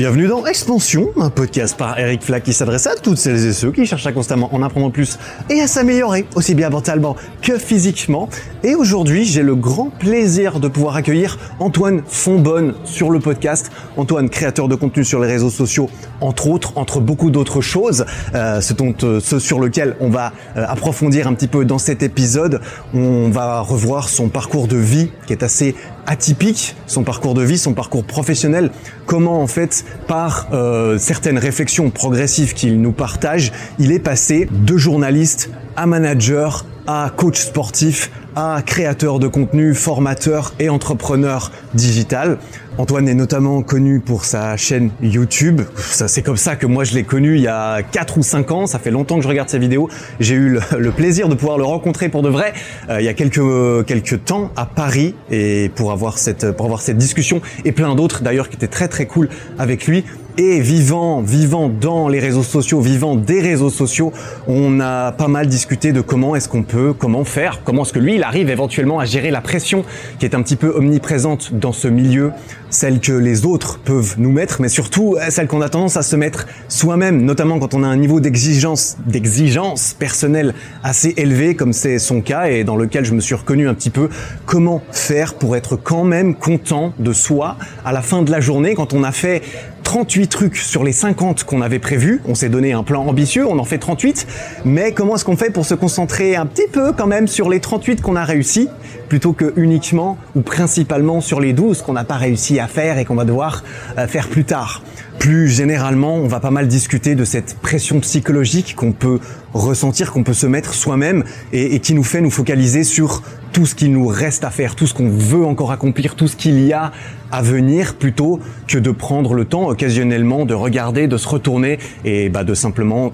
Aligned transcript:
Bienvenue 0.00 0.28
dans 0.28 0.46
Expansion, 0.46 1.10
un 1.18 1.28
podcast 1.28 1.76
par 1.76 1.98
Eric 1.98 2.22
Flack 2.22 2.44
qui 2.44 2.54
s'adresse 2.54 2.86
à 2.86 2.94
toutes 2.94 3.18
celles 3.18 3.44
et 3.44 3.52
ceux 3.52 3.70
qui 3.70 3.84
cherchent 3.84 4.06
à 4.06 4.12
constamment 4.12 4.48
en 4.54 4.62
apprendre 4.62 4.90
plus 4.90 5.18
et 5.50 5.60
à 5.60 5.66
s'améliorer, 5.66 6.24
aussi 6.36 6.54
bien 6.54 6.70
mentalement 6.70 7.16
que 7.42 7.58
physiquement. 7.58 8.30
Et 8.64 8.74
aujourd'hui, 8.74 9.26
j'ai 9.26 9.42
le 9.42 9.54
grand 9.54 9.90
plaisir 9.90 10.58
de 10.58 10.68
pouvoir 10.68 10.96
accueillir 10.96 11.38
Antoine 11.58 12.02
Fonbonne 12.08 12.72
sur 12.84 13.10
le 13.10 13.20
podcast. 13.20 13.70
Antoine, 13.98 14.30
créateur 14.30 14.68
de 14.68 14.74
contenu 14.74 15.04
sur 15.04 15.20
les 15.20 15.28
réseaux 15.28 15.50
sociaux, 15.50 15.90
entre 16.22 16.48
autres, 16.48 16.78
entre 16.78 17.00
beaucoup 17.00 17.30
d'autres 17.30 17.60
choses, 17.60 18.06
euh, 18.34 18.62
ce, 18.62 18.72
dont, 18.72 18.94
euh, 19.02 19.20
ce 19.20 19.38
sur 19.38 19.60
lequel 19.60 19.96
on 20.00 20.08
va 20.08 20.32
euh, 20.56 20.64
approfondir 20.66 21.28
un 21.28 21.34
petit 21.34 21.46
peu 21.46 21.66
dans 21.66 21.76
cet 21.76 22.02
épisode. 22.02 22.62
On 22.94 23.28
va 23.28 23.60
revoir 23.60 24.08
son 24.08 24.30
parcours 24.30 24.66
de 24.66 24.78
vie 24.78 25.10
qui 25.26 25.34
est 25.34 25.42
assez 25.42 25.74
atypique, 26.06 26.76
son 26.86 27.04
parcours 27.04 27.34
de 27.34 27.42
vie, 27.42 27.58
son 27.58 27.74
parcours 27.74 28.04
professionnel, 28.04 28.70
comment 29.06 29.42
en 29.42 29.46
fait 29.46 29.84
par 30.06 30.48
euh, 30.52 30.98
certaines 30.98 31.38
réflexions 31.38 31.90
progressives 31.90 32.54
qu'il 32.54 32.80
nous 32.80 32.92
partage, 32.92 33.52
il 33.78 33.92
est 33.92 33.98
passé 33.98 34.48
de 34.50 34.76
journaliste 34.76 35.50
à 35.76 35.86
manager 35.86 36.64
à 36.90 37.08
coach 37.16 37.38
sportif 37.38 38.10
à 38.34 38.62
créateur 38.64 39.20
de 39.20 39.28
contenu, 39.28 39.74
formateur 39.74 40.54
et 40.58 40.68
entrepreneur 40.68 41.52
digital. 41.74 42.38
Antoine 42.78 43.08
est 43.08 43.14
notamment 43.14 43.62
connu 43.62 44.00
pour 44.00 44.24
sa 44.24 44.56
chaîne 44.56 44.90
YouTube. 45.02 45.60
Ça, 45.76 46.08
c'est 46.08 46.22
comme 46.22 46.36
ça 46.36 46.56
que 46.56 46.66
moi 46.66 46.84
je 46.84 46.94
l'ai 46.94 47.04
connu 47.04 47.36
il 47.36 47.42
y 47.42 47.48
a 47.48 47.82
4 47.82 48.18
ou 48.18 48.22
5 48.22 48.50
ans. 48.50 48.66
Ça 48.66 48.78
fait 48.78 48.90
longtemps 48.90 49.16
que 49.16 49.22
je 49.22 49.28
regarde 49.28 49.48
ses 49.48 49.58
vidéos. 49.58 49.88
J'ai 50.18 50.34
eu 50.34 50.58
le, 50.76 50.90
plaisir 50.90 51.28
de 51.28 51.34
pouvoir 51.34 51.58
le 51.58 51.64
rencontrer 51.64 52.08
pour 52.08 52.22
de 52.22 52.28
vrai 52.28 52.54
euh, 52.88 53.00
il 53.00 53.04
y 53.04 53.08
a 53.08 53.14
quelques 53.14 53.86
quelques 53.86 54.24
temps 54.24 54.50
à 54.56 54.66
Paris 54.66 55.14
et 55.30 55.70
pour 55.74 55.92
avoir 55.92 56.18
cette 56.18 56.50
pour 56.52 56.66
avoir 56.66 56.80
cette 56.80 56.98
discussion 56.98 57.40
et 57.64 57.72
plein 57.72 57.94
d'autres 57.94 58.22
d'ailleurs 58.22 58.48
qui 58.48 58.56
étaient 58.56 58.66
très 58.66 58.88
très 58.88 59.06
cool 59.06 59.28
avec 59.58 59.86
lui 59.86 60.04
et 60.40 60.58
vivant, 60.60 61.20
vivant 61.20 61.68
dans 61.68 62.08
les 62.08 62.18
réseaux 62.18 62.42
sociaux, 62.42 62.80
vivant 62.80 63.14
des 63.14 63.42
réseaux 63.42 63.68
sociaux, 63.68 64.10
on 64.48 64.80
a 64.80 65.12
pas 65.12 65.28
mal 65.28 65.48
discuté 65.48 65.92
de 65.92 66.00
comment 66.00 66.34
est-ce 66.34 66.48
qu'on 66.48 66.62
peut, 66.62 66.94
comment 66.94 67.24
faire, 67.24 67.62
comment 67.62 67.82
est-ce 67.82 67.92
que 67.92 67.98
lui, 67.98 68.14
il 68.14 68.22
arrive 68.22 68.48
éventuellement 68.48 69.00
à 69.00 69.04
gérer 69.04 69.30
la 69.30 69.42
pression 69.42 69.84
qui 70.18 70.24
est 70.24 70.34
un 70.34 70.40
petit 70.40 70.56
peu 70.56 70.68
omniprésente 70.74 71.52
dans 71.52 71.72
ce 71.72 71.88
milieu, 71.88 72.32
celle 72.70 73.00
que 73.00 73.12
les 73.12 73.44
autres 73.44 73.80
peuvent 73.80 74.14
nous 74.16 74.32
mettre, 74.32 74.62
mais 74.62 74.70
surtout 74.70 75.16
euh, 75.16 75.26
celle 75.28 75.46
qu'on 75.46 75.60
a 75.60 75.68
tendance 75.68 75.98
à 75.98 76.02
se 76.02 76.16
mettre 76.16 76.46
soi-même, 76.68 77.22
notamment 77.22 77.58
quand 77.58 77.74
on 77.74 77.82
a 77.82 77.88
un 77.88 77.96
niveau 77.98 78.18
d'exigence, 78.20 78.96
d'exigence 79.06 79.92
personnelle 79.92 80.54
assez 80.82 81.12
élevé, 81.18 81.54
comme 81.54 81.74
c'est 81.74 81.98
son 81.98 82.22
cas 82.22 82.46
et 82.46 82.64
dans 82.64 82.76
lequel 82.76 83.04
je 83.04 83.12
me 83.12 83.20
suis 83.20 83.34
reconnu 83.34 83.68
un 83.68 83.74
petit 83.74 83.90
peu. 83.90 84.08
Comment 84.46 84.80
faire 84.90 85.34
pour 85.34 85.54
être 85.54 85.76
quand 85.76 86.04
même 86.04 86.34
content 86.34 86.94
de 86.98 87.12
soi 87.12 87.58
à 87.84 87.92
la 87.92 88.00
fin 88.00 88.22
de 88.22 88.30
la 88.30 88.40
journée 88.40 88.74
quand 88.74 88.94
on 88.94 89.04
a 89.04 89.12
fait 89.12 89.42
38 89.82 90.28
trucs 90.28 90.56
sur 90.56 90.84
les 90.84 90.92
50 90.92 91.44
qu'on 91.44 91.62
avait 91.62 91.78
prévus. 91.78 92.20
On 92.26 92.34
s'est 92.34 92.48
donné 92.48 92.72
un 92.72 92.82
plan 92.82 93.06
ambitieux, 93.06 93.46
on 93.46 93.58
en 93.58 93.64
fait 93.64 93.78
38. 93.78 94.26
Mais 94.64 94.92
comment 94.92 95.16
est-ce 95.16 95.24
qu'on 95.24 95.36
fait 95.36 95.50
pour 95.50 95.64
se 95.64 95.74
concentrer 95.74 96.36
un 96.36 96.46
petit 96.46 96.68
peu 96.70 96.92
quand 96.92 97.06
même 97.06 97.26
sur 97.26 97.48
les 97.48 97.60
38 97.60 98.00
qu'on 98.00 98.16
a 98.16 98.24
réussi 98.24 98.68
plutôt 99.08 99.32
que 99.32 99.52
uniquement 99.56 100.18
ou 100.36 100.42
principalement 100.42 101.20
sur 101.20 101.40
les 101.40 101.52
12 101.52 101.82
qu'on 101.82 101.94
n'a 101.94 102.04
pas 102.04 102.16
réussi 102.16 102.60
à 102.60 102.66
faire 102.66 102.98
et 102.98 103.04
qu'on 103.04 103.16
va 103.16 103.24
devoir 103.24 103.64
euh, 103.98 104.06
faire 104.06 104.28
plus 104.28 104.44
tard? 104.44 104.82
Plus 105.20 105.48
généralement, 105.48 106.16
on 106.16 106.28
va 106.28 106.40
pas 106.40 106.50
mal 106.50 106.66
discuter 106.66 107.14
de 107.14 107.26
cette 107.26 107.58
pression 107.58 108.00
psychologique 108.00 108.74
qu'on 108.74 108.92
peut 108.92 109.20
ressentir, 109.52 110.12
qu'on 110.12 110.22
peut 110.22 110.32
se 110.32 110.46
mettre 110.46 110.72
soi-même 110.72 111.24
et, 111.52 111.78
qui 111.80 111.92
nous 111.92 112.02
fait 112.02 112.22
nous 112.22 112.30
focaliser 112.30 112.84
sur 112.84 113.22
tout 113.52 113.66
ce 113.66 113.74
qu'il 113.74 113.92
nous 113.92 114.06
reste 114.06 114.44
à 114.44 114.50
faire, 114.50 114.74
tout 114.74 114.86
ce 114.86 114.94
qu'on 114.94 115.10
veut 115.10 115.44
encore 115.44 115.72
accomplir, 115.72 116.14
tout 116.14 116.26
ce 116.26 116.36
qu'il 116.36 116.58
y 116.64 116.72
a 116.72 116.90
à 117.30 117.42
venir 117.42 117.96
plutôt 117.96 118.40
que 118.66 118.78
de 118.78 118.90
prendre 118.90 119.34
le 119.34 119.44
temps 119.44 119.68
occasionnellement 119.68 120.46
de 120.46 120.54
regarder, 120.54 121.06
de 121.06 121.18
se 121.18 121.28
retourner 121.28 121.78
et 122.06 122.30
bah, 122.30 122.42
de 122.42 122.54
simplement 122.54 123.12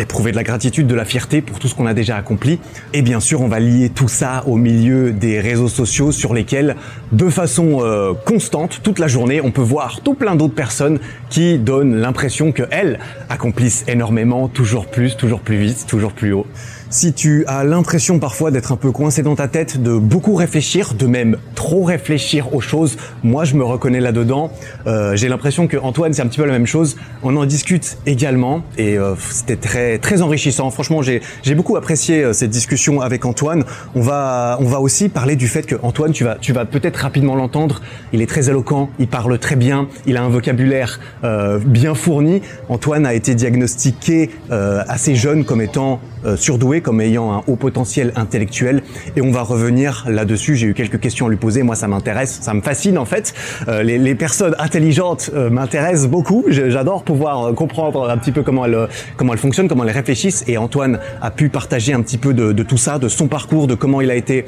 éprouver 0.00 0.30
de 0.30 0.36
la 0.36 0.42
gratitude, 0.42 0.86
de 0.86 0.94
la 0.94 1.04
fierté 1.04 1.42
pour 1.42 1.58
tout 1.58 1.68
ce 1.68 1.74
qu'on 1.74 1.86
a 1.86 1.94
déjà 1.94 2.16
accompli. 2.16 2.58
Et 2.92 3.02
bien 3.02 3.20
sûr, 3.20 3.40
on 3.40 3.48
va 3.48 3.60
lier 3.60 3.90
tout 3.90 4.08
ça 4.08 4.44
au 4.46 4.56
milieu 4.56 5.12
des 5.12 5.40
réseaux 5.40 5.68
sociaux 5.68 6.12
sur 6.12 6.34
lesquels, 6.34 6.76
de 7.12 7.28
façon 7.28 7.78
euh, 7.80 8.14
constante, 8.14 8.80
toute 8.82 8.98
la 8.98 9.08
journée, 9.08 9.40
on 9.40 9.50
peut 9.50 9.62
voir 9.62 10.00
tout 10.02 10.14
plein 10.14 10.36
d'autres 10.36 10.54
personnes 10.54 10.98
qui 11.30 11.58
donnent 11.58 11.96
l'impression 11.96 12.52
qu'elles 12.52 12.98
accomplissent 13.28 13.84
énormément, 13.88 14.48
toujours 14.48 14.86
plus, 14.86 15.16
toujours 15.16 15.40
plus 15.40 15.58
vite, 15.58 15.86
toujours 15.86 16.12
plus 16.12 16.32
haut 16.32 16.46
si 16.90 17.12
tu 17.12 17.44
as 17.46 17.64
l'impression 17.64 18.18
parfois 18.18 18.50
d'être 18.50 18.72
un 18.72 18.76
peu 18.76 18.90
coincé 18.92 19.22
dans 19.22 19.36
ta 19.36 19.48
tête, 19.48 19.82
de 19.82 19.98
beaucoup 19.98 20.34
réfléchir, 20.34 20.94
de 20.94 21.06
même 21.06 21.36
trop 21.54 21.84
réfléchir 21.84 22.54
aux 22.54 22.60
choses, 22.60 22.96
moi 23.22 23.44
je 23.44 23.54
me 23.54 23.64
reconnais 23.64 24.00
là-dedans. 24.00 24.50
Euh, 24.86 25.14
J'ai 25.16 25.28
l'impression 25.28 25.66
que 25.66 25.76
Antoine 25.76 26.12
c'est 26.12 26.22
un 26.22 26.26
petit 26.26 26.38
peu 26.38 26.46
la 26.46 26.52
même 26.52 26.66
chose. 26.66 26.96
On 27.22 27.36
en 27.36 27.44
discute 27.44 27.98
également 28.06 28.62
et 28.76 28.96
euh, 28.96 29.14
c'était 29.30 29.56
très 29.56 29.98
très 29.98 30.22
enrichissant. 30.22 30.70
Franchement 30.70 31.02
j'ai 31.02 31.20
beaucoup 31.54 31.76
apprécié 31.76 32.22
euh, 32.22 32.32
cette 32.32 32.50
discussion 32.50 33.00
avec 33.00 33.24
Antoine. 33.24 33.64
On 33.94 34.00
va 34.00 34.56
on 34.60 34.66
va 34.66 34.80
aussi 34.80 35.08
parler 35.08 35.36
du 35.36 35.48
fait 35.48 35.64
que 35.64 35.76
Antoine 35.82 36.12
tu 36.12 36.24
vas 36.24 36.36
tu 36.40 36.52
vas 36.52 36.64
peut-être 36.64 36.96
rapidement 36.96 37.34
l'entendre. 37.34 37.82
Il 38.12 38.22
est 38.22 38.26
très 38.26 38.48
éloquent, 38.48 38.90
il 38.98 39.08
parle 39.08 39.38
très 39.38 39.56
bien, 39.56 39.88
il 40.06 40.16
a 40.16 40.22
un 40.22 40.28
vocabulaire 40.28 41.00
euh, 41.24 41.58
bien 41.58 41.94
fourni. 41.94 42.40
Antoine 42.68 43.04
a 43.04 43.14
été 43.14 43.34
diagnostiqué 43.34 44.30
euh, 44.50 44.82
assez 44.88 45.14
jeune 45.14 45.44
comme 45.44 45.60
étant 45.60 46.00
euh, 46.24 46.36
comme 46.80 47.00
ayant 47.00 47.32
un 47.32 47.42
haut 47.46 47.56
potentiel 47.56 48.12
intellectuel. 48.16 48.82
Et 49.16 49.22
on 49.22 49.30
va 49.30 49.42
revenir 49.42 50.04
là-dessus. 50.08 50.56
J'ai 50.56 50.66
eu 50.68 50.74
quelques 50.74 51.00
questions 51.00 51.26
à 51.26 51.30
lui 51.30 51.36
poser. 51.36 51.62
Moi, 51.62 51.74
ça 51.74 51.88
m'intéresse, 51.88 52.38
ça 52.42 52.54
me 52.54 52.60
fascine 52.60 52.98
en 52.98 53.04
fait. 53.04 53.34
Euh, 53.68 53.82
les, 53.82 54.14
personnes 54.14 54.56
intelligentes 54.58 55.30
euh, 55.34 55.50
m'intéressent 55.50 56.08
beaucoup. 56.08 56.44
J'adore 56.48 57.04
pouvoir 57.04 57.54
comprendre 57.54 58.08
un 58.08 58.18
petit 58.18 58.32
peu 58.32 58.42
comment 58.42 58.64
elles, 58.64 58.88
comment 59.16 59.36
fonctionnent, 59.36 59.68
comment 59.68 59.84
elles 59.84 59.90
réfléchissent. 59.90 60.44
Et 60.48 60.58
Antoine 60.58 60.98
a 61.20 61.30
pu 61.30 61.48
partager 61.48 61.92
un 61.92 62.02
petit 62.02 62.18
peu 62.18 62.34
de, 62.34 62.62
tout 62.62 62.76
ça, 62.76 62.98
de 62.98 63.08
son 63.08 63.28
parcours, 63.28 63.66
de 63.66 63.74
comment 63.74 64.00
il 64.00 64.10
a 64.10 64.14
été 64.14 64.46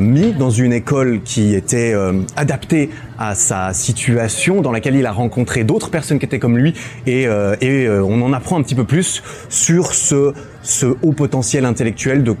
mis 0.00 0.32
dans 0.32 0.50
une 0.50 0.72
école 0.72 1.20
qui 1.22 1.54
était 1.54 1.94
adaptée 2.36 2.90
à 3.18 3.34
sa 3.34 3.72
situation, 3.72 4.62
dans 4.62 4.72
laquelle 4.72 4.96
il 4.96 5.06
a 5.06 5.12
rencontré 5.12 5.62
d'autres 5.62 5.90
personnes 5.90 6.18
qui 6.18 6.24
étaient 6.24 6.38
comme 6.38 6.58
lui. 6.58 6.74
Et 7.06 7.28
on 7.28 8.22
en 8.22 8.32
apprend 8.32 8.58
un 8.58 8.62
petit 8.62 8.74
peu 8.74 8.84
plus 8.84 9.22
sur 9.48 9.94
ce 9.94 10.32
ce 10.62 10.86
haut 11.02 11.12
potentiel 11.12 11.64
intellectuel 11.64 12.22
de 12.22 12.34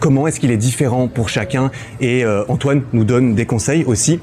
comment 0.00 0.26
est-ce 0.26 0.40
qu'il 0.40 0.50
est 0.50 0.56
différent 0.56 1.08
pour 1.08 1.28
chacun. 1.28 1.70
Et 2.00 2.24
euh, 2.24 2.44
Antoine 2.48 2.82
nous 2.92 3.04
donne 3.04 3.34
des 3.34 3.46
conseils 3.46 3.84
aussi 3.84 4.20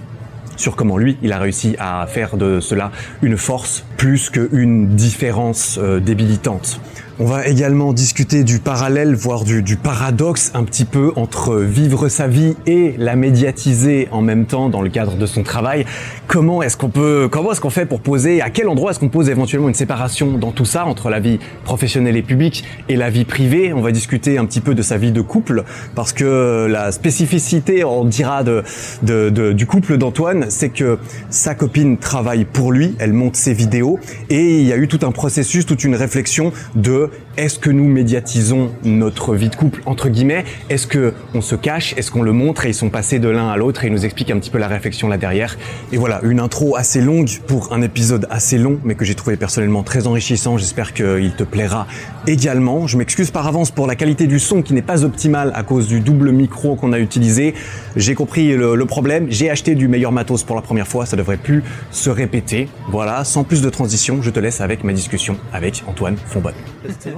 sur 0.58 0.76
comment 0.76 0.98
lui, 0.98 1.18
il 1.22 1.34
a 1.34 1.40
réussi 1.40 1.76
à 1.80 2.06
faire 2.08 2.38
de 2.38 2.60
cela 2.60 2.92
une 3.22 3.38
force 3.38 3.86
plus 3.98 4.30
qu'une 4.30 4.96
différence 4.96 5.78
euh, 5.82 6.00
débilitante. 6.00 6.80
On 7.18 7.24
va 7.24 7.48
également 7.48 7.94
discuter 7.94 8.44
du 8.44 8.60
parallèle, 8.60 9.16
voire 9.16 9.46
du, 9.46 9.64
du, 9.64 9.78
paradoxe 9.78 10.52
un 10.54 10.66
petit 10.66 10.84
peu 10.84 11.14
entre 11.16 11.56
vivre 11.56 12.10
sa 12.10 12.28
vie 12.28 12.58
et 12.68 12.94
la 12.98 13.16
médiatiser 13.16 14.10
en 14.12 14.22
même 14.22 14.46
temps 14.46 14.68
dans 14.68 14.82
le 14.82 14.90
cadre 14.90 15.16
de 15.16 15.26
son 15.26 15.42
travail. 15.42 15.86
Comment 16.28 16.62
est-ce 16.62 16.76
qu'on 16.76 16.90
peut, 16.90 17.30
comment 17.32 17.54
est-ce 17.54 17.62
qu'on 17.62 17.70
fait 17.70 17.86
pour 17.86 18.02
poser, 18.02 18.42
à 18.42 18.50
quel 18.50 18.68
endroit 18.68 18.92
est-ce 18.92 19.00
qu'on 19.00 19.08
pose 19.08 19.30
éventuellement 19.30 19.70
une 19.70 19.76
séparation 19.76 20.38
dans 20.38 20.52
tout 20.52 20.66
ça 20.66 20.86
entre 20.86 21.10
la 21.10 21.22
vie 21.22 21.40
professionnelle 21.64 22.18
et 22.18 22.22
publique 22.22 22.66
et 22.90 22.98
la 22.98 23.10
vie 23.10 23.24
privée? 23.24 23.72
On 23.72 23.80
va 23.82 23.94
discuter 23.94 24.38
un 24.38 24.46
petit 24.46 24.60
peu 24.60 24.76
de 24.76 24.82
sa 24.82 24.98
vie 24.98 25.14
de 25.14 25.22
couple 25.22 25.64
parce 25.96 26.12
que 26.12 26.68
la 26.70 26.92
spécificité, 26.92 27.86
on 27.86 28.04
dira 28.04 28.44
de, 28.44 28.62
de, 29.04 29.30
de 29.30 29.54
du 29.54 29.66
couple 29.66 29.98
d'Antoine, 29.98 30.48
c'est 30.50 30.68
que 30.70 31.00
sa 31.30 31.56
copine 31.56 31.98
travaille 31.98 32.44
pour 32.44 32.74
lui, 32.74 32.94
elle 33.00 33.14
monte 33.14 33.38
ses 33.38 33.54
vidéos 33.54 34.00
et 34.30 34.60
il 34.60 34.68
y 34.68 34.74
a 34.74 34.78
eu 34.78 34.90
tout 34.90 35.00
un 35.04 35.12
processus, 35.12 35.66
toute 35.66 35.86
une 35.86 35.96
réflexion 35.96 36.52
de 36.76 37.05
Senhor 37.12 37.25
est-ce 37.38 37.60
que 37.60 37.70
nous 37.70 37.86
médiatisons 37.86 38.72
notre 38.84 39.36
vie 39.36 39.50
de 39.50 39.56
couple 39.56 39.82
entre 39.86 40.10
guillemets? 40.10 40.46
Est-ce 40.70 40.88
que 40.88 41.14
on 41.34 41.42
se 41.42 41.56
cache? 41.56 41.94
Est-ce 41.98 42.12
qu'on 42.12 42.22
le 42.22 42.32
montre? 42.32 42.66
Et 42.66 42.70
ils 42.70 42.74
sont 42.74 42.90
passés 42.90 43.20
de 43.20 43.30
l'un 43.30 43.50
à 43.50 43.58
l'autre 43.58 43.84
et 43.84 43.88
ils 43.88 43.94
nous 43.94 44.06
expliquent 44.06 44.32
un 44.32 44.40
petit 44.40 44.50
peu 44.50 44.58
la 44.58 44.68
réflexion 44.68 45.08
là 45.08 45.18
derrière. 45.18 45.58
Et 45.92 45.98
voilà, 45.98 46.20
une 46.24 46.40
intro 46.40 46.76
assez 46.76 47.02
longue 47.02 47.30
pour 47.48 47.74
un 47.74 47.82
épisode 47.82 48.28
assez 48.30 48.58
long, 48.58 48.80
mais 48.84 48.96
que 48.96 49.06
j'ai 49.06 49.16
trouvé 49.16 49.36
personnellement 49.36 49.84
très 49.84 50.08
enrichissant. 50.08 50.58
J'espère 50.58 50.94
qu'il 50.94 51.34
te 51.38 51.44
plaira 51.44 51.88
également. 52.28 52.88
Je 52.88 52.98
m'excuse 52.98 53.32
par 53.32 53.48
avance 53.48 53.72
pour 53.72 53.88
la 53.88 53.96
qualité 53.96 54.28
du 54.28 54.40
son 54.40 54.62
qui 54.62 54.74
n'est 54.74 54.82
pas 54.82 55.04
optimale 55.04 55.52
à 55.56 55.64
cause 55.64 55.88
du 55.88 56.00
double 56.00 56.32
micro 56.32 56.76
qu'on 56.76 56.94
a 56.94 57.00
utilisé. 57.00 57.54
J'ai 57.96 58.16
compris 58.16 58.56
le, 58.56 58.76
le 58.76 58.86
problème. 58.86 59.28
J'ai 59.30 59.50
acheté 59.50 59.76
du 59.76 59.88
meilleur 59.88 60.12
matos 60.12 60.44
pour 60.44 60.56
la 60.56 60.62
première 60.62 60.88
fois. 60.88 61.06
Ça 61.06 61.18
devrait 61.18 61.38
plus 61.38 61.64
se 61.92 62.10
répéter. 62.10 62.70
Voilà, 62.90 63.24
sans 63.24 63.44
plus 63.44 63.62
de 63.62 63.70
transition, 63.70 64.22
je 64.22 64.30
te 64.30 64.40
laisse 64.40 64.62
avec 64.62 64.84
ma 64.84 64.94
discussion 64.94 65.38
avec 65.54 65.84
Antoine 65.88 66.18
Fonbonne. 66.28 66.54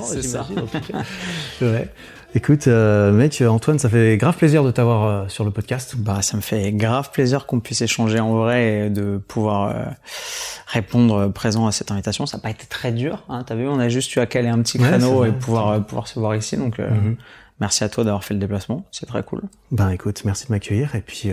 C'est 0.07 0.21
ça. 0.21 0.47
ouais. 1.61 1.89
Écoute, 2.35 2.67
euh, 2.67 3.11
mec, 3.13 3.41
Antoine, 3.41 3.79
ça 3.79 3.89
fait 3.89 4.17
grave 4.17 4.35
plaisir 4.35 4.63
de 4.63 4.71
t'avoir 4.71 5.05
euh, 5.05 5.27
sur 5.27 5.45
le 5.45 5.51
podcast. 5.51 5.95
Bah, 5.97 6.21
ça 6.21 6.35
me 6.35 6.41
fait 6.41 6.71
grave 6.73 7.09
plaisir 7.11 7.45
qu'on 7.45 7.59
puisse 7.59 7.81
échanger 7.81 8.19
en 8.19 8.33
vrai 8.33 8.87
et 8.87 8.89
de 8.89 9.17
pouvoir 9.17 9.69
euh, 9.69 9.85
répondre 10.67 11.29
présent 11.29 11.67
à 11.67 11.71
cette 11.71 11.89
invitation. 11.89 12.25
Ça 12.25 12.37
n'a 12.37 12.43
pas 12.43 12.49
été 12.49 12.65
très 12.67 12.91
dur, 12.91 13.23
hein, 13.29 13.43
t'as 13.43 13.55
vu, 13.55 13.67
on 13.67 13.79
a 13.79 13.89
juste 13.89 14.13
eu 14.15 14.19
à 14.19 14.25
caler 14.25 14.49
un 14.49 14.61
petit 14.61 14.77
créneau 14.77 15.25
et 15.25 15.31
pouvoir 15.31 15.83
pouvoir 15.85 16.07
se 16.07 16.19
voir 16.19 16.35
ici. 16.35 16.57
Donc, 16.57 16.79
mm-hmm. 16.79 17.15
merci 17.61 17.83
à 17.83 17.89
toi 17.89 18.03
d'avoir 18.03 18.23
fait 18.23 18.33
le 18.33 18.39
déplacement, 18.39 18.85
c'est 18.91 19.05
très 19.05 19.23
cool. 19.23 19.41
Ben 19.71 19.89
écoute, 19.89 20.23
merci 20.25 20.47
de 20.47 20.51
m'accueillir 20.51 20.95
et 20.95 21.01
puis 21.01 21.31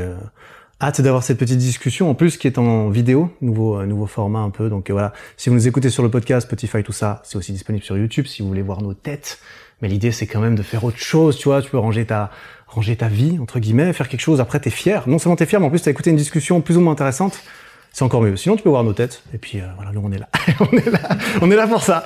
hâte 0.84 1.00
d'avoir 1.00 1.22
cette 1.22 1.38
petite 1.38 1.58
discussion 1.58 2.10
en 2.10 2.14
plus 2.14 2.36
qui 2.36 2.46
est 2.46 2.58
en 2.58 2.90
vidéo, 2.90 3.30
nouveau 3.40 3.78
euh, 3.78 3.86
nouveau 3.86 4.06
format 4.06 4.40
un 4.40 4.50
peu. 4.50 4.68
Donc 4.68 4.90
euh, 4.90 4.92
voilà, 4.92 5.12
si 5.36 5.48
vous 5.48 5.54
nous 5.54 5.66
écoutez 5.66 5.88
sur 5.88 6.02
le 6.02 6.10
podcast, 6.10 6.46
Spotify, 6.46 6.82
tout 6.82 6.92
ça, 6.92 7.22
c'est 7.24 7.36
aussi 7.36 7.52
disponible 7.52 7.84
sur 7.84 7.96
YouTube 7.96 8.26
si 8.26 8.42
vous 8.42 8.48
voulez 8.48 8.62
voir 8.62 8.82
nos 8.82 8.92
têtes. 8.94 9.38
Mais 9.80 9.88
l'idée 9.88 10.12
c'est 10.12 10.26
quand 10.26 10.40
même 10.40 10.54
de 10.54 10.62
faire 10.62 10.84
autre 10.84 10.98
chose, 10.98 11.38
tu 11.38 11.48
vois. 11.48 11.62
Tu 11.62 11.70
peux 11.70 11.78
ranger 11.78 12.04
ta 12.04 12.30
ranger 12.66 12.96
ta 12.96 13.08
vie 13.08 13.38
entre 13.40 13.60
guillemets, 13.60 13.92
faire 13.92 14.08
quelque 14.08 14.20
chose. 14.20 14.40
Après 14.40 14.60
t'es 14.60 14.70
fier. 14.70 15.08
Non 15.08 15.18
seulement 15.18 15.36
t'es 15.36 15.46
fier, 15.46 15.58
mais 15.58 15.66
en 15.66 15.70
plus 15.70 15.80
t'as 15.80 15.90
écouté 15.90 16.10
une 16.10 16.16
discussion 16.16 16.60
plus 16.60 16.76
ou 16.76 16.80
moins 16.80 16.92
intéressante. 16.92 17.42
C'est 17.92 18.04
encore 18.04 18.22
mieux. 18.22 18.36
Sinon 18.36 18.56
tu 18.56 18.62
peux 18.62 18.70
voir 18.70 18.84
nos 18.84 18.92
têtes. 18.92 19.22
Et 19.32 19.38
puis 19.38 19.60
euh, 19.60 19.66
voilà, 19.76 19.92
nous 19.92 20.02
on 20.04 20.12
est 20.12 20.18
là, 20.18 20.28
on 20.60 20.76
est 20.76 20.90
là, 20.90 21.00
on 21.40 21.50
est 21.50 21.56
là 21.56 21.66
pour 21.66 21.82
ça. 21.82 22.04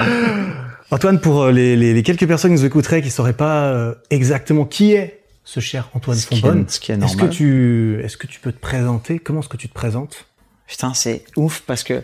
Antoine, 0.90 1.20
pour 1.20 1.48
les, 1.48 1.76
les, 1.76 1.92
les 1.92 2.02
quelques 2.02 2.26
personnes 2.26 2.54
qui 2.54 2.60
nous 2.60 2.66
écouteraient 2.66 3.02
qui 3.02 3.10
sauraient 3.10 3.34
pas 3.34 3.94
exactement 4.08 4.64
qui 4.64 4.92
est 4.92 5.17
ce 5.48 5.60
cher 5.60 5.88
Antoine 5.94 6.18
Fonbonne. 6.18 6.68
Ce 6.68 6.78
qui 6.78 6.92
est 6.92 6.98
normal. 6.98 7.16
Est-ce 7.16 7.26
que 7.26 7.32
tu, 7.32 8.00
est-ce 8.04 8.18
que 8.18 8.26
tu 8.26 8.38
peux 8.38 8.52
te 8.52 8.60
présenter? 8.60 9.18
Comment 9.18 9.40
est-ce 9.40 9.48
que 9.48 9.56
tu 9.56 9.70
te 9.70 9.72
présentes? 9.72 10.26
Putain, 10.66 10.92
c'est 10.92 11.24
ouf 11.36 11.62
parce 11.66 11.84
que 11.84 12.02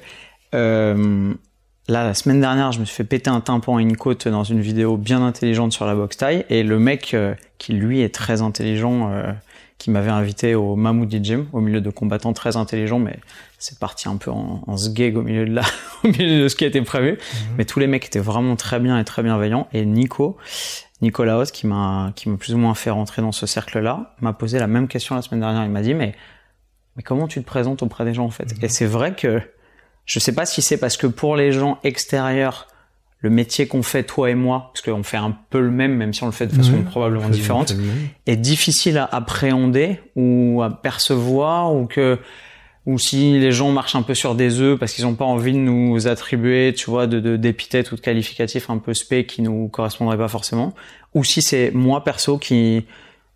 euh, 0.55 1.35
là, 1.87 2.05
la 2.05 2.15
semaine 2.15 2.41
dernière, 2.41 2.73
je 2.73 2.81
me 2.81 2.87
suis 2.87 2.97
fait 2.97 3.05
péter 3.05 3.29
un 3.29 3.43
tympan 3.43 3.79
et 3.79 3.83
une 3.83 3.99
côte 3.99 4.29
dans 4.29 4.45
une 4.45 4.63
vidéo 4.63 4.97
bien 4.97 5.23
intelligente 5.23 5.75
sur 5.75 5.85
la 5.85 5.95
boxe 5.95 6.17
taille 6.17 6.47
et 6.49 6.63
le 6.63 6.79
mec 6.79 7.13
euh, 7.13 7.35
qui 7.59 7.75
lui 7.75 8.01
est 8.01 8.15
très 8.15 8.41
intelligent, 8.41 9.11
euh, 9.13 9.31
qui 9.79 9.91
m'avait 9.91 10.11
invité 10.11 10.55
au 10.55 10.77
Mamoudi 10.77 11.23
Gym, 11.23 11.47
au 11.53 11.61
milieu 11.61 11.81
de 11.81 11.91
combattants 11.91 12.33
très 12.33 12.57
intelligents, 12.57 12.99
mais 12.99 13.19
c'est 13.59 13.79
parti 13.79 14.09
un 14.09 14.17
peu 14.17 14.31
en, 14.31 14.63
en 14.67 14.77
sgeg 14.77 15.17
au 15.17 15.23
milieu 15.23 15.45
de 15.45 15.53
là, 15.53 15.63
au 16.05 16.09
milieu 16.09 16.45
de 16.45 16.49
ce 16.49 16.57
qui 16.57 16.65
a 16.65 16.69
été 16.69 16.81
prévu. 16.83 17.13
Mhm. 17.13 17.55
Mais 17.59 17.65
tous 17.65 17.81
les 17.81 17.87
mecs 17.87 18.07
étaient 18.07 18.21
vraiment 18.21 18.57
très 18.57 18.81
bien 18.81 18.99
et 18.99 19.05
très 19.05 19.23
bienveillants. 19.23 19.69
Et 19.73 19.85
Nico, 19.85 20.37
Nicolas 21.03 21.45
qui 21.47 21.67
m'a 21.67 22.13
qui 22.15 22.29
m'a 22.29 22.37
plus 22.37 22.55
ou 22.55 22.59
moins 22.59 22.75
fait 22.75 22.91
rentrer 22.91 23.21
dans 23.21 23.33
ce 23.33 23.47
cercle-là, 23.47 24.15
m'a 24.21 24.33
posé 24.33 24.59
la 24.59 24.67
même 24.67 24.89
question 24.89 25.15
la 25.15 25.23
semaine 25.23 25.41
dernière. 25.41 25.65
Il 25.65 25.71
m'a 25.71 25.83
dit 25.83 25.95
mais 25.95 26.15
mais 26.97 27.03
comment 27.03 27.27
tu 27.27 27.41
te 27.41 27.47
présentes 27.47 27.83
auprès 27.83 28.05
des 28.05 28.15
gens 28.15 28.25
en 28.25 28.31
fait? 28.31 28.55
Et 28.63 28.69
c'est 28.69 28.87
vrai 28.87 29.15
que 29.15 29.41
je 30.07 30.19
sais 30.19 30.35
pas 30.35 30.47
si 30.47 30.63
c'est 30.63 30.77
parce 30.77 30.97
que 30.97 31.07
pour 31.07 31.37
les 31.37 31.53
gens 31.53 31.79
extérieurs, 31.83 32.69
le 33.25 33.31
métier 33.31 33.67
qu'on 33.67 33.83
fait 33.83 34.03
toi 34.03 34.29
et 34.29 34.35
moi, 34.35 34.71
parce 34.71 34.83
qu'on 34.83 35.03
fait 35.03 35.17
un 35.17 35.35
peu 35.49 35.59
le 35.59 35.71
même, 35.71 35.95
même 35.95 36.13
si 36.13 36.23
on 36.23 36.27
le 36.27 36.33
fait 36.33 36.47
de 36.47 36.53
façon 36.53 36.83
probablement 36.83 37.31
différente, 37.31 37.75
est 38.27 38.37
difficile 38.37 38.99
à 38.99 39.07
appréhender 39.11 39.99
ou 40.15 40.61
à 40.63 40.69
percevoir 40.69 41.75
ou 41.75 41.87
que 41.87 42.19
ou 42.85 42.99
si 42.99 43.39
les 43.41 43.51
gens 43.51 43.73
marchent 43.73 43.95
un 43.95 44.03
peu 44.03 44.13
sur 44.13 44.35
des 44.35 44.61
œufs 44.61 44.79
parce 44.79 44.93
qu'ils 44.93 45.07
n'ont 45.07 45.15
pas 45.15 45.25
envie 45.25 45.53
de 45.53 45.59
nous 45.59 46.07
attribuer, 46.07 46.75
tu 46.77 46.91
vois, 46.91 47.07
de 47.07 47.39
d'épithètes 47.39 47.93
ou 47.93 47.97
de 47.97 48.03
qualificatifs 48.03 48.69
un 48.69 48.77
peu 48.77 48.93
spé 48.93 49.25
qui 49.25 49.41
nous 49.41 49.69
correspondraient 49.69 50.19
pas 50.19 50.29
forcément, 50.29 50.75
ou 51.15 51.25
si 51.25 51.41
c'est 51.41 51.71
moi 51.71 52.05
perso 52.05 52.37
qui, 52.37 52.85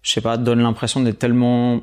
je 0.03 0.11
sais 0.11 0.21
pas, 0.21 0.37
donne 0.37 0.61
l'impression 0.61 1.01
d'être 1.01 1.19
tellement 1.19 1.81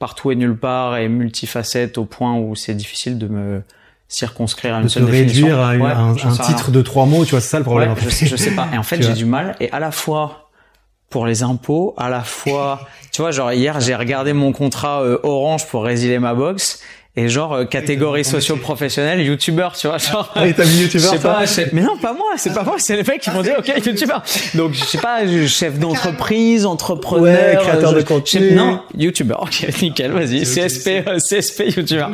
partout 0.00 0.32
et 0.32 0.34
nulle 0.34 0.56
part 0.56 0.96
et 0.96 1.08
multifacette 1.08 1.96
au 1.96 2.06
point 2.06 2.36
où 2.36 2.56
c'est 2.56 2.74
difficile 2.74 3.18
de 3.18 3.28
me 3.28 3.62
circonscrire 4.08 4.74
à 4.74 4.78
une 4.78 4.84
de 4.84 4.88
seule 4.88 5.04
te 5.04 5.10
réduire 5.10 5.58
à 5.60 5.70
un, 5.70 6.14
titre 6.14 6.70
de 6.70 6.82
trois 6.82 7.06
mots, 7.06 7.24
tu 7.24 7.32
vois, 7.32 7.40
c'est 7.40 7.48
ça 7.48 7.58
le 7.58 7.64
problème. 7.64 7.94
je, 7.98 8.08
sais, 8.08 8.26
je 8.26 8.36
sais 8.36 8.52
pas. 8.52 8.68
Et 8.72 8.78
en 8.78 8.82
fait, 8.84 9.02
j'ai 9.02 9.12
du 9.12 9.24
mal. 9.24 9.56
Et 9.60 9.70
à 9.72 9.80
la 9.80 9.90
fois 9.90 10.46
pour 11.10 11.26
les 11.26 11.42
impôts, 11.42 11.94
à 11.96 12.08
la 12.08 12.22
fois, 12.22 12.80
tu 13.12 13.22
vois, 13.22 13.30
genre 13.30 13.52
hier 13.52 13.80
j'ai 13.80 13.94
regardé 13.94 14.32
mon 14.32 14.52
contrat 14.52 15.02
euh, 15.02 15.18
Orange 15.22 15.66
pour 15.68 15.84
résilier 15.84 16.18
ma 16.18 16.34
box 16.34 16.82
et 17.16 17.28
genre 17.28 17.54
euh, 17.54 17.64
catégorie 17.64 18.24
socio-professionnelle 18.24 19.22
youtubeur 19.22 19.74
tu 19.74 19.86
vois 19.86 19.98
genre. 19.98 20.30
Ah, 20.34 20.44
t'as 20.52 20.64
mis 20.64 20.82
youtubeur 20.82 21.12
je 21.12 21.46
sais 21.46 21.64
pas 21.64 21.72
mais 21.72 21.80
non 21.80 21.96
pas 21.96 22.12
moi 22.12 22.32
c'est 22.36 22.52
pas 22.52 22.62
moi 22.62 22.74
c'est 22.78 22.96
les 22.96 23.02
mecs 23.02 23.22
qui 23.22 23.30
m'ont 23.30 23.42
dit 23.42 23.50
ok 23.58 23.72
youtubeur. 23.84 24.22
Donc 24.54 24.74
je 24.74 24.84
sais 24.84 24.98
pas 24.98 25.26
chef 25.46 25.78
d'entreprise 25.78 26.66
entrepreneur 26.66 27.24
ouais, 27.24 27.56
créateur 27.56 27.94
de 27.94 28.02
contenu. 28.02 28.52
non 28.52 28.82
youtubeur 28.96 29.42
ok 29.42 29.66
nickel 29.82 30.12
vas-y 30.12 30.42
CSP 30.42 30.88
euh, 31.06 31.18
CSP 31.18 31.76
youtubeur. 31.76 32.10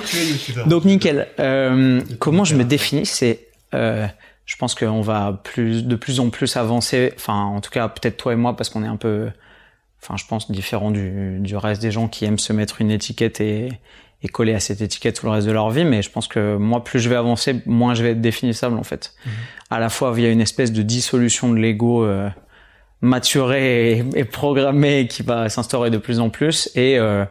Donc 0.67 0.85
nickel. 0.85 1.27
Euh, 1.41 2.01
comment 2.21 2.45
je 2.45 2.55
me 2.55 2.63
définis 2.63 3.07
c'est 3.07 3.49
euh, 3.75 4.07
je 4.47 4.57
pense 4.57 4.75
qu'on 4.75 5.01
va 5.01 5.41
plus 5.43 5.85
de 5.85 5.97
plus 5.97 6.21
en 6.21 6.31
plus 6.31 6.57
avancer 6.57 7.13
enfin 7.17 7.43
en 7.43 7.61
tout 7.61 7.71
cas 7.71 7.89
peut-être 7.89 8.17
toi 8.17 8.33
et 8.35 8.37
moi 8.37 8.57
parce 8.57 8.71
qu'on 8.71 8.85
est 8.85 8.89
un 8.89 8.97
peu 8.97 9.31
enfin 10.01 10.17
je 10.17 10.27
pense 10.27 10.49
différent 10.51 10.93
du, 10.93 11.39
du 11.41 11.57
reste 11.57 11.83
des 11.83 11.91
gens 11.91 12.07
qui 12.07 12.25
aiment 12.25 12.39
se 12.39 12.53
mettre 12.53 12.81
une 12.81 12.91
étiquette 12.91 13.41
et 13.41 13.69
et 14.23 14.29
coller 14.29 14.55
à 14.55 14.61
cette 14.61 14.81
étiquette 14.81 15.17
tout 15.17 15.27
le 15.27 15.33
reste 15.33 15.47
de 15.47 15.53
leur 15.53 15.71
vie. 15.71 15.85
Mais 15.85 16.03
je 16.03 16.11
pense 16.11 16.29
que 16.29 16.57
moi, 16.57 16.85
plus 16.85 17.01
je 17.01 17.09
vais 17.09 17.17
avancer, 17.17 17.57
moins 17.67 17.95
je 17.95 18.03
vais 18.03 18.11
être 18.11 18.21
définissable 18.21 18.79
en 18.79 18.85
fait. 18.85 19.15
Mhm. 19.25 19.33
À 19.71 19.81
la 19.81 19.89
fois 19.89 20.13
via 20.13 20.31
une 20.31 20.41
espèce 20.41 20.73
de 20.73 20.83
dissolution 20.83 21.51
de 21.51 21.59
l'ego 21.59 22.05
euh, 22.05 22.29
maturé 23.03 24.05
et, 24.15 24.25
programmé 24.25 25.09
qui 25.09 25.23
va 25.23 25.49
s'instaurer 25.49 25.91
de 25.91 25.99
plus 25.99 26.21
en 26.21 26.31
plus, 26.31 26.71
et, 26.77 26.99
euh, 26.99 27.25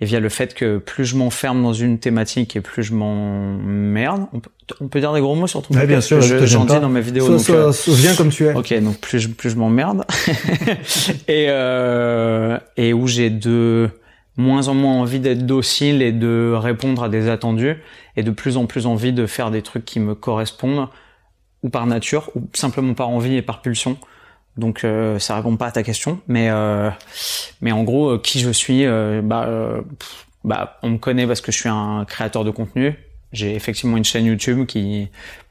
et 0.00 0.06
via 0.06 0.20
le 0.20 0.30
fait 0.30 0.54
que 0.54 0.78
plus 0.78 1.04
je 1.04 1.16
m'enferme 1.16 1.62
dans 1.62 1.74
une 1.74 1.98
thématique 1.98 2.56
et 2.56 2.60
plus 2.60 2.82
je 2.82 2.94
m'emmerde. 2.94 4.26
On, 4.32 4.40
on, 4.80 4.88
peut 4.88 5.00
dire 5.00 5.12
des 5.12 5.20
gros 5.20 5.34
mots 5.34 5.46
sur 5.46 5.62
ton 5.62 5.74
ouais, 5.74 5.86
bien 5.86 6.00
sûr, 6.00 6.20
j'en 6.20 6.64
dis 6.64 6.80
dans 6.80 6.88
mes 6.88 7.02
vidéos. 7.02 7.26
Sois, 7.26 7.36
donc, 7.36 7.44
sois, 7.44 7.56
euh, 7.56 7.72
sois, 7.72 7.94
viens 7.94 8.14
comme 8.14 8.30
tu 8.30 8.46
es. 8.46 8.54
Ok, 8.54 8.72
donc 8.80 8.98
plus 8.98 9.18
je, 9.18 9.28
plus 9.28 9.50
je 9.50 9.56
m'emmerde 9.56 10.04
et 11.28 11.46
euh, 11.48 12.58
et 12.78 12.94
où 12.94 13.06
j'ai 13.06 13.28
deux 13.28 13.90
moins 14.38 14.68
en 14.68 14.74
moins 14.74 14.94
envie 14.94 15.20
d'être 15.20 15.44
docile 15.44 16.00
et 16.00 16.12
de 16.12 16.54
répondre 16.56 17.02
à 17.02 17.08
des 17.10 17.28
attendus 17.28 17.76
et 18.16 18.22
de 18.22 18.30
plus 18.30 18.56
en 18.56 18.64
plus 18.66 18.86
envie 18.86 19.12
de 19.12 19.26
faire 19.26 19.50
des 19.50 19.60
trucs 19.62 19.84
qui 19.84 20.00
me 20.00 20.14
correspondent 20.14 20.88
ou 21.62 21.68
par 21.68 21.86
nature 21.86 22.30
ou 22.34 22.48
simplement 22.54 22.94
par 22.94 23.10
envie 23.10 23.34
et 23.34 23.42
par 23.42 23.60
pulsion. 23.60 23.98
Donc 24.56 24.84
euh, 24.84 25.18
ça 25.18 25.36
répond 25.36 25.56
pas 25.56 25.66
à 25.66 25.72
ta 25.72 25.82
question, 25.82 26.20
mais 26.28 26.48
euh, 26.50 26.90
mais 27.60 27.72
en 27.72 27.82
gros 27.82 28.10
euh, 28.10 28.18
qui 28.18 28.40
je 28.40 28.50
suis, 28.50 28.86
euh, 28.86 29.20
bah, 29.22 29.44
euh, 29.46 29.82
bah 30.44 30.78
on 30.82 30.90
me 30.90 30.98
connaît 30.98 31.26
parce 31.26 31.40
que 31.40 31.52
je 31.52 31.58
suis 31.58 31.68
un 31.68 32.04
créateur 32.04 32.44
de 32.44 32.50
contenu. 32.50 32.94
J'ai 33.32 33.54
effectivement 33.54 33.96
une 33.96 34.04
chaîne 34.04 34.24
YouTube 34.24 34.66
qui 34.66 35.08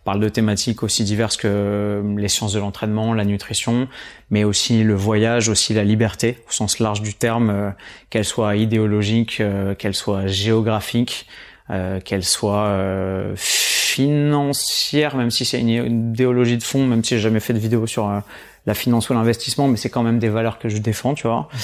parle 0.07 0.21
de 0.21 0.30
thématiques 0.30 0.83
aussi 0.83 1.04
diverses 1.04 1.36
que 1.36 2.01
les 2.15 2.30
sciences 2.30 2.54
de 2.54 2.59
l'entraînement, 2.59 3.13
la 3.13 3.25
nutrition, 3.25 3.89
mais 4.30 4.45
aussi 4.45 4.81
le 4.81 4.95
voyage, 4.95 5.50
aussi 5.50 5.74
la 5.74 5.83
liberté 5.83 6.38
au 6.48 6.51
sens 6.54 6.80
large 6.80 7.01
du 7.01 7.13
terme, 7.13 7.50
euh, 7.50 7.71
qu'elle 8.09 8.24
soit 8.24 8.56
idéologique, 8.56 9.42
euh, 9.42 9.75
qu'elle 9.75 9.94
soit 9.94 10.25
géographique, 10.27 11.27
euh, 11.71 12.00
qu'elle 12.00 12.24
soit 12.24 12.74
financière, 13.36 15.18
même 15.18 15.30
si 15.30 15.44
c'est 15.44 15.59
une 15.59 16.12
idéologie 16.13 16.57
de 16.57 16.63
fond, 16.63 16.88
même 16.88 17.04
si 17.04 17.15
j'ai 17.15 17.21
jamais 17.21 17.42
fait 17.42 17.51
de 17.51 17.59
vidéo 17.59 17.86
sur 17.86 18.09
la 18.68 18.74
finance 18.74 19.09
ou 19.09 19.13
l'investissement, 19.13 19.69
mais 19.69 19.77
c'est 19.77 19.89
quand 19.89 20.04
même 20.04 20.19
des 20.19 20.27
valeurs 20.27 20.59
que 20.59 20.68
je 20.68 20.77
défends, 20.77 21.13
tu 21.13 21.25
vois. 21.25 21.48
Mhm. 21.51 21.59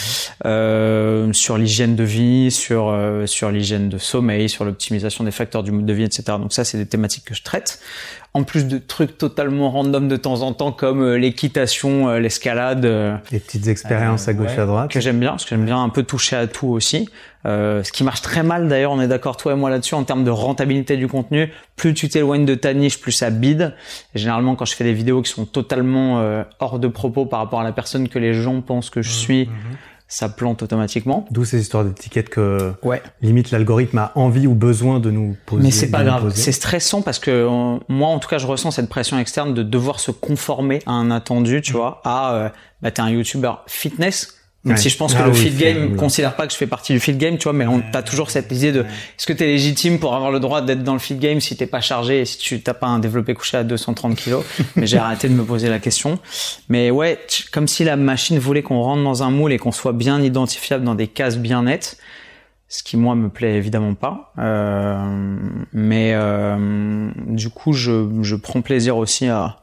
Euh, 0.45 1.33
sur 1.33 1.57
l'hygiène 1.57 1.95
de 1.95 2.03
vie, 2.03 2.49
sur 2.49 2.87
euh, 2.87 3.27
sur 3.27 3.51
l'hygiène 3.51 3.89
de 3.89 3.97
sommeil, 3.97 4.47
sur 4.47 4.63
l'optimisation 4.63 5.25
des 5.25 5.31
facteurs 5.31 5.63
du 5.63 5.71
mode 5.71 5.85
de 5.85 5.93
vie, 5.93 6.05
etc. 6.05 6.23
Donc 6.39 6.53
ça, 6.53 6.63
c'est 6.63 6.77
des 6.77 6.85
thématiques 6.85 7.25
que 7.25 7.35
je 7.35 7.43
traite. 7.43 7.79
En 8.35 8.43
plus 8.43 8.65
de 8.65 8.79
trucs 8.79 9.17
totalement 9.17 9.69
random 9.69 10.07
de 10.07 10.17
temps 10.17 10.41
en 10.41 10.53
temps, 10.53 10.71
comme 10.71 11.03
euh, 11.03 11.17
l'équitation, 11.17 12.09
euh, 12.09 12.19
l'escalade. 12.19 12.83
Euh, 12.83 13.15
des 13.29 13.39
petites 13.39 13.67
expériences 13.67 14.27
à 14.27 14.33
gauche 14.33 14.55
ouais, 14.55 14.59
à 14.59 14.65
droite. 14.65 14.91
Que 14.91 14.99
j'aime 14.99 15.19
bien, 15.19 15.29
parce 15.31 15.43
que 15.43 15.49
j'aime 15.49 15.65
bien 15.65 15.81
un 15.81 15.89
peu 15.89 16.03
toucher 16.03 16.35
à 16.35 16.47
tout 16.47 16.67
aussi. 16.67 17.09
ce 17.45 17.91
qui 17.91 18.03
marche 18.03 18.21
très 18.21 18.41
mal 18.41 18.67
d'ailleurs, 18.67 18.91
on 18.91 19.01
est 19.01 19.07
d'accord 19.07 19.37
toi 19.37 19.53
et 19.53 19.55
moi 19.55 19.69
là-dessus 19.69 19.93
en 19.93 20.03
termes 20.03 20.23
de 20.23 20.31
rentabilité 20.31 20.97
du 20.97 21.07
contenu. 21.07 21.51
Plus 21.75 21.93
tu 21.93 22.09
t'éloignes 22.09 22.45
de 22.45 22.55
ta 22.55 22.73
niche, 22.73 22.99
plus 22.99 23.11
ça 23.11 23.29
bide. 23.29 23.75
Et 24.15 24.19
généralement, 24.19 24.55
quand 24.55 24.65
je 24.65 24.75
fais 24.75 24.83
des 24.83 24.93
vidéos 24.93 25.21
qui 25.21 25.31
sont 25.31 25.45
totalement 25.45 26.43
hors 26.59 26.79
de 26.79 26.87
propos 26.87 27.25
par 27.25 27.39
rapport 27.39 27.61
à 27.61 27.63
la 27.63 27.71
personne 27.71 28.09
que 28.09 28.19
les 28.19 28.33
gens 28.33 28.61
pensent 28.61 28.89
que 28.89 29.01
je 29.01 29.13
Mmh, 29.13 29.25
suis, 29.25 29.49
ça 30.13 30.29
plante 30.29 30.61
automatiquement. 30.61 31.25
D'où 31.31 31.43
ces 31.43 31.59
histoires 31.59 31.83
d'étiquettes 31.83 32.29
que 32.29 32.73
ouais. 32.83 33.01
limite 33.23 33.49
l'algorithme 33.49 33.97
a 33.97 34.11
envie 34.13 34.45
ou 34.45 34.53
besoin 34.53 34.99
de 34.99 35.09
nous 35.09 35.35
poser. 35.47 35.63
Mais 35.63 35.71
c'est 35.71 35.89
pas 35.89 36.03
grave, 36.03 36.31
c'est 36.35 36.51
stressant 36.51 37.01
parce 37.01 37.17
que 37.17 37.31
euh, 37.31 37.79
moi 37.89 38.09
en 38.09 38.19
tout 38.19 38.29
cas 38.29 38.37
je 38.37 38.45
ressens 38.45 38.69
cette 38.71 38.89
pression 38.89 39.17
externe 39.17 39.55
de 39.55 39.63
devoir 39.63 39.99
se 39.99 40.11
conformer 40.11 40.83
à 40.85 40.91
un 40.91 41.09
attendu, 41.09 41.63
tu 41.63 41.73
vois, 41.73 41.99
à 42.05 42.35
euh, 42.35 42.49
bah 42.83 42.91
t'es 42.91 43.01
un 43.01 43.09
youtubeur 43.09 43.63
fitness. 43.65 44.37
Même 44.65 44.75
Ouais. 44.75 44.81
si 44.81 44.89
je 44.89 44.95
pense 44.97 45.13
que 45.13 45.19
Ah 45.21 45.27
le 45.27 45.33
fit 45.33 45.49
game 45.51 45.89
oui. 45.91 45.97
considère 45.97 46.37
pas 46.37 46.47
que 46.47 46.53
je 46.53 46.57
fais 46.57 46.67
partie 46.67 46.93
du 46.93 46.99
fit 47.01 47.13
game, 47.15 47.37
tu 47.37 47.43
vois, 47.43 47.51
mais 47.53 47.67
on 47.67 47.81
t'as 47.91 48.01
toujours 48.01 48.31
cette 48.31 48.49
idée 48.51 48.71
de 48.71 48.81
est-ce 48.83 49.25
que 49.27 49.33
t'es 49.33 49.45
légitime 49.47 49.99
pour 49.99 50.15
avoir 50.15 50.31
le 50.31 50.39
droit 50.39 50.61
d'être 50.61 50.83
dans 50.83 50.93
le 50.93 50.99
fit 50.99 51.15
game 51.15 51.41
si 51.41 51.57
t'es 51.57 51.67
pas 51.67 51.81
chargé 51.81 52.21
et 52.21 52.25
si 52.25 52.37
tu 52.37 52.61
t'as 52.61 52.73
pas 52.73 52.87
un 52.87 52.99
développé 52.99 53.33
couché 53.33 53.57
à 53.57 53.63
230 53.65 54.15
kilos? 54.15 54.45
mais 54.77 54.87
j'ai 54.87 54.97
arrêté 54.97 55.27
de 55.27 55.33
me 55.33 55.43
poser 55.43 55.67
la 55.67 55.79
question. 55.79 56.17
Mais 56.69 56.91
ouais, 56.91 57.19
comme 57.51 57.67
si 57.67 57.83
la 57.83 57.97
machine 57.97 58.39
voulait 58.39 58.61
qu'on 58.63 58.81
rentre 58.81 59.03
dans 59.03 59.21
un 59.21 59.31
moule 59.31 59.51
et 59.51 59.57
qu'on 59.59 59.73
soit 59.73 59.91
bien 59.93 60.21
identifiable 60.21 60.85
dans 60.85 60.95
des 60.95 61.07
cases 61.07 61.37
bien 61.37 61.63
nettes. 61.63 61.97
Ce 62.69 62.81
qui 62.81 62.95
moi 62.97 63.13
me 63.13 63.29
plaît 63.29 63.55
évidemment 63.57 63.93
pas. 63.93 64.33
Euh, 64.39 65.35
mais 65.73 66.13
euh, 66.15 67.11
du 67.27 67.49
coup, 67.49 67.73
je, 67.73 68.07
je 68.23 68.35
prends 68.35 68.61
plaisir 68.61 68.97
aussi 68.97 69.27
à, 69.27 69.57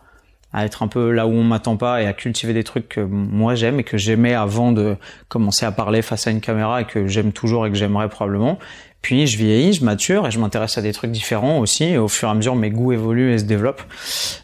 à 0.52 0.64
être 0.64 0.83
un 0.83 0.88
peu 0.88 1.12
là 1.12 1.26
où 1.26 1.30
on 1.33 1.45
m'attend 1.45 1.76
pas 1.76 2.02
et 2.02 2.07
à 2.07 2.12
cultiver 2.12 2.52
des 2.52 2.64
trucs 2.64 2.88
que 2.88 3.00
moi 3.00 3.54
j'aime 3.54 3.78
et 3.78 3.85
que 3.85 3.97
j'aimais 3.97 4.35
avant 4.35 4.73
de 4.73 4.97
commencer 5.28 5.64
à 5.64 5.71
parler 5.73 6.02
face 6.02 6.26
à 6.26 6.30
une 6.33 6.40
caméra 6.40 6.80
et 6.80 6.85
que 6.87 7.07
j'aime 7.07 7.33
toujours 7.33 7.66
et 7.66 7.71
que 7.71 7.76
j'aimerais 7.76 8.09
probablement. 8.09 8.59
Puis 9.02 9.26
je 9.26 9.38
vieillis, 9.38 9.73
je 9.73 9.85
mature 9.85 10.26
et 10.26 10.30
je 10.30 10.38
m'intéresse 10.38 10.76
à 10.76 10.83
des 10.83 10.92
trucs 10.92 11.11
différents 11.12 11.59
aussi. 11.61 11.85
Et 11.85 11.99
au 11.99 12.09
fur 12.09 12.28
et 12.28 12.33
à 12.33 12.35
mesure, 12.35 12.54
mes 12.57 12.71
goûts 12.71 12.92
évoluent 12.92 13.33
et 13.33 13.38
se 13.38 13.45
développent. 13.45 13.83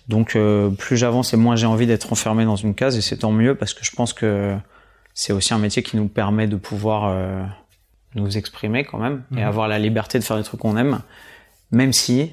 Donc 0.09 0.35
euh, 0.37 0.71
plus 0.71 0.97
j'avance 0.97 1.35
et 1.35 1.37
moins 1.37 1.57
j'ai 1.57 1.67
envie 1.67 1.87
d'être 1.87 2.13
enfermé 2.13 2.45
dans 2.45 2.57
une 2.57 2.75
case 2.75 2.97
et 2.97 3.01
c'est 3.03 3.19
tant 3.19 3.33
mieux 3.33 3.55
parce 3.55 3.75
que 3.75 3.85
je 3.85 3.91
pense 3.91 4.13
que 4.13 4.55
c'est 5.13 5.33
aussi 5.33 5.53
un 5.55 5.59
métier 5.59 5.83
qui 5.83 5.97
nous 5.97 6.09
permet 6.09 6.47
de 6.47 6.57
pouvoir 6.57 7.09
euh, 7.11 7.43
nous 8.15 8.39
exprimer 8.39 8.85
quand 8.85 8.99
même 8.99 9.25
et 9.33 9.41
Mhm. 9.41 9.43
avoir 9.49 9.67
la 9.69 9.79
liberté 9.79 10.19
de 10.19 10.25
faire 10.25 10.37
des 10.39 10.43
trucs 10.45 10.61
qu'on 10.61 10.77
aime, 10.77 11.01
même 11.73 11.93
si 11.93 12.31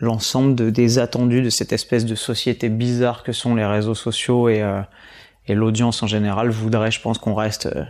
l'ensemble 0.00 0.54
de, 0.54 0.70
des 0.70 0.98
attendus 0.98 1.42
de 1.42 1.50
cette 1.50 1.72
espèce 1.72 2.04
de 2.04 2.14
société 2.14 2.68
bizarre 2.68 3.22
que 3.22 3.32
sont 3.32 3.54
les 3.54 3.64
réseaux 3.66 3.94
sociaux 3.94 4.48
et, 4.48 4.62
euh, 4.62 4.80
et 5.46 5.54
l'audience 5.54 6.02
en 6.02 6.06
général 6.06 6.48
voudrait, 6.50 6.90
je 6.90 7.00
pense, 7.00 7.18
qu'on 7.18 7.34
reste. 7.34 7.66
euh, 7.66 7.84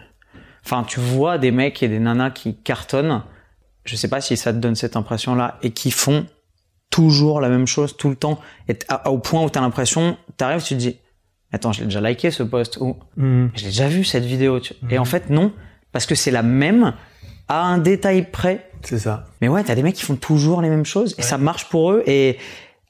Enfin, 0.65 0.85
tu 0.87 1.01
vois 1.01 1.39
des 1.39 1.53
mecs 1.53 1.83
et 1.83 1.89
des 1.89 1.99
nanas 2.01 2.31
qui 2.31 2.55
cartonnent. 2.55 3.23
Je 3.85 3.97
sais 3.97 4.09
pas 4.09 4.21
si 4.21 4.37
ça 4.37 4.53
te 4.53 4.59
donne 4.59 4.75
cette 4.75 4.95
impression-là 4.97 5.59
et 5.63 5.71
qui 5.71 5.91
font 5.91 6.27
toujours 6.91 7.41
la 7.41 7.49
même 7.49 7.67
chose 7.67 7.97
tout 7.97 8.09
le 8.11 8.17
temps 8.17 8.41
et 8.69 8.77
à- 8.89 9.11
au 9.11 9.19
point 9.19 9.43
où 9.43 9.49
t'as 9.49 9.61
l'impression, 9.61 10.17
t'arrives, 10.37 10.63
tu 10.63 10.75
te 10.75 10.79
dis, 10.81 10.99
attends, 11.53 11.73
je 11.73 11.81
l'ai 11.81 11.87
déjà 11.87 12.01
liké 12.01 12.31
ce 12.31 12.43
post 12.43 12.77
ou 12.81 12.97
Mhm. 13.17 13.51
je 13.55 13.61
l'ai 13.61 13.67
déjà 13.69 13.89
vu 13.89 14.05
cette 14.05 14.25
vidéo. 14.25 14.61
tu- 14.61 14.75
Et 14.91 14.99
en 14.99 15.05
fait, 15.05 15.31
non, 15.31 15.53
parce 15.93 16.05
que 16.07 16.15
c'est 16.15 16.31
la 16.33 16.43
même 16.43 16.93
à 17.49 17.63
un 17.63 17.79
détail 17.79 18.31
près. 18.31 18.70
C'est 18.83 18.99
ça. 18.99 19.27
Mais 19.41 19.49
ouais, 19.49 19.63
t'as 19.65 19.75
des 19.75 19.83
mecs 19.83 19.95
qui 19.95 20.05
font 20.05 20.17
toujours 20.17 20.63
les 20.63 20.69
mêmes 20.71 20.87
choses 20.87 21.15
et 21.19 21.23
ça 21.23 21.39
marche 21.39 21.69
pour 21.69 21.93
eux. 21.93 22.03
Et 22.07 22.39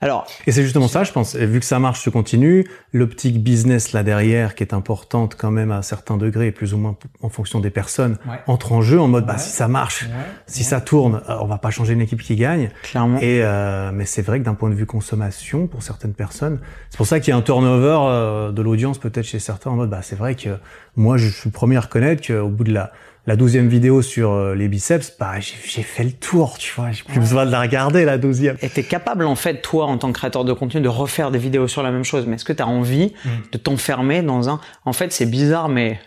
alors, 0.02 0.26
Et 0.46 0.52
c'est 0.52 0.62
justement 0.62 0.88
ça, 0.88 1.04
je 1.04 1.12
pense. 1.12 1.34
Et 1.34 1.44
vu 1.44 1.60
que 1.60 1.66
ça 1.66 1.78
marche, 1.78 2.00
tu 2.02 2.10
continues. 2.10 2.66
L'optique 2.94 3.42
business 3.42 3.92
là 3.92 4.02
derrière, 4.02 4.54
qui 4.54 4.62
est 4.62 4.72
importante 4.72 5.34
quand 5.38 5.50
même 5.50 5.70
à 5.70 5.82
certains 5.82 6.16
degrés, 6.16 6.52
plus 6.52 6.72
ou 6.72 6.78
moins 6.78 6.96
en 7.20 7.28
fonction 7.28 7.60
des 7.60 7.68
personnes, 7.68 8.16
Ouais. 8.26 8.38
entre 8.46 8.72
en 8.72 8.80
jeu 8.80 8.98
en 8.98 9.08
mode, 9.08 9.26
bah 9.26 9.34
Ouais. 9.34 9.38
si 9.38 9.50
ça 9.50 9.68
marche, 9.68 10.08
si 10.46 10.64
ça 10.64 10.80
tourne, 10.80 11.20
euh, 11.28 11.36
on 11.42 11.44
va 11.44 11.58
pas 11.58 11.68
changer 11.70 11.92
une 11.92 12.00
équipe 12.00 12.22
qui 12.22 12.34
gagne. 12.34 12.70
clairement, 12.82 13.18
Et 13.18 13.42
euh, 13.42 13.90
mais 13.92 14.06
c'est 14.06 14.22
vrai 14.22 14.38
que 14.38 14.44
d'un 14.44 14.54
point 14.54 14.70
de 14.70 14.74
vue 14.74 14.86
consommation, 14.86 15.66
pour 15.66 15.82
certaines 15.82 16.14
personnes, 16.14 16.60
c'est 16.88 16.96
pour 16.96 17.06
ça 17.06 17.20
qu'il 17.20 17.32
y 17.32 17.34
a 17.34 17.36
un 17.36 17.42
turnover 17.42 17.98
euh, 18.00 18.52
de 18.52 18.62
l'audience 18.62 18.96
peut-être 18.98 19.26
chez 19.26 19.38
certains 19.38 19.70
en 19.70 19.76
mode, 19.76 19.90
bah 19.90 20.00
c'est 20.00 20.16
vrai 20.16 20.34
que 20.34 20.56
moi 20.96 21.18
je 21.18 21.28
suis 21.28 21.50
le 21.50 21.52
premier 21.52 21.76
à 21.76 21.80
reconnaître 21.80 22.26
qu'au 22.26 22.48
bout 22.48 22.64
de 22.64 22.72
la 22.72 22.90
la 23.26 23.36
douzième 23.36 23.68
vidéo 23.68 24.02
sur 24.02 24.32
euh, 24.32 24.54
les 24.54 24.68
biceps, 24.68 25.12
bah 25.18 25.38
j'ai 25.40 25.54
j'ai 25.64 25.82
fait 25.82 26.04
le 26.04 26.12
tour, 26.12 26.56
tu 26.58 26.72
vois, 26.74 26.90
j'ai 26.90 27.02
plus 27.04 27.20
besoin 27.20 27.44
de 27.46 27.50
la 27.50 27.60
regarder 27.60 28.04
la 28.04 28.18
douzième. 28.18 28.56
et 28.62 28.68
t'es 28.68 28.82
capable 28.82 29.24
en 29.26 29.34
fait, 29.36 29.60
toi, 29.62 29.86
en 29.86 29.98
tant 29.98 30.10
que 30.12 30.18
créateur 30.18 30.44
de 30.44 30.52
contenu, 30.52 30.80
de 30.80 30.88
refaire 30.88 31.30
des 31.30 31.38
vidéos 31.38 31.68
sur 31.68 31.82
la 31.82 31.90
même 31.90 32.04
chose. 32.04 32.26
Mais 32.26 32.36
est-ce 32.36 32.44
que 32.44 32.52
t'as 32.52 32.64
envie 32.64 33.12
Mm. 33.24 33.28
de 33.52 33.58
t'enfermer 33.58 34.22
dans 34.22 34.48
un 34.48 34.60
En 34.84 34.92
fait, 34.92 35.12
c'est 35.12 35.26
bizarre, 35.26 35.68
mais 35.68 36.00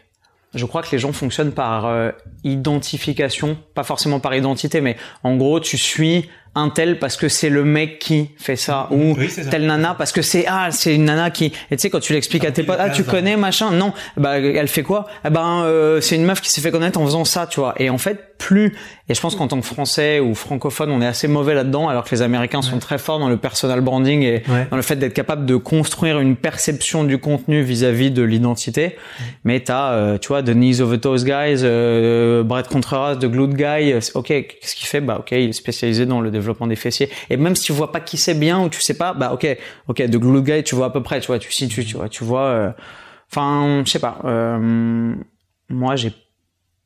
je 0.56 0.66
crois 0.66 0.82
que 0.84 0.90
les 0.92 1.00
gens 1.00 1.14
fonctionnent 1.14 1.52
par 1.52 1.86
euh, 1.86 2.12
identification, 2.44 3.58
pas 3.74 3.84
forcément 3.84 4.20
par 4.20 4.34
identité, 4.36 4.82
mais 4.82 4.96
en 5.24 5.36
gros, 5.36 5.60
tu 5.60 5.78
suis 5.78 6.30
un 6.56 6.70
tel 6.70 7.00
parce 7.00 7.18
que 7.18 7.30
c'est 7.30 7.50
le 7.50 7.64
mec 7.64 7.98
qui 7.98 8.30
fait 8.38 8.56
ça 8.56 8.88
ou 8.92 9.16
Oui, 9.18 9.28
telle 9.50 9.66
nana 9.66 9.96
parce 9.98 10.12
que 10.12 10.22
c'est 10.22 10.46
ah 10.48 10.68
c'est 10.70 10.94
une 10.94 11.06
nana 11.06 11.32
qui 11.32 11.46
et 11.46 11.76
tu 11.76 11.82
sais 11.82 11.90
quand 11.90 12.00
tu 12.00 12.14
l'expliques 12.14 12.46
à 12.46 12.52
tes 12.52 12.62
potes 12.62 12.78
ah 12.80 12.92
tu 12.92 13.04
connais 13.04 13.38
machin? 13.38 13.72
Non 13.72 13.92
bah 14.18 14.38
elle 14.38 14.68
fait 14.68 14.84
quoi? 14.84 15.08
Eh 15.26 15.32
ben 15.32 15.64
euh, 15.64 16.00
c'est 16.00 16.16
une 16.16 16.26
meuf 16.26 16.42
qui 16.42 16.52
s'est 16.52 16.62
fait 16.62 16.70
connaître 16.70 17.00
en 17.00 17.06
faisant 17.06 17.26
ça 17.26 17.48
tu 17.48 17.60
vois. 17.60 17.74
Et 17.80 17.90
en 17.90 17.98
fait 17.98 18.36
plus 18.38 18.76
et 19.10 19.16
je 19.16 19.20
pense 19.22 19.36
qu'en 19.36 19.48
tant 19.48 19.60
que 19.60 19.66
français 19.66 20.20
ou 20.20 20.36
francophone 20.36 20.92
on 20.92 21.02
est 21.02 21.08
assez 21.08 21.28
mauvais 21.28 21.56
là-dedans 21.56 21.88
alors 21.90 22.04
que 22.04 22.14
les 22.14 22.22
américains 22.22 22.62
sont 22.62 22.78
très 22.78 23.00
forts 23.00 23.18
dans 23.18 23.30
le 23.30 23.38
personal 23.38 23.82
branding 23.82 24.22
et 24.22 24.44
Ouais. 24.48 24.68
dans 24.70 24.76
le 24.78 24.84
fait 24.84 24.96
d'être 24.98 25.14
capable 25.16 25.48
de 25.48 25.56
construire 25.56 26.20
une 26.20 26.36
perception 26.36 27.04
du 27.04 27.18
contenu 27.18 27.64
vis-à-vis 27.64 28.12
de 28.12 28.22
l'identité. 28.22 28.96
Mais 29.44 29.62
t'as 29.62 29.94
euh, 29.94 30.18
tu 30.20 30.28
vois 30.28 30.44
The 30.44 30.52
Knees 30.54 30.82
of 30.82 30.92
the 30.92 31.02
Toes 31.02 31.24
Guys 31.24 31.62
euh, 31.64 32.33
Brett 32.42 32.68
Contreras 32.68 33.18
The 33.18 33.26
Glute 33.26 33.54
Guy 33.54 33.94
ok 34.16 34.28
qu'est-ce 34.28 34.76
qu'il 34.76 34.88
fait? 34.88 35.02
Bah 35.02 35.18
ok 35.20 35.32
il 35.32 35.50
est 35.50 35.54
spécialisé 35.54 36.06
dans 36.06 36.22
le 36.22 36.32
développement 36.32 36.68
des 36.68 36.76
fessiers. 36.76 37.10
Et 37.30 37.38
même 37.38 37.56
si 37.56 37.66
tu 37.66 37.74
vois 37.74 37.92
pas 37.92 38.00
qui 38.00 38.18
c'est 38.18 38.34
bien 38.34 38.64
ou 38.64 38.70
tu 38.70 38.82
sais 38.82 38.98
pas 38.98 39.14
bah 39.14 39.32
ok 39.34 39.58
ok 39.88 39.98
The 39.98 40.18
Glute 40.18 40.44
Guy 40.44 40.64
tu 40.64 40.76
vois 40.76 40.88
à 40.88 40.90
peu 40.90 41.04
près 41.04 41.20
tu 41.20 41.28
vois 41.28 41.40
tu 41.40 41.50
tu 41.68 41.96
vois 41.96 42.10
tu 42.10 42.24
vois 42.24 42.46
euh, 42.46 42.72
enfin 43.32 43.84
je 43.86 43.92
sais 43.92 44.00
pas 44.00 44.20
euh, 44.26 45.14
moi 45.70 45.96
j'ai 45.96 46.14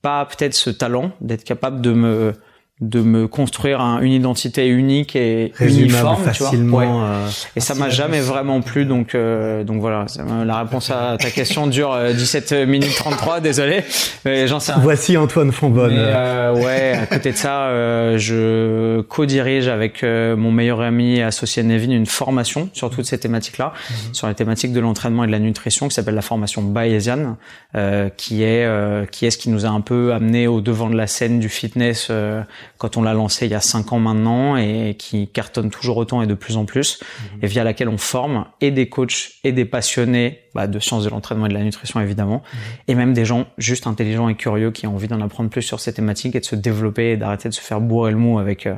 pas 0.02 0.26
peut-être 0.26 0.54
ce 0.54 0.70
talent 0.70 1.12
d'être 1.22 1.44
capable 1.44 1.82
de 1.82 1.92
me 1.92 2.34
de 2.80 3.02
me 3.02 3.28
construire 3.28 3.82
un- 3.82 4.02
une 4.02 4.12
identité 4.12 4.68
unique 4.68 5.16
et 5.16 5.52
Résumable 5.56 5.84
uniforme 5.86 6.32
tu 6.32 6.44
vois. 6.44 6.52
Ouais. 6.80 6.88
euh, 6.88 7.28
Et 7.56 7.60
ça 7.60 7.74
m'a 7.74 7.90
jamais 7.90 8.20
vraiment 8.20 8.62
plu, 8.62 8.86
donc 8.86 9.16
euh, 9.16 9.64
donc 9.64 9.82
voilà. 9.82 10.06
La 10.46 10.60
réponse 10.60 10.92
à 10.92 11.18
ta 11.20 11.32
question 11.32 11.66
dure 11.66 11.92
euh, 11.94 12.14
17 12.14 12.52
minutes 12.68 12.94
33, 12.96 13.40
désolé. 13.40 13.84
Mais 14.26 14.48
j'en 14.48 14.60
sais 14.60 14.74
rien. 14.74 14.82
Voici 14.84 15.18
Antoine 15.18 15.52
Fonbonne. 15.52 15.96
Mais, 15.96 16.00
euh, 16.04 16.54
ouais, 16.54 16.92
à 17.02 17.08
côté 17.08 17.32
de 17.32 17.38
ça, 17.38 17.64
euh, 17.70 18.18
je 18.20 19.02
co-dirige 19.02 19.68
avec 19.68 20.04
euh, 20.04 20.36
mon 20.36 20.52
meilleur 20.52 20.82
ami 20.82 21.16
et 21.18 21.24
associé 21.24 21.64
Nevin 21.64 21.90
une 21.92 22.06
formation 22.06 22.70
sur 22.74 22.92
toutes 22.92 23.06
ces 23.06 23.18
thématiques-là, 23.18 23.74
sur 24.14 24.28
les 24.28 24.36
thématiques 24.36 24.74
de 24.74 24.80
l'entraînement 24.80 25.24
et 25.24 25.28
de 25.28 25.32
la 25.32 25.40
nutrition, 25.40 25.88
qui 25.88 25.96
s'appelle 25.96 26.14
la 26.16 26.22
formation 26.22 26.62
Bayesian, 26.62 27.38
euh, 27.76 28.10
qui 28.16 28.44
est 28.44 28.66
euh, 28.66 29.06
qui 29.06 29.26
est 29.26 29.32
ce 29.32 29.38
qui 29.40 29.50
nous 29.50 29.66
a 29.66 29.70
un 29.70 29.82
peu 29.82 30.14
amené 30.14 30.46
au 30.46 30.62
devant 30.62 30.92
de 30.92 30.96
la 30.96 31.08
scène 31.08 31.40
du 31.40 31.50
fitness 31.50 32.10
euh, 32.12 32.42
quand 32.78 32.98
on 32.98 33.02
l'a 33.02 33.14
lancé 33.14 33.46
il 33.46 33.52
y 33.52 33.56
a 33.56 33.62
cinq 33.62 33.94
ans 33.94 34.00
maintenant 34.00 34.58
et 34.58 34.96
qui 34.98 35.28
cartonne 35.28 35.70
toujours 35.70 35.98
autant 35.98 36.22
et 36.22 36.28
de 36.28 36.34
plus 36.34 36.58
en 36.58 36.66
plus, 36.66 37.00
et 37.42 37.48
via 37.48 37.64
laquelle 37.64 37.90
on 37.90 37.98
forme 37.98 38.46
et 38.62 38.72
des 38.72 38.90
coachs 38.90 39.32
et 39.44 39.52
des 39.52 39.66
passionnés 39.66 40.42
bah, 40.54 40.68
de 40.68 40.80
sciences 40.80 41.04
de 41.04 41.10
l'entraînement 41.10 41.46
et 41.46 41.50
de 41.50 41.54
la 41.54 41.64
nutrition 41.64 42.00
évidemment, 42.00 42.44
et 42.88 42.96
même 42.96 43.14
des 43.14 43.26
gens 43.26 43.48
juste 43.58 43.88
intelligents 43.88 44.30
et 44.30 44.36
curieux 44.36 44.72
qui 44.72 44.88
ont 44.88 44.96
envie 44.96 45.08
d'en 45.08 45.22
apprendre 45.22 45.50
plus 45.50 45.62
sur 45.62 45.80
ces 45.80 45.94
thématiques 45.94 46.36
et 46.36 46.40
de 46.40 46.46
se 46.46 46.56
développer 46.56 47.12
et 47.12 47.18
d'arrêter 47.18 47.50
de 47.50 47.54
se 47.54 47.62
faire 47.62 47.82
bourrer 47.82 48.12
le 48.12 48.18
mou 48.18 48.40
avec 48.40 48.66
euh, 48.66 48.76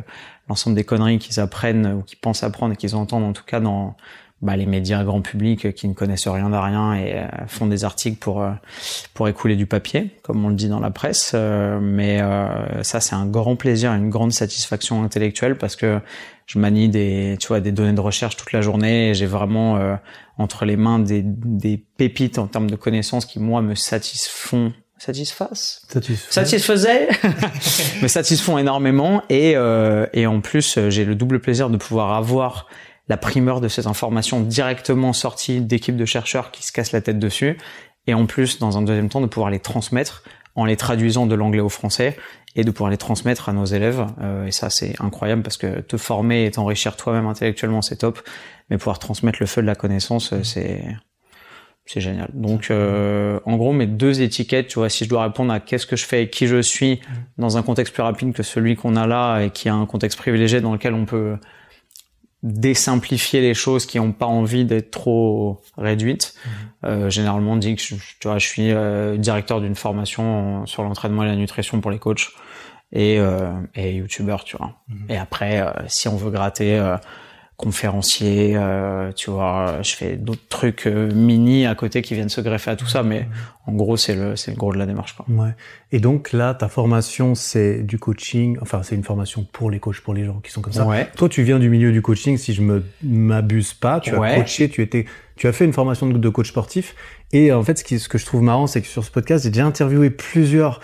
l'ensemble 0.47 0.75
des 0.75 0.83
conneries 0.83 1.19
qu'ils 1.19 1.39
apprennent 1.39 1.93
ou 1.93 2.01
qu'ils 2.03 2.19
pensent 2.19 2.43
apprendre 2.43 2.73
et 2.73 2.77
qu'ils 2.77 2.95
entendent 2.95 3.23
en 3.23 3.33
tout 3.33 3.45
cas 3.45 3.59
dans 3.59 3.95
bah, 4.41 4.55
les 4.55 4.65
médias 4.65 5.03
grand 5.03 5.21
public 5.21 5.73
qui 5.73 5.87
ne 5.87 5.93
connaissent 5.93 6.27
rien 6.27 6.49
de 6.49 6.55
rien 6.55 6.93
et 6.93 7.15
euh, 7.15 7.27
font 7.47 7.65
des 7.65 7.83
articles 7.83 8.17
pour 8.17 8.41
euh, 8.41 8.51
pour 9.13 9.27
écouler 9.27 9.55
du 9.55 9.65
papier, 9.65 10.11
comme 10.23 10.45
on 10.45 10.49
le 10.49 10.55
dit 10.55 10.69
dans 10.69 10.79
la 10.79 10.91
presse. 10.91 11.31
Euh, 11.35 11.79
mais 11.81 12.21
euh, 12.21 12.83
ça, 12.83 13.01
c'est 13.01 13.15
un 13.15 13.25
grand 13.25 13.55
plaisir, 13.55 13.93
une 13.93 14.09
grande 14.09 14.31
satisfaction 14.31 15.03
intellectuelle 15.03 15.57
parce 15.57 15.75
que 15.75 15.99
je 16.49 16.57
manie 16.57 16.89
des, 16.89 17.37
tu 17.39 17.49
vois, 17.49 17.59
des 17.59 17.71
données 17.71 17.93
de 17.93 18.01
recherche 18.01 18.35
toute 18.35 18.53
la 18.53 18.61
journée 18.61 19.09
et 19.09 19.13
j'ai 19.13 19.27
vraiment 19.27 19.77
euh, 19.77 19.95
entre 20.39 20.65
les 20.65 20.77
mains 20.77 20.97
des, 20.97 21.21
des 21.23 21.77
pépites 21.77 22.39
en 22.39 22.47
termes 22.47 22.69
de 22.69 22.75
connaissances 22.75 23.27
qui 23.27 23.39
moi 23.39 23.61
me 23.61 23.75
satisfont, 23.75 24.73
satisfait. 24.97 25.45
satisfaisait, 26.31 27.09
me 28.01 28.07
satisfont 28.07 28.57
énormément 28.57 29.21
et 29.29 29.55
euh, 29.55 30.07
et 30.13 30.25
en 30.25 30.41
plus 30.41 30.79
j'ai 30.89 31.05
le 31.05 31.13
double 31.13 31.39
plaisir 31.39 31.69
de 31.69 31.77
pouvoir 31.77 32.13
avoir 32.13 32.65
la 33.09 33.17
primeur 33.17 33.59
de 33.59 33.67
ces 33.67 33.87
informations 33.87 34.39
directement 34.39 35.13
sorties 35.13 35.61
d'équipes 35.61 35.97
de 35.97 36.05
chercheurs 36.05 36.51
qui 36.51 36.63
se 36.63 36.71
cassent 36.71 36.91
la 36.91 37.01
tête 37.01 37.19
dessus 37.19 37.57
et 38.07 38.13
en 38.13 38.25
plus 38.25 38.59
dans 38.59 38.77
un 38.77 38.81
deuxième 38.81 39.09
temps 39.09 39.21
de 39.21 39.25
pouvoir 39.25 39.49
les 39.49 39.59
transmettre 39.59 40.23
en 40.55 40.65
les 40.65 40.77
traduisant 40.77 41.25
de 41.25 41.35
l'anglais 41.35 41.61
au 41.61 41.69
français 41.69 42.17
et 42.55 42.63
de 42.63 42.71
pouvoir 42.71 42.91
les 42.91 42.97
transmettre 42.97 43.49
à 43.49 43.53
nos 43.53 43.65
élèves 43.65 44.05
Euh, 44.21 44.45
et 44.45 44.51
ça 44.51 44.69
c'est 44.69 44.93
incroyable 44.99 45.41
parce 45.41 45.57
que 45.57 45.81
te 45.81 45.97
former 45.97 46.45
et 46.45 46.51
t'enrichir 46.51 46.95
toi-même 46.95 47.25
intellectuellement 47.25 47.81
c'est 47.81 47.97
top 47.97 48.19
mais 48.69 48.77
pouvoir 48.77 48.99
transmettre 48.99 49.39
le 49.41 49.47
feu 49.47 49.61
de 49.61 49.67
la 49.67 49.75
connaissance 49.75 50.33
euh, 50.33 50.43
c'est 50.43 50.83
c'est 51.91 52.01
génial. 52.01 52.29
Donc, 52.35 52.69
euh, 52.69 53.39
en 53.45 53.57
gros, 53.57 53.73
mes 53.73 53.87
deux 53.87 54.21
étiquettes, 54.21 54.67
tu 54.67 54.77
vois, 54.77 54.89
si 54.89 55.05
je 55.05 55.09
dois 55.09 55.23
répondre 55.23 55.51
à 55.51 55.59
qu'est-ce 55.59 55.87
que 55.87 55.95
je 55.95 56.05
fais 56.05 56.21
et 56.21 56.29
qui 56.29 56.45
je 56.45 56.61
suis 56.61 57.01
dans 57.39 57.57
un 57.57 57.63
contexte 57.63 57.95
plus 57.95 58.03
rapide 58.03 58.31
que 58.31 58.43
celui 58.43 58.75
qu'on 58.75 58.95
a 58.95 59.07
là 59.07 59.39
et 59.39 59.49
qui 59.49 59.69
a 59.69 59.73
un 59.73 59.87
contexte 59.87 60.19
privilégié 60.19 60.61
dans 60.61 60.71
lequel 60.71 60.93
on 60.93 61.05
peut 61.05 61.37
désimplifier 62.43 63.41
les 63.41 63.53
choses 63.53 63.85
qui 63.85 63.97
n'ont 63.99 64.11
pas 64.11 64.25
envie 64.25 64.65
d'être 64.65 64.91
trop 64.91 65.61
réduites. 65.77 66.33
Euh, 66.85 67.09
généralement, 67.09 67.53
on 67.53 67.57
dit 67.57 67.75
que 67.75 67.81
je, 67.81 67.95
tu 68.19 68.27
vois, 68.27 68.37
je 68.37 68.47
suis 68.47 68.71
euh, 68.71 69.17
directeur 69.17 69.59
d'une 69.61 69.75
formation 69.75 70.61
en- 70.61 70.65
sur 70.65 70.83
l'entraînement 70.83 71.23
et 71.23 71.27
la 71.27 71.35
nutrition 71.35 71.81
pour 71.81 71.91
les 71.91 71.99
coachs 71.99 72.29
et, 72.93 73.19
euh, 73.19 73.51
et 73.75 73.91
youtubeur, 73.95 74.43
tu 74.45 74.57
vois. 74.57 74.73
Et 75.09 75.17
après, 75.17 75.59
euh, 75.61 75.71
si 75.87 76.07
on 76.07 76.15
veut 76.15 76.31
gratter 76.31 76.77
euh, 76.79 76.95
conférencier, 77.59 78.53
euh, 78.55 79.11
tu 79.11 79.29
vois, 79.29 79.79
je 79.83 79.93
fais 79.93 80.15
d'autres 80.15 80.47
trucs 80.47 80.87
euh, 80.87 81.11
mini 81.13 81.65
à 81.67 81.75
côté 81.75 82.01
qui 82.01 82.13
viennent 82.15 82.29
se 82.29 82.39
greffer 82.39 82.71
à 82.71 82.77
tout 82.77 82.87
ça, 82.87 83.03
mais 83.03 83.27
en 83.67 83.73
gros, 83.73 83.97
c'est 83.97 84.15
le, 84.15 84.37
c'est 84.37 84.51
le 84.51 84.57
gros 84.57 84.71
de 84.73 84.77
la 84.77 84.85
démarche, 84.85 85.13
quoi. 85.13 85.25
Ouais. 85.27 85.51
Et 85.91 85.99
donc 85.99 86.31
là, 86.31 86.53
ta 86.53 86.69
formation, 86.69 87.35
c'est 87.35 87.83
du 87.83 87.99
coaching. 87.99 88.57
Enfin, 88.61 88.81
c'est 88.81 88.95
une 88.95 89.03
formation 89.03 89.45
pour 89.51 89.69
les 89.69 89.79
coachs, 89.79 89.99
pour 89.99 90.13
les 90.13 90.23
gens 90.23 90.39
qui 90.41 90.51
sont 90.51 90.61
comme 90.61 90.71
ça. 90.71 90.85
Ouais. 90.85 91.09
Toi, 91.17 91.27
tu 91.27 91.43
viens 91.43 91.59
du 91.59 91.69
milieu 91.69 91.91
du 91.91 92.01
coaching, 92.01 92.37
si 92.37 92.53
je 92.53 92.61
me 92.61 92.81
m'abuse 93.03 93.73
pas. 93.73 93.99
Tu 93.99 94.15
Ouais. 94.15 94.31
as 94.31 94.35
coaché, 94.39 94.69
tu 94.69 94.81
étais, 94.81 95.05
tu 95.35 95.47
as 95.47 95.51
fait 95.51 95.65
une 95.65 95.73
formation 95.73 96.07
de, 96.07 96.17
de 96.17 96.29
coach 96.29 96.47
sportif. 96.47 96.95
Et 97.33 97.51
en 97.51 97.61
fait, 97.63 97.77
ce, 97.77 97.83
qui, 97.83 97.99
ce 97.99 98.07
que 98.07 98.17
je 98.17 98.25
trouve 98.25 98.41
marrant, 98.41 98.67
c'est 98.67 98.81
que 98.81 98.87
sur 98.87 99.03
ce 99.03 99.11
podcast, 99.11 99.43
j'ai 99.43 99.49
déjà 99.51 99.65
interviewé 99.65 100.09
plusieurs 100.09 100.79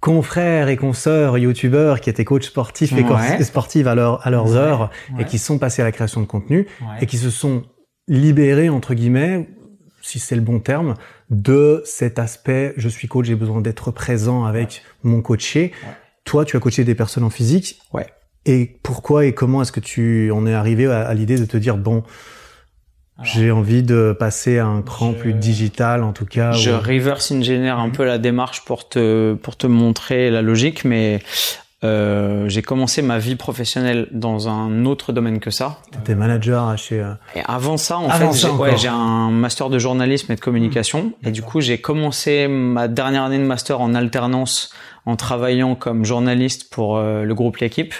confrères 0.00 0.68
et 0.68 0.76
consoeurs 0.76 1.36
youtubeurs 1.38 2.00
qui 2.00 2.08
étaient 2.10 2.24
coachs 2.24 2.44
sportifs 2.44 2.92
et, 2.92 3.02
Ouais. 3.02 3.42
sportives 3.42 3.86
à, 3.88 3.94
leur, 3.94 4.26
à 4.26 4.30
leurs 4.30 4.50
Ouais. 4.52 4.56
heures 4.56 4.90
Ouais. 5.14 5.22
et 5.22 5.24
qui 5.26 5.38
sont 5.38 5.58
passés 5.58 5.82
à 5.82 5.84
la 5.84 5.92
création 5.92 6.20
de 6.20 6.26
contenu 6.26 6.66
et 7.00 7.06
qui 7.06 7.18
se 7.18 7.30
sont 7.30 7.64
libérés 8.08 8.68
entre 8.70 8.94
guillemets, 8.94 9.48
si 10.02 10.18
c'est 10.18 10.34
le 10.36 10.40
bon 10.40 10.58
terme, 10.60 10.94
de 11.28 11.82
cet 11.84 12.18
aspect 12.18 12.72
je 12.76 12.88
suis 12.88 13.06
coach, 13.08 13.26
j'ai 13.26 13.34
besoin 13.34 13.60
d'être 13.60 13.90
présent 13.90 14.44
avec 14.44 14.82
mon 15.02 15.20
coaché. 15.20 15.72
Toi, 16.24 16.44
tu 16.44 16.56
as 16.56 16.60
coaché 16.60 16.84
des 16.84 16.94
personnes 16.94 17.24
en 17.24 17.30
physique. 17.30 17.80
Ouais. 17.92 18.06
Et 18.46 18.78
pourquoi 18.82 19.26
et 19.26 19.32
comment 19.34 19.60
est-ce 19.60 19.72
que 19.72 19.80
tu 19.80 20.30
en 20.30 20.46
es 20.46 20.54
arrivé 20.54 20.86
à, 20.86 21.06
à 21.06 21.12
l'idée 21.14 21.36
de 21.36 21.44
te 21.44 21.56
dire 21.58 21.76
bon, 21.76 22.02
j'ai 23.22 23.50
envie 23.50 23.82
de 23.82 24.16
passer 24.18 24.58
à 24.58 24.66
un 24.66 24.82
cran 24.82 25.12
plus 25.12 25.34
digital, 25.34 26.02
en 26.02 26.12
tout 26.12 26.26
cas. 26.26 26.52
Je 26.52 26.70
reverse 26.70 27.30
engineer 27.30 27.78
un 27.78 27.90
peu 27.90 28.04
la 28.04 28.18
démarche 28.18 28.64
pour 28.64 28.88
te 28.88 29.34
pour 29.34 29.56
te 29.56 29.66
montrer 29.66 30.30
la 30.30 30.42
logique, 30.42 30.84
mais 30.84 31.20
euh, 31.82 32.46
j'ai 32.48 32.60
commencé 32.60 33.00
ma 33.00 33.18
vie 33.18 33.36
professionnelle 33.36 34.06
dans 34.10 34.48
un 34.48 34.84
autre 34.84 35.12
domaine 35.12 35.40
que 35.40 35.50
ça. 35.50 35.78
T'étais 35.90 36.14
manager 36.14 36.76
chez. 36.76 37.00
Euh, 37.00 37.14
et 37.34 37.40
avant 37.46 37.78
ça, 37.78 37.98
en 37.98 38.10
fait, 38.10 38.32
j'ai 38.34 38.48
ouais, 38.48 38.76
j'ai 38.76 38.88
un 38.88 39.30
master 39.30 39.70
de 39.70 39.78
journalisme 39.78 40.30
et 40.30 40.34
de 40.34 40.40
communication, 40.40 41.12
et 41.24 41.30
du 41.30 41.42
coup, 41.42 41.60
j'ai 41.60 41.78
commencé 41.78 42.48
ma 42.48 42.86
dernière 42.86 43.22
année 43.24 43.38
de 43.38 43.44
master 43.44 43.80
en 43.80 43.94
alternance 43.94 44.72
en 45.06 45.16
travaillant 45.16 45.74
comme 45.74 46.04
journaliste 46.04 46.70
pour 46.70 46.96
euh, 46.96 47.24
le 47.24 47.34
groupe 47.34 47.58
L'équipe, 47.58 47.94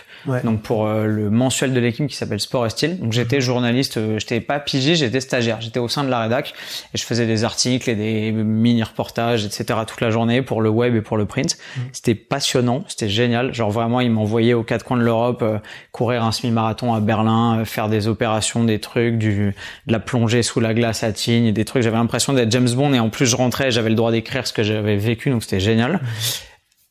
donc 0.44 0.62
pour 0.62 0.86
euh, 0.86 1.06
le 1.06 1.28
mensuel 1.28 1.72
de 1.72 1.80
l'équipe 1.80 2.06
qui 2.06 2.16
s'appelle 2.16 2.40
Sport 2.40 2.66
et 2.66 2.70
Style. 2.70 2.98
Donc 2.98 3.12
j'étais 3.12 3.40
journaliste, 3.40 3.96
euh, 3.96 4.18
j'étais 4.18 4.40
pas 4.40 4.58
pigé, 4.58 4.94
j'étais 4.94 5.20
stagiaire, 5.20 5.60
j'étais 5.60 5.80
au 5.80 5.88
sein 5.88 6.04
de 6.04 6.08
la 6.08 6.20
rédac 6.20 6.54
et 6.94 6.98
je 6.98 7.04
faisais 7.04 7.26
des 7.26 7.44
articles 7.44 7.90
et 7.90 7.94
des 7.94 8.32
mini 8.32 8.82
reportages, 8.82 9.44
etc. 9.44 9.80
toute 9.86 10.00
la 10.00 10.10
journée 10.10 10.42
pour 10.42 10.62
le 10.62 10.68
web 10.68 10.94
et 10.94 11.00
pour 11.00 11.16
le 11.16 11.26
print. 11.26 11.56
Mm. 11.76 11.80
C'était 11.92 12.14
passionnant, 12.14 12.84
c'était 12.88 13.08
génial. 13.08 13.52
Genre 13.52 13.70
vraiment, 13.70 14.00
ils 14.00 14.10
m'envoyaient 14.10 14.54
aux 14.54 14.62
quatre 14.62 14.84
coins 14.84 14.98
de 14.98 15.02
l'Europe 15.02 15.44
courir 15.92 16.24
un 16.24 16.32
semi-marathon 16.32 16.94
à 16.94 17.00
Berlin, 17.00 17.64
faire 17.64 17.88
des 17.88 18.08
opérations, 18.08 18.64
des 18.64 18.78
trucs, 18.78 19.18
du 19.18 19.54
de 19.86 19.92
la 19.92 20.00
plongée 20.00 20.42
sous 20.42 20.60
la 20.60 20.74
glace 20.74 21.02
à 21.02 21.12
Tignes, 21.12 21.52
des 21.52 21.64
trucs. 21.64 21.82
J'avais 21.82 21.96
l'impression 21.96 22.32
d'être 22.32 22.50
James 22.52 22.70
Bond 22.70 22.92
et 22.92 23.00
en 23.00 23.10
plus 23.10 23.26
je 23.26 23.36
rentrais, 23.36 23.70
j'avais 23.70 23.90
le 23.90 23.96
droit 23.96 24.12
d'écrire 24.12 24.46
ce 24.46 24.52
que 24.52 24.62
j'avais 24.62 24.96
vécu, 24.96 25.30
donc 25.30 25.42
c'était 25.42 25.60
génial. 25.60 25.94
Mm 25.94 26.49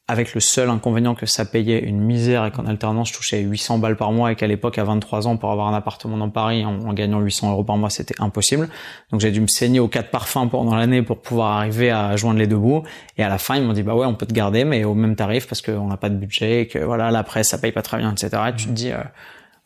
avec 0.10 0.34
le 0.34 0.40
seul 0.40 0.72
inconvénient 0.72 1.14
que 1.14 1.28
ça 1.28 1.46
payait 1.46 1.80
une 1.80 2.00
misère 2.00 2.44
et 2.44 2.50
qu'en 2.50 2.66
alternance 2.66 3.10
je 3.10 3.14
touchais 3.14 3.42
800 3.42 3.78
balles 3.78 3.96
par 3.96 4.12
mois 4.12 4.32
et 4.32 4.36
qu'à 4.36 4.48
l'époque 4.48 4.80
à 4.80 4.84
23 4.84 5.28
ans 5.28 5.38
pour 5.38 5.52
avoir 5.52 5.68
un 5.68 5.76
appartement 5.76 6.18
dans 6.18 6.32
Paris 6.32 6.66
en, 6.66 6.94
gagnant 6.94 7.20
800 7.20 7.52
euros 7.52 7.64
par 7.64 7.78
mois 7.78 7.92
c'était 7.92 8.16
impossible. 8.20 8.70
Donc 9.12 9.22
j'ai 9.22 9.30
dû 9.30 9.40
me 9.40 9.48
saigner 9.48 9.80
aux 9.80 9.88
quatre 9.88 10.10
parfums 10.10 10.50
pendant 10.50 10.76
l'année 10.76 11.04
pour 11.04 11.22
pouvoir 11.22 11.58
arriver 11.58 11.92
à 11.92 12.16
joindre 12.16 12.40
les 12.40 12.48
deux 12.48 12.58
bouts. 12.58 12.82
Et 13.20 13.24
à 13.24 13.30
la 13.30 13.38
fin 13.38 13.56
ils 13.56 13.64
m'ont 13.64 13.74
dit 13.74 13.84
bah 13.84 13.94
ouais 13.94 14.08
on 14.08 14.16
peut 14.16 14.26
te 14.26 14.34
garder 14.34 14.66
mais 14.66 14.84
au 14.84 14.96
même 14.96 15.16
tarif 15.16 15.48
parce 15.48 15.62
qu'on 15.62 15.88
n'a 15.88 15.98
pas 15.98 16.10
de 16.10 16.16
budget 16.16 16.62
et 16.62 16.68
que 16.68 16.80
voilà 16.80 17.12
la 17.12 17.24
presse 17.24 17.50
ça 17.50 17.60
paye 17.60 17.72
pas 17.72 17.84
très 17.84 18.00
bien 18.00 18.12
etc 18.12 18.30
et 18.50 18.56
tu 18.56 18.66
te 18.66 18.72
dis 18.72 18.92
euh, 18.92 19.04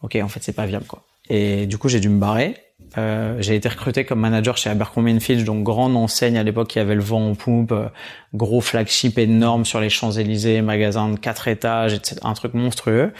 ok 0.02 0.18
en 0.22 0.28
fait 0.28 0.44
c'est 0.44 0.52
pas 0.52 0.66
viable 0.66 0.86
quoi 0.86 1.06
et 1.30 1.66
du 1.68 1.78
coup 1.78 1.90
j'ai 1.90 2.00
dû 2.00 2.10
me 2.10 2.20
barrer 2.20 2.56
euh, 2.98 3.38
j'ai 3.40 3.56
été 3.56 3.70
recruté 3.70 4.06
comme 4.06 4.20
manager 4.20 4.58
chez 4.58 4.70
Abercrombie 4.70 5.20
Fitch, 5.20 5.44
donc 5.44 5.64
grande 5.64 5.96
enseigne 5.96 6.38
à 6.38 6.44
l'époque 6.44 6.68
qui 6.68 6.80
avait 6.80 6.96
le 6.96 7.02
vent 7.02 7.30
en 7.30 7.36
poupe, 7.36 7.72
euh, 7.72 7.88
gros 8.34 8.62
flagship 8.62 9.18
énorme 9.18 9.66
sur 9.66 9.80
les 9.80 9.90
Champs-Élysées, 9.90 10.62
magasin 10.62 11.10
de 11.10 11.18
quatre 11.18 11.48
étages, 11.48 11.94
etc. 11.94 12.18
Un 12.24 12.34
truc 12.34 12.54
monstrueux. 12.54 13.12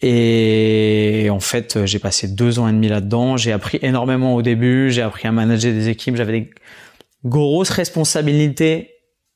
Et 0.00 1.28
en 1.30 1.40
fait, 1.40 1.86
j'ai 1.86 1.98
passé 1.98 2.28
deux 2.28 2.58
ans 2.58 2.68
et 2.68 2.72
demi 2.72 2.88
là-dedans. 2.88 3.36
J'ai 3.36 3.52
appris 3.52 3.78
énormément 3.80 4.34
au 4.34 4.42
début. 4.42 4.90
J'ai 4.90 5.02
appris 5.02 5.26
à 5.26 5.32
manager 5.32 5.72
des 5.72 5.88
équipes. 5.88 6.16
J'avais 6.16 6.40
des 6.40 6.50
grosses 7.24 7.70
responsabilités, 7.70 8.90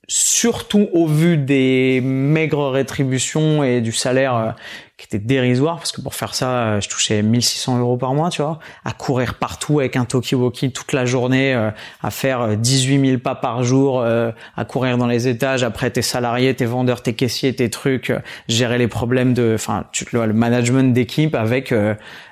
surtout 0.08 0.88
au 0.92 1.06
vu 1.06 1.38
des 1.38 2.00
maigres 2.02 2.70
rétributions 2.70 3.64
et 3.64 3.80
du 3.80 3.92
salaire 3.92 4.34
euh, 4.36 4.50
qui 4.98 5.06
était 5.06 5.24
dérisoire 5.24 5.76
parce 5.76 5.92
que 5.92 6.00
pour 6.00 6.16
faire 6.16 6.34
ça, 6.34 6.50
euh, 6.50 6.80
je 6.80 6.88
touchais 6.88 7.22
1600 7.22 7.78
euros 7.78 7.96
par 7.96 8.14
mois, 8.14 8.30
tu 8.30 8.42
vois, 8.42 8.58
à 8.84 8.92
courir 8.92 9.34
partout 9.34 9.78
avec 9.78 9.94
un 9.94 10.04
talkie-walkie 10.04 10.72
toute 10.72 10.92
la 10.92 11.06
journée, 11.06 11.54
euh, 11.54 11.70
à 12.02 12.10
faire 12.10 12.56
18 12.56 12.98
euh, 12.98 13.06
000 13.10 13.18
pas 13.20 13.36
par 13.36 13.62
jour, 13.62 14.02
à 14.02 14.64
courir 14.64 14.98
dans 14.98 15.06
les 15.06 15.28
étages, 15.28 15.62
après 15.62 15.90
tes 15.90 16.02
salariés, 16.02 16.52
tes 16.54 16.64
vendeurs, 16.64 17.02
tes 17.02 17.14
caissiers, 17.14 17.54
tes 17.54 17.70
trucs, 17.70 18.12
gérer 18.48 18.78
les 18.78 18.88
problèmes 18.88 19.34
de, 19.34 19.52
enfin, 19.54 19.84
tu 19.92 20.04
le 20.12 20.32
management 20.32 20.92
d'équipe 20.92 21.34
avec 21.36 21.72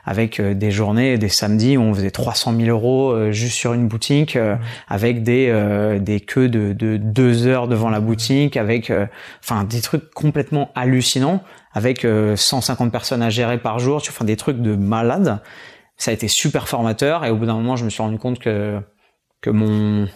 avec 0.05 0.41
des 0.41 0.71
journées, 0.71 1.19
des 1.19 1.29
samedis 1.29 1.77
où 1.77 1.83
on 1.83 1.95
faisait 1.95 2.11
300 2.11 2.55
000 2.57 2.69
euros 2.69 3.31
juste 3.31 3.55
sur 3.55 3.75
une 3.75 3.87
boutique, 3.87 4.39
avec 4.89 5.23
des 5.23 5.99
des 6.01 6.21
queues 6.21 6.49
de, 6.49 6.73
de 6.73 6.97
deux 6.97 7.47
heures 7.47 7.69
devant 7.69 7.91
la 7.91 8.01
boutique, 8.01 8.57
avec, 8.57 8.93
enfin, 9.45 9.65
des 9.65 9.81
trucs 9.81 10.11
complètement 10.15 10.71
hallucinants 10.75 11.43
avec 11.77 12.07
150 12.37 12.87
euh, 12.87 12.91
personnes 12.91 13.23
à 13.23 13.29
gérer 13.29 13.59
par 13.59 13.79
jour, 13.79 14.01
tu 14.01 14.11
fais 14.11 14.25
des 14.25 14.37
trucs 14.37 14.63
de 14.63 14.75
malade. 14.75 15.43
Ça 15.99 16.11
a 16.11 16.15
été 16.15 16.27
super 16.27 16.69
formateur 16.69 17.23
et 17.27 17.31
au 17.31 17.37
bout 17.37 17.45
d'un 17.45 17.55
moment, 17.55 17.77
je 17.77 17.85
me 17.85 17.91
suis 17.91 18.03
rendu 18.03 18.19
compte 18.19 18.39
que 18.39 18.81
que 19.43 19.51
mon 19.51 20.09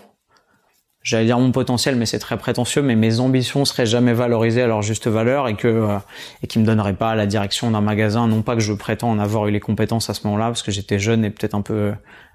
j'allais 1.03 1.27
dire 1.27 1.39
mon 1.39 1.53
potentiel, 1.53 1.97
mais 1.97 2.07
c'est 2.07 2.19
très 2.19 2.39
prétentieux, 2.39 2.81
mais 2.81 2.97
mes 2.97 3.21
ambitions 3.21 3.67
seraient 3.67 3.85
jamais 3.85 4.15
valorisées 4.15 4.63
à 4.63 4.69
leur 4.69 4.81
juste 4.81 5.07
valeur 5.07 5.49
et 5.49 5.55
que 5.55 5.69
euh, 5.69 5.99
et 6.43 6.47
qui 6.47 6.59
me 6.59 6.65
donneraient 6.65 6.95
pas 6.95 7.15
la 7.15 7.27
direction 7.27 7.71
d'un 7.71 7.83
magasin. 7.83 8.27
Non 8.27 8.41
pas 8.41 8.55
que 8.55 8.63
je 8.63 8.73
prétends 8.73 9.11
en 9.11 9.19
avoir 9.19 9.47
eu 9.47 9.51
les 9.51 9.61
compétences 9.61 10.09
à 10.09 10.15
ce 10.15 10.27
moment-là, 10.29 10.47
parce 10.47 10.63
que 10.63 10.71
j'étais 10.71 10.99
jeune 10.99 11.27
et 11.27 11.31
peut-être 11.31 11.55
un 11.55 11.63
peu 11.63 11.93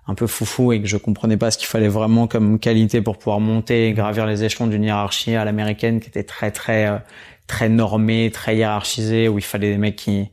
un 0.08 0.14
peu 0.14 0.28
foufou 0.28 0.72
et 0.72 0.82
que 0.82 0.88
je 0.88 0.98
comprenais 0.98 1.38
pas 1.38 1.50
ce 1.50 1.58
qu'il 1.58 1.68
fallait 1.68 1.88
vraiment 1.88 2.28
comme 2.28 2.60
qualité 2.60 3.02
pour 3.02 3.18
pouvoir 3.18 3.40
monter 3.40 3.88
et 3.88 3.94
gravir 3.94 4.28
les 4.28 4.44
échelons 4.44 4.68
d'une 4.68 4.84
hiérarchie 4.84 5.36
à 5.36 5.46
l'américaine 5.46 6.00
qui 6.00 6.10
était 6.10 6.24
très 6.24 6.52
très 6.52 6.86
euh, 6.86 6.98
très 7.48 7.70
normé, 7.70 8.32
très 8.32 8.58
hiérarchisé, 8.58 9.28
où 9.28 9.38
il 9.38 9.44
fallait 9.44 9.72
des 9.72 9.78
mecs 9.78 9.96
qui, 9.96 10.30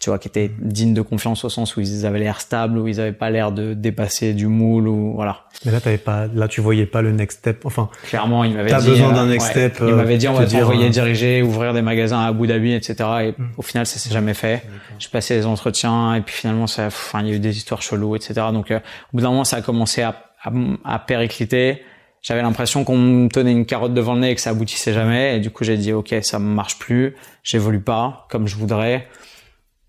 tu 0.00 0.10
vois, 0.10 0.18
qui 0.18 0.28
étaient 0.28 0.50
dignes 0.58 0.92
de 0.92 1.02
confiance 1.02 1.44
au 1.44 1.48
sens 1.48 1.76
où 1.76 1.80
ils 1.80 2.04
avaient 2.04 2.18
l'air 2.18 2.40
stables, 2.40 2.78
où 2.78 2.88
ils 2.88 3.00
avaient 3.00 3.12
pas 3.12 3.30
l'air 3.30 3.52
de 3.52 3.74
dépasser 3.74 4.34
du 4.34 4.48
moule, 4.48 4.88
ou 4.88 5.14
voilà. 5.14 5.44
Mais 5.64 5.72
là, 5.72 5.80
t'avais 5.80 5.98
pas, 5.98 6.26
là, 6.26 6.48
tu 6.48 6.60
voyais 6.60 6.86
pas 6.86 7.00
le 7.00 7.12
next 7.12 7.38
step. 7.38 7.64
Enfin, 7.64 7.88
clairement, 8.08 8.44
il 8.44 8.54
m'avait 8.54 8.68
dit. 8.68 8.74
T'as 8.74 8.84
besoin 8.84 9.12
d'un 9.12 9.26
next 9.26 9.48
step. 9.48 9.78
il 9.80 9.94
m'avait 9.94 10.18
dit, 10.18 10.28
on 10.28 10.34
va 10.34 10.46
t'envoyer 10.46 10.86
euh, 10.86 10.90
diriger, 10.90 11.42
ouvrir 11.42 11.72
des 11.72 11.82
magasins 11.82 12.20
à 12.20 12.26
Abu 12.26 12.46
Dhabi, 12.46 12.72
etc. 12.72 12.94
Et 13.22 13.30
hmm. 13.30 13.52
au 13.56 13.62
final, 13.62 13.86
ça 13.86 13.98
s'est 13.98 14.12
jamais 14.12 14.34
fait. 14.34 14.62
J'ai 14.98 15.08
passé 15.08 15.36
les 15.36 15.46
entretiens, 15.46 16.14
et 16.16 16.20
puis 16.20 16.34
finalement, 16.34 16.66
ça, 16.66 16.86
enfin, 16.86 17.20
il 17.22 17.28
y 17.28 17.30
a 17.32 17.34
eu 17.36 17.40
des 17.40 17.56
histoires 17.56 17.82
cheloues, 17.82 18.16
etc. 18.16 18.34
Donc, 18.52 18.70
euh, 18.70 18.78
au 19.12 19.16
bout 19.16 19.22
d'un 19.22 19.30
moment, 19.30 19.44
ça 19.44 19.58
a 19.58 19.62
commencé 19.62 20.02
à, 20.02 20.16
à, 20.42 20.50
à 20.84 20.98
péricliter 20.98 21.82
j'avais 22.24 22.40
l'impression 22.40 22.84
qu'on 22.84 22.96
me 22.96 23.28
tenait 23.28 23.52
une 23.52 23.66
carotte 23.66 23.92
devant 23.92 24.14
le 24.14 24.20
nez 24.20 24.30
et 24.30 24.34
que 24.34 24.40
ça 24.40 24.50
aboutissait 24.50 24.94
jamais. 24.94 25.36
Et 25.36 25.40
du 25.40 25.50
coup, 25.50 25.62
j'ai 25.62 25.76
dit, 25.76 25.92
OK, 25.92 26.14
ça 26.22 26.38
marche 26.38 26.78
plus. 26.78 27.14
J'évolue 27.42 27.82
pas 27.82 28.26
comme 28.30 28.48
je 28.48 28.56
voudrais. 28.56 29.06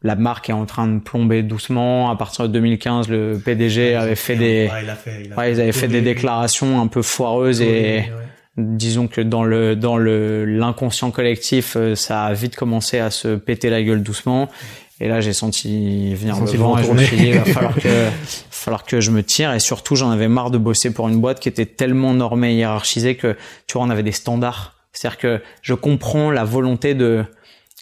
La 0.01 0.15
marque 0.15 0.49
est 0.49 0.53
en 0.53 0.65
train 0.65 0.85
de 0.87 0.99
plomber 0.99 1.43
doucement. 1.43 2.11
À 2.11 2.17
partir 2.17 2.47
de 2.47 2.53
2015, 2.53 3.07
le 3.07 3.41
PDG 3.43 3.95
avait 3.95 4.15
fait 4.15 4.35
des, 4.35 4.69
ouais, 4.69 4.83
il 4.83 4.89
a 4.89 4.95
fait, 4.95 5.23
il 5.23 5.33
a 5.33 5.37
ouais, 5.37 5.51
ils 5.53 5.61
avaient 5.61 5.71
fait 5.71 5.87
des 5.87 6.01
déclarations 6.01 6.81
un 6.81 6.87
peu 6.87 7.01
foireuses 7.01 7.61
et 7.61 8.11
disons 8.57 9.07
que 9.07 9.21
dans 9.21 9.43
le 9.43 9.75
dans 9.75 9.97
le 9.97 10.45
l'inconscient 10.45 11.11
collectif, 11.11 11.75
euh, 11.75 11.95
ça 11.95 12.25
a 12.25 12.33
vite 12.33 12.55
commencé 12.55 12.99
à 12.99 13.09
se 13.11 13.35
péter 13.35 13.69
la 13.69 13.81
gueule 13.81 14.03
doucement. 14.03 14.49
Et 15.01 15.07
là, 15.09 15.19
j'ai 15.19 15.33
senti 15.33 16.13
venir 16.15 16.39
le 16.39 16.45
vent 16.57 16.77
et 16.77 16.83
je 16.83 16.91
me 16.91 17.03
suis 17.03 17.17
dit, 17.17 17.27
il 17.27 17.37
va 17.37 17.45
falloir 17.45 17.75
que, 17.75 18.07
falloir 18.65 18.83
que 18.83 18.99
je 18.99 19.11
me 19.11 19.23
tire. 19.23 19.53
Et 19.53 19.59
surtout, 19.59 19.95
j'en 19.95 20.11
avais 20.11 20.27
marre 20.27 20.51
de 20.51 20.57
bosser 20.57 20.93
pour 20.93 21.07
une 21.07 21.21
boîte 21.21 21.39
qui 21.39 21.47
était 21.47 21.65
tellement 21.65 22.13
normée 22.13 22.53
et 22.53 22.57
hiérarchisée 22.57 23.15
que, 23.15 23.37
tu 23.67 23.77
vois, 23.77 23.83
on 23.83 23.89
avait 23.89 24.03
des 24.03 24.11
standards. 24.11 24.75
C'est-à-dire 24.91 25.17
que 25.17 25.41
je 25.61 25.73
comprends 25.73 26.31
la 26.31 26.43
volonté 26.43 26.93
de 26.93 27.25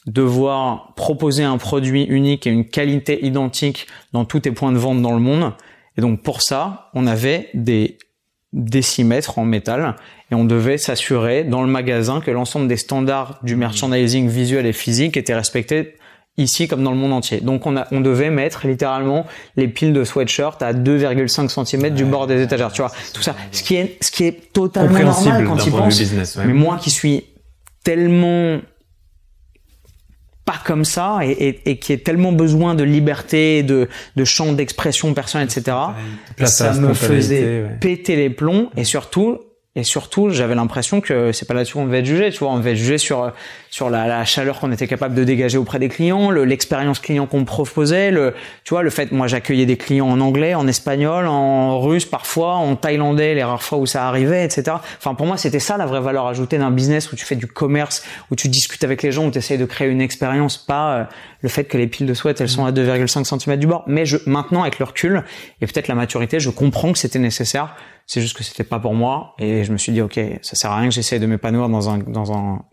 devoir 0.05 0.93
proposer 0.95 1.43
un 1.43 1.57
produit 1.57 2.03
unique 2.03 2.45
et 2.45 2.49
une 2.49 2.65
qualité 2.65 3.25
identique 3.25 3.87
dans 4.11 4.25
tous 4.25 4.41
tes 4.41 4.51
points 4.51 4.71
de 4.71 4.77
vente 4.77 5.01
dans 5.01 5.13
le 5.13 5.19
monde. 5.19 5.53
Et 5.97 6.01
donc, 6.01 6.21
pour 6.21 6.41
ça, 6.41 6.89
on 6.93 7.07
avait 7.07 7.49
des 7.53 7.97
décimètres 8.51 9.39
en 9.39 9.45
métal 9.45 9.95
et 10.31 10.35
on 10.35 10.45
devait 10.45 10.77
s'assurer 10.77 11.43
dans 11.43 11.61
le 11.61 11.67
magasin 11.67 12.21
que 12.21 12.31
l'ensemble 12.31 12.67
des 12.67 12.77
standards 12.77 13.39
du 13.43 13.55
merchandising 13.55 14.27
visuel 14.27 14.65
et 14.65 14.73
physique 14.73 15.17
étaient 15.17 15.33
respectés 15.33 15.95
ici 16.37 16.67
comme 16.67 16.83
dans 16.83 16.91
le 16.91 16.97
monde 16.97 17.13
entier. 17.13 17.41
Donc 17.41 17.65
on, 17.65 17.77
a, 17.77 17.87
on 17.91 18.01
devait 18.01 18.29
mettre 18.29 18.67
littéralement 18.67 19.25
les 19.55 19.67
piles 19.67 19.93
de 19.93 20.03
sweatshirt 20.03 20.61
à 20.61 20.73
2,5 20.73 21.65
cm 21.65 21.93
du 21.93 22.05
bord 22.05 22.27
des 22.27 22.41
étagères, 22.41 22.71
tu 22.71 22.81
vois, 22.81 22.91
tout 23.13 23.21
ça. 23.21 23.35
Ce 23.51 23.63
qui 23.63 23.75
est, 23.75 23.97
ce 24.01 24.11
qui 24.11 24.25
est 24.25 24.51
totalement 24.51 24.99
normal 24.99 25.45
quand 25.45 25.57
tu 25.57 25.71
penses. 25.71 25.99
Business, 25.99 26.37
Mais 26.37 26.53
moi 26.53 26.77
qui 26.81 26.89
suis 26.89 27.25
tellement 27.83 28.59
pas 30.45 30.59
comme 30.65 30.83
ça 30.83 31.19
et, 31.23 31.31
et, 31.31 31.69
et, 31.69 31.79
qui 31.79 31.93
est 31.93 32.03
tellement 32.03 32.33
besoin 32.33 32.75
de 32.75 32.83
liberté, 32.83 33.63
de, 33.63 33.87
de 34.15 34.25
champ 34.25 34.51
d'expression 34.51 35.13
personnelle, 35.13 35.47
etc. 35.47 35.77
Ça 36.43 36.73
me 36.73 36.93
faisait 36.93 37.65
péter 37.79 38.15
les 38.15 38.29
plombs 38.29 38.69
et 38.75 38.83
surtout 38.83 39.39
et 39.75 39.83
surtout, 39.83 40.29
j'avais 40.29 40.53
l'impression 40.53 41.01
que 41.01 41.31
c'est 41.31 41.47
pas 41.47 41.55
là-dessus 41.55 41.73
qu'on 41.73 41.85
devait 41.85 41.99
être 41.99 42.05
jugé, 42.05 42.29
tu 42.29 42.39
vois, 42.39 42.49
on 42.49 42.57
devait 42.57 42.73
être 42.73 42.77
jugé 42.77 42.99
sur 42.99 43.31
sur 43.71 43.89
la, 43.89 44.07
la 44.07 44.23
chaleur 44.23 44.59
qu'on 44.59 44.71
était 44.71 44.85
capable 44.85 45.15
de 45.15 45.23
dégager 45.23 45.57
auprès 45.57 45.79
des 45.79 45.89
clients, 45.89 46.29
l'expérience 46.29 46.99
client 46.99 47.25
qu'on 47.25 47.43
proposait, 47.43 48.11
le 48.11 48.35
tu 48.63 48.75
vois, 48.75 48.83
le 48.83 48.91
fait 48.91 49.11
moi 49.11 49.25
j'accueillais 49.25 49.65
des 49.65 49.77
clients 49.77 50.09
en 50.09 50.19
anglais, 50.19 50.53
en 50.53 50.67
espagnol, 50.67 51.25
en 51.25 51.79
russe 51.81 52.05
parfois, 52.05 52.53
en 52.53 52.75
thaïlandais 52.75 53.33
les 53.33 53.43
rares 53.43 53.63
fois 53.63 53.79
où 53.79 53.87
ça 53.87 54.07
arrivait, 54.07 54.45
etc. 54.45 54.77
Enfin 54.99 55.15
pour 55.15 55.25
moi 55.25 55.37
c'était 55.37 55.59
ça 55.59 55.75
la 55.77 55.87
vraie 55.87 56.01
valeur 56.01 56.27
ajoutée 56.27 56.59
d'un 56.59 56.69
business 56.69 57.11
où 57.11 57.15
tu 57.15 57.25
fais 57.25 57.35
du 57.35 57.47
commerce, 57.47 58.05
où 58.29 58.35
tu 58.35 58.49
discutes 58.49 58.83
avec 58.83 59.01
les 59.01 59.11
gens, 59.11 59.25
où 59.25 59.31
tu 59.31 59.39
essayes 59.39 59.57
de 59.57 59.65
créer 59.65 59.87
une 59.87 60.01
expérience, 60.01 60.59
pas 60.59 60.93
euh, 60.93 61.03
le 61.41 61.49
fait 61.49 61.63
que 61.63 61.79
les 61.79 61.87
piles 61.87 62.05
de 62.05 62.13
sweat 62.13 62.39
elles 62.41 62.47
sont 62.47 62.65
à 62.65 62.71
2,5 62.71 63.23
cm 63.23 63.57
du 63.57 63.65
bord. 63.65 63.85
Mais 63.87 64.05
je 64.05 64.17
maintenant 64.27 64.61
avec 64.61 64.77
le 64.77 64.85
recul 64.85 65.23
et 65.61 65.65
peut-être 65.65 65.87
la 65.87 65.95
maturité, 65.95 66.39
je 66.39 66.51
comprends 66.51 66.91
que 66.91 66.99
c'était 66.99 67.17
nécessaire 67.17 67.75
c'est 68.05 68.21
juste 68.21 68.35
que 68.37 68.43
c'était 68.43 68.63
pas 68.63 68.79
pour 68.79 68.93
moi 68.93 69.35
et 69.39 69.63
je 69.63 69.71
me 69.71 69.77
suis 69.77 69.91
dit 69.91 70.01
ok, 70.01 70.19
ça 70.41 70.55
sert 70.55 70.71
à 70.71 70.77
rien 70.77 70.89
que 70.89 70.95
j'essaye 70.95 71.19
de 71.19 71.25
m'épanouir 71.25 71.69
dans 71.69 71.89
un 71.89 71.99
dans 71.99 72.31
un 72.33 72.63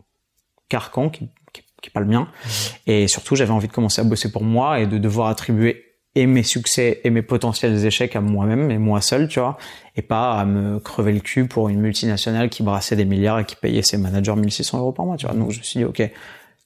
carcan 0.68 1.10
qui, 1.10 1.28
qui, 1.52 1.62
qui 1.82 1.88
est 1.88 1.92
pas 1.92 2.00
le 2.00 2.06
mien. 2.06 2.28
Mhm. 2.44 2.50
Et 2.86 3.08
surtout, 3.08 3.36
j'avais 3.36 3.52
envie 3.52 3.68
de 3.68 3.72
commencer 3.72 4.00
à 4.00 4.04
bosser 4.04 4.32
pour 4.32 4.42
moi 4.42 4.80
et 4.80 4.86
de 4.86 4.98
devoir 4.98 5.28
attribuer 5.28 5.90
et 6.16 6.26
mes 6.26 6.42
succès 6.42 7.00
et 7.04 7.10
mes 7.10 7.22
potentiels 7.22 7.84
échecs 7.84 8.16
à 8.16 8.20
moi-même 8.20 8.70
et 8.70 8.78
moi 8.78 9.00
seul, 9.00 9.28
tu 9.28 9.38
vois, 9.38 9.56
et 9.94 10.02
pas 10.02 10.32
à 10.40 10.44
me 10.44 10.80
crever 10.80 11.12
le 11.12 11.20
cul 11.20 11.46
pour 11.46 11.68
une 11.68 11.80
multinationale 11.80 12.50
qui 12.50 12.62
brassait 12.62 12.96
des 12.96 13.04
milliards 13.04 13.38
et 13.38 13.44
qui 13.44 13.54
payait 13.54 13.82
ses 13.82 13.96
managers 13.96 14.34
1600 14.34 14.78
euros 14.78 14.92
par 14.92 15.06
mois, 15.06 15.16
tu 15.16 15.26
vois. 15.26 15.36
Donc 15.36 15.52
je 15.52 15.58
me 15.58 15.62
suis 15.62 15.78
dit, 15.78 15.84
ok, 15.84 16.02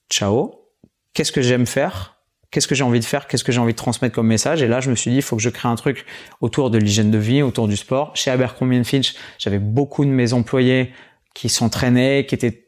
ciao, 0.09 0.55
qu'est-ce 1.13 1.31
que 1.31 1.41
j'aime 1.41 1.67
faire 1.67 2.14
Qu'est-ce 2.51 2.67
que 2.67 2.75
j'ai 2.75 2.83
envie 2.83 2.99
de 2.99 3.05
faire 3.05 3.27
Qu'est-ce 3.27 3.43
que 3.43 3.51
j'ai 3.51 3.59
envie 3.59 3.73
de 3.73 3.77
transmettre 3.77 4.15
comme 4.15 4.27
message 4.27 4.61
Et 4.61 4.67
là, 4.67 4.79
je 4.79 4.89
me 4.89 4.95
suis 4.95 5.11
dit, 5.11 5.17
il 5.17 5.21
faut 5.21 5.35
que 5.35 5.41
je 5.41 5.49
crée 5.49 5.67
un 5.67 5.75
truc 5.75 6.05
autour 6.41 6.69
de 6.69 6.77
l'hygiène 6.77 7.11
de 7.11 7.17
vie, 7.17 7.41
autour 7.41 7.67
du 7.67 7.77
sport. 7.77 8.15
Chez 8.15 8.31
Abercrombie 8.31 8.83
Fitch, 8.83 9.15
j'avais 9.37 9.59
beaucoup 9.59 10.05
de 10.05 10.09
mes 10.09 10.33
employés 10.33 10.91
qui 11.33 11.49
s'entraînaient, 11.49 12.25
qui 12.25 12.35
étaient 12.35 12.65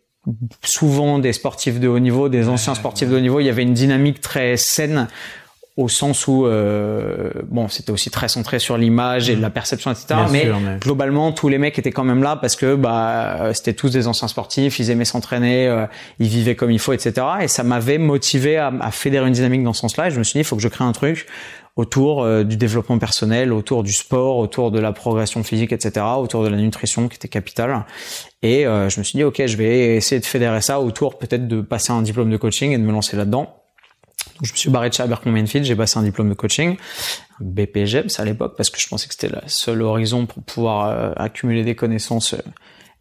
souvent 0.63 1.20
des 1.20 1.34
sportifs 1.34 1.80
de 1.80 1.88
haut 1.88 2.00
niveau, 2.00 2.30
des 2.30 2.50
anciens 2.50 2.76
sportifs 2.76 3.10
de 3.10 3.16
haut 3.16 3.22
niveau. 3.22 3.40
Il 3.40 3.46
y 3.46 3.50
avait 3.50 3.63
une 3.63 3.74
dynamique 3.74 4.20
très 4.20 4.58
saine 4.58 5.08
au 5.78 5.88
sens 5.88 6.28
où 6.28 6.46
euh, 6.46 7.32
bon 7.50 7.68
c'était 7.68 7.92
aussi 7.92 8.10
très 8.10 8.28
centré 8.28 8.60
sur 8.60 8.78
l'image 8.78 9.30
et 9.30 9.36
la 9.36 9.50
perception 9.50 9.92
etc 9.92 10.22
mais, 10.32 10.50
globalement 10.80 11.32
tous 11.32 11.50
les 11.50 11.60
mecs 11.60 11.78
étaient 11.78 11.92
quand 11.92 12.04
même 12.04 12.24
là 12.24 12.36
parce 12.36 12.56
que 12.56 12.76
bah 12.76 13.52
c'était 13.54 13.74
tous 13.74 13.90
des 13.90 14.08
anciens 14.08 14.28
sportifs 14.28 14.80
ils 14.80 14.90
aimaient 14.90 15.06
s'entraîner 15.06 15.68
euh, 15.68 15.86
ils 16.20 16.28
vivaient 16.28 16.56
comme 16.56 16.72
il 16.72 16.80
faut 16.80 16.94
etc 16.94 17.28
et 17.42 17.48
ça 17.48 17.63
m'avait 17.63 18.00
motivé 18.00 18.58
à, 18.58 18.74
à, 18.82 18.92
fédérer 18.92 19.28
une 19.28 19.34
dynamique 19.34 19.63
dans 19.63 19.74
ce 19.74 19.82
sens 19.82 19.98
là 19.98 20.08
et 20.08 20.12
je 20.12 20.18
me 20.18 20.24
suis 20.24 20.34
dit 20.34 20.40
il 20.40 20.46
faut 20.46 20.56
que 20.56 20.63
je 20.63 20.68
crée 20.68 20.84
un 20.84 20.94
truc 20.94 21.28
autour 21.78 22.24
euh, 22.24 22.44
du 22.44 22.58
développement 22.58 22.98
personnel 22.98 23.54
autour 23.54 23.84
du 23.84 23.94
sport 23.94 24.38
autour 24.38 24.72
de 24.72 24.80
la 24.80 24.92
progression 24.92 25.44
physique 25.44 25.72
etc 25.72 26.06
autour 26.18 26.44
de 26.44 26.50
la 26.50 26.58
nutrition 26.58 27.08
qui 27.08 27.16
était 27.16 27.28
capitale. 27.28 27.86
Et 28.42 28.66
euh, 28.66 28.90
je 28.90 29.00
me 29.00 29.04
suis 29.04 29.18
dit 29.18 29.24
ok 29.24 29.46
je 29.46 29.56
vais 29.56 29.96
essayer 29.96 30.20
de 30.20 30.26
fédérer 30.26 30.62
ça 30.62 30.82
autour 30.82 31.18
peut-être 31.18 31.48
de 31.48 31.62
passer 31.62 31.94
un 31.94 32.02
diplôme 32.02 32.32
de 32.32 32.38
coaching 32.38 32.72
et 32.72 32.78
de 32.78 32.84
me 32.84 32.92
lancer 32.92 33.16
là 33.16 33.26
je 34.41 34.52
me 34.52 34.58
suis 34.58 34.69
barré 34.69 34.89
de 34.89 34.93
chez 34.93 35.04
Abercrombie 35.04 35.45
j'ai 35.45 35.76
passé 35.76 35.97
un 35.97 36.04
diplôme 36.04 36.30
de 36.30 36.34
coaching, 36.34 36.78
un 37.39 37.43
BPGEPS 37.43 38.19
à 38.19 38.26
l'époque, 38.26 38.56
parce 38.56 38.69
que 38.69 38.80
je 38.80 38.88
pensais 38.88 39.08
que 39.08 39.13
c'était 39.13 39.34
le 39.34 39.41
seul 39.47 39.82
horizon 39.82 40.26
pour 40.26 40.43
pouvoir 40.43 40.89
euh, 40.89 41.13
accumuler 41.15 41.63
des 41.63 41.76
connaissances 41.76 42.36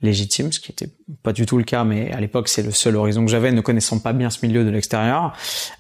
euh, 0.03 0.07
légitimes, 0.07 0.53
ce 0.53 0.61
qui 0.61 0.73
était 0.73 0.91
pas 1.23 1.33
du 1.33 1.47
tout 1.47 1.59
le 1.59 1.65
cas, 1.65 1.85
mais 1.85 2.13
à 2.13 2.21
l'époque 2.21 2.49
c'est 2.49 2.63
le 2.63 2.71
seul 2.71 2.97
horizon 2.97 3.25
que 3.25 3.31
j'avais, 3.31 3.53
ne 3.53 3.61
connaissant 3.61 3.99
pas 3.99 4.13
bien 4.13 4.31
ce 4.31 4.45
milieu 4.45 4.65
de 4.65 4.71
l'extérieur. 4.71 5.33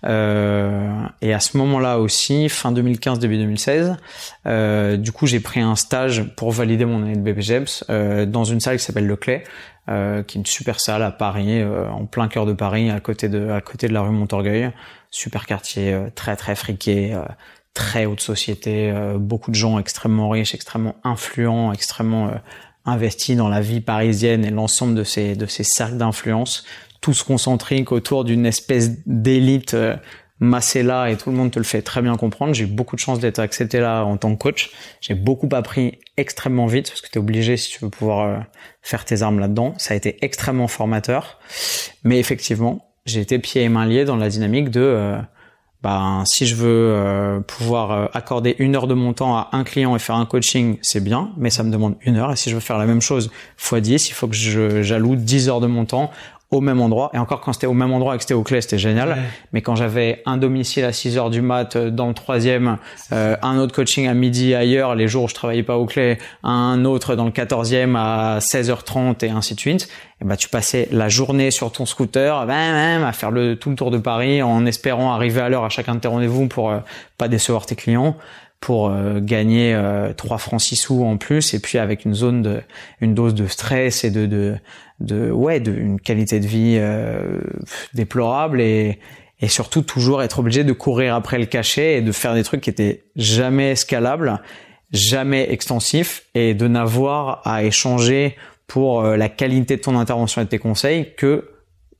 Euh, 0.04 1.04
et 1.22 1.32
à 1.32 1.40
ce 1.40 1.56
moment-là 1.56 1.98
aussi, 1.98 2.48
fin 2.48 2.72
2015 2.72 3.18
début 3.18 3.36
2016, 3.36 3.96
euh, 4.46 4.96
du 4.96 5.12
coup 5.12 5.26
j'ai 5.26 5.40
pris 5.40 5.60
un 5.60 5.76
stage 5.76 6.24
pour 6.36 6.50
valider 6.50 6.84
mon 6.84 7.02
année 7.02 7.16
de 7.16 7.20
BPGEPS 7.20 7.84
euh, 7.90 8.26
dans 8.26 8.44
une 8.44 8.60
salle 8.60 8.78
qui 8.78 8.84
s'appelle 8.84 9.06
Le 9.06 9.16
Clé, 9.16 9.44
euh, 9.88 10.22
qui 10.22 10.38
est 10.38 10.40
une 10.40 10.46
super 10.46 10.80
salle 10.80 11.02
à 11.02 11.10
Paris, 11.10 11.62
en 11.64 12.06
plein 12.06 12.28
cœur 12.28 12.46
de 12.46 12.52
Paris, 12.52 12.90
à 12.90 13.00
côté 13.00 13.28
de 13.28 13.50
à 13.50 13.60
côté 13.60 13.88
de 13.88 13.92
la 13.92 14.02
rue 14.02 14.10
Montorgueil 14.10 14.72
super 15.16 15.46
quartier, 15.46 15.92
euh, 15.92 16.08
très 16.14 16.36
très 16.36 16.54
friqué, 16.54 17.14
euh, 17.14 17.22
très 17.74 18.06
haute 18.06 18.20
société, 18.20 18.90
euh, 18.90 19.18
beaucoup 19.18 19.50
de 19.50 19.56
gens 19.56 19.78
extrêmement 19.78 20.28
riches, 20.28 20.54
extrêmement 20.54 20.96
influents, 21.04 21.72
extrêmement 21.72 22.30
investis 22.86 23.36
dans 23.36 23.48
la 23.48 23.60
vie 23.60 23.80
parisienne 23.80 24.44
et 24.44 24.50
l'ensemble 24.50 24.94
de 24.94 25.04
ces 25.04 25.36
de 25.36 25.46
ces 25.46 25.64
cercles 25.64 25.96
d'influence, 25.96 26.64
tous 27.00 27.22
concentriques 27.22 27.92
autour 27.92 28.24
d'une 28.24 28.46
espèce 28.46 28.92
d'élite 29.06 29.76
massée 30.38 30.82
là 30.82 31.08
et 31.08 31.16
tout 31.16 31.30
le 31.30 31.36
monde 31.36 31.50
te 31.50 31.58
le 31.58 31.64
fait 31.64 31.82
très 31.82 32.02
bien 32.02 32.16
comprendre. 32.16 32.54
J'ai 32.54 32.64
eu 32.64 32.68
beaucoup 32.68 32.96
de 32.96 33.00
chance 33.00 33.18
d'être 33.18 33.38
accepté 33.38 33.80
là 33.80 34.04
en 34.04 34.16
tant 34.16 34.34
que 34.34 34.42
coach. 34.42 34.70
J'ai 35.00 35.14
beaucoup 35.14 35.48
appris 35.52 35.98
extrêmement 36.16 36.66
vite 36.66 36.88
parce 36.88 37.00
que 37.00 37.08
tu 37.08 37.14
es 37.14 37.18
obligé 37.18 37.56
si 37.56 37.70
tu 37.70 37.78
veux 37.80 37.90
pouvoir 37.90 38.44
faire 38.82 39.04
tes 39.04 39.22
armes 39.22 39.38
là-dedans. 39.38 39.74
Ça 39.78 39.94
a 39.94 39.96
été 39.96 40.24
extrêmement 40.24 40.68
formateur. 40.68 41.38
Mais 42.04 42.18
effectivement, 42.18 42.86
j'ai 43.06 43.20
été 43.20 43.38
pieds 43.38 43.62
et 43.62 43.68
mains 43.68 43.86
liés 43.86 44.04
dans 44.04 44.16
la 44.16 44.28
dynamique 44.28 44.70
de 44.70 44.80
euh, 44.80 45.18
ben, 45.82 46.24
si 46.24 46.46
je 46.46 46.54
veux 46.54 46.92
euh, 46.94 47.40
pouvoir 47.40 47.92
euh, 47.92 48.06
accorder 48.14 48.56
une 48.58 48.74
heure 48.74 48.86
de 48.86 48.94
mon 48.94 49.12
temps 49.12 49.36
à 49.36 49.50
un 49.52 49.62
client 49.62 49.94
et 49.94 49.98
faire 49.98 50.16
un 50.16 50.26
coaching, 50.26 50.78
c'est 50.82 51.02
bien, 51.02 51.30
mais 51.36 51.50
ça 51.50 51.62
me 51.62 51.70
demande 51.70 51.96
une 52.00 52.16
heure. 52.16 52.32
Et 52.32 52.36
si 52.36 52.50
je 52.50 52.54
veux 52.54 52.60
faire 52.60 52.78
la 52.78 52.86
même 52.86 53.02
chose 53.02 53.30
fois 53.56 53.80
10, 53.80 54.08
il 54.08 54.12
faut 54.12 54.26
que 54.26 54.34
j'alloue 54.82 55.16
10 55.16 55.48
heures 55.48 55.60
de 55.60 55.66
mon 55.66 55.84
temps 55.84 56.10
au 56.50 56.60
même 56.60 56.80
endroit. 56.80 57.10
Et 57.12 57.18
encore 57.18 57.40
quand 57.40 57.52
c'était 57.52 57.66
au 57.66 57.74
même 57.74 57.92
endroit 57.92 58.14
et 58.14 58.18
que 58.18 58.22
c'était 58.22 58.34
au 58.34 58.42
clé, 58.42 58.60
c'était 58.60 58.78
génial. 58.78 59.16
Mais 59.52 59.62
quand 59.62 59.74
j'avais 59.74 60.22
un 60.26 60.36
domicile 60.36 60.84
à 60.84 60.92
6 60.92 61.18
heures 61.18 61.30
du 61.30 61.42
mat 61.42 61.76
euh, 61.76 61.90
dans 61.90 62.08
le 62.08 62.14
troisième, 62.14 62.78
euh, 63.12 63.36
un 63.42 63.58
autre 63.58 63.74
coaching 63.74 64.06
à 64.06 64.14
midi 64.14 64.54
ailleurs, 64.54 64.94
les 64.94 65.08
jours 65.08 65.24
où 65.24 65.28
je 65.28 65.34
travaillais 65.34 65.64
pas 65.64 65.76
au 65.76 65.86
clé, 65.86 66.18
un 66.44 66.84
autre 66.84 67.16
dans 67.16 67.24
le 67.24 67.32
quatorzième 67.32 67.96
à 67.96 68.38
16h30 68.38 69.24
et 69.24 69.30
ainsi 69.30 69.54
de 69.54 69.60
suite, 69.60 69.88
et 70.20 70.24
bah 70.24 70.36
tu 70.36 70.48
passais 70.48 70.88
la 70.92 71.08
journée 71.08 71.50
sur 71.50 71.72
ton 71.72 71.84
scooter, 71.84 72.46
ben, 72.46 73.02
à 73.02 73.12
faire 73.12 73.30
le 73.30 73.56
tout 73.56 73.70
le 73.70 73.76
tour 73.76 73.90
de 73.90 73.98
Paris 73.98 74.40
en 74.42 74.64
espérant 74.66 75.12
arriver 75.12 75.40
à 75.40 75.48
l'heure 75.48 75.64
à 75.64 75.68
chacun 75.68 75.96
de 75.96 76.00
tes 76.00 76.08
rendez-vous 76.08 76.46
pour 76.46 76.70
euh, 76.70 76.78
pas 77.18 77.28
décevoir 77.28 77.66
tes 77.66 77.74
clients 77.74 78.16
pour 78.66 78.90
euh, 78.90 79.20
gagner 79.20 79.74
euh, 79.76 80.12
3 80.12 80.38
francs 80.38 80.60
6 80.60 80.74
sous 80.74 81.04
en 81.04 81.18
plus 81.18 81.54
et 81.54 81.60
puis 81.60 81.78
avec 81.78 82.04
une 82.04 82.14
zone 82.14 82.42
de 82.42 82.62
une 83.00 83.14
dose 83.14 83.32
de 83.32 83.46
stress 83.46 84.02
et 84.02 84.10
de 84.10 84.26
de, 84.26 84.56
de 84.98 85.30
ouais 85.30 85.60
de 85.60 85.72
une 85.72 86.00
qualité 86.00 86.40
de 86.40 86.48
vie 86.48 86.74
euh, 86.80 87.38
déplorable 87.94 88.60
et 88.60 88.98
et 89.38 89.46
surtout 89.46 89.82
toujours 89.82 90.20
être 90.20 90.40
obligé 90.40 90.64
de 90.64 90.72
courir 90.72 91.14
après 91.14 91.38
le 91.38 91.46
cachet 91.46 91.98
et 91.98 92.00
de 92.02 92.10
faire 92.10 92.34
des 92.34 92.42
trucs 92.42 92.60
qui 92.60 92.70
étaient 92.70 93.04
jamais 93.14 93.70
escalables, 93.70 94.42
jamais 94.90 95.48
extensifs 95.52 96.24
et 96.34 96.54
de 96.54 96.66
n'avoir 96.66 97.42
à 97.44 97.62
échanger 97.62 98.34
pour 98.66 99.02
euh, 99.02 99.16
la 99.16 99.28
qualité 99.28 99.76
de 99.76 99.82
ton 99.82 99.96
intervention 99.96 100.42
et 100.42 100.44
de 100.44 100.50
tes 100.50 100.58
conseils 100.58 101.14
que 101.16 101.50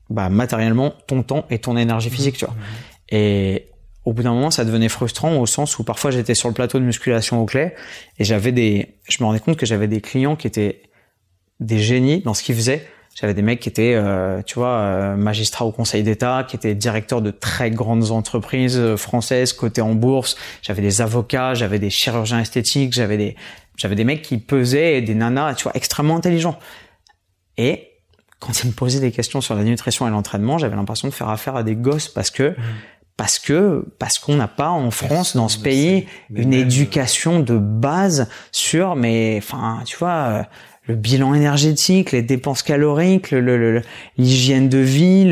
bah, 0.09 0.27
matériellement 0.27 0.95
ton 1.07 1.23
temps 1.23 1.45
et 1.49 1.59
ton 1.59 1.77
énergie 1.77 2.09
physique, 2.09 2.35
tu 2.35 2.43
vois. 2.43 2.55
Mmh. 2.55 3.15
Et 3.15 3.67
au 4.07 4.13
bout 4.13 4.23
d'un 4.23 4.33
moment, 4.33 4.51
ça 4.51 4.63
devenait 4.63 4.87
frustrant 4.87 5.37
au 5.37 5.45
sens 5.45 5.79
où 5.79 5.83
parfois 5.83 6.11
j'étais 6.11 6.33
sur 6.33 6.47
le 6.47 6.53
plateau 6.53 6.79
de 6.79 6.85
musculation 6.85 7.41
au 7.41 7.45
clé 7.45 7.73
et 8.17 8.23
j'avais 8.23 8.53
des, 8.53 8.95
je 9.09 9.17
me 9.19 9.25
rendais 9.25 9.41
compte 9.41 9.57
que 9.57 9.65
j'avais 9.65 9.89
des 9.89 9.99
clients 9.99 10.37
qui 10.37 10.47
étaient 10.47 10.83
des 11.59 11.77
génies 11.77 12.21
dans 12.21 12.33
ce 12.33 12.41
qu'ils 12.41 12.55
faisaient. 12.55 12.87
J'avais 13.15 13.33
des 13.33 13.41
mecs 13.41 13.59
qui 13.59 13.67
étaient, 13.67 13.95
euh, 13.95 14.41
tu 14.43 14.55
vois, 14.55 14.77
euh, 14.77 15.15
magistrats 15.17 15.65
au 15.65 15.73
Conseil 15.73 16.03
d'État, 16.03 16.45
qui 16.47 16.55
étaient 16.55 16.73
directeurs 16.73 17.21
de 17.21 17.31
très 17.31 17.69
grandes 17.69 18.11
entreprises 18.11 18.77
euh, 18.77 18.95
françaises 18.95 19.51
cotées 19.51 19.81
en 19.81 19.93
bourse. 19.93 20.37
J'avais 20.61 20.81
des 20.81 21.01
avocats, 21.01 21.53
j'avais 21.53 21.77
des 21.77 21.89
chirurgiens 21.89 22.39
esthétiques, 22.39 22.93
j'avais 22.93 23.17
des, 23.17 23.35
j'avais 23.75 23.95
des 23.95 24.05
mecs 24.05 24.21
qui 24.21 24.37
pesaient, 24.37 25.01
des 25.01 25.15
nanas, 25.15 25.55
tu 25.55 25.63
vois, 25.63 25.73
extrêmement 25.75 26.15
intelligents. 26.15 26.57
Et 27.57 27.89
quand 28.39 28.63
ils 28.63 28.67
me 28.67 28.73
posaient 28.73 29.01
des 29.01 29.11
questions 29.11 29.41
sur 29.41 29.55
la 29.55 29.63
nutrition 29.65 30.07
et 30.07 30.11
l'entraînement, 30.11 30.59
j'avais 30.59 30.77
l'impression 30.77 31.09
de 31.09 31.13
faire 31.13 31.27
affaire 31.27 31.57
à 31.57 31.63
des 31.63 31.75
gosses 31.75 32.07
parce 32.07 32.29
que 32.29 32.51
mmh 32.51 32.55
parce 33.17 33.39
que 33.39 33.83
parce 33.97 34.19
qu'on 34.19 34.35
n'a 34.35 34.47
pas 34.47 34.69
en 34.69 34.91
France 34.91 35.35
dans 35.35 35.47
ce 35.49 35.57
pays 35.57 36.05
une 36.33 36.53
éducation 36.53 37.39
de 37.39 37.57
base 37.57 38.29
sur 38.51 38.95
mais 38.95 39.39
enfin 39.41 39.81
tu 39.85 39.97
vois 39.97 40.09
euh, 40.09 40.43
le 40.87 40.95
bilan 40.95 41.33
énergétique, 41.33 42.13
les 42.13 42.21
dépenses 42.21 42.63
caloriques, 42.63 43.31
l'hygiène 44.17 44.69
de 44.69 44.77
vie, 44.77 45.25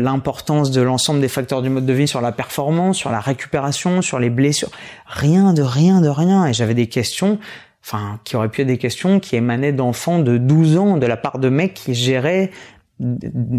l'importance 0.00 0.70
de 0.70 0.82
l'ensemble 0.82 1.20
des 1.20 1.28
facteurs 1.28 1.62
du 1.62 1.70
mode 1.70 1.86
de 1.86 1.92
vie 1.92 2.06
sur 2.06 2.20
la 2.20 2.32
performance, 2.32 2.98
sur 2.98 3.10
la 3.10 3.20
récupération, 3.20 4.02
sur 4.02 4.18
les 4.18 4.28
blessures, 4.28 4.70
rien 5.06 5.54
de 5.54 5.62
rien 5.62 6.02
de 6.02 6.08
rien. 6.08 6.46
Et 6.46 6.52
j'avais 6.52 6.74
des 6.74 6.86
questions, 6.86 7.38
enfin 7.82 8.20
qui 8.24 8.36
auraient 8.36 8.50
pu 8.50 8.60
être 8.60 8.66
des 8.66 8.76
questions 8.76 9.20
qui 9.20 9.36
émanaient 9.36 9.72
d'enfants 9.72 10.18
de 10.18 10.36
12 10.36 10.76
ans 10.76 10.96
de 10.98 11.06
la 11.06 11.16
part 11.16 11.38
de 11.38 11.48
mecs 11.48 11.72
qui 11.72 11.94
géraient 11.94 12.50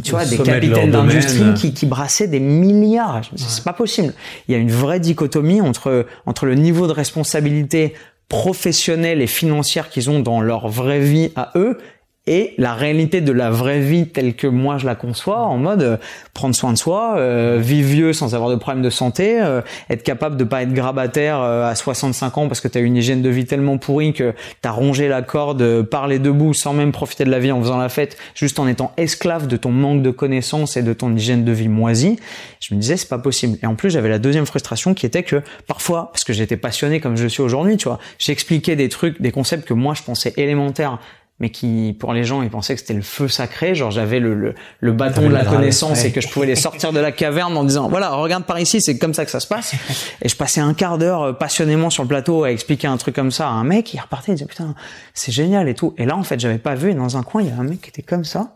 tu 0.04 0.12
vois, 0.12 0.26
des 0.26 0.38
capitaines 0.38 0.92
d'industrie 0.92 1.54
qui, 1.56 1.74
qui 1.74 1.86
brassaient 1.86 2.28
des 2.28 2.40
milliards. 2.40 3.22
C'est 3.36 3.64
pas 3.64 3.74
possible. 3.74 4.14
Il 4.48 4.54
y 4.54 4.56
a 4.56 4.58
une 4.58 4.72
vraie 4.72 5.00
dichotomie 5.00 5.62
entre 5.62 6.06
entre 6.26 6.46
le 6.46 6.56
niveau 6.56 6.88
de 6.88 6.94
responsabilité 6.94 7.94
professionnelle 8.30 9.22
et 9.22 9.28
financière 9.28 9.90
qu'ils 9.90 10.10
ont 10.10 10.20
dans 10.20 10.42
leur 10.42 10.68
vraie 10.68 11.02
vie 11.02 11.32
à 11.36 11.52
eux 11.56 11.78
et 12.26 12.54
la 12.58 12.74
réalité 12.74 13.20
de 13.20 13.34
la 13.34 13.50
vraie 13.50 13.82
vie 13.82 14.08
telle 14.08 14.36
que 14.36 14.48
moi 14.48 14.78
je 14.78 14.86
la 14.86 14.96
conçois 14.96 15.42
en 15.42 15.58
mode 15.58 15.84
euh, 15.84 15.98
prendre 16.34 16.56
soin 16.56 16.72
de 16.72 16.78
soi, 16.78 17.16
euh, 17.18 17.60
vivre 17.62 17.90
vieux 17.90 18.14
sans 18.14 18.34
avoir 18.34 18.50
de 18.50 18.56
problème 18.56 18.82
de 18.82 18.90
santé, 18.90 19.42
euh, 19.42 19.62
être 19.90 20.04
capable 20.04 20.38
de 20.38 20.46
pas 20.46 20.64
être 20.64 20.74
grabataire 20.74 21.42
euh, 21.42 21.70
à 21.70 21.76
65 21.76 22.38
ans 22.38 22.48
parce 22.48 22.62
que 22.62 22.70
tu 22.70 22.78
as 22.78 22.82
une 22.82 22.96
hygiène 22.96 23.22
de 23.22 23.30
vie 23.30 23.46
tellement 23.46 23.78
pourrie 23.78 24.14
que 24.14 24.32
tu 24.62 24.68
as 24.68 24.72
rongé 24.72 25.10
la 25.10 25.22
corde 25.22 25.82
par 25.84 26.08
les 26.08 26.18
debout 26.18 26.54
sans 26.54 26.74
même 26.74 26.94
profiter 26.94 27.26
de 27.26 27.30
la 27.30 27.40
vie 27.40 27.52
en 27.52 27.62
faisant 27.62 27.78
la 27.78 27.90
fête, 27.90 28.18
juste 28.36 28.58
en 28.58 28.68
étant 28.70 28.94
esclave 28.96 29.48
de 29.48 29.58
ton 29.58 29.72
manque 29.72 30.02
de 30.02 30.12
connaissances 30.12 30.78
et 30.78 30.82
de 30.82 30.94
ton 30.94 31.14
hygiène 31.14 31.44
de 31.44 31.52
vie 31.52 31.68
moisie. 31.68 32.18
Je 32.62 32.74
me 32.74 32.80
disais 32.80 32.96
c'est 32.96 33.10
pas 33.10 33.20
possible. 33.20 33.58
Et 33.62 33.66
en 33.66 33.76
plus 33.76 33.90
j'avais 33.90 34.10
la 34.10 34.20
deuxième 34.20 34.46
frustration 34.46 34.94
qui 34.94 35.06
était 35.06 35.24
que 35.24 35.42
parfois 35.68 36.10
parce 36.14 36.24
que 36.24 36.32
j'étais 36.32 36.58
passionné 36.58 37.02
comme 37.02 37.18
je 37.18 37.28
suis 37.28 37.42
aujourd'hui, 37.42 37.76
tu 37.76 37.90
vois, 37.90 38.00
j'expliquais 38.18 38.78
des 38.78 38.88
trucs, 38.88 39.22
des 39.22 39.32
concepts 39.32 39.68
que 39.68 39.74
moi 39.74 39.94
je 39.94 40.04
pensais 40.04 40.34
élémentaires 40.38 41.00
mais 41.44 41.50
qui, 41.50 41.94
pour 42.00 42.14
les 42.14 42.24
gens, 42.24 42.42
ils 42.42 42.50
pensaient 42.50 42.74
que 42.74 42.80
c'était 42.80 42.94
le 42.94 43.02
feu 43.02 43.28
sacré, 43.28 43.76
genre 43.76 43.92
j'avais 43.92 44.22
le, 44.22 44.56
le, 44.80 44.92
bâton 44.94 45.24
de 45.24 45.34
la 45.34 45.44
connaissance 45.44 46.06
et 46.06 46.14
que 46.14 46.22
je 46.22 46.30
pouvais 46.30 46.46
les 46.46 46.56
sortir 46.56 46.94
de 46.94 47.02
la 47.02 47.12
caverne 47.12 47.58
en 47.58 47.66
disant, 47.66 47.90
voilà, 47.90 48.12
regarde 48.12 48.46
par 48.46 48.62
ici, 48.62 48.80
c'est 48.80 48.98
comme 48.98 49.14
ça 49.14 49.26
que 49.26 49.32
ça 49.32 49.42
se 49.42 49.48
passe. 49.48 49.74
Et 50.22 50.30
je 50.30 50.38
passais 50.38 50.62
un 50.62 50.74
quart 50.74 50.98
d'heure 50.98 51.22
euh, 51.22 51.34
passionnément 51.34 51.90
sur 51.90 52.04
le 52.04 52.08
plateau 52.08 52.46
à 52.46 52.52
expliquer 52.52 52.88
un 52.88 52.96
truc 52.96 53.14
comme 53.14 53.30
ça 53.30 53.50
à 53.50 53.52
un 53.52 53.66
mec, 53.66 53.94
il 53.94 54.00
repartait, 54.00 54.32
il 54.32 54.36
disait, 54.36 54.46
putain, 54.46 54.74
c'est 55.14 55.34
génial 55.34 55.68
et 55.68 55.74
tout. 55.74 55.94
Et 55.98 56.06
là, 56.06 56.16
en 56.16 56.24
fait, 56.24 56.40
j'avais 56.40 56.60
pas 56.60 56.76
vu, 56.76 56.92
et 56.92 56.94
dans 56.94 57.18
un 57.18 57.24
coin, 57.24 57.42
il 57.42 57.50
y 57.50 57.52
avait 57.52 57.60
un 57.60 57.66
mec 57.66 57.82
qui 57.82 57.90
était 57.90 58.04
comme 58.04 58.24
ça, 58.24 58.56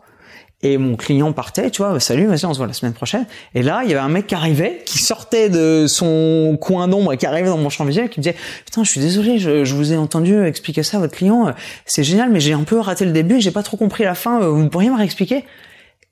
Et 0.62 0.76
mon 0.76 0.96
client 0.96 1.32
partait, 1.32 1.70
tu 1.70 1.82
vois, 1.82 2.00
salut, 2.00 2.26
vas-y, 2.26 2.44
on 2.44 2.52
se 2.52 2.58
voit 2.58 2.66
la 2.66 2.72
semaine 2.72 2.92
prochaine. 2.92 3.26
Et 3.54 3.62
là, 3.62 3.82
il 3.84 3.90
y 3.90 3.92
avait 3.92 4.02
un 4.02 4.08
mec 4.08 4.26
qui 4.26 4.34
arrivait, 4.34 4.82
qui 4.84 4.98
sortait 4.98 5.48
de 5.48 5.86
son 5.86 6.58
coin 6.60 6.88
d'ombre 6.88 7.12
et 7.12 7.16
qui 7.16 7.26
arrivait 7.26 7.48
dans 7.48 7.58
mon 7.58 7.70
champ 7.70 7.84
visuel, 7.84 8.08
qui 8.08 8.18
me 8.18 8.24
disait, 8.24 8.34
putain, 8.64 8.82
je 8.82 8.90
suis 8.90 9.00
désolé, 9.00 9.38
je, 9.38 9.64
je 9.64 9.74
vous 9.74 9.92
ai 9.92 9.96
entendu 9.96 10.44
expliquer 10.44 10.82
ça 10.82 10.96
à 10.96 11.00
votre 11.00 11.14
client, 11.14 11.54
c'est 11.86 12.02
génial, 12.02 12.30
mais 12.30 12.40
j'ai 12.40 12.54
un 12.54 12.64
peu 12.64 12.80
raté 12.80 13.04
le 13.04 13.12
début, 13.12 13.40
j'ai 13.40 13.52
pas 13.52 13.62
trop 13.62 13.76
compris 13.76 14.02
la 14.02 14.16
fin, 14.16 14.40
vous 14.40 14.68
pourriez 14.68 14.90
me 14.90 14.96
réexpliquer? 14.96 15.44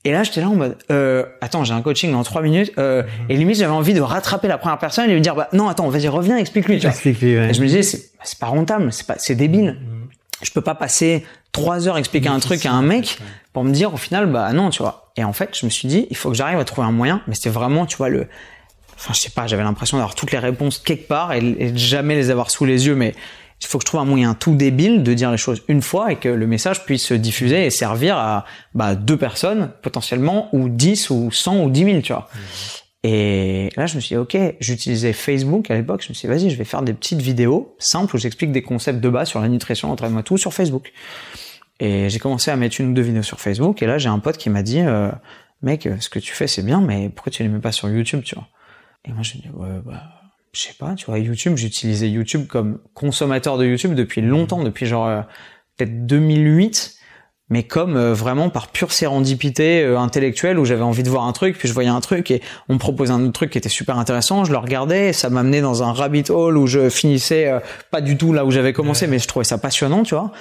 Et 0.07 0.13
là, 0.13 0.23
j'étais 0.23 0.41
là 0.41 0.49
en 0.49 0.55
mode, 0.55 0.77
euh, 0.93 1.25
attends, 1.41 1.65
j'ai 1.65 1.75
un 1.75 1.83
coaching 1.83 2.13
dans 2.13 2.23
trois 2.23 2.41
minutes. 2.41 2.71
Euh, 2.79 3.03
mhm. 3.03 3.09
Et 3.29 3.37
limite, 3.37 3.57
j'avais 3.57 3.73
envie 3.73 3.93
de 3.93 4.01
rattraper 4.01 4.47
la 4.47 4.57
première 4.57 4.79
personne 4.79 5.11
et 5.11 5.13
lui 5.13 5.21
dire, 5.21 5.35
bah 5.35 5.49
non, 5.53 5.67
attends, 5.67 5.89
vas-y, 5.89 6.07
reviens, 6.07 6.37
explique-lui. 6.37 6.77
Explique-lui. 6.77 7.37
Ouais. 7.37 7.51
Et 7.51 7.55
je 7.55 7.61
me 7.61 7.67
disais, 7.67 7.83
c'est, 7.83 7.99
bah, 8.17 8.23
c'est 8.23 8.39
pas 8.39 8.47
rentable, 8.47 8.93
c'est 8.93 9.05
pas, 9.05 9.17
c'est 9.19 9.35
débile. 9.35 9.77
Je 10.43 10.51
peux 10.51 10.61
pas 10.61 10.75
passer 10.75 11.25
trois 11.53 11.89
heures 11.89 11.99
expliquer 11.99 12.29
un 12.29 12.41
truc 12.41 12.67
à 12.67 12.73
un 12.73 12.83
mec 12.83 13.19
pour 13.53 13.65
me 13.65 13.73
dire 13.73 13.95
au 13.95 13.97
final, 13.97 14.27
bah 14.27 14.53
non, 14.53 14.71
tu 14.71 14.83
vois. 14.83 15.13
Et 15.17 15.25
en 15.25 15.33
fait, 15.33 15.57
je 15.59 15.65
me 15.65 15.71
suis 15.71 15.89
dit, 15.89 16.07
il 16.11 16.17
faut 16.17 16.31
que 16.31 16.37
j'arrive 16.37 16.59
à 16.59 16.65
trouver 16.65 16.87
un 16.87 16.93
moyen. 16.93 17.23
Mais 17.27 17.35
c'était 17.35 17.49
vraiment, 17.49 17.87
tu 17.87 17.97
vois, 17.97 18.11
le, 18.11 18.29
enfin, 18.97 19.15
je 19.15 19.21
sais 19.21 19.31
pas, 19.31 19.47
j'avais 19.47 19.63
l'impression 19.63 19.97
d'avoir 19.97 20.15
toutes 20.15 20.33
les 20.33 20.39
réponses 20.39 20.79
quelque 20.79 21.09
part 21.09 21.33
et, 21.33 21.39
et 21.39 21.77
jamais 21.77 22.15
les 22.15 22.31
avoir 22.31 22.51
sous 22.51 22.67
les 22.67 22.87
yeux, 22.87 22.95
mais 22.95 23.15
il 23.61 23.67
faut 23.67 23.79
que 23.79 23.83
je 23.83 23.87
trouve 23.87 24.01
un 24.01 24.05
moyen 24.05 24.35
tout 24.35 24.55
débile 24.55 25.03
de 25.03 25.15
dire 25.15 25.31
les 25.31 25.39
choses 25.39 25.63
une 25.69 25.81
fois 25.81 26.13
et 26.13 26.17
que 26.17 26.29
le 26.29 26.47
message 26.47 26.85
puisse 26.85 27.07
se 27.07 27.15
diffuser 27.15 27.65
et 27.65 27.71
servir 27.71 28.19
à 28.19 28.45
bah, 28.75 28.95
deux 28.95 29.17
personnes 29.17 29.71
potentiellement 29.83 30.51
ou 30.53 30.69
dix 30.69 31.09
ou 31.09 31.31
cent 31.33 31.63
ou 31.63 31.71
dix 31.71 31.85
mille, 31.85 32.03
tu 32.03 32.13
vois. 32.13 32.29
Mmh. 32.35 32.39
Et 33.09 33.71
là, 33.77 33.87
je 33.87 33.95
me 33.95 34.01
suis 34.01 34.17
dit, 34.17 34.19
ok, 34.19 34.37
j'utilisais 34.59 35.13
Facebook 35.13 35.71
à 35.71 35.77
l'époque. 35.77 36.03
Je 36.03 36.09
me 36.09 36.15
suis 36.15 36.27
dit, 36.27 36.35
vas-y, 36.35 36.51
je 36.51 36.57
vais 36.57 36.65
faire 36.65 36.83
des 36.83 36.93
petites 36.93 37.23
vidéos 37.23 37.77
simples 37.79 38.17
où 38.17 38.19
j'explique 38.19 38.51
des 38.51 38.63
concepts 38.63 38.99
de 38.99 39.09
base 39.09 39.29
sur 39.29 39.39
la 39.39 39.49
nutrition, 39.49 39.93
entraînement, 39.93 40.25
tout 40.25 40.39
sur 40.39 40.53
Facebook. 40.53 40.93
Et 41.79 42.11
j'ai 42.11 42.19
commencé 42.19 42.51
à 42.51 42.57
mettre 42.57 42.81
une 42.81 42.91
ou 42.91 42.95
deux 42.95 43.03
vidéos 43.03 43.23
sur 43.23 43.39
Facebook. 43.39 43.81
Et 43.81 43.87
là, 43.87 43.99
j'ai 43.99 44.09
un 44.09 44.19
pote 44.19 44.39
qui 44.39 44.51
m'a 44.51 44.65
dit, 44.65 44.81
euh, 44.81 45.13
mec, 45.63 45.89
ce 46.01 46.09
que 46.09 46.19
tu 46.19 46.33
fais, 46.33 46.49
c'est 46.49 46.65
bien, 46.65 46.81
mais 46.81 47.09
pourquoi 47.09 47.31
tu 47.31 47.45
les 47.45 47.49
mets 47.49 47.61
pas 47.61 47.71
sur 47.71 47.89
YouTube, 47.89 48.23
tu 48.25 48.35
vois? 48.35 48.49
Et 49.05 49.13
moi, 49.13 49.23
je 49.23 49.37
me 49.37 49.43
dis, 49.43 49.51
ouais, 49.51 49.81
bah 49.85 50.03
je 50.53 50.63
sais 50.63 50.75
pas, 50.77 50.97
tu 50.97 51.07
vois, 51.07 51.21
YouTube, 51.21 51.57
j'utilisais 51.57 52.11
YouTube 52.11 52.49
comme 52.49 52.81
consommateur 52.93 53.57
de 53.57 53.67
YouTube 53.67 53.95
depuis 53.95 54.21
longtemps, 54.21 54.65
depuis 54.65 54.87
genre 54.87 55.07
euh, 55.07 55.21
peut-être 55.77 56.07
2008, 56.07 56.97
mais 57.49 57.63
comme 57.63 57.97
euh, 57.97 58.13
vraiment 58.13 58.51
par 58.51 58.69
pure 58.69 58.93
sérendipité 58.93 59.83
euh, 59.83 59.99
intellectuelle 59.99 60.59
où 60.59 60.65
j'avais 60.65 60.83
envie 60.83 61.03
de 61.03 61.11
voir 61.11 61.25
un 61.25 61.33
truc, 61.33 61.59
puis 61.59 61.69
je 61.69 61.75
voyais 61.75 61.89
un 61.89 62.01
truc 62.01 62.31
et 62.31 62.43
on 62.69 62.75
me 62.75 62.79
proposait 62.79 63.13
un 63.13 63.23
autre 63.23 63.33
truc 63.33 63.51
qui 63.51 63.59
était 63.59 63.69
super 63.69 63.99
intéressant, 63.99 64.45
je 64.45 64.53
le 64.53 64.59
regardais, 64.59 65.09
et 65.09 65.13
ça 65.13 65.31
m'amenait 65.31 65.61
dans 65.61 65.83
un 65.83 65.93
rabbit 65.93 66.25
hole 66.29 66.57
où 66.59 66.67
je 66.67 66.89
finissais 66.89 67.51
pas 67.91 68.01
du 68.01 68.17
tout 68.17 68.33
là 68.33 68.45
où 68.45 68.51
j'avais 68.51 68.73
commencé, 68.73 69.07
mais 69.07 69.19
je 69.19 69.29
trouvais 69.29 69.45
ça 69.45 69.59
passionnant, 69.59 70.03
tu 70.03 70.15
vois. 70.15 70.33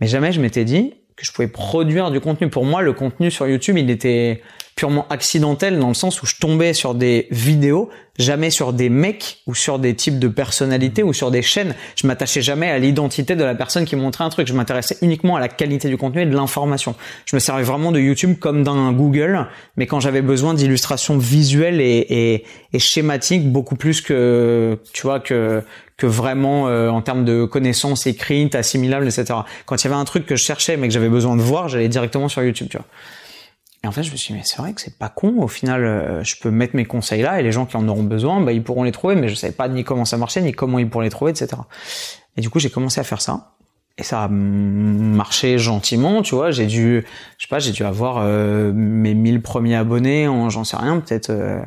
Mais 0.00 0.06
jamais 0.06 0.32
je 0.32 0.40
m'étais 0.40 0.64
dit 0.64 0.94
que 1.16 1.26
je 1.26 1.32
pouvais 1.32 1.48
produire 1.48 2.10
du 2.10 2.20
contenu. 2.20 2.48
Pour 2.48 2.64
moi, 2.64 2.82
le 2.82 2.92
contenu 2.92 3.30
sur 3.30 3.46
YouTube, 3.46 3.76
il 3.76 3.90
était 3.90 4.42
purement 4.76 5.06
accidentel 5.10 5.78
dans 5.78 5.88
le 5.88 5.94
sens 5.94 6.22
où 6.22 6.26
je 6.26 6.36
tombais 6.36 6.72
sur 6.72 6.94
des 6.94 7.26
vidéos, 7.30 7.90
jamais 8.18 8.50
sur 8.50 8.72
des 8.72 8.88
mecs 8.88 9.38
ou 9.46 9.54
sur 9.54 9.78
des 9.78 9.94
types 9.94 10.18
de 10.18 10.28
personnalités 10.28 11.02
ou 11.02 11.12
sur 11.12 11.30
des 11.30 11.42
chaînes. 11.42 11.74
Je 11.96 12.06
m'attachais 12.06 12.42
jamais 12.42 12.70
à 12.70 12.78
l'identité 12.78 13.36
de 13.36 13.44
la 13.44 13.54
personne 13.54 13.84
qui 13.84 13.96
montrait 13.96 14.24
un 14.24 14.30
truc. 14.30 14.46
Je 14.46 14.54
m'intéressais 14.54 14.96
uniquement 15.02 15.36
à 15.36 15.40
la 15.40 15.48
qualité 15.48 15.88
du 15.88 15.96
contenu 15.96 16.22
et 16.22 16.26
de 16.26 16.34
l'information. 16.34 16.94
Je 17.26 17.36
me 17.36 17.40
servais 17.40 17.62
vraiment 17.62 17.92
de 17.92 18.00
YouTube 18.00 18.38
comme 18.38 18.62
d'un 18.62 18.92
Google, 18.92 19.46
mais 19.76 19.86
quand 19.86 20.00
j'avais 20.00 20.22
besoin 20.22 20.54
d'illustrations 20.54 21.18
visuelles 21.18 21.80
et, 21.80 22.44
schématiques 22.78 23.50
beaucoup 23.50 23.76
plus 23.76 24.00
que, 24.00 24.78
tu 24.92 25.02
vois, 25.02 25.20
que, 25.20 25.62
que 25.96 26.06
vraiment 26.06 26.68
euh, 26.68 26.88
en 26.88 27.02
termes 27.02 27.24
de 27.24 27.44
connaissances 27.44 28.06
écrites, 28.06 28.54
assimilables, 28.54 29.06
etc. 29.06 29.40
Quand 29.66 29.76
il 29.76 29.84
y 29.84 29.86
avait 29.88 30.00
un 30.00 30.04
truc 30.04 30.24
que 30.24 30.36
je 30.36 30.42
cherchais 30.42 30.76
mais 30.78 30.88
que 30.88 30.94
j'avais 30.94 31.10
besoin 31.10 31.36
de 31.36 31.42
voir, 31.42 31.68
j'allais 31.68 31.88
directement 31.88 32.28
sur 32.28 32.42
YouTube, 32.42 32.68
tu 32.70 32.78
vois. 32.78 32.86
Et 33.82 33.86
en 33.86 33.92
fait, 33.92 34.02
je 34.02 34.12
me 34.12 34.16
suis 34.16 34.34
dit, 34.34 34.38
mais 34.38 34.44
c'est 34.44 34.58
vrai 34.58 34.74
que 34.74 34.80
c'est 34.80 34.98
pas 34.98 35.08
con. 35.08 35.40
Au 35.40 35.48
final, 35.48 35.84
euh, 35.84 36.22
je 36.22 36.36
peux 36.38 36.50
mettre 36.50 36.76
mes 36.76 36.84
conseils 36.84 37.22
là 37.22 37.40
et 37.40 37.42
les 37.42 37.52
gens 37.52 37.64
qui 37.64 37.76
en 37.76 37.88
auront 37.88 38.02
besoin, 38.02 38.40
bah, 38.40 38.52
ils 38.52 38.62
pourront 38.62 38.82
les 38.82 38.92
trouver, 38.92 39.14
mais 39.14 39.28
je 39.28 39.34
savais 39.34 39.54
pas 39.54 39.68
ni 39.68 39.84
comment 39.84 40.04
ça 40.04 40.18
marchait, 40.18 40.42
ni 40.42 40.52
comment 40.52 40.78
ils 40.78 40.88
pourraient 40.88 41.06
les 41.06 41.10
trouver, 41.10 41.30
etc. 41.30 41.56
Et 42.36 42.42
du 42.42 42.50
coup, 42.50 42.58
j'ai 42.58 42.70
commencé 42.70 43.00
à 43.00 43.04
faire 43.04 43.22
ça. 43.22 43.52
Et 43.96 44.02
ça 44.02 44.24
a 44.24 44.28
marché 44.28 45.58
gentiment, 45.58 46.22
tu 46.22 46.34
vois. 46.34 46.50
J'ai 46.50 46.66
dû, 46.66 47.04
je 47.38 47.44
sais 47.44 47.48
pas, 47.48 47.58
j'ai 47.58 47.72
dû 47.72 47.84
avoir 47.84 48.18
euh, 48.18 48.72
mes 48.72 49.14
1000 49.14 49.42
premiers 49.42 49.76
abonnés 49.76 50.28
en, 50.28 50.50
j'en 50.50 50.64
sais 50.64 50.76
rien, 50.76 51.00
peut-être 51.00 51.30
euh, 51.30 51.60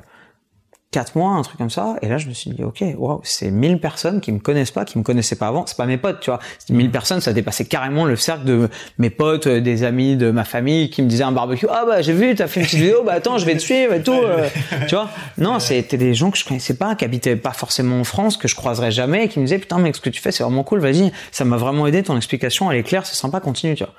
quatre 0.93 1.15
mois, 1.15 1.32
un 1.32 1.41
truc 1.41 1.58
comme 1.58 1.71
ça. 1.71 1.97
Et 2.01 2.08
là, 2.08 2.17
je 2.17 2.27
me 2.27 2.34
suis 2.34 2.51
dit, 2.51 2.63
ok, 2.63 2.84
waouh, 2.97 3.19
c'est 3.23 3.51
1000 3.51 3.79
personnes 3.79 4.21
qui 4.21 4.32
me 4.32 4.39
connaissent 4.39 4.71
pas, 4.71 4.86
qui 4.86 4.97
me 4.97 5.03
connaissaient 5.03 5.36
pas 5.36 5.47
avant. 5.47 5.65
C'est 5.65 5.75
pas 5.75 5.88
mes 5.88 5.97
potes, 5.97 6.19
tu 6.21 6.29
vois. 6.29 6.39
1000 6.69 6.91
personnes, 6.91 7.19
ça 7.19 7.34
dépassait 7.34 7.65
carrément 7.65 8.06
le 8.06 8.15
cercle 8.15 8.45
de 8.45 8.69
mes 8.99 9.10
potes, 9.10 9.47
euh, 9.47 9.60
des 9.60 9.84
amis 9.84 10.15
de 10.15 10.32
ma 10.32 10.43
famille 10.43 10.89
qui 10.89 11.01
me 11.01 11.08
disaient 11.08 11.23
un 11.23 11.32
barbecue. 11.32 11.65
Ah 11.69 11.84
bah, 11.86 12.01
j'ai 12.01 12.13
vu, 12.13 12.36
t'as 12.36 12.47
fait 12.47 12.62
une 12.62 12.65
petite 12.67 12.79
vidéo, 12.79 13.03
bah 13.03 13.13
attends, 13.13 13.38
je 13.39 13.45
vais 13.45 13.56
te 13.56 13.60
suivre 13.60 13.93
et 13.93 14.03
tout. 14.03 14.13
Euh. 14.13 14.47
tu 14.88 14.95
vois. 14.95 15.10
Non, 15.38 15.60
c'était 15.60 15.97
des 15.97 16.13
gens 16.13 16.29
que 16.32 16.38
je 16.38 16.45
connaissais 16.45 16.75
pas, 16.75 16.95
qui 16.95 17.03
habitaient 17.03 17.36
pas 17.36 17.53
forcément 17.53 17.99
en 17.99 18.03
France, 18.03 18.38
que 18.38 18.47
je 18.47 18.56
croiserais 18.56 18.91
jamais, 18.91 19.25
et 19.25 19.27
qui 19.27 19.39
me 19.39 19.45
disaient, 19.45 19.60
putain, 19.60 19.79
mec, 19.79 19.95
ce 19.95 20.01
que 20.01 20.10
tu 20.10 20.21
fais, 20.21 20.32
c'est 20.32 20.43
vraiment 20.43 20.63
cool, 20.63 20.79
vas-y. 20.79 21.12
Ça 21.32 21.43
m'a 21.43 21.58
vraiment 21.58 21.88
aidé, 21.88 22.03
ton 22.03 22.15
explication, 22.15 22.71
elle 22.71 22.77
est 22.77 22.84
claire, 22.84 23.06
c'est 23.06 23.15
sympa, 23.15 23.39
continue, 23.39 23.73
tu 23.73 23.84
vois. 23.84 23.93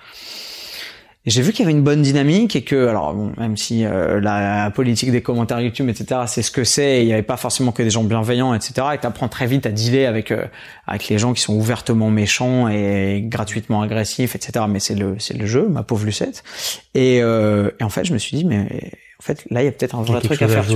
Et 1.26 1.30
j'ai 1.30 1.40
vu 1.40 1.52
qu'il 1.52 1.60
y 1.60 1.62
avait 1.62 1.72
une 1.72 1.82
bonne 1.82 2.02
dynamique 2.02 2.54
et 2.54 2.62
que, 2.62 2.86
alors 2.86 3.14
bon, 3.14 3.32
même 3.38 3.56
si 3.56 3.86
euh, 3.86 4.20
la 4.20 4.70
politique 4.70 5.10
des 5.10 5.22
commentaires 5.22 5.58
YouTube, 5.58 5.88
etc., 5.88 6.22
c'est 6.26 6.42
ce 6.42 6.50
que 6.50 6.64
c'est, 6.64 7.00
il 7.00 7.06
n'y 7.06 7.14
avait 7.14 7.22
pas 7.22 7.38
forcément 7.38 7.72
que 7.72 7.82
des 7.82 7.88
gens 7.88 8.04
bienveillants, 8.04 8.52
etc., 8.52 8.88
et 8.92 9.06
apprends 9.06 9.28
très 9.28 9.46
vite 9.46 9.64
à 9.64 9.70
dealer 9.70 10.04
avec 10.04 10.30
euh, 10.30 10.44
avec 10.86 11.08
les 11.08 11.18
gens 11.18 11.32
qui 11.32 11.40
sont 11.40 11.54
ouvertement 11.54 12.10
méchants 12.10 12.68
et 12.68 13.22
gratuitement 13.26 13.80
agressifs, 13.80 14.34
etc. 14.34 14.66
Mais 14.68 14.80
c'est 14.80 14.94
le 14.94 15.16
c'est 15.18 15.32
le 15.32 15.46
jeu, 15.46 15.66
ma 15.66 15.82
pauvre 15.82 16.04
Lucette. 16.04 16.44
Et, 16.92 17.22
euh, 17.22 17.70
et 17.80 17.84
en 17.84 17.88
fait, 17.88 18.04
je 18.04 18.12
me 18.12 18.18
suis 18.18 18.36
dit, 18.36 18.44
mais 18.44 18.92
en 19.18 19.22
fait, 19.22 19.46
là, 19.48 19.62
il 19.62 19.64
y 19.64 19.68
a 19.68 19.72
peut-être 19.72 19.94
un 19.94 20.02
vrai 20.02 20.20
truc 20.20 20.42
à 20.42 20.48
faire. 20.48 20.66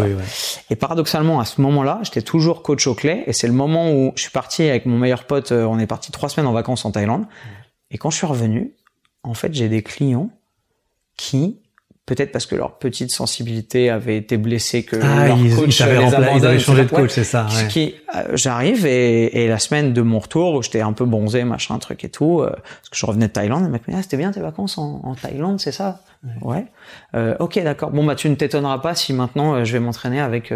Et 0.70 0.76
paradoxalement, 0.76 1.40
à 1.40 1.44
ce 1.44 1.60
moment-là, 1.60 2.00
j'étais 2.04 2.22
toujours 2.22 2.62
coach 2.62 2.86
au 2.86 2.94
clé, 2.94 3.22
et 3.26 3.34
c'est 3.34 3.48
le 3.48 3.52
moment 3.52 3.92
où 3.92 4.12
je 4.16 4.22
suis 4.22 4.30
parti 4.30 4.62
avec 4.62 4.86
mon 4.86 4.96
meilleur 4.96 5.24
pote. 5.24 5.52
On 5.52 5.78
est 5.78 5.86
parti 5.86 6.10
trois 6.10 6.30
semaines 6.30 6.46
en 6.46 6.54
vacances 6.54 6.86
en 6.86 6.90
Thaïlande. 6.90 7.26
Et 7.90 7.98
quand 7.98 8.08
je 8.08 8.16
suis 8.16 8.26
revenu, 8.26 8.72
en 9.22 9.34
fait, 9.34 9.52
j'ai 9.52 9.68
des 9.68 9.82
clients 9.82 10.30
qui 11.18 11.58
peut-être 12.08 12.32
parce 12.32 12.46
que 12.46 12.54
leur 12.54 12.78
petite 12.78 13.10
sensibilité 13.10 13.90
avait 13.90 14.16
été 14.16 14.38
blessée 14.38 14.82
que 14.82 14.96
ah, 15.02 15.26
leur 15.26 15.36
coach 15.56 15.80
ils, 15.80 15.86
les 15.86 16.14
abandonne, 16.14 16.58
changé 16.58 16.84
de 16.84 16.90
coach, 16.90 17.10
c'est 17.10 17.24
ça. 17.24 17.46
Ouais. 17.46 17.68
Qui, 17.68 17.94
euh, 18.16 18.22
j'arrive 18.32 18.86
et, 18.86 19.44
et, 19.44 19.48
la 19.48 19.58
semaine 19.58 19.92
de 19.92 20.00
mon 20.00 20.18
retour 20.18 20.54
où 20.54 20.62
j'étais 20.62 20.80
un 20.80 20.94
peu 20.94 21.04
bronzé, 21.04 21.44
machin, 21.44 21.78
truc 21.78 22.04
et 22.04 22.08
tout, 22.08 22.40
euh, 22.40 22.48
parce 22.48 22.88
que 22.90 22.96
je 22.96 23.04
revenais 23.04 23.28
de 23.28 23.32
Thaïlande, 23.32 23.64
le 23.64 23.68
mec 23.68 23.86
me 23.86 23.92
dit 23.92 23.98
ah 23.98 24.02
c'était 24.02 24.16
bien 24.16 24.32
tes 24.32 24.40
vacances 24.40 24.78
en, 24.78 25.02
en 25.04 25.14
Thaïlande, 25.14 25.60
c'est 25.60 25.72
ça? 25.72 26.00
Ouais. 26.42 26.66
Euh, 27.14 27.36
ok, 27.38 27.62
d'accord. 27.62 27.90
Bon 27.90 28.04
bah 28.04 28.14
tu 28.14 28.28
ne 28.28 28.34
t'étonneras 28.34 28.78
pas 28.78 28.94
si 28.94 29.12
maintenant 29.12 29.54
euh, 29.54 29.64
je 29.64 29.72
vais 29.72 29.80
m'entraîner 29.80 30.20
avec 30.20 30.52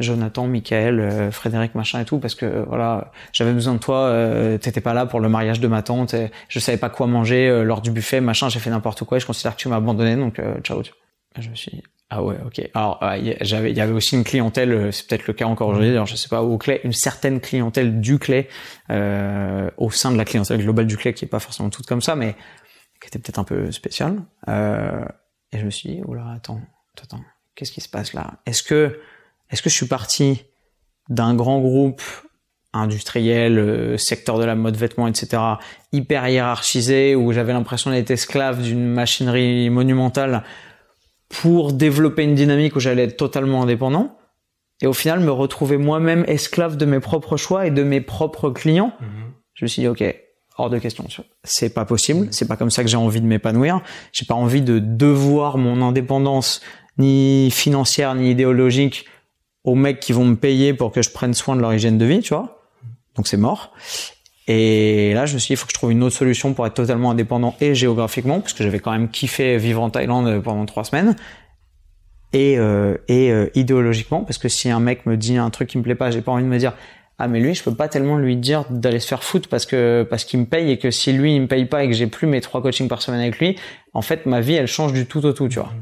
Jonathan, 0.00 0.46
Michael, 0.46 1.30
Frédéric, 1.30 1.74
machin 1.74 2.00
et 2.00 2.04
tout, 2.04 2.18
parce 2.18 2.34
que 2.34 2.64
voilà, 2.66 3.12
j'avais 3.32 3.52
besoin 3.52 3.74
de 3.74 3.78
toi. 3.78 4.12
T'étais 4.60 4.80
pas 4.80 4.94
là 4.94 5.06
pour 5.06 5.20
le 5.20 5.28
mariage 5.28 5.60
de 5.60 5.68
ma 5.68 5.82
tante. 5.82 6.14
Et 6.14 6.30
je 6.48 6.58
savais 6.58 6.78
pas 6.78 6.88
quoi 6.90 7.06
manger 7.06 7.62
lors 7.64 7.80
du 7.80 7.90
buffet, 7.90 8.20
machin. 8.20 8.48
J'ai 8.48 8.60
fait 8.60 8.70
n'importe 8.70 9.04
quoi. 9.04 9.18
Et 9.18 9.20
je 9.20 9.26
considère 9.26 9.54
que 9.54 9.60
tu 9.60 9.68
m'as 9.68 9.76
abandonné, 9.76 10.16
donc 10.16 10.40
ciao. 10.62 10.82
Je 11.38 11.48
me 11.48 11.54
suis 11.54 11.82
ah 12.14 12.22
ouais, 12.22 12.36
ok. 12.44 12.68
Alors, 12.74 13.02
j'avais, 13.40 13.70
il 13.70 13.76
y 13.78 13.80
avait 13.80 13.94
aussi 13.94 14.16
une 14.16 14.22
clientèle, 14.22 14.92
c'est 14.92 15.06
peut-être 15.06 15.26
le 15.26 15.32
cas 15.32 15.46
encore 15.46 15.68
aujourd'hui, 15.68 15.92
alors 15.92 16.04
je 16.04 16.14
sais 16.14 16.28
pas, 16.28 16.42
au 16.42 16.58
clé, 16.58 16.82
une 16.84 16.92
certaine 16.92 17.40
clientèle 17.40 18.02
du 18.02 18.18
clé, 18.18 18.48
euh, 18.90 19.70
au 19.78 19.90
sein 19.90 20.12
de 20.12 20.18
la 20.18 20.26
clientèle 20.26 20.60
globale 20.60 20.86
du 20.86 20.98
clé, 20.98 21.14
qui 21.14 21.24
est 21.24 21.28
pas 21.28 21.38
forcément 21.38 21.70
toute 21.70 21.86
comme 21.86 22.02
ça, 22.02 22.14
mais 22.14 22.34
qui 23.02 23.08
était 23.08 23.18
peut-être 23.18 23.38
un 23.38 23.44
peu 23.44 23.72
spéciale. 23.72 24.22
Euh, 24.48 25.04
et 25.52 25.58
je 25.58 25.64
me 25.64 25.70
suis 25.70 25.90
dit, 25.90 26.02
oula, 26.06 26.30
attends, 26.34 26.60
attends, 27.02 27.20
qu'est-ce 27.54 27.72
qui 27.72 27.80
se 27.80 27.88
passe 27.88 28.14
là? 28.14 28.34
Est-ce 28.46 28.62
que, 28.62 29.00
est-ce 29.50 29.60
que 29.60 29.68
je 29.68 29.74
suis 29.74 29.88
parti 29.88 30.44
d'un 31.08 31.34
grand 31.34 31.60
groupe 31.60 32.00
industriel, 32.72 33.58
euh, 33.58 33.98
secteur 33.98 34.38
de 34.38 34.44
la 34.44 34.54
mode, 34.54 34.76
vêtements, 34.76 35.06
etc., 35.06 35.42
hyper 35.92 36.26
hiérarchisé, 36.28 37.14
où 37.14 37.32
j'avais 37.32 37.52
l'impression 37.52 37.90
d'être 37.90 38.10
esclave 38.10 38.62
d'une 38.62 38.86
machinerie 38.86 39.68
monumentale, 39.68 40.42
pour 41.28 41.72
développer 41.72 42.22
une 42.22 42.34
dynamique 42.34 42.76
où 42.76 42.80
j'allais 42.80 43.04
être 43.04 43.16
totalement 43.16 43.62
indépendant 43.62 44.16
et 44.82 44.86
au 44.86 44.92
final 44.92 45.20
me 45.20 45.30
retrouver 45.30 45.78
moi-même 45.78 46.24
esclave 46.28 46.76
de 46.76 46.84
mes 46.84 47.00
propres 47.00 47.36
choix 47.36 47.66
et 47.66 47.70
de 47.70 47.82
mes 47.82 48.00
propres 48.00 48.50
clients? 48.50 48.92
Mhm. 49.00 49.32
Je 49.54 49.64
me 49.64 49.68
suis 49.68 49.82
dit 49.82 49.88
ok, 49.88 50.02
hors 50.58 50.70
de 50.70 50.78
question. 50.78 51.06
C'est 51.44 51.74
pas 51.74 51.84
possible. 51.84 52.28
C'est 52.30 52.46
pas 52.46 52.56
comme 52.56 52.70
ça 52.70 52.82
que 52.82 52.88
j'ai 52.88 52.96
envie 52.96 53.20
de 53.20 53.26
m'épanouir. 53.26 53.82
J'ai 54.12 54.26
pas 54.26 54.34
envie 54.34 54.62
de 54.62 54.78
devoir 54.78 55.58
mon 55.58 55.82
indépendance 55.82 56.60
ni 56.98 57.50
financière 57.50 58.14
ni 58.14 58.30
idéologique 58.30 59.06
aux 59.64 59.74
mecs 59.74 60.00
qui 60.00 60.12
vont 60.12 60.24
me 60.24 60.36
payer 60.36 60.74
pour 60.74 60.92
que 60.92 61.02
je 61.02 61.10
prenne 61.10 61.34
soin 61.34 61.56
de 61.56 61.60
leur 61.60 61.72
hygiène 61.72 61.98
de 61.98 62.04
vie, 62.04 62.20
tu 62.20 62.34
vois. 62.34 62.62
Donc 63.16 63.28
c'est 63.28 63.36
mort. 63.36 63.72
Et 64.48 65.14
là, 65.14 65.24
je 65.24 65.34
me 65.34 65.38
suis 65.38 65.48
dit, 65.48 65.52
il 65.52 65.56
faut 65.56 65.66
que 65.66 65.72
je 65.72 65.78
trouve 65.78 65.92
une 65.92 66.02
autre 66.02 66.16
solution 66.16 66.52
pour 66.52 66.66
être 66.66 66.74
totalement 66.74 67.12
indépendant 67.12 67.54
et 67.60 67.74
géographiquement, 67.74 68.40
parce 68.40 68.52
que 68.52 68.64
j'avais 68.64 68.80
quand 68.80 68.90
même 68.90 69.08
kiffé 69.08 69.56
vivre 69.56 69.80
en 69.82 69.90
Thaïlande 69.90 70.42
pendant 70.42 70.66
trois 70.66 70.84
semaines. 70.84 71.16
Et, 72.32 72.58
euh, 72.58 72.96
et 73.08 73.30
euh, 73.30 73.50
idéologiquement, 73.54 74.24
parce 74.24 74.38
que 74.38 74.48
si 74.48 74.70
un 74.70 74.80
mec 74.80 75.06
me 75.06 75.16
dit 75.16 75.36
un 75.36 75.50
truc 75.50 75.68
qui 75.68 75.78
me 75.78 75.82
plaît 75.82 75.94
pas, 75.94 76.10
j'ai 76.10 76.22
pas 76.22 76.32
envie 76.32 76.42
de 76.42 76.48
me 76.48 76.58
dire, 76.58 76.72
ah 77.24 77.28
mais 77.28 77.38
lui 77.38 77.54
je 77.54 77.62
peux 77.62 77.74
pas 77.74 77.86
tellement 77.86 78.16
lui 78.18 78.34
dire 78.34 78.64
d'aller 78.68 78.98
se 78.98 79.06
faire 79.06 79.22
foutre 79.22 79.48
parce 79.48 79.64
que 79.64 80.04
parce 80.10 80.24
qu'il 80.24 80.40
me 80.40 80.44
paye 80.44 80.72
et 80.72 80.78
que 80.78 80.90
si 80.90 81.12
lui 81.12 81.36
il 81.36 81.42
me 81.42 81.46
paye 81.46 81.66
pas 81.66 81.84
et 81.84 81.86
que 81.86 81.94
j'ai 81.94 82.08
plus 82.08 82.26
mes 82.26 82.40
trois 82.40 82.60
coachings 82.60 82.88
par 82.88 83.00
semaine 83.00 83.20
avec 83.20 83.38
lui 83.38 83.56
en 83.94 84.02
fait 84.02 84.26
ma 84.26 84.40
vie 84.40 84.54
elle 84.54 84.66
change 84.66 84.92
du 84.92 85.06
tout 85.06 85.24
au 85.24 85.32
tout 85.32 85.46
tu 85.46 85.60
vois. 85.60 85.72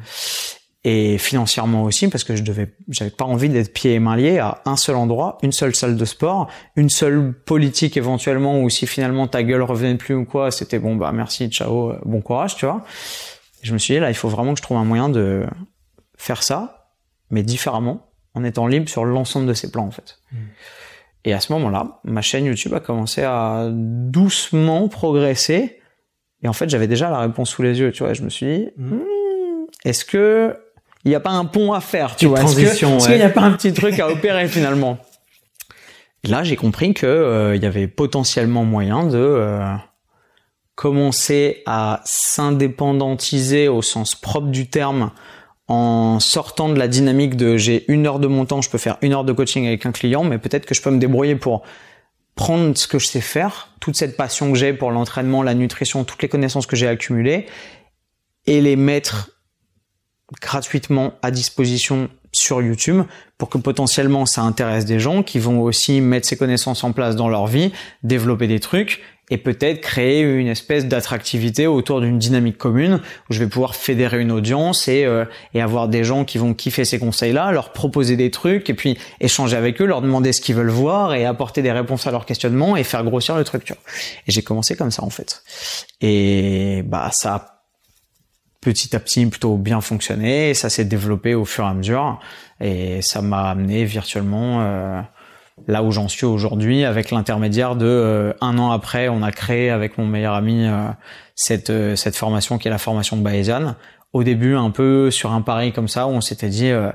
Et 0.84 1.16
financièrement 1.16 1.84
aussi 1.84 2.08
parce 2.08 2.24
que 2.24 2.36
je 2.36 2.42
devais 2.42 2.74
j'avais 2.90 3.10
pas 3.10 3.24
envie 3.24 3.48
d'être 3.48 3.72
pieds 3.72 3.94
et 3.94 3.98
mains 4.00 4.16
liés 4.16 4.38
à 4.38 4.60
un 4.66 4.76
seul 4.76 4.96
endroit 4.96 5.38
une 5.40 5.50
seule 5.50 5.74
salle 5.74 5.96
de 5.96 6.04
sport 6.04 6.50
une 6.76 6.90
seule 6.90 7.32
politique 7.32 7.96
éventuellement 7.96 8.60
ou 8.60 8.68
si 8.68 8.86
finalement 8.86 9.26
ta 9.26 9.42
gueule 9.42 9.62
revenait 9.62 9.96
plus 9.96 10.14
ou 10.14 10.26
quoi 10.26 10.50
c'était 10.50 10.78
bon 10.78 10.94
bah 10.94 11.10
merci 11.10 11.48
ciao 11.48 11.94
bon 12.04 12.20
courage 12.20 12.56
tu 12.56 12.66
vois. 12.66 12.84
Je 13.62 13.72
me 13.72 13.78
suis 13.78 13.94
dit 13.94 14.00
là 14.00 14.10
il 14.10 14.14
faut 14.14 14.28
vraiment 14.28 14.52
que 14.52 14.58
je 14.58 14.62
trouve 14.62 14.76
un 14.76 14.84
moyen 14.84 15.08
de 15.08 15.46
faire 16.18 16.42
ça 16.42 16.90
mais 17.30 17.42
différemment 17.42 18.10
en 18.34 18.44
étant 18.44 18.66
libre 18.66 18.90
sur 18.90 19.06
l'ensemble 19.06 19.46
de 19.46 19.54
ses 19.54 19.70
plans 19.70 19.86
en 19.86 19.90
fait 19.90 20.18
et 21.24 21.32
à 21.32 21.40
ce 21.40 21.52
moment-là 21.52 22.00
ma 22.04 22.22
chaîne 22.22 22.44
YouTube 22.46 22.74
a 22.74 22.80
commencé 22.80 23.22
à 23.22 23.68
doucement 23.72 24.88
progresser 24.88 25.80
et 26.42 26.48
en 26.48 26.52
fait 26.52 26.68
j'avais 26.70 26.86
déjà 26.88 27.10
la 27.10 27.18
réponse 27.20 27.50
sous 27.50 27.62
les 27.62 27.78
yeux 27.80 27.92
tu 27.92 28.02
vois 28.02 28.12
je 28.14 28.22
me 28.22 28.28
suis 28.30 28.46
dit 28.46 28.68
Mhm. 28.76 28.94
Hmm, 28.96 29.66
est-ce 29.84 30.04
que 30.04 30.56
il 31.04 31.08
n'y 31.08 31.14
a 31.14 31.20
pas 31.20 31.30
un 31.30 31.46
pont 31.46 31.72
à 31.72 31.80
faire, 31.80 32.14
tu 32.14 32.26
Petite 32.26 32.28
vois? 32.28 32.40
Est-ce 32.42 32.60
Est-ce 32.60 32.84
ouais. 32.86 32.98
qu'il 33.06 33.14
n'y 33.16 33.22
a 33.22 33.30
pas 33.30 33.40
un 33.40 33.52
petit 33.52 33.72
truc 33.72 33.98
à 34.00 34.08
opérer 34.10 34.46
finalement? 34.48 34.98
Là, 36.24 36.42
j'ai 36.44 36.56
compris 36.56 36.92
que 36.92 37.06
euh, 37.06 37.56
il 37.56 37.62
y 37.62 37.66
avait 37.66 37.86
potentiellement 37.86 38.66
moyen 38.66 39.04
de 39.06 39.16
euh, 39.16 39.64
commencer 40.74 41.62
à 41.64 42.02
s'indépendantiser 42.04 43.68
au 43.68 43.80
sens 43.80 44.14
propre 44.14 44.48
du 44.48 44.68
terme 44.68 45.10
en 45.70 46.18
sortant 46.18 46.68
de 46.68 46.76
la 46.76 46.88
dynamique 46.88 47.36
de 47.36 47.56
j'ai 47.56 47.84
une 47.86 48.04
heure 48.04 48.18
de 48.18 48.26
mon 48.26 48.44
temps, 48.44 48.60
je 48.60 48.68
peux 48.68 48.76
faire 48.76 48.98
une 49.02 49.12
heure 49.12 49.22
de 49.22 49.32
coaching 49.32 49.68
avec 49.68 49.86
un 49.86 49.92
client, 49.92 50.24
mais 50.24 50.38
peut-être 50.38 50.66
que 50.66 50.74
je 50.74 50.82
peux 50.82 50.90
me 50.90 50.98
débrouiller 50.98 51.36
pour 51.36 51.62
prendre 52.34 52.76
ce 52.76 52.88
que 52.88 52.98
je 52.98 53.06
sais 53.06 53.20
faire, 53.20 53.72
toute 53.78 53.94
cette 53.94 54.16
passion 54.16 54.50
que 54.50 54.58
j'ai 54.58 54.72
pour 54.72 54.90
l'entraînement, 54.90 55.44
la 55.44 55.54
nutrition, 55.54 56.02
toutes 56.02 56.22
les 56.22 56.28
connaissances 56.28 56.66
que 56.66 56.74
j'ai 56.74 56.88
accumulées, 56.88 57.46
et 58.46 58.60
les 58.60 58.74
mettre 58.74 59.30
gratuitement 60.40 61.12
à 61.22 61.30
disposition 61.30 62.08
sur 62.32 62.62
YouTube 62.62 63.02
pour 63.38 63.48
que 63.48 63.58
potentiellement 63.58 64.26
ça 64.26 64.42
intéresse 64.42 64.86
des 64.86 64.98
gens 64.98 65.22
qui 65.22 65.38
vont 65.38 65.60
aussi 65.60 66.00
mettre 66.00 66.26
ces 66.26 66.36
connaissances 66.36 66.82
en 66.82 66.90
place 66.90 67.14
dans 67.14 67.28
leur 67.28 67.46
vie, 67.46 67.70
développer 68.02 68.48
des 68.48 68.58
trucs 68.58 69.02
et 69.30 69.38
peut-être 69.38 69.80
créer 69.80 70.20
une 70.20 70.48
espèce 70.48 70.86
d'attractivité 70.86 71.66
autour 71.66 72.00
d'une 72.00 72.18
dynamique 72.18 72.58
commune 72.58 73.00
où 73.28 73.32
je 73.32 73.38
vais 73.38 73.46
pouvoir 73.46 73.74
fédérer 73.74 74.20
une 74.20 74.32
audience 74.32 74.88
et, 74.88 75.04
euh, 75.04 75.24
et 75.54 75.62
avoir 75.62 75.88
des 75.88 76.04
gens 76.04 76.24
qui 76.24 76.38
vont 76.38 76.52
kiffer 76.54 76.84
ces 76.84 76.98
conseils-là, 76.98 77.52
leur 77.52 77.72
proposer 77.72 78.16
des 78.16 78.30
trucs 78.30 78.68
et 78.68 78.74
puis 78.74 78.98
échanger 79.20 79.56
avec 79.56 79.80
eux, 79.80 79.86
leur 79.86 80.02
demander 80.02 80.32
ce 80.32 80.40
qu'ils 80.40 80.56
veulent 80.56 80.68
voir 80.68 81.14
et 81.14 81.24
apporter 81.24 81.62
des 81.62 81.72
réponses 81.72 82.06
à 82.06 82.10
leurs 82.10 82.26
questionnements 82.26 82.76
et 82.76 82.84
faire 82.84 83.04
grossir 83.04 83.36
le 83.36 83.44
truc. 83.44 83.64
Tu 83.64 83.72
vois. 83.72 83.82
Et 84.26 84.32
j'ai 84.32 84.42
commencé 84.42 84.76
comme 84.76 84.90
ça 84.90 85.04
en 85.04 85.10
fait. 85.10 85.42
Et 86.00 86.82
bah 86.84 87.10
ça 87.12 87.34
a 87.34 87.60
petit 88.60 88.94
à 88.94 89.00
petit 89.00 89.26
plutôt 89.26 89.56
bien 89.56 89.80
fonctionné. 89.80 90.50
Et 90.50 90.54
ça 90.54 90.68
s'est 90.68 90.84
développé 90.84 91.34
au 91.34 91.44
fur 91.44 91.64
et 91.64 91.68
à 91.68 91.74
mesure. 91.74 92.20
Et 92.60 93.00
ça 93.02 93.22
m'a 93.22 93.50
amené 93.50 93.84
virtuellement 93.84 94.60
euh, 94.60 95.00
là 95.66 95.82
où 95.82 95.90
j'en 95.90 96.08
suis 96.08 96.26
aujourd'hui 96.26 96.84
avec 96.84 97.10
l'intermédiaire 97.10 97.76
de 97.76 97.86
euh, 97.86 98.32
un 98.40 98.58
an 98.58 98.70
après, 98.70 99.08
on 99.08 99.22
a 99.22 99.32
créé 99.32 99.70
avec 99.70 99.98
mon 99.98 100.06
meilleur 100.06 100.34
ami 100.34 100.66
euh, 100.66 100.88
cette, 101.34 101.70
euh, 101.70 101.96
cette 101.96 102.16
formation 102.16 102.58
qui 102.58 102.68
est 102.68 102.70
la 102.70 102.78
formation 102.78 103.16
de 103.16 103.22
Bayesian. 103.22 103.76
Au 104.12 104.24
début, 104.24 104.56
un 104.56 104.70
peu 104.70 105.10
sur 105.10 105.32
un 105.32 105.42
pari 105.42 105.72
comme 105.72 105.88
ça, 105.88 106.06
où 106.06 106.10
on 106.10 106.20
s'était 106.20 106.48
dit... 106.48 106.70
euh, 106.70 106.90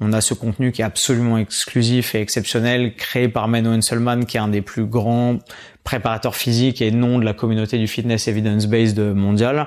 on 0.00 0.12
a 0.12 0.20
ce 0.20 0.32
contenu 0.32 0.70
qui 0.70 0.80
est 0.80 0.84
absolument 0.84 1.38
exclusif 1.38 2.14
et 2.14 2.20
exceptionnel, 2.20 2.94
créé 2.94 3.28
par 3.28 3.48
Menno 3.48 3.72
Henselman, 3.72 4.26
qui 4.26 4.36
est 4.36 4.40
un 4.40 4.46
des 4.46 4.62
plus 4.62 4.84
grands 4.84 5.40
préparateurs 5.82 6.36
physiques 6.36 6.80
et 6.80 6.92
nom 6.92 7.18
de 7.18 7.24
la 7.24 7.32
communauté 7.32 7.78
du 7.78 7.88
fitness 7.88 8.28
evidence-based 8.28 9.00
mondial 9.00 9.66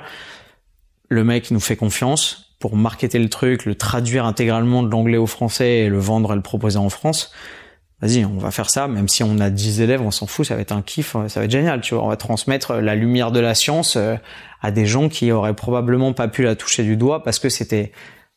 le 1.12 1.26
mec 1.26 1.52
nous 1.52 1.60
fait 1.60 1.76
confiance 1.76 2.56
pour 2.60 2.78
marketer 2.78 3.20
le 3.20 3.28
truc, 3.28 3.66
le 3.66 3.76
traduire 3.76 4.26
intégralement 4.26 4.82
de 4.82 4.90
l'anglais 4.90 5.18
au 5.18 5.28
français 5.28 5.80
et 5.80 5.90
le 5.90 6.00
vendre 6.00 6.32
et 6.32 6.36
le 6.36 6.42
proposer 6.42 6.78
en 6.78 6.90
France. 6.90 7.34
Vas-y, 8.02 8.26
on 8.26 8.38
va 8.38 8.50
faire 8.50 8.70
ça, 8.70 8.88
même 8.88 9.08
si 9.08 9.24
on 9.24 9.40
a 9.40 9.52
10 9.52 9.82
élèves, 9.82 10.02
on 10.02 10.10
s'en 10.10 10.26
fout, 10.26 10.46
ça 10.46 10.56
va 10.56 10.62
être 10.62 10.72
un 10.72 10.82
kiff, 10.82 11.16
ça 11.28 11.40
va 11.40 11.46
être 11.46 11.52
génial, 11.52 11.82
tu 11.82 11.94
vois. 11.94 12.04
On 12.04 12.08
va 12.08 12.18
transmettre 12.18 12.74
la 12.74 12.96
lumière 12.96 13.32
de 13.32 13.40
la 13.40 13.54
science 13.54 13.96
euh, 13.96 14.16
à 14.62 14.72
des 14.72 14.88
gens 14.88 15.08
qui 15.08 15.32
auraient 15.32 15.54
probablement 15.54 16.12
pas 16.12 16.28
pu 16.28 16.42
la 16.42 16.56
toucher 16.56 16.84
du 16.84 16.98
doigt 16.98 17.24
parce 17.24 17.38
que 17.38 17.50
c'était 17.50 17.92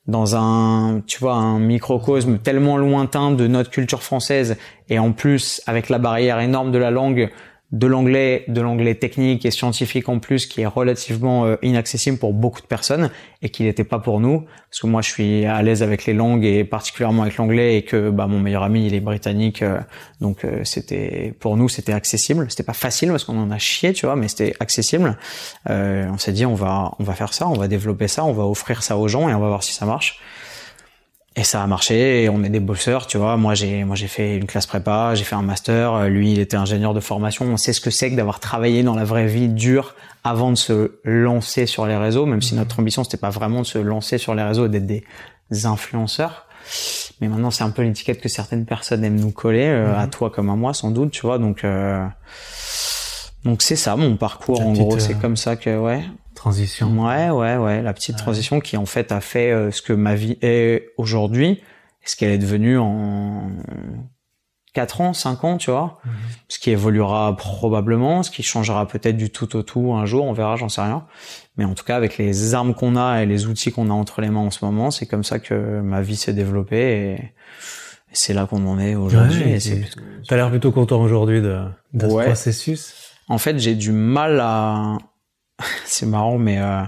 dans 0.07 0.37
un, 0.37 1.01
tu 1.07 1.19
vois, 1.19 1.33
un 1.33 1.59
microcosme 1.59 2.39
tellement 2.39 2.77
lointain 2.77 3.31
de 3.31 3.47
notre 3.47 3.71
culture 3.71 4.03
française 4.03 4.59
et 4.91 4.99
en 4.99 5.13
plus 5.13 5.63
avec 5.67 5.89
la 5.89 5.99
barrière 5.99 6.41
énorme 6.41 6.71
de 6.71 6.79
la 6.79 6.91
langue, 6.91 7.31
de 7.75 7.89
l'anglais, 7.89 8.45
de 8.47 8.61
l'anglais 8.61 8.95
technique 8.95 9.45
et 9.45 9.51
scientifique 9.51 10.09
en 10.09 10.21
plus, 10.21 10.47
qui 10.47 10.61
est 10.61 10.67
relativement 10.67 11.45
euh, 11.45 11.57
inaccessible 11.61 12.19
pour 12.19 12.33
beaucoup 12.33 12.61
de 12.61 12.67
personnes 12.67 13.11
et 13.43 13.49
qui 13.49 13.65
n'était 13.65 13.83
pas 13.83 13.99
pour 13.99 14.21
nous, 14.21 14.45
parce 14.71 14.81
que 14.81 14.87
moi 14.87 15.03
je 15.03 15.11
suis 15.11 15.45
à 15.45 15.61
l'aise 15.61 15.83
avec 15.83 16.07
les 16.07 16.15
langues 16.15 16.45
et 16.45 16.63
particulièrement 16.63 17.23
avec 17.23 17.37
l'anglais 17.37 17.77
et 17.77 17.83
que 17.83 18.11
bah, 18.11 18.29
mon 18.29 18.39
meilleur 18.39 18.63
ami 18.63 18.87
il 18.87 18.95
est 18.95 19.01
britannique, 19.01 19.63
euh, 19.63 19.81
donc 20.21 20.45
euh, 20.45 20.61
c'était 20.63 21.35
pour 21.41 21.57
nous 21.57 21.69
c'était 21.69 21.93
accessible. 21.93 22.47
C'était 22.49 22.63
pas 22.63 22.75
facile 22.75 23.11
parce 23.11 23.25
qu'on 23.25 23.39
en 23.39 23.51
a 23.51 23.59
chié, 23.59 23.93
tu 23.93 24.07
vois, 24.07 24.15
mais 24.15 24.29
c'était 24.29 24.55
accessible. 24.61 25.19
Euh, 25.69 26.09
on 26.13 26.19
s'est 26.19 26.33
dit 26.33 26.47
on 26.47 26.55
va 26.55 26.93
on 27.01 27.05
va 27.05 27.15
faire 27.15 27.35
ça, 27.35 27.49
on 27.49 27.55
va 27.55 27.67
développer 27.67 28.07
ça, 28.07 28.25
on 28.25 28.33
va 28.33 28.45
offrir 28.45 28.85
ça 28.85 28.97
aux 28.97 29.09
gens 29.09 29.29
et 29.29 29.35
on 29.35 29.41
va 29.41 29.49
voir 29.49 29.65
si 29.65 29.73
ça 29.73 29.85
marche. 29.85 30.21
Et 31.37 31.43
ça 31.43 31.63
a 31.63 31.67
marché, 31.67 32.23
et 32.23 32.29
on 32.29 32.45
est 32.45 32.49
des 32.49 32.61
bosseurs, 32.61 33.09
tu 33.09 33.19
vois. 33.19 33.37
Moi, 33.37 33.55
j'ai, 33.55 33.83
moi, 33.83 33.97
j'ai 33.97 34.07
fait 34.07 34.37
une 34.37 34.47
classe 34.47 34.67
prépa, 34.67 35.17
j'ai 35.17 35.25
fait 35.25 35.35
un 35.35 35.43
master. 35.43 35.95
Euh, 35.95 36.09
Lui, 36.09 36.33
il 36.33 36.39
était 36.39 36.57
ingénieur 36.57 36.95
de 36.95 37.01
formation. 37.01 37.45
On 37.47 37.57
sait 37.57 37.73
ce 37.73 37.81
que 37.81 37.91
c'est 37.91 38.11
que 38.11 38.15
d'avoir 38.15 38.39
travaillé 38.39 38.85
dans 38.85 38.95
la 38.95 39.05
vraie 39.05 39.27
vie 39.27 39.49
dure 39.49 39.97
avant 40.23 40.53
de 40.53 40.57
se 40.57 40.93
lancer 41.03 41.67
sur 41.67 41.87
les 41.87 41.97
réseaux, 41.97 42.25
même 42.25 42.41
si 42.41 42.55
notre 42.55 42.79
ambition, 42.79 43.03
c'était 43.03 43.17
pas 43.17 43.31
vraiment 43.31 43.63
de 43.63 43.67
se 43.67 43.79
lancer 43.79 44.17
sur 44.17 44.35
les 44.37 44.45
réseaux 44.45 44.67
et 44.67 44.69
d'être 44.69 44.87
des 44.87 45.05
influenceurs. 45.67 46.47
Mais 47.21 47.29
maintenant, 47.29 47.51
c'est 47.51 47.65
un 47.65 47.71
peu 47.71 47.83
l'étiquette 47.83 48.21
que 48.21 48.29
certaines 48.29 48.65
personnes 48.65 49.05
aiment 49.05 49.21
nous 49.21 49.31
coller, 49.31 49.67
euh, 49.67 49.99
à 49.99 50.07
toi 50.07 50.31
comme 50.31 50.51
à 50.51 50.55
moi, 50.55 50.73
sans 50.73 50.91
doute, 50.91 51.11
tu 51.11 51.23
vois. 51.23 51.39
Donc, 51.39 51.65
euh, 51.65 52.05
donc 53.45 53.63
c'est 53.63 53.77
ça, 53.77 53.97
mon 53.97 54.17
parcours. 54.17 54.59
La 54.61 54.67
en 54.67 54.73
petite, 54.73 54.87
gros, 54.87 54.99
c'est 54.99 55.15
euh, 55.15 55.21
comme 55.21 55.37
ça 55.37 55.57
que, 55.57 55.79
ouais. 55.79 56.03
Transition. 56.35 56.89
Ouais, 57.07 57.31
ouais, 57.31 57.57
ouais, 57.57 57.83
la 57.83 57.93
petite 57.93 58.17
transition 58.17 58.61
qui 58.61 58.77
en 58.77 58.87
fait 58.87 59.13
a 59.13 59.21
fait 59.21 59.51
euh, 59.51 59.71
ce 59.71 59.83
que 59.83 59.93
ma 59.93 60.15
vie 60.15 60.37
est 60.43 60.89
aujourd'hui, 60.99 61.63
ce 62.05 62.17
qu'elle 62.17 62.33
est 62.33 62.39
devenue 62.39 62.79
en 62.79 63.51
4 64.75 65.01
ans, 65.01 65.13
5 65.13 65.45
ans, 65.45 65.57
tu 65.57 65.71
vois. 65.71 66.01
Ce 66.49 66.59
qui 66.59 66.71
évoluera 66.71 67.37
probablement, 67.37 68.23
ce 68.25 68.31
qui 68.31 68.43
changera 68.43 68.87
peut-être 68.89 69.17
du 69.17 69.31
tout 69.31 69.57
au 69.57 69.63
tout 69.63 69.95
un 69.95 70.05
jour, 70.05 70.25
on 70.25 70.33
verra, 70.33 70.57
j'en 70.57 70.69
sais 70.69 70.81
rien. 70.81 71.07
Mais 71.57 71.65
en 71.65 71.75
tout 71.75 71.85
cas, 71.85 71.97
avec 71.97 72.19
les 72.19 72.55
armes 72.55 72.75
qu'on 72.75 72.97
a 72.97 73.23
et 73.23 73.27
les 73.27 73.47
outils 73.47 73.71
qu'on 73.71 73.89
a 73.89 73.93
entre 73.93 74.21
les 74.21 74.31
mains 74.31 74.41
en 74.41 74.51
ce 74.51 74.65
moment, 74.65 74.91
c'est 74.91 75.07
comme 75.07 75.23
ça 75.23 75.39
que 75.39 75.81
ma 75.81 76.03
vie 76.03 76.17
s'est 76.17 76.33
développée 76.33 77.13
et, 77.13 77.33
c'est 78.17 78.33
là 78.33 78.47
qu'on 78.47 78.65
en 78.67 78.79
est 78.79 78.95
aujourd'hui. 78.95 79.43
Ouais, 79.45 79.59
T'as 80.29 80.37
l'air 80.37 80.49
plutôt 80.49 80.71
content 80.71 81.01
aujourd'hui 81.03 81.43
de, 81.43 81.65
de 81.95 82.07
Ouais. 82.07 82.23
ce 82.23 82.29
processus. 82.29 82.95
En 83.29 83.39
fait, 83.39 83.59
j'ai 83.59 83.75
du 83.75 83.93
mal 83.93 84.41
à. 84.41 84.99
C'est 85.85 86.07
marrant, 86.07 86.39
mais 86.39 86.59
euh, 86.59 86.83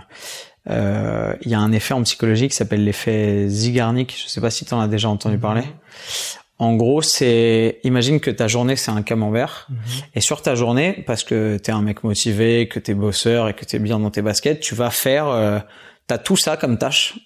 euh, 0.70 1.34
il 1.42 1.50
y 1.50 1.54
a 1.54 1.60
un 1.60 1.72
effet 1.72 1.94
en 1.94 2.02
psychologie 2.02 2.48
qui 2.48 2.56
s'appelle 2.56 2.84
l'effet 2.84 3.48
Zygarnik. 3.48 4.16
Je 4.20 4.28
sais 4.28 4.40
pas 4.40 4.50
si 4.50 4.64
tu 4.64 4.74
en 4.74 4.80
as 4.80 4.88
déjà 4.88 5.08
entendu 5.08 5.38
parler. 5.38 5.64
En 6.58 6.74
gros, 6.74 7.02
c'est 7.02 7.80
imagine 7.84 8.18
que 8.18 8.30
ta 8.30 8.48
journée 8.48 8.76
c'est 8.76 8.90
un 8.90 9.02
camembert 9.02 9.68
et 10.14 10.22
sur 10.22 10.40
ta 10.40 10.54
journée, 10.54 11.04
parce 11.06 11.22
que 11.22 11.58
t'es 11.58 11.70
un 11.70 11.82
mec 11.82 12.02
motivé, 12.02 12.66
que 12.66 12.78
t'es 12.78 12.94
bosseur 12.94 13.48
et 13.50 13.54
que 13.54 13.66
t'es 13.66 13.78
bien 13.78 13.98
dans 13.98 14.10
tes 14.10 14.22
baskets, 14.22 14.60
tu 14.60 14.74
vas 14.74 14.88
faire, 14.88 15.28
euh, 15.28 15.58
t'as 16.06 16.16
tout 16.16 16.36
ça 16.36 16.56
comme 16.56 16.78
tâche, 16.78 17.18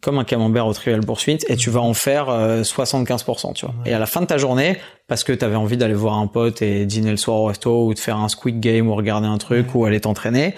comme 0.00 0.18
un 0.18 0.24
camembert 0.24 0.66
au 0.66 0.72
trivial 0.72 1.00
poursuite, 1.00 1.44
et 1.48 1.56
tu 1.56 1.70
vas 1.70 1.80
en 1.80 1.94
faire 1.94 2.28
euh, 2.28 2.62
75%, 2.62 3.54
tu 3.54 3.66
vois. 3.66 3.74
Et 3.86 3.94
à 3.94 3.98
la 3.98 4.06
fin 4.06 4.20
de 4.20 4.26
ta 4.26 4.38
journée, 4.38 4.78
parce 5.06 5.24
que 5.24 5.32
t'avais 5.32 5.56
envie 5.56 5.76
d'aller 5.76 5.94
voir 5.94 6.14
un 6.18 6.26
pote 6.26 6.62
et 6.62 6.86
dîner 6.86 7.10
le 7.10 7.16
soir 7.16 7.36
au 7.38 7.46
resto 7.46 7.86
ou 7.86 7.94
de 7.94 7.98
faire 7.98 8.16
un 8.16 8.28
squid 8.28 8.60
game 8.60 8.88
ou 8.88 8.94
regarder 8.94 9.26
un 9.26 9.38
truc 9.38 9.74
ou 9.74 9.84
aller 9.84 10.00
t'entraîner, 10.00 10.54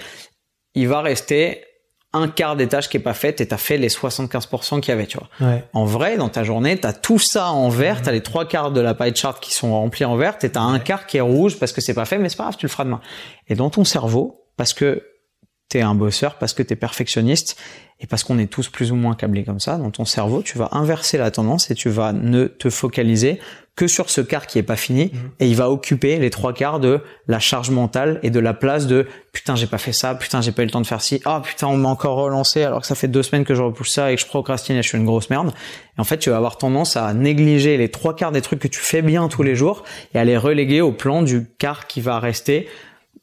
il 0.74 0.88
va 0.88 1.00
rester 1.00 1.62
un 2.12 2.28
quart 2.28 2.56
des 2.56 2.66
tâches 2.66 2.88
qui 2.88 2.96
est 2.96 3.00
pas 3.00 3.14
faite 3.14 3.40
et 3.40 3.48
t'as 3.48 3.56
fait 3.56 3.76
les 3.76 3.88
75% 3.88 4.80
qu'il 4.80 4.90
y 4.90 4.92
avait, 4.92 5.06
tu 5.06 5.18
vois. 5.18 5.28
Ouais. 5.40 5.64
En 5.74 5.84
vrai, 5.84 6.16
dans 6.16 6.28
ta 6.28 6.44
journée, 6.44 6.78
t'as 6.78 6.92
tout 6.92 7.18
ça 7.18 7.50
en 7.50 7.68
vert, 7.68 8.00
t'as 8.02 8.12
les 8.12 8.22
trois 8.22 8.46
quarts 8.46 8.70
de 8.70 8.80
la 8.80 8.94
pie 8.94 9.14
chart 9.14 9.38
qui 9.38 9.52
sont 9.52 9.72
remplis 9.72 10.04
en 10.04 10.16
vert, 10.16 10.36
et 10.42 10.50
t'as 10.50 10.60
un 10.60 10.78
quart 10.78 11.06
qui 11.06 11.18
est 11.18 11.22
rouge 11.22 11.58
parce 11.58 11.72
que 11.72 11.80
c'est 11.80 11.94
pas 11.94 12.04
fait, 12.04 12.18
mais 12.18 12.28
c'est 12.28 12.36
pas 12.36 12.44
grave, 12.44 12.56
tu 12.56 12.66
le 12.66 12.70
feras 12.70 12.84
demain. 12.84 13.00
Et 13.48 13.54
dans 13.54 13.70
ton 13.70 13.84
cerveau, 13.84 14.46
parce 14.56 14.72
que 14.72 15.02
t'es 15.68 15.80
un 15.80 15.94
bosseur, 15.94 16.36
parce 16.36 16.52
que 16.54 16.62
t'es 16.62 16.76
perfectionniste 16.76 17.56
et 17.98 18.06
parce 18.06 18.24
qu'on 18.24 18.38
est 18.38 18.46
tous 18.46 18.68
plus 18.68 18.92
ou 18.92 18.94
moins 18.94 19.14
câblés 19.14 19.42
comme 19.44 19.58
ça. 19.60 19.78
Dans 19.78 19.90
ton 19.90 20.04
cerveau, 20.04 20.42
tu 20.42 20.58
vas 20.58 20.68
inverser 20.72 21.16
la 21.18 21.30
tendance 21.30 21.70
et 21.70 21.74
tu 21.74 21.88
vas 21.88 22.12
ne 22.12 22.44
te 22.44 22.68
focaliser 22.70 23.40
que 23.74 23.86
sur 23.88 24.08
ce 24.08 24.22
quart 24.22 24.46
qui 24.46 24.58
est 24.58 24.62
pas 24.62 24.76
fini 24.76 25.10
Mhm. 25.12 25.30
et 25.40 25.48
il 25.48 25.56
va 25.56 25.70
occuper 25.70 26.18
les 26.18 26.30
trois 26.30 26.54
quarts 26.54 26.80
de 26.80 27.00
la 27.26 27.38
charge 27.40 27.68
mentale 27.70 28.20
et 28.22 28.30
de 28.30 28.40
la 28.40 28.54
place 28.54 28.86
de 28.86 29.06
putain 29.32 29.54
j'ai 29.54 29.66
pas 29.66 29.76
fait 29.76 29.92
ça, 29.92 30.14
putain 30.14 30.40
j'ai 30.40 30.52
pas 30.52 30.62
eu 30.62 30.64
le 30.64 30.70
temps 30.70 30.80
de 30.80 30.86
faire 30.86 31.02
ci, 31.02 31.20
ah 31.26 31.42
putain 31.44 31.66
on 31.66 31.76
m'a 31.76 31.90
encore 31.90 32.16
relancé 32.16 32.62
alors 32.62 32.80
que 32.80 32.86
ça 32.86 32.94
fait 32.94 33.08
deux 33.08 33.22
semaines 33.22 33.44
que 33.44 33.54
je 33.54 33.60
repousse 33.60 33.90
ça 33.92 34.10
et 34.10 34.14
que 34.14 34.20
je 34.22 34.26
procrastine 34.26 34.76
et 34.76 34.82
je 34.82 34.88
suis 34.88 34.96
une 34.96 35.04
grosse 35.04 35.28
merde. 35.28 35.52
Et 35.98 36.00
en 36.00 36.04
fait 36.04 36.16
tu 36.16 36.30
vas 36.30 36.38
avoir 36.38 36.56
tendance 36.56 36.96
à 36.96 37.12
négliger 37.12 37.76
les 37.76 37.90
trois 37.90 38.16
quarts 38.16 38.32
des 38.32 38.40
trucs 38.40 38.60
que 38.60 38.68
tu 38.68 38.80
fais 38.80 39.02
bien 39.02 39.28
tous 39.28 39.42
les 39.42 39.54
jours 39.56 39.84
et 40.14 40.18
à 40.18 40.24
les 40.24 40.38
reléguer 40.38 40.80
au 40.80 40.92
plan 40.92 41.20
du 41.22 41.46
quart 41.58 41.86
qui 41.86 42.00
va 42.00 42.18
rester 42.18 42.68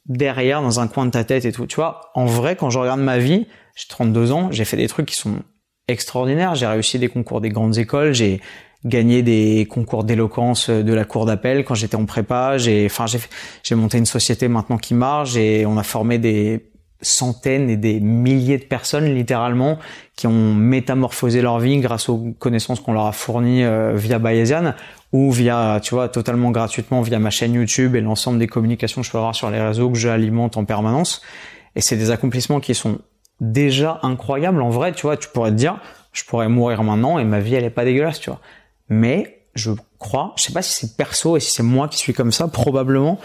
derrière 0.06 0.62
dans 0.62 0.80
un 0.80 0.88
coin 0.88 1.06
de 1.06 1.10
ta 1.10 1.24
tête 1.24 1.44
et 1.44 1.52
tout. 1.52 1.66
Tu 1.66 1.76
vois, 1.76 2.10
en 2.14 2.26
vrai 2.26 2.56
quand 2.56 2.70
je 2.70 2.78
regarde 2.78 3.00
ma 3.00 3.18
vie, 3.18 3.46
j'ai 3.74 3.86
32 3.88 4.32
ans, 4.32 4.48
j'ai 4.50 4.64
fait 4.64 4.76
des 4.76 4.88
trucs 4.88 5.06
qui 5.06 5.16
sont 5.16 5.36
extraordinaires, 5.88 6.54
j'ai 6.54 6.66
réussi 6.66 6.98
des 6.98 7.08
concours 7.08 7.40
des 7.40 7.50
grandes 7.50 7.78
écoles, 7.78 8.12
j'ai 8.12 8.40
gagné 8.84 9.22
des 9.22 9.66
concours 9.68 10.04
d'éloquence 10.04 10.68
de 10.68 10.92
la 10.92 11.04
cour 11.04 11.24
d'appel 11.24 11.64
quand 11.64 11.74
j'étais 11.74 11.96
en 11.96 12.04
prépa. 12.04 12.58
J'ai, 12.58 12.86
enfin, 12.86 13.06
j'ai, 13.06 13.18
j'ai 13.62 13.74
monté 13.74 13.98
une 13.98 14.06
société 14.06 14.46
maintenant 14.48 14.76
qui 14.76 14.94
marche 14.94 15.36
et 15.36 15.64
on 15.64 15.78
a 15.78 15.82
formé 15.82 16.18
des 16.18 16.70
centaines 17.00 17.68
et 17.70 17.76
des 17.76 18.00
milliers 18.00 18.58
de 18.58 18.64
personnes 18.64 19.14
littéralement 19.14 19.78
qui 20.16 20.26
ont 20.26 20.54
métamorphosé 20.54 21.42
leur 21.42 21.58
vie 21.58 21.78
grâce 21.78 22.08
aux 22.08 22.34
connaissances 22.38 22.80
qu'on 22.80 22.92
leur 22.92 23.06
a 23.06 23.12
fournies 23.12 23.64
euh, 23.64 23.94
via 23.94 24.18
Bayesian 24.18 24.74
ou 25.14 25.30
via, 25.30 25.78
tu 25.80 25.94
vois, 25.94 26.08
totalement 26.08 26.50
gratuitement 26.50 27.00
via 27.00 27.20
ma 27.20 27.30
chaîne 27.30 27.54
YouTube 27.54 27.94
et 27.94 28.00
l'ensemble 28.00 28.40
des 28.40 28.48
communications 28.48 29.00
que 29.00 29.06
je 29.06 29.12
peux 29.12 29.18
avoir 29.18 29.36
sur 29.36 29.48
les 29.48 29.60
réseaux 29.60 29.88
que 29.88 29.96
j'alimente 29.96 30.56
en 30.56 30.64
permanence. 30.64 31.22
Et 31.76 31.80
c'est 31.80 31.96
des 31.96 32.10
accomplissements 32.10 32.58
qui 32.58 32.74
sont 32.74 32.98
déjà 33.40 34.00
incroyables. 34.02 34.60
En 34.60 34.70
vrai, 34.70 34.90
tu 34.90 35.02
vois, 35.02 35.16
tu 35.16 35.28
pourrais 35.28 35.52
te 35.52 35.54
dire, 35.54 35.78
je 36.12 36.24
pourrais 36.24 36.48
mourir 36.48 36.82
maintenant 36.82 37.20
et 37.20 37.24
ma 37.24 37.38
vie 37.38 37.54
elle 37.54 37.62
est 37.62 37.70
pas 37.70 37.84
dégueulasse, 37.84 38.18
tu 38.18 38.28
vois. 38.28 38.40
Mais 38.88 39.46
je 39.54 39.70
crois, 40.00 40.32
je 40.36 40.42
sais 40.42 40.52
pas 40.52 40.62
si 40.62 40.74
c'est 40.74 40.96
perso 40.96 41.36
et 41.36 41.40
si 41.40 41.52
c'est 41.52 41.62
moi 41.62 41.86
qui 41.86 41.98
suis 41.98 42.12
comme 42.12 42.32
ça, 42.32 42.48
probablement, 42.48 43.20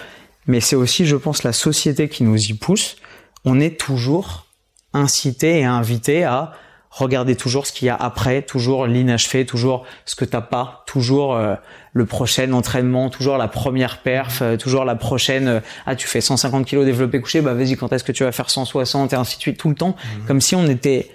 mais 0.45 0.59
c'est 0.59 0.75
aussi, 0.75 1.07
je 1.07 1.15
pense, 1.15 1.41
la 1.41 1.53
société 1.53 2.07
qui 2.07 2.23
nous 2.23 2.37
y 2.37 2.53
pousse. 2.53 2.97
On 3.45 3.59
est 3.59 3.79
toujours 3.79 4.45
incité 4.93 5.61
et 5.61 5.65
invité 5.65 6.23
à 6.23 6.51
regarder 6.89 7.35
toujours 7.35 7.67
ce 7.67 7.71
qu'il 7.71 7.85
y 7.85 7.89
a 7.89 7.95
après, 7.95 8.41
toujours 8.41 8.87
l'inachevé, 8.87 9.45
toujours 9.45 9.85
ce 10.05 10.15
que 10.15 10.25
t'as 10.25 10.41
pas, 10.41 10.83
toujours 10.87 11.35
euh, 11.35 11.55
le 11.93 12.05
prochain 12.05 12.51
entraînement, 12.51 13.09
toujours 13.09 13.37
la 13.37 13.47
première 13.47 13.99
perf, 13.99 14.41
euh, 14.41 14.57
toujours 14.57 14.85
la 14.85 14.95
prochaine. 14.95 15.47
euh, 15.47 15.59
ah, 15.85 15.95
tu 15.95 16.07
fais 16.07 16.21
150 16.21 16.65
kilos 16.65 16.85
développé 16.85 17.21
couché, 17.21 17.41
bah 17.41 17.53
vas-y, 17.53 17.75
quand 17.75 17.93
est-ce 17.93 18.03
que 18.03 18.11
tu 18.11 18.23
vas 18.23 18.31
faire 18.31 18.49
160 18.49 19.13
et 19.13 19.15
ainsi 19.15 19.37
de 19.37 19.41
suite 19.41 19.57
tout 19.57 19.69
le 19.69 19.75
temps, 19.75 19.95
comme 20.27 20.41
si 20.41 20.55
on 20.55 20.67
était 20.67 21.11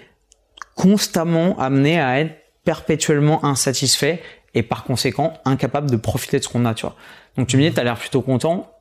constamment 0.75 1.57
amené 1.59 1.99
à 1.99 2.19
être 2.19 2.35
perpétuellement 2.63 3.45
insatisfait 3.45 4.21
et 4.53 4.63
par 4.63 4.85
conséquent 4.85 5.33
incapable 5.45 5.91
de 5.91 5.97
profiter 5.97 6.39
de 6.39 6.43
ce 6.43 6.49
qu'on 6.49 6.65
a, 6.65 6.73
tu 6.73 6.85
vois. 6.85 6.95
Donc 7.37 7.47
tu 7.47 7.57
me 7.57 7.61
dis, 7.61 7.73
t'as 7.73 7.83
l'air 7.83 7.97
plutôt 7.97 8.21
content. 8.21 8.71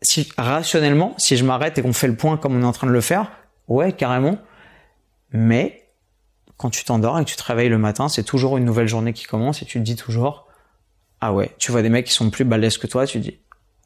Si 0.00 0.28
rationnellement, 0.36 1.14
si 1.18 1.36
je 1.36 1.44
m'arrête 1.44 1.78
et 1.78 1.82
qu'on 1.82 1.92
fait 1.92 2.08
le 2.08 2.16
point 2.16 2.36
comme 2.36 2.56
on 2.56 2.62
est 2.62 2.66
en 2.66 2.72
train 2.72 2.86
de 2.86 2.92
le 2.92 3.00
faire, 3.00 3.30
ouais, 3.68 3.92
carrément. 3.92 4.38
Mais 5.30 5.81
quand 6.62 6.70
tu 6.70 6.84
t'endors 6.84 7.18
et 7.18 7.24
que 7.24 7.30
tu 7.30 7.34
te 7.34 7.42
réveilles 7.42 7.68
le 7.68 7.78
matin, 7.78 8.08
c'est 8.08 8.22
toujours 8.22 8.56
une 8.56 8.64
nouvelle 8.64 8.86
journée 8.86 9.12
qui 9.12 9.24
commence 9.24 9.62
et 9.62 9.64
tu 9.64 9.80
te 9.80 9.84
dis 9.84 9.96
toujours, 9.96 10.46
ah 11.20 11.32
ouais, 11.32 11.50
tu 11.58 11.72
vois 11.72 11.82
des 11.82 11.88
mecs 11.88 12.06
qui 12.06 12.12
sont 12.12 12.30
plus 12.30 12.44
balèzes 12.44 12.78
que 12.78 12.86
toi, 12.86 13.04
tu 13.04 13.18
dis, 13.18 13.36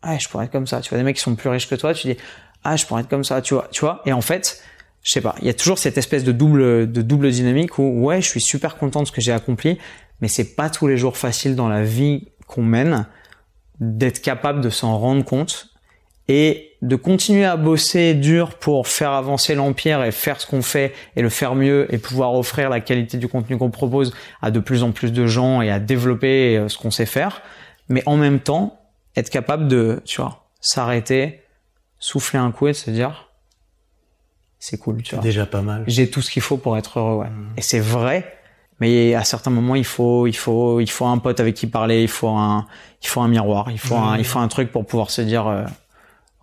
ah, 0.03 0.19
je 0.19 0.29
pourrais 0.29 0.45
être 0.45 0.53
comme 0.53 0.67
ça. 0.67 0.83
Tu 0.83 0.91
vois 0.91 0.99
des 0.99 1.05
mecs 1.05 1.17
qui 1.17 1.23
sont 1.23 1.35
plus 1.37 1.49
riches 1.49 1.71
que 1.71 1.75
toi, 1.75 1.95
tu 1.95 2.07
dis, 2.07 2.19
ah, 2.65 2.77
je 2.77 2.85
pourrais 2.85 3.01
être 3.01 3.09
comme 3.09 3.25
ça, 3.25 3.41
tu 3.41 3.55
vois, 3.55 3.69
tu 3.73 3.81
vois. 3.81 4.03
Et 4.05 4.13
en 4.13 4.21
fait, 4.21 4.63
je 5.03 5.11
sais 5.11 5.23
pas, 5.23 5.35
il 5.41 5.47
y 5.47 5.49
a 5.49 5.55
toujours 5.55 5.79
cette 5.79 5.97
espèce 5.97 6.23
de 6.23 6.33
double, 6.33 6.93
de 6.93 7.01
double 7.01 7.31
dynamique 7.31 7.79
où, 7.79 8.05
ouais, 8.05 8.21
je 8.21 8.29
suis 8.29 8.43
super 8.43 8.77
content 8.77 9.01
de 9.01 9.07
ce 9.07 9.13
que 9.13 9.23
j'ai 9.23 9.33
accompli, 9.33 9.79
mais 10.21 10.29
c'est 10.29 10.55
pas 10.55 10.69
tous 10.69 10.87
les 10.87 10.99
jours 10.99 11.17
facile 11.17 11.57
dans 11.57 11.71
la 11.71 11.83
vie 11.83 12.29
qu'on 12.47 12.63
mène 12.63 13.07
d'être 13.81 14.21
capable 14.21 14.61
de 14.61 14.69
s'en 14.69 14.99
rendre 14.99 15.25
compte 15.25 15.71
et 16.29 16.73
de 16.83 16.97
continuer 16.97 17.45
à 17.45 17.57
bosser 17.57 18.15
dur 18.15 18.55
pour 18.55 18.89
faire 18.89 19.13
avancer 19.13 19.55
l'empire 19.55 20.03
et 20.05 20.13
faire 20.13 20.41
ce 20.41 20.47
qu'on 20.47 20.63
fait 20.63 20.93
et 21.15 21.23
le 21.23 21.29
faire 21.29 21.55
mieux 21.55 21.93
et 21.93 21.99
pouvoir 21.99 22.35
offrir 22.35 22.69
la 22.69 22.81
qualité 22.81 23.17
du 23.17 23.29
contenu 23.29 23.57
qu'on 23.57 23.71
propose 23.71 24.15
à 24.43 24.51
de 24.51 24.61
plus 24.61 24.83
en 24.83 24.93
plus 24.93 25.13
de 25.13 25.27
gens 25.27 25.63
et 25.63 25.71
à 25.71 25.79
développer 25.79 26.57
euh, 26.57 26.69
ce 26.69 26.79
qu'on 26.79 26.91
sait 26.91 27.07
faire, 27.07 27.43
mais 27.89 28.03
en 28.07 28.17
même 28.17 28.41
temps 28.41 28.81
être 29.17 29.31
capable 29.31 29.69
de, 29.69 30.03
tu 30.05 30.21
vois, 30.21 30.49
s'arrêter, 30.61 31.43
souffler 31.99 32.39
un 32.39 32.51
coup 32.51 32.67
et 32.67 32.73
de 32.73 32.77
se 32.77 32.91
dire 32.91 33.27
c'est 34.59 34.79
cool, 34.79 35.03
tu 35.03 35.15
vois. 35.15 35.23
Déjà 35.23 35.47
pas 35.47 35.63
mal. 35.63 35.85
J'ai 35.87 36.11
tout 36.11 36.23
ce 36.23 36.31
qu'il 36.31 36.43
faut 36.43 36.57
pour 36.57 36.77
être 36.77 36.99
heureux, 36.99 37.21
ouais. 37.21 37.29
Et 37.57 37.63
c'est 37.63 37.79
vrai, 37.79 38.37
mais 38.81 39.15
à 39.15 39.25
certains 39.25 39.51
moments, 39.51 39.75
il 39.75 39.85
faut, 39.85 40.27
il 40.27 40.37
faut, 40.37 40.81
il 40.81 40.91
faut 40.91 41.07
un 41.07 41.19
pote 41.19 41.41
avec 41.41 41.55
qui 41.55 41.67
parler, 41.67 42.03
il 42.03 42.09
faut 42.09 42.29
un, 42.29 42.67
il 43.03 43.09
faut 43.09 43.21
un 43.21 43.29
miroir, 43.29 43.71
il 43.71 43.79
faut 43.79 43.95
un, 43.95 44.19
il 44.19 44.25
faut 44.25 44.39
un 44.39 44.49
truc 44.49 44.73
pour 44.73 44.85
pouvoir 44.85 45.11
se 45.11 45.23
dire, 45.23 45.47
euh, 45.47 45.65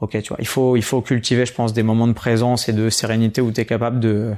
ok, 0.04 0.22
tu 0.22 0.30
vois, 0.30 0.38
il 0.39 0.47
faut, 0.47 0.76
il 0.76 0.84
faut 0.84 1.01
cultiver, 1.01 1.45
je 1.45 1.54
pense, 1.54 1.74
des 1.74 1.84
moments 1.84 2.08
de 2.08 2.14
présence 2.14 2.70
et 2.70 2.74
de 2.74 2.89
sérénité 2.89 3.41
où 3.41 3.51
tu 3.51 3.62
es 3.62 3.66
capable 3.66 3.99
de. 3.99 4.34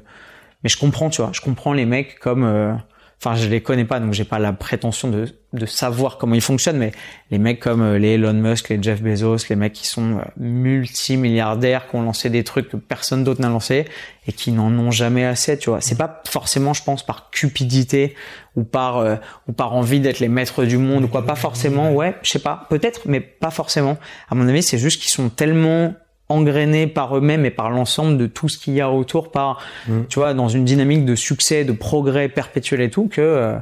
Mais 0.64 0.70
je 0.70 0.78
comprends, 0.78 1.10
tu 1.10 1.22
vois, 1.22 1.32
je 1.34 1.42
comprends 1.42 1.74
les 1.74 1.86
mecs 1.86 2.20
comme. 2.20 2.80
Enfin, 3.26 3.36
je 3.36 3.50
les 3.50 3.60
connais 3.60 3.86
pas, 3.86 4.00
donc 4.00 4.14
j'ai 4.14 4.24
pas 4.24 4.38
la 4.38 4.54
prétention 4.54 5.10
de, 5.10 5.28
de 5.54 5.66
savoir 5.66 6.20
comment 6.20 6.36
ils 6.36 6.42
fonctionnent, 6.42 6.78
mais 6.78 6.92
les 7.32 7.40
mecs 7.40 7.60
comme 7.60 7.82
euh, 7.82 7.98
les 7.98 8.10
Elon 8.10 8.34
Musk, 8.34 8.70
les 8.70 8.78
Jeff 8.80 9.02
Bezos, 9.02 9.48
les 9.50 9.56
mecs 9.56 9.74
qui 9.74 9.88
sont 9.88 10.18
euh, 10.18 10.22
multimilliardaires, 10.38 11.90
qui 11.90 11.96
ont 11.96 12.04
lancé 12.04 12.30
des 12.30 12.44
trucs 12.44 12.70
que 12.70 12.78
personne 12.78 13.24
d'autre 13.24 13.42
n'a 13.42 13.50
lancé 13.50 13.86
et 14.28 14.32
qui 14.32 14.52
n'en 14.52 14.72
ont 14.78 14.92
jamais 14.92 15.26
assez, 15.26 15.58
tu 15.58 15.72
vois. 15.72 15.82
C'est 15.82 15.98
pas 15.98 16.22
forcément, 16.30 16.76
je 16.76 16.84
pense, 16.84 17.04
par 17.04 17.32
cupidité 17.32 18.14
ou 18.56 18.64
par 18.64 18.98
euh, 18.98 19.16
ou 19.48 19.54
par 19.54 19.74
envie 19.74 20.00
d'être 20.00 20.20
les 20.20 20.30
maîtres 20.30 20.64
du 20.64 20.78
monde 20.78 21.06
ou 21.06 21.08
quoi. 21.08 21.26
Pas 21.26 21.34
forcément, 21.34 21.94
ouais, 21.94 22.16
je 22.22 22.30
sais 22.30 22.38
pas, 22.38 22.68
peut-être, 22.70 23.02
mais 23.06 23.22
pas 23.22 23.50
forcément. 23.50 23.98
À 24.30 24.36
mon 24.36 24.48
avis, 24.48 24.62
c'est 24.62 24.78
juste 24.78 25.02
qu'ils 25.02 25.10
sont 25.10 25.30
tellement 25.30 25.96
engrainés 26.30 26.88
par 26.88 27.16
eux-mêmes 27.18 27.46
et 27.46 27.52
par 27.52 27.70
l'ensemble 27.70 28.18
de 28.18 28.26
tout 28.26 28.50
ce 28.50 28.58
qu'il 28.58 28.74
y 28.74 28.82
a 28.82 28.90
autour, 28.90 29.32
par, 29.32 29.62
tu 30.10 30.20
vois, 30.20 30.34
dans 30.34 30.48
une 30.48 30.66
dynamique 30.66 31.06
de 31.06 31.16
succès, 31.16 31.64
de 31.66 31.72
progrès 31.72 32.30
perpétuel 32.30 32.82
et 32.82 32.90
tout, 32.90 33.08
que 33.08 33.22
euh, 33.22 33.56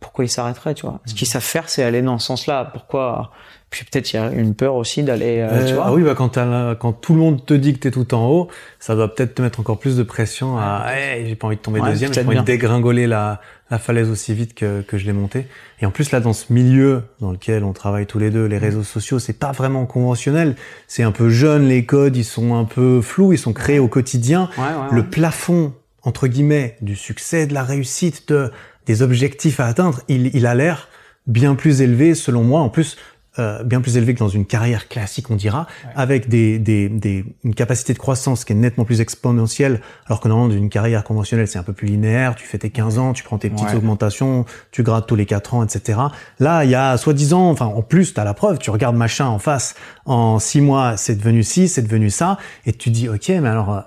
pourquoi 0.00 0.24
ils 0.24 0.28
s'arrêteraient, 0.28 0.74
tu 0.74 0.84
vois? 0.84 1.00
Ce 1.06 1.14
qu'ils 1.14 1.26
savent 1.26 1.42
faire, 1.42 1.68
c'est 1.68 1.82
aller 1.82 2.02
dans 2.02 2.18
ce 2.18 2.26
sens-là. 2.26 2.66
Pourquoi 2.72 3.30
Puis 3.68 3.84
peut-être 3.84 4.12
il 4.12 4.16
y 4.16 4.18
a 4.18 4.30
une 4.30 4.54
peur 4.54 4.76
aussi 4.76 5.02
d'aller, 5.02 5.40
euh, 5.40 5.48
Euh, 5.50 5.66
tu 5.66 5.74
vois 5.74 5.84
ah 5.88 5.92
oui, 5.92 6.02
bah 6.02 6.14
quand, 6.16 6.38
quand 6.78 6.92
tout 6.92 7.14
le 7.14 7.20
monde 7.20 7.44
te 7.44 7.52
dit 7.52 7.74
que 7.74 7.80
t'es 7.80 7.90
tout 7.90 8.14
en 8.14 8.28
haut, 8.28 8.48
ça 8.78 8.94
doit 8.94 9.12
peut-être 9.12 9.34
te 9.34 9.42
mettre 9.42 9.58
encore 9.58 9.78
plus 9.78 9.96
de 9.96 10.04
pression 10.04 10.56
à 10.56 10.86
hey, 10.94 11.26
j'ai 11.26 11.34
pas 11.34 11.48
envie 11.48 11.56
de 11.56 11.60
tomber 11.62 11.80
Ouais, 11.80 11.90
deuxième, 11.90 12.14
j'ai 12.14 12.22
pas 12.22 12.28
envie 12.28 12.38
de 12.38 12.44
dégringoler 12.44 13.08
la, 13.08 13.40
la 13.70 13.78
falaise 13.78 14.08
aussi 14.08 14.34
vite 14.34 14.54
que, 14.54 14.82
que 14.82 14.98
je 14.98 15.04
l'ai 15.04 15.12
montée. 15.12 15.48
Et 15.80 15.86
en 15.86 15.90
plus 15.90 16.12
là, 16.12 16.20
dans 16.20 16.32
ce 16.32 16.52
milieu 16.52 17.02
dans 17.20 17.32
lequel 17.32 17.64
on 17.64 17.72
travaille 17.72 18.06
tous 18.06 18.20
les 18.20 18.30
deux, 18.30 18.46
les 18.46 18.58
réseaux 18.58 18.84
sociaux, 18.84 19.18
c'est 19.18 19.38
pas 19.38 19.50
vraiment 19.50 19.84
conventionnel. 19.84 20.54
C'est 20.86 21.02
un 21.02 21.12
peu 21.12 21.28
jeune, 21.28 21.66
les 21.66 21.84
codes, 21.84 22.16
ils 22.16 22.24
sont 22.24 22.54
un 22.54 22.64
peu 22.64 23.00
flous, 23.00 23.32
ils 23.32 23.38
sont 23.38 23.52
créés 23.52 23.80
au 23.80 23.88
quotidien. 23.88 24.48
Ouais, 24.56 24.64
ouais. 24.64 24.94
Le 24.94 25.02
plafond, 25.08 25.74
entre 26.02 26.28
guillemets, 26.28 26.76
du 26.82 26.94
succès, 26.94 27.48
de 27.48 27.52
la 27.52 27.64
réussite, 27.64 28.28
de, 28.28 28.52
des 28.86 29.02
objectifs 29.02 29.58
à 29.58 29.66
atteindre, 29.66 30.02
il, 30.06 30.34
il 30.36 30.46
a 30.46 30.54
l'air 30.54 30.88
bien 31.26 31.56
plus 31.56 31.82
élevé, 31.82 32.14
selon 32.14 32.44
moi. 32.44 32.60
En 32.60 32.68
plus, 32.68 32.96
euh, 33.38 33.62
bien 33.62 33.80
plus 33.80 33.96
élevé 33.96 34.14
que 34.14 34.18
dans 34.20 34.28
une 34.28 34.46
carrière 34.46 34.88
classique, 34.88 35.30
on 35.30 35.36
dira, 35.36 35.66
avec 35.94 36.28
des, 36.28 36.58
des, 36.58 36.88
des, 36.88 37.24
une 37.44 37.54
capacité 37.54 37.92
de 37.92 37.98
croissance 37.98 38.44
qui 38.44 38.52
est 38.52 38.56
nettement 38.56 38.84
plus 38.84 39.00
exponentielle, 39.00 39.80
alors 40.06 40.20
que 40.20 40.28
normalement, 40.28 40.52
d'une 40.54 40.68
carrière 40.68 41.04
conventionnelle, 41.04 41.48
c'est 41.48 41.58
un 41.58 41.62
peu 41.62 41.72
plus 41.72 41.86
linéaire. 41.88 42.34
Tu 42.34 42.46
fais 42.46 42.58
tes 42.58 42.70
15 42.70 42.98
ans, 42.98 43.12
tu 43.12 43.22
prends 43.24 43.38
tes 43.38 43.50
petites 43.50 43.68
Ouais. 43.68 43.74
augmentations, 43.76 44.44
tu 44.70 44.82
grattes 44.82 45.06
tous 45.06 45.16
les 45.16 45.26
4 45.26 45.54
ans, 45.54 45.64
etc. 45.64 45.98
Là, 46.38 46.64
il 46.64 46.70
y 46.70 46.74
a 46.74 46.96
soi-disant, 46.96 47.50
enfin, 47.50 47.66
en 47.66 47.82
plus, 47.82 48.14
tu 48.14 48.20
as 48.20 48.24
la 48.24 48.34
preuve, 48.34 48.58
tu 48.58 48.70
regardes 48.70 48.96
machin 48.96 49.26
en 49.26 49.38
face, 49.38 49.74
en 50.04 50.38
6 50.38 50.60
mois, 50.60 50.96
c'est 50.96 51.16
devenu 51.16 51.42
ci, 51.42 51.68
c'est 51.68 51.82
devenu 51.82 52.10
ça, 52.10 52.38
et 52.64 52.72
tu 52.72 52.90
dis, 52.90 53.08
ok, 53.08 53.28
mais 53.28 53.48
alors... 53.48 53.72
euh, 53.74 53.80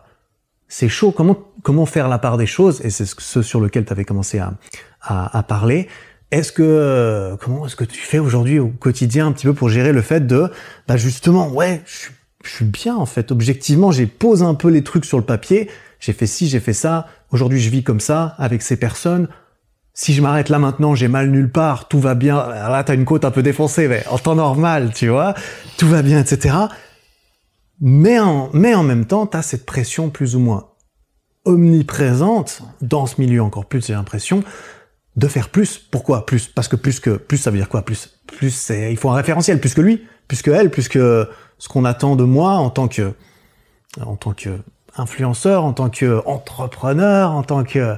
c'est 0.71 0.87
chaud. 0.87 1.11
Comment 1.11 1.35
comment 1.63 1.87
faire 1.87 2.07
la 2.07 2.19
part 2.19 2.37
des 2.37 2.45
choses? 2.45 2.79
Et 2.85 2.91
c'est 2.91 3.05
ce, 3.05 3.15
ce 3.17 3.41
sur 3.41 3.59
lequel 3.59 3.85
tu 3.85 3.91
avais 3.91 4.05
commencé 4.05 4.37
à, 4.37 4.53
à, 5.01 5.35
à 5.35 5.41
parler. 5.41 5.87
Est-ce 6.31 6.51
que 6.51 6.63
euh, 6.63 7.35
comment 7.37 7.65
est-ce 7.65 7.75
que 7.75 7.83
tu 7.83 7.99
fais 7.99 8.19
aujourd'hui 8.19 8.59
au 8.59 8.67
quotidien 8.67 9.27
un 9.27 9.31
petit 9.31 9.47
peu 9.47 9.53
pour 9.53 9.69
gérer 9.69 9.93
le 9.93 10.01
fait 10.01 10.27
de 10.27 10.51
bah 10.87 10.95
justement 10.95 11.49
ouais 11.49 11.81
je 11.85 11.97
suis 11.97 12.11
je 12.43 12.49
suis 12.51 12.65
bien 12.65 12.95
en 12.95 13.05
fait. 13.05 13.31
Objectivement 13.31 13.91
j'ai 13.91 14.05
posé 14.05 14.45
un 14.45 14.53
peu 14.53 14.69
les 14.69 14.83
trucs 14.83 15.05
sur 15.05 15.17
le 15.17 15.25
papier. 15.25 15.69
J'ai 15.99 16.13
fait 16.13 16.27
ci 16.27 16.47
j'ai 16.47 16.59
fait 16.59 16.73
ça. 16.73 17.07
Aujourd'hui 17.31 17.59
je 17.59 17.69
vis 17.69 17.83
comme 17.83 17.99
ça 17.99 18.35
avec 18.37 18.61
ces 18.61 18.77
personnes. 18.77 19.27
Si 19.93 20.13
je 20.13 20.21
m'arrête 20.21 20.47
là 20.47 20.59
maintenant, 20.59 20.95
j'ai 20.95 21.09
mal 21.09 21.29
nulle 21.29 21.51
part, 21.51 21.89
tout 21.89 21.99
va 21.99 22.15
bien. 22.15 22.37
Là, 22.37 22.85
t'as 22.85 22.93
une 22.93 23.03
côte 23.03 23.25
un 23.25 23.31
peu 23.31 23.43
défoncée, 23.43 23.89
mais 23.89 24.05
en 24.09 24.17
temps 24.17 24.35
normal, 24.35 24.93
tu 24.95 25.09
vois, 25.09 25.33
tout 25.77 25.89
va 25.89 26.01
bien, 26.01 26.21
etc. 26.21 26.55
Mais 27.81 28.17
en, 28.17 28.49
mais 28.53 28.73
en 28.75 28.83
même 28.83 29.05
temps, 29.05 29.25
t'as 29.25 29.41
cette 29.41 29.65
pression 29.65 30.09
plus 30.09 30.37
ou 30.37 30.39
moins 30.39 30.69
omniprésente 31.43 32.61
dans 32.81 33.07
ce 33.07 33.19
milieu 33.19 33.41
encore 33.41 33.65
plus, 33.65 33.85
j'ai 33.87 33.93
l'impression, 33.93 34.41
de 35.19 35.27
faire 35.27 35.49
plus. 35.49 35.77
Pourquoi 35.77 36.25
plus? 36.25 36.47
Parce 36.47 36.67
que 36.67 36.75
plus 36.75 36.99
que 36.99 37.11
plus, 37.11 37.37
ça 37.37 37.51
veut 37.51 37.57
dire 37.57 37.69
quoi? 37.69 37.83
Plus, 37.83 38.09
plus, 38.25 38.51
c'est 38.51 38.91
il 38.91 38.97
faut 38.97 39.09
un 39.09 39.15
référentiel, 39.15 39.59
plus 39.59 39.73
que 39.73 39.81
lui, 39.81 40.07
plus 40.27 40.41
que 40.41 40.51
elle, 40.51 40.71
plus 40.71 40.87
que 40.87 41.27
ce 41.57 41.67
qu'on 41.67 41.85
attend 41.85 42.15
de 42.15 42.23
moi 42.23 42.53
en 42.53 42.69
tant 42.69 42.87
que 42.87 43.13
en 44.01 44.15
tant 44.15 44.33
que 44.33 44.49
influenceur, 44.95 45.65
en 45.65 45.73
tant 45.73 45.89
que 45.89 46.21
entrepreneur, 46.25 47.31
en 47.31 47.43
tant 47.43 47.63
que 47.63 47.95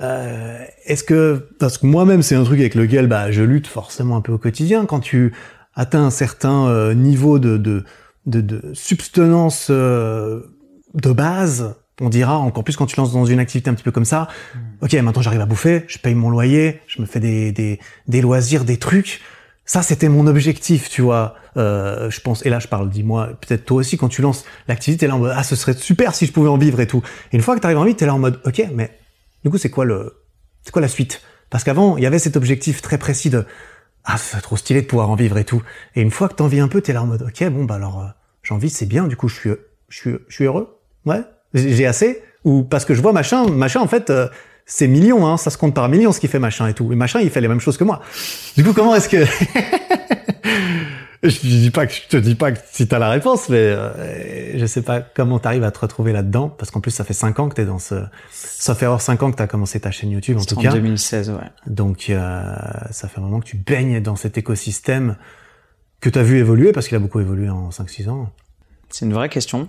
euh, 0.00 0.64
est-ce 0.86 1.04
que 1.04 1.48
parce 1.58 1.78
que 1.78 1.86
moi-même 1.86 2.22
c'est 2.22 2.34
un 2.34 2.44
truc 2.44 2.58
avec 2.60 2.74
lequel 2.74 3.06
bah 3.06 3.30
je 3.30 3.42
lutte 3.42 3.66
forcément 3.66 4.16
un 4.16 4.20
peu 4.22 4.32
au 4.32 4.38
quotidien. 4.38 4.86
Quand 4.86 5.00
tu 5.00 5.34
atteins 5.74 6.06
un 6.06 6.10
certain 6.10 6.66
euh, 6.68 6.94
niveau 6.94 7.38
de 7.38 7.58
de, 7.58 7.84
de, 8.24 8.40
de 8.40 8.74
substance 8.74 9.68
euh, 9.70 10.40
de 10.94 11.12
base 11.12 11.76
on 12.00 12.08
dira 12.08 12.38
encore 12.38 12.64
plus 12.64 12.76
quand 12.76 12.86
tu 12.86 12.96
lances 12.96 13.12
dans 13.12 13.24
une 13.24 13.38
activité 13.38 13.70
un 13.70 13.74
petit 13.74 13.84
peu 13.84 13.92
comme 13.92 14.04
ça 14.04 14.28
ok 14.82 14.94
maintenant 14.94 15.22
j'arrive 15.22 15.40
à 15.40 15.46
bouffer 15.46 15.84
je 15.86 15.98
paye 15.98 16.14
mon 16.14 16.30
loyer 16.30 16.80
je 16.86 17.00
me 17.00 17.06
fais 17.06 17.20
des 17.20 17.52
des, 17.52 17.78
des 18.08 18.20
loisirs 18.20 18.64
des 18.64 18.78
trucs 18.78 19.20
ça 19.64 19.82
c'était 19.82 20.08
mon 20.08 20.26
objectif 20.26 20.90
tu 20.90 21.02
vois 21.02 21.36
euh, 21.56 22.10
je 22.10 22.20
pense 22.20 22.44
et 22.44 22.50
là 22.50 22.58
je 22.58 22.66
parle 22.66 22.90
dis-moi 22.90 23.30
peut-être 23.40 23.64
toi 23.64 23.76
aussi 23.78 23.96
quand 23.96 24.08
tu 24.08 24.22
lances 24.22 24.44
l'activité 24.66 25.02
t'es 25.02 25.06
là 25.06 25.14
en 25.14 25.20
mode 25.20 25.34
ah 25.36 25.44
ce 25.44 25.54
serait 25.54 25.74
super 25.74 26.14
si 26.14 26.26
je 26.26 26.32
pouvais 26.32 26.48
en 26.48 26.58
vivre 26.58 26.80
et 26.80 26.86
tout 26.86 27.02
et 27.32 27.36
une 27.36 27.42
fois 27.42 27.54
que 27.54 27.60
t'arrives 27.60 27.78
en 27.78 27.84
vie 27.84 27.94
t'es 27.94 28.06
là 28.06 28.14
en 28.14 28.18
mode 28.18 28.40
ok 28.44 28.64
mais 28.74 28.98
du 29.44 29.50
coup, 29.50 29.58
c'est 29.58 29.70
quoi 29.70 29.84
le, 29.84 30.24
c'est 30.62 30.72
quoi 30.72 30.82
la 30.82 30.88
suite? 30.88 31.20
Parce 31.50 31.64
qu'avant, 31.64 31.98
il 31.98 32.02
y 32.02 32.06
avait 32.06 32.18
cet 32.18 32.36
objectif 32.36 32.80
très 32.80 32.98
précis 32.98 33.30
de 33.30 33.44
ah, 34.04 34.16
c'est 34.18 34.40
trop 34.40 34.56
stylé 34.56 34.82
de 34.82 34.86
pouvoir 34.86 35.10
en 35.10 35.14
vivre 35.14 35.38
et 35.38 35.44
tout. 35.44 35.62
Et 35.94 36.02
une 36.02 36.10
fois 36.10 36.28
que 36.28 36.34
t'en 36.34 36.46
vis 36.46 36.60
un 36.60 36.68
peu, 36.68 36.80
t'es 36.80 36.92
là 36.92 37.02
en 37.02 37.06
mode 37.06 37.22
ok, 37.22 37.48
bon 37.50 37.64
bah 37.64 37.76
alors 37.76 38.00
euh, 38.02 38.08
j'en 38.42 38.58
vis, 38.58 38.70
c'est 38.70 38.86
bien. 38.86 39.06
Du 39.06 39.16
coup, 39.16 39.28
je 39.28 39.34
suis, 39.34 39.50
je 39.88 39.96
suis, 39.96 40.16
je 40.28 40.34
suis 40.34 40.44
heureux. 40.44 40.80
Ouais, 41.04 41.22
j'ai 41.54 41.86
assez. 41.86 42.22
Ou 42.44 42.62
parce 42.62 42.84
que 42.84 42.94
je 42.94 43.00
vois 43.00 43.12
machin, 43.12 43.46
machin 43.48 43.80
en 43.80 43.88
fait. 43.88 44.10
Euh, 44.10 44.28
c'est 44.66 44.88
millions, 44.88 45.26
hein, 45.26 45.36
ça 45.36 45.50
se 45.50 45.58
compte 45.58 45.74
par 45.74 45.88
millions 45.88 46.12
ce 46.12 46.20
qui 46.20 46.28
fait 46.28 46.38
machin 46.38 46.66
et 46.68 46.74
tout. 46.74 46.90
Et 46.90 46.96
machin, 46.96 47.20
il 47.20 47.28
fait 47.30 47.42
les 47.42 47.48
mêmes 47.48 47.60
choses 47.60 47.76
que 47.76 47.84
moi. 47.84 48.00
Du 48.56 48.64
coup, 48.64 48.72
comment 48.72 48.94
est-ce 48.94 49.10
que 49.10 49.24
je 51.22 51.40
dis 51.40 51.70
pas 51.70 51.86
que 51.86 51.92
je 51.92 52.08
te 52.08 52.16
dis 52.16 52.34
pas 52.34 52.52
que 52.52 52.58
si 52.70 52.86
t'as 52.86 52.98
la 52.98 53.10
réponse, 53.10 53.48
mais 53.48 53.56
euh, 53.58 54.58
je 54.58 54.66
sais 54.66 54.82
pas 54.82 55.00
comment 55.00 55.38
t'arrives 55.38 55.64
à 55.64 55.70
te 55.70 55.78
retrouver 55.80 56.12
là-dedans, 56.12 56.48
parce 56.48 56.70
qu'en 56.70 56.80
plus 56.80 56.90
ça 56.90 57.04
fait 57.04 57.14
cinq 57.14 57.38
ans 57.38 57.48
que 57.48 57.54
t'es 57.54 57.64
dans 57.64 57.78
ce, 57.78 57.94
ça 58.30 58.74
fait 58.74 58.86
hors 58.86 59.00
cinq 59.00 59.22
ans 59.22 59.30
que 59.30 59.36
t'as 59.36 59.46
commencé 59.46 59.80
ta 59.80 59.90
chaîne 59.90 60.10
YouTube 60.10 60.38
en 60.38 60.44
tout 60.44 60.58
en 60.58 60.62
cas. 60.62 60.72
2016, 60.72 61.30
ouais. 61.30 61.36
Donc 61.66 62.06
euh, 62.10 62.54
ça 62.90 63.08
fait 63.08 63.20
vraiment 63.20 63.40
que 63.40 63.46
tu 63.46 63.56
baignes 63.56 64.00
dans 64.00 64.16
cet 64.16 64.38
écosystème 64.38 65.16
que 66.00 66.10
t'as 66.10 66.22
vu 66.22 66.38
évoluer, 66.38 66.72
parce 66.72 66.88
qu'il 66.88 66.96
a 66.96 67.00
beaucoup 67.00 67.20
évolué 67.20 67.48
en 67.48 67.70
5-6 67.70 68.10
ans. 68.10 68.30
C'est 68.90 69.06
une 69.06 69.14
vraie 69.14 69.30
question 69.30 69.68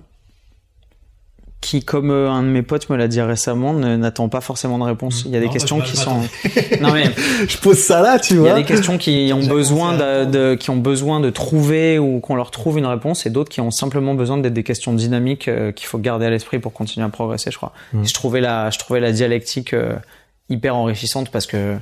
qui, 1.65 1.83
comme 1.83 2.11
euh, 2.11 2.29
un 2.29 2.43
de 2.43 2.47
mes 2.47 2.61
potes 2.61 2.91
me 2.91 2.95
l'a 2.95 3.07
dit 3.07 3.19
récemment, 3.21 3.73
n'attend 3.73 4.29
pas 4.29 4.39
forcément 4.39 4.77
de 4.77 4.83
réponse. 4.83 5.23
Il 5.25 5.31
y 5.31 5.35
a 5.35 5.39
des 5.39 5.49
questions 5.49 5.81
qui 5.81 5.97
sont. 5.97 6.21
non 6.79 6.93
mais 6.93 7.05
je 7.47 7.57
pose 7.57 7.79
ça 7.79 8.01
là, 8.01 8.19
tu 8.19 8.35
vois. 8.35 8.49
Il 8.49 8.51
y 8.51 8.53
a 8.53 8.57
des 8.57 8.65
questions 8.65 8.99
qui 8.99 9.31
ont 9.33 9.43
besoin 9.43 9.97
de, 9.97 10.25
de, 10.25 10.53
qui 10.53 10.69
ont 10.69 10.77
besoin 10.77 11.19
de 11.19 11.31
trouver 11.31 11.97
ou 11.97 12.19
qu'on 12.19 12.35
leur 12.35 12.51
trouve 12.51 12.77
une 12.77 12.85
réponse, 12.85 13.25
et 13.25 13.31
d'autres 13.31 13.49
qui 13.49 13.61
ont 13.61 13.71
simplement 13.71 14.13
besoin 14.13 14.37
d'être 14.37 14.53
des 14.53 14.61
questions 14.61 14.93
dynamiques 14.93 15.47
euh, 15.47 15.71
qu'il 15.71 15.87
faut 15.87 15.97
garder 15.97 16.27
à 16.27 16.29
l'esprit 16.29 16.59
pour 16.59 16.71
continuer 16.71 17.03
à 17.03 17.09
progresser. 17.09 17.49
Je 17.49 17.57
crois. 17.57 17.73
Mm. 17.93 18.05
je 18.05 18.13
trouvais 18.13 18.41
la, 18.41 18.69
je 18.69 18.77
trouvais 18.77 18.99
la 18.99 19.11
dialectique 19.11 19.73
euh, 19.73 19.95
hyper 20.49 20.75
enrichissante 20.75 21.31
parce 21.31 21.47
que, 21.47 21.77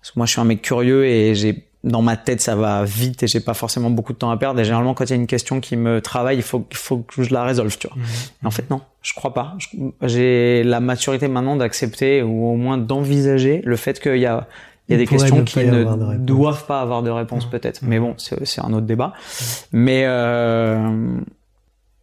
parce 0.00 0.12
que 0.12 0.18
moi 0.18 0.24
je 0.24 0.32
suis 0.32 0.40
un 0.40 0.44
mec 0.44 0.62
curieux 0.62 1.04
et 1.04 1.34
j'ai 1.34 1.67
dans 1.84 2.02
ma 2.02 2.16
tête 2.16 2.40
ça 2.40 2.56
va 2.56 2.84
vite 2.84 3.22
et 3.22 3.28
j'ai 3.28 3.40
pas 3.40 3.54
forcément 3.54 3.90
beaucoup 3.90 4.12
de 4.12 4.18
temps 4.18 4.30
à 4.30 4.36
perdre. 4.36 4.60
Et 4.60 4.64
généralement 4.64 4.94
quand 4.94 5.04
il 5.04 5.10
y 5.10 5.12
a 5.12 5.16
une 5.16 5.26
question 5.26 5.60
qui 5.60 5.76
me 5.76 6.00
travaille 6.00 6.36
il 6.36 6.42
faut 6.42 6.66
il 6.70 6.76
faut 6.76 6.98
que 6.98 7.22
je 7.22 7.32
la 7.32 7.44
résolve 7.44 7.76
tu 7.78 7.86
vois. 7.86 7.96
Mmh. 7.96 8.46
en 8.46 8.50
fait 8.50 8.70
non 8.70 8.80
je 9.02 9.14
crois 9.14 9.32
pas. 9.32 9.56
J'ai 10.02 10.64
la 10.64 10.80
maturité 10.80 11.28
maintenant 11.28 11.56
d'accepter 11.56 12.22
ou 12.22 12.46
au 12.46 12.56
moins 12.56 12.78
d'envisager 12.78 13.62
le 13.64 13.76
fait 13.76 14.00
qu'il 14.00 14.18
y 14.18 14.26
a 14.26 14.48
il 14.88 14.92
y 14.92 14.94
a 14.94 14.98
des 14.98 15.06
questions 15.06 15.44
qui 15.44 15.60
ne 15.60 16.16
doivent 16.16 16.66
pas 16.66 16.80
avoir 16.80 17.02
de 17.02 17.10
réponse 17.10 17.46
mmh. 17.46 17.50
peut-être. 17.50 17.80
Mais 17.82 18.00
bon 18.00 18.14
c'est 18.18 18.60
un 18.60 18.72
autre 18.72 18.86
débat. 18.86 19.12
Mais 19.70 20.04
euh, 20.06 21.20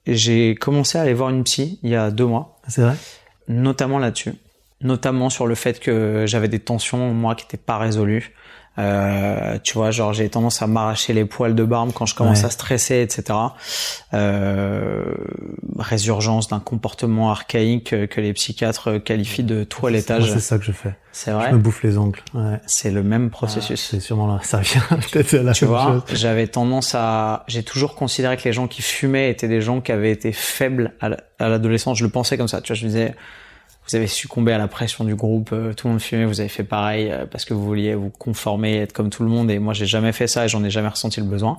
j'ai 0.08 0.56
commencé 0.56 0.98
à 0.98 1.02
aller 1.02 1.14
voir 1.14 1.30
une 1.32 1.44
psy 1.44 1.80
il 1.84 1.90
y 1.90 1.96
a 1.96 2.12
deux 2.12 2.26
mois. 2.26 2.60
C'est 2.68 2.82
vrai? 2.82 2.96
Notamment 3.50 4.00
là-dessus. 4.00 4.36
Notamment 4.82 5.30
sur 5.30 5.48
le 5.48 5.56
fait 5.56 5.80
que 5.80 6.24
j'avais 6.28 6.48
des 6.48 6.60
tensions 6.60 7.14
moi 7.14 7.36
qui 7.36 7.46
étaient 7.46 7.58
pas 7.58 7.78
résolues 7.78 8.34
euh, 8.78 9.58
tu 9.64 9.74
vois, 9.76 9.92
genre 9.92 10.14
j'ai 10.14 10.28
tendance 10.30 10.62
à 10.62 10.68
m'arracher 10.68 11.14
les 11.14 11.26
poils 11.26 11.56
de 11.56 11.64
barbe 11.64 11.92
quand 11.94 12.06
je 12.06 12.16
commence 12.16 12.44
à 12.44 12.50
stresser, 12.50 13.02
etc. 13.02 13.40
Euh, 14.14 15.04
résurgence 15.80 16.50
d'un 16.50 16.60
comportement 16.60 17.32
archaïque 17.32 17.96
que 18.08 18.22
les 18.22 18.34
psychiatres 18.34 18.98
qualifient 18.98 19.44
de 19.44 19.64
toilettage. 19.64 20.32
C'est 20.32 20.40
ça 20.40 20.58
que 20.58 20.66
je 20.66 20.72
fais. 20.72 20.96
C'est 21.14 21.32
vrai? 21.32 21.48
Je 21.50 21.56
me 21.56 21.62
bouffe 21.62 21.82
les 21.84 21.98
ongles. 21.98 22.20
Ouais. 22.34 22.60
C'est 22.66 22.92
le 22.92 23.02
même 23.02 23.30
processus. 23.30 23.88
c'est 23.90 24.02
sûrement 24.02 24.28
là. 24.28 24.42
Ça 24.44 24.60
vient 24.60 24.82
peut-être 24.90 25.32
la 25.34 25.54
tu 25.54 25.64
vois, 25.64 26.04
J'avais 26.12 26.48
tendance 26.48 26.94
à, 26.94 27.46
j'ai 27.48 27.64
toujours 27.64 27.96
considéré 27.96 28.36
que 28.36 28.44
les 28.44 28.52
gens 28.52 28.68
qui 28.68 28.82
fumaient 28.82 29.32
étaient 29.32 29.48
des 29.48 29.62
gens 29.62 29.80
qui 29.80 29.94
avaient 29.94 30.12
été 30.12 30.34
faibles 30.34 30.94
à 31.00 31.48
l'adolescence. 31.48 31.98
Je 31.98 32.04
le 32.04 32.10
pensais 32.10 32.38
comme 32.38 32.50
ça. 32.50 32.60
Tu 32.60 32.74
vois, 32.74 32.76
je 32.76 32.84
me 32.84 32.90
disais 32.90 33.16
vous 33.88 33.96
avez 33.96 34.08
succombé 34.08 34.52
à 34.52 34.58
la 34.58 34.68
pression 34.68 35.04
du 35.04 35.16
groupe, 35.16 35.50
euh, 35.54 35.74
tout 35.74 35.88
le 35.88 35.94
monde 35.94 36.02
fumait, 36.02 36.26
vous 36.26 36.40
avez 36.40 36.50
fait 36.50 36.64
pareil 36.64 37.12
euh, 37.12 37.26
parce 37.30 37.46
que 37.46 37.54
vous 37.54 37.64
vouliez 37.64 37.94
vous 37.94 38.10
conformer, 38.10 38.78
être 38.78 38.94
comme 38.94 39.10
tout 39.10 39.24
le 39.24 39.30
monde. 39.30 39.52
Et 39.52 39.60
moi, 39.60 39.74
j'ai 39.74 39.86
jamais 39.86 40.12
fait 40.12 40.28
ça 40.28 40.46
et 40.46 40.48
j'en 40.48 40.64
ai 40.64 40.70
jamais 40.70 40.88
ressenti 40.88 41.20
le 41.20 41.28
besoin. 41.28 41.58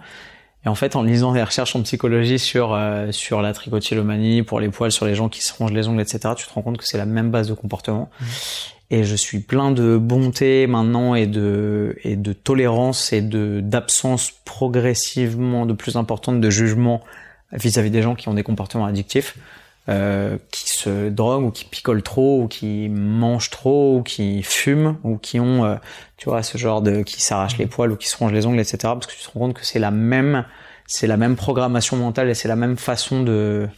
Et 0.64 0.68
en 0.68 0.74
fait, 0.74 0.96
en 0.96 1.02
lisant 1.02 1.32
des 1.32 1.42
recherches 1.42 1.76
en 1.76 1.82
psychologie 1.82 2.40
sur 2.40 2.74
euh, 2.74 3.12
sur 3.12 3.42
la 3.42 3.52
tricotylomanie, 3.52 4.42
pour 4.42 4.58
les 4.58 4.68
poils, 4.68 4.90
sur 4.90 5.06
les 5.06 5.14
gens 5.14 5.28
qui 5.28 5.42
se 5.42 5.54
rongent 5.54 5.72
les 5.72 5.86
ongles, 5.86 6.00
etc., 6.00 6.34
tu 6.36 6.46
te 6.46 6.52
rends 6.52 6.62
compte 6.62 6.78
que 6.78 6.86
c'est 6.86 6.98
la 6.98 7.06
même 7.06 7.30
base 7.30 7.48
de 7.48 7.54
comportement. 7.54 8.10
Mmh. 8.20 8.24
Et 8.90 9.04
je 9.04 9.14
suis 9.14 9.40
plein 9.40 9.70
de 9.70 9.96
bonté 9.96 10.66
maintenant 10.66 11.14
et 11.14 11.26
de 11.26 11.96
et 12.02 12.16
de 12.16 12.32
tolérance 12.32 13.12
et 13.12 13.20
de 13.20 13.60
d'absence 13.60 14.32
progressivement 14.44 15.66
de 15.66 15.72
plus 15.72 15.96
importante 15.96 16.40
de 16.40 16.50
jugement 16.50 17.00
vis-à-vis 17.52 17.88
-vis 17.88 17.92
des 17.92 18.02
gens 18.02 18.14
qui 18.16 18.28
ont 18.28 18.34
des 18.34 18.44
comportements 18.44 18.86
addictifs 18.86 19.36
euh, 19.88 20.38
qui 20.50 20.68
se 20.68 21.08
droguent 21.08 21.44
ou 21.44 21.50
qui 21.50 21.64
picolent 21.64 22.02
trop 22.02 22.42
ou 22.42 22.48
qui 22.48 22.88
mangent 22.88 23.50
trop 23.50 23.98
ou 23.98 24.02
qui 24.02 24.42
fument 24.42 24.96
ou 25.04 25.16
qui 25.16 25.38
ont 25.38 25.64
euh, 25.64 25.76
tu 26.16 26.28
vois 26.28 26.42
ce 26.42 26.58
genre 26.58 26.82
de 26.82 27.02
qui 27.02 27.22
s'arrachent 27.22 27.58
les 27.58 27.66
poils 27.66 27.92
ou 27.92 27.96
qui 27.96 28.08
se 28.08 28.16
rongent 28.16 28.32
les 28.32 28.46
ongles 28.46 28.58
etc 28.58 28.78
parce 28.82 29.06
que 29.06 29.12
tu 29.12 29.22
te 29.22 29.30
rends 29.30 29.40
compte 29.40 29.54
que 29.54 29.64
c'est 29.64 29.78
la 29.78 29.92
même 29.92 30.44
c'est 30.86 31.06
la 31.06 31.16
même 31.16 31.36
programmation 31.36 31.96
mentale 31.96 32.28
et 32.28 32.34
c'est 32.34 32.48
la 32.48 32.56
même 32.56 32.76
façon 32.76 33.22
de 33.22 33.68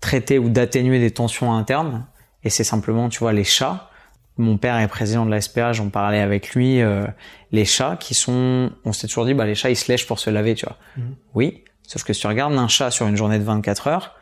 traiter 0.00 0.38
ou 0.38 0.50
d'atténuer 0.50 0.98
des 0.98 1.10
tensions 1.10 1.54
internes 1.54 2.06
et 2.42 2.50
c'est 2.50 2.64
simplement 2.64 3.08
tu 3.08 3.20
vois 3.20 3.32
les 3.32 3.44
chats 3.44 3.90
mon 4.36 4.56
père 4.56 4.78
est 4.78 4.88
président 4.88 5.24
de 5.24 5.30
la 5.30 5.40
SPA, 5.40 5.72
j'en 5.72 5.90
parlais 5.90 6.20
avec 6.20 6.54
lui. 6.54 6.80
Euh, 6.80 7.06
les 7.52 7.64
chats 7.64 7.96
qui 7.98 8.14
sont, 8.14 8.72
on 8.84 8.92
s'est 8.92 9.06
toujours 9.06 9.26
dit, 9.26 9.34
bah 9.34 9.46
les 9.46 9.54
chats 9.54 9.70
ils 9.70 9.76
se 9.76 9.90
lèchent 9.90 10.06
pour 10.06 10.18
se 10.18 10.28
laver, 10.30 10.54
tu 10.54 10.66
vois. 10.66 10.76
Mmh. 10.96 11.02
Oui, 11.34 11.64
sauf 11.86 12.02
que 12.02 12.12
si 12.12 12.20
tu 12.20 12.26
regardes 12.26 12.54
un 12.54 12.68
chat 12.68 12.90
sur 12.90 13.06
une 13.06 13.16
journée 13.16 13.38
de 13.38 13.44
24 13.44 13.86
heures, 13.86 14.16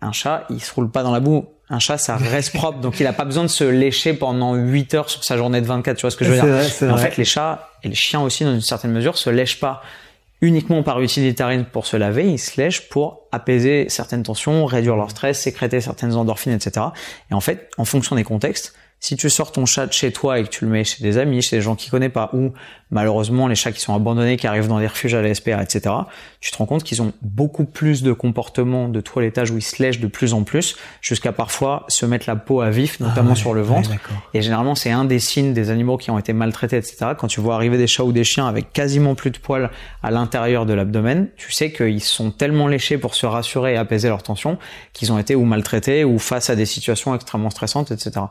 un 0.00 0.12
chat, 0.12 0.44
il 0.50 0.62
se 0.62 0.72
roule 0.72 0.90
pas 0.90 1.02
dans 1.02 1.12
la 1.12 1.20
boue. 1.20 1.46
Un 1.68 1.80
chat, 1.80 1.98
ça 1.98 2.16
reste 2.16 2.54
propre, 2.54 2.78
donc 2.78 3.00
il 3.00 3.06
a 3.08 3.12
pas 3.12 3.24
besoin 3.24 3.42
de 3.42 3.48
se 3.48 3.64
lécher 3.64 4.12
pendant 4.14 4.54
8 4.54 4.94
heures 4.94 5.10
sur 5.10 5.24
sa 5.24 5.36
journée 5.36 5.60
de 5.60 5.66
24. 5.66 5.96
Tu 5.96 6.02
vois 6.02 6.10
ce 6.10 6.16
que 6.16 6.24
je 6.24 6.30
veux 6.30 6.40
dire 6.40 6.92
En 6.92 6.96
fait, 6.96 7.16
les 7.16 7.24
chats 7.24 7.70
et 7.82 7.88
les 7.88 7.94
chiens 7.94 8.20
aussi, 8.20 8.44
dans 8.44 8.54
une 8.54 8.60
certaine 8.60 8.92
mesure, 8.92 9.18
se 9.18 9.30
lèchent 9.30 9.58
pas 9.58 9.82
uniquement 10.42 10.82
par 10.82 11.00
utilitarisme 11.00 11.64
pour 11.64 11.86
se 11.86 11.96
laver, 11.96 12.30
ils 12.30 12.38
se 12.38 12.60
lèchent 12.60 12.88
pour 12.88 13.22
apaiser 13.32 13.86
certaines 13.88 14.22
tensions, 14.22 14.66
réduire 14.66 14.96
leur 14.96 15.10
stress, 15.10 15.40
sécréter 15.40 15.80
certaines 15.80 16.14
endorphines, 16.14 16.52
etc. 16.52 16.86
Et 17.30 17.34
en 17.34 17.40
fait, 17.40 17.70
en 17.78 17.84
fonction 17.84 18.16
des 18.16 18.24
contextes, 18.24 18.74
si 18.98 19.16
tu 19.16 19.30
sors 19.30 19.52
ton 19.52 19.66
chat 19.66 19.86
de 19.86 19.92
chez 19.92 20.10
toi 20.10 20.38
et 20.38 20.44
que 20.44 20.48
tu 20.48 20.64
le 20.64 20.70
mets 20.70 20.84
chez 20.84 21.02
des 21.02 21.18
amis, 21.18 21.42
chez 21.42 21.56
des 21.56 21.62
gens 21.62 21.76
qui 21.76 21.90
connaissent 21.90 22.12
pas, 22.12 22.30
ou 22.32 22.52
malheureusement 22.90 23.46
les 23.46 23.54
chats 23.54 23.72
qui 23.72 23.80
sont 23.80 23.94
abandonnés, 23.94 24.36
qui 24.36 24.46
arrivent 24.46 24.68
dans 24.68 24.80
des 24.80 24.86
refuges 24.86 25.14
à 25.14 25.22
la 25.22 25.34
SPA, 25.34 25.62
etc., 25.62 25.94
tu 26.40 26.50
te 26.50 26.56
rends 26.56 26.66
compte 26.66 26.82
qu'ils 26.82 27.02
ont 27.02 27.12
beaucoup 27.22 27.64
plus 27.64 28.02
de 28.02 28.12
comportements 28.12 28.88
de 28.88 29.00
toilettage 29.00 29.50
où 29.50 29.58
ils 29.58 29.62
se 29.62 29.82
lèchent 29.82 30.00
de 30.00 30.06
plus 30.06 30.32
en 30.32 30.44
plus, 30.44 30.76
jusqu'à 31.00 31.32
parfois 31.32 31.84
se 31.88 32.06
mettre 32.06 32.28
la 32.28 32.36
peau 32.36 32.60
à 32.60 32.70
vif, 32.70 33.00
notamment 33.00 33.32
ah 33.32 33.36
sur 33.36 33.54
le 33.54 33.62
ventre. 33.62 33.90
et 34.34 34.42
généralement, 34.42 34.74
c'est 34.74 34.90
un 34.90 35.04
des 35.04 35.18
signes 35.18 35.52
des 35.52 35.70
animaux 35.70 35.98
qui 35.98 36.10
ont 36.10 36.18
été 36.18 36.32
maltraités, 36.32 36.76
etc. 36.76 37.12
Quand 37.18 37.28
tu 37.28 37.40
vois 37.40 37.54
arriver 37.54 37.78
des 37.78 37.86
chats 37.86 38.04
ou 38.04 38.12
des 38.12 38.24
chiens 38.24 38.46
avec 38.46 38.72
quasiment 38.72 39.14
plus 39.14 39.30
de 39.30 39.38
poils 39.38 39.70
à 40.02 40.10
l'intérieur 40.10 40.66
de 40.66 40.72
l'abdomen, 40.72 41.28
tu 41.36 41.52
sais 41.52 41.72
qu'ils 41.72 42.02
sont 42.02 42.30
tellement 42.30 42.66
léchés 42.66 42.98
pour 42.98 43.14
se 43.14 43.26
rassurer 43.26 43.74
et 43.74 43.76
apaiser 43.76 44.08
leur 44.08 44.22
tension 44.22 44.58
qu'ils 44.92 45.12
ont 45.12 45.18
été 45.18 45.34
ou 45.34 45.44
maltraités 45.44 46.04
ou 46.04 46.18
face 46.18 46.50
à 46.50 46.56
des 46.56 46.66
situations 46.66 47.14
extrêmement 47.14 47.50
stressantes, 47.50 47.90
etc. 47.90 48.26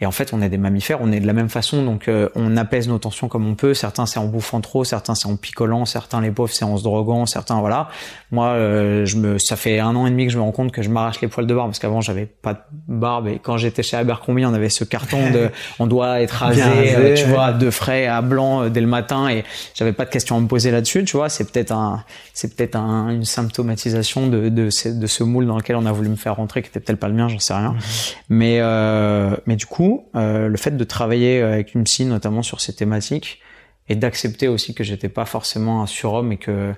Et 0.00 0.06
en 0.06 0.12
fait, 0.12 0.32
on 0.32 0.40
est 0.40 0.48
des 0.48 0.58
mammifères, 0.58 0.98
on 1.00 1.10
est 1.10 1.18
de 1.18 1.26
la 1.26 1.32
même 1.32 1.48
façon, 1.48 1.84
donc 1.84 2.06
euh, 2.06 2.28
on 2.36 2.56
apaise 2.56 2.86
nos 2.86 2.98
tensions 2.98 3.28
comme 3.28 3.46
on 3.46 3.56
peut. 3.56 3.74
Certains 3.74 4.06
c'est 4.06 4.20
en 4.20 4.26
bouffant 4.26 4.60
trop, 4.60 4.84
certains 4.84 5.16
c'est 5.16 5.26
en 5.26 5.36
picolant, 5.36 5.84
certains 5.86 6.20
les 6.20 6.30
pauvres 6.30 6.52
c'est 6.52 6.64
en 6.64 6.76
se 6.76 6.84
droguant, 6.84 7.26
certains 7.26 7.58
voilà. 7.58 7.88
Moi, 8.30 8.48
euh, 8.48 9.06
je 9.06 9.16
me, 9.16 9.38
ça 9.38 9.56
fait 9.56 9.78
un 9.78 9.96
an 9.96 10.06
et 10.06 10.10
demi 10.10 10.26
que 10.26 10.32
je 10.32 10.38
me 10.38 10.42
rends 10.42 10.52
compte 10.52 10.72
que 10.72 10.82
je 10.82 10.90
m'arrache 10.90 11.20
les 11.20 11.28
poils 11.28 11.46
de 11.46 11.54
barbe 11.54 11.68
parce 11.68 11.78
qu'avant 11.78 12.00
j'avais 12.00 12.26
pas 12.26 12.54
de 12.54 12.60
barbe 12.88 13.28
et 13.28 13.38
quand 13.38 13.56
j'étais 13.56 13.82
chez 13.82 13.96
Abercrombie, 13.96 14.44
on 14.44 14.54
avait 14.54 14.68
ce 14.68 14.84
carton 14.84 15.30
de, 15.30 15.50
on 15.78 15.86
doit 15.86 16.20
être 16.20 16.32
rasé, 16.32 16.62
euh, 16.64 17.14
tu 17.14 17.24
vois, 17.24 17.52
de 17.52 17.70
frais 17.70 18.06
à 18.06 18.20
blanc 18.20 18.68
dès 18.68 18.80
le 18.80 18.86
matin 18.86 19.28
et 19.28 19.44
j'avais 19.74 19.92
pas 19.92 20.04
de 20.04 20.10
questions 20.10 20.36
à 20.36 20.40
me 20.40 20.46
poser 20.46 20.70
là-dessus, 20.70 21.04
tu 21.04 21.16
vois. 21.16 21.28
C'est 21.28 21.50
peut-être 21.50 21.72
un, 21.72 22.04
c'est 22.34 22.54
peut-être 22.54 22.76
un, 22.76 23.10
une 23.10 23.24
symptomatisation 23.24 24.26
de, 24.26 24.48
de, 24.48 24.70
ce, 24.70 24.88
de 24.88 25.06
ce 25.06 25.24
moule 25.24 25.46
dans 25.46 25.56
lequel 25.56 25.76
on 25.76 25.86
a 25.86 25.92
voulu 25.92 26.08
me 26.08 26.16
faire 26.16 26.36
rentrer, 26.36 26.62
qui 26.62 26.68
était 26.68 26.80
peut-être 26.80 27.00
pas 27.00 27.08
le 27.08 27.14
mien, 27.14 27.28
j'en 27.28 27.38
sais 27.38 27.54
rien. 27.54 27.74
Mm-hmm. 27.78 28.14
Mais, 28.28 29.38
mais 29.46 29.56
du 29.56 29.66
coup 29.66 29.88
euh, 30.14 30.48
le 30.48 30.56
fait 30.56 30.76
de 30.76 30.84
travailler 30.84 31.42
avec 31.42 31.74
une 31.74 31.84
psy, 31.84 32.04
notamment 32.04 32.42
sur 32.42 32.60
ces 32.60 32.74
thématiques, 32.74 33.40
et 33.88 33.94
d'accepter 33.94 34.48
aussi 34.48 34.74
que 34.74 34.84
j'étais 34.84 35.08
pas 35.08 35.24
forcément 35.24 35.82
un 35.82 35.86
surhomme 35.86 36.32
et 36.32 36.36
que 36.36 36.74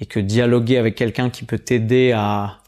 et 0.00 0.06
que 0.06 0.20
dialoguer 0.20 0.78
avec 0.78 0.94
quelqu'un 0.94 1.30
qui 1.30 1.44
peut 1.44 1.58
t'aider 1.58 2.12
à 2.12 2.58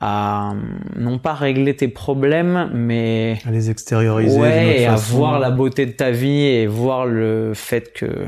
à 0.00 0.52
non 0.96 1.18
pas 1.18 1.34
régler 1.34 1.74
tes 1.74 1.88
problèmes, 1.88 2.70
mais 2.74 3.38
à 3.46 3.50
les 3.50 3.70
extérioriser. 3.70 4.38
Ouais, 4.38 4.82
et 4.82 4.86
à 4.86 4.96
voir 4.96 5.38
la 5.38 5.50
beauté 5.50 5.86
de 5.86 5.92
ta 5.92 6.10
vie 6.10 6.44
et 6.44 6.66
voir 6.66 7.06
le 7.06 7.54
fait 7.54 7.92
que 7.92 8.26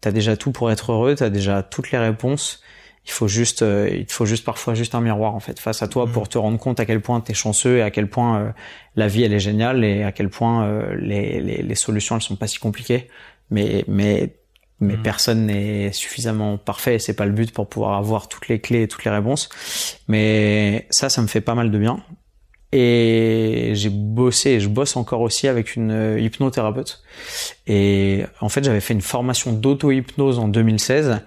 t'as 0.00 0.10
déjà 0.10 0.36
tout 0.36 0.52
pour 0.52 0.70
être 0.70 0.92
heureux, 0.92 1.14
t'as 1.14 1.28
déjà 1.28 1.62
toutes 1.62 1.90
les 1.90 1.98
réponses. 1.98 2.62
Il 3.04 3.12
faut 3.12 3.28
juste, 3.28 3.62
euh, 3.62 3.88
il 3.92 4.10
faut 4.10 4.26
juste 4.26 4.44
parfois 4.44 4.74
juste 4.74 4.94
un 4.94 5.00
miroir 5.00 5.34
en 5.34 5.40
fait 5.40 5.60
face 5.60 5.82
à 5.82 5.86
toi 5.86 6.06
pour 6.06 6.24
mm. 6.24 6.28
te 6.28 6.38
rendre 6.38 6.58
compte 6.58 6.80
à 6.80 6.86
quel 6.86 7.00
point 7.00 7.20
t'es 7.20 7.34
chanceux 7.34 7.76
et 7.76 7.82
à 7.82 7.90
quel 7.90 8.08
point 8.08 8.40
euh, 8.40 8.50
la 8.96 9.06
vie 9.06 9.22
elle 9.22 9.32
est 9.32 9.38
géniale 9.38 9.84
et 9.84 10.02
à 10.02 10.10
quel 10.12 10.28
point 10.28 10.64
euh, 10.64 10.96
les, 10.98 11.40
les, 11.40 11.62
les, 11.62 11.74
solutions 11.76 12.16
elles 12.16 12.22
sont 12.22 12.36
pas 12.36 12.48
si 12.48 12.58
compliquées. 12.58 13.08
Mais 13.50 13.84
mais 13.86 14.34
mais 14.80 14.96
mm. 14.96 15.02
personne 15.02 15.46
n'est 15.46 15.92
suffisamment 15.92 16.58
parfait 16.58 16.96
et 16.96 16.98
c'est 16.98 17.14
pas 17.14 17.26
le 17.26 17.32
but 17.32 17.52
pour 17.52 17.68
pouvoir 17.68 17.96
avoir 17.96 18.28
toutes 18.28 18.48
les 18.48 18.60
clés 18.60 18.82
et 18.82 18.88
toutes 18.88 19.04
les 19.04 19.10
réponses. 19.10 19.48
Mais 20.08 20.86
ça, 20.90 21.08
ça 21.08 21.22
me 21.22 21.26
fait 21.26 21.40
pas 21.40 21.54
mal 21.54 21.70
de 21.70 21.78
bien. 21.78 22.02
Et 22.72 23.72
j'ai 23.74 23.90
bossé, 23.90 24.50
et 24.50 24.60
je 24.60 24.68
bosse 24.68 24.96
encore 24.96 25.20
aussi 25.20 25.48
avec 25.48 25.76
une 25.76 26.16
hypnothérapeute. 26.18 27.02
Et 27.66 28.24
en 28.40 28.48
fait, 28.48 28.64
j'avais 28.64 28.80
fait 28.80 28.92
une 28.92 29.02
formation 29.02 29.52
d'auto-hypnose 29.52 30.38
en 30.38 30.48
2016 30.48 31.20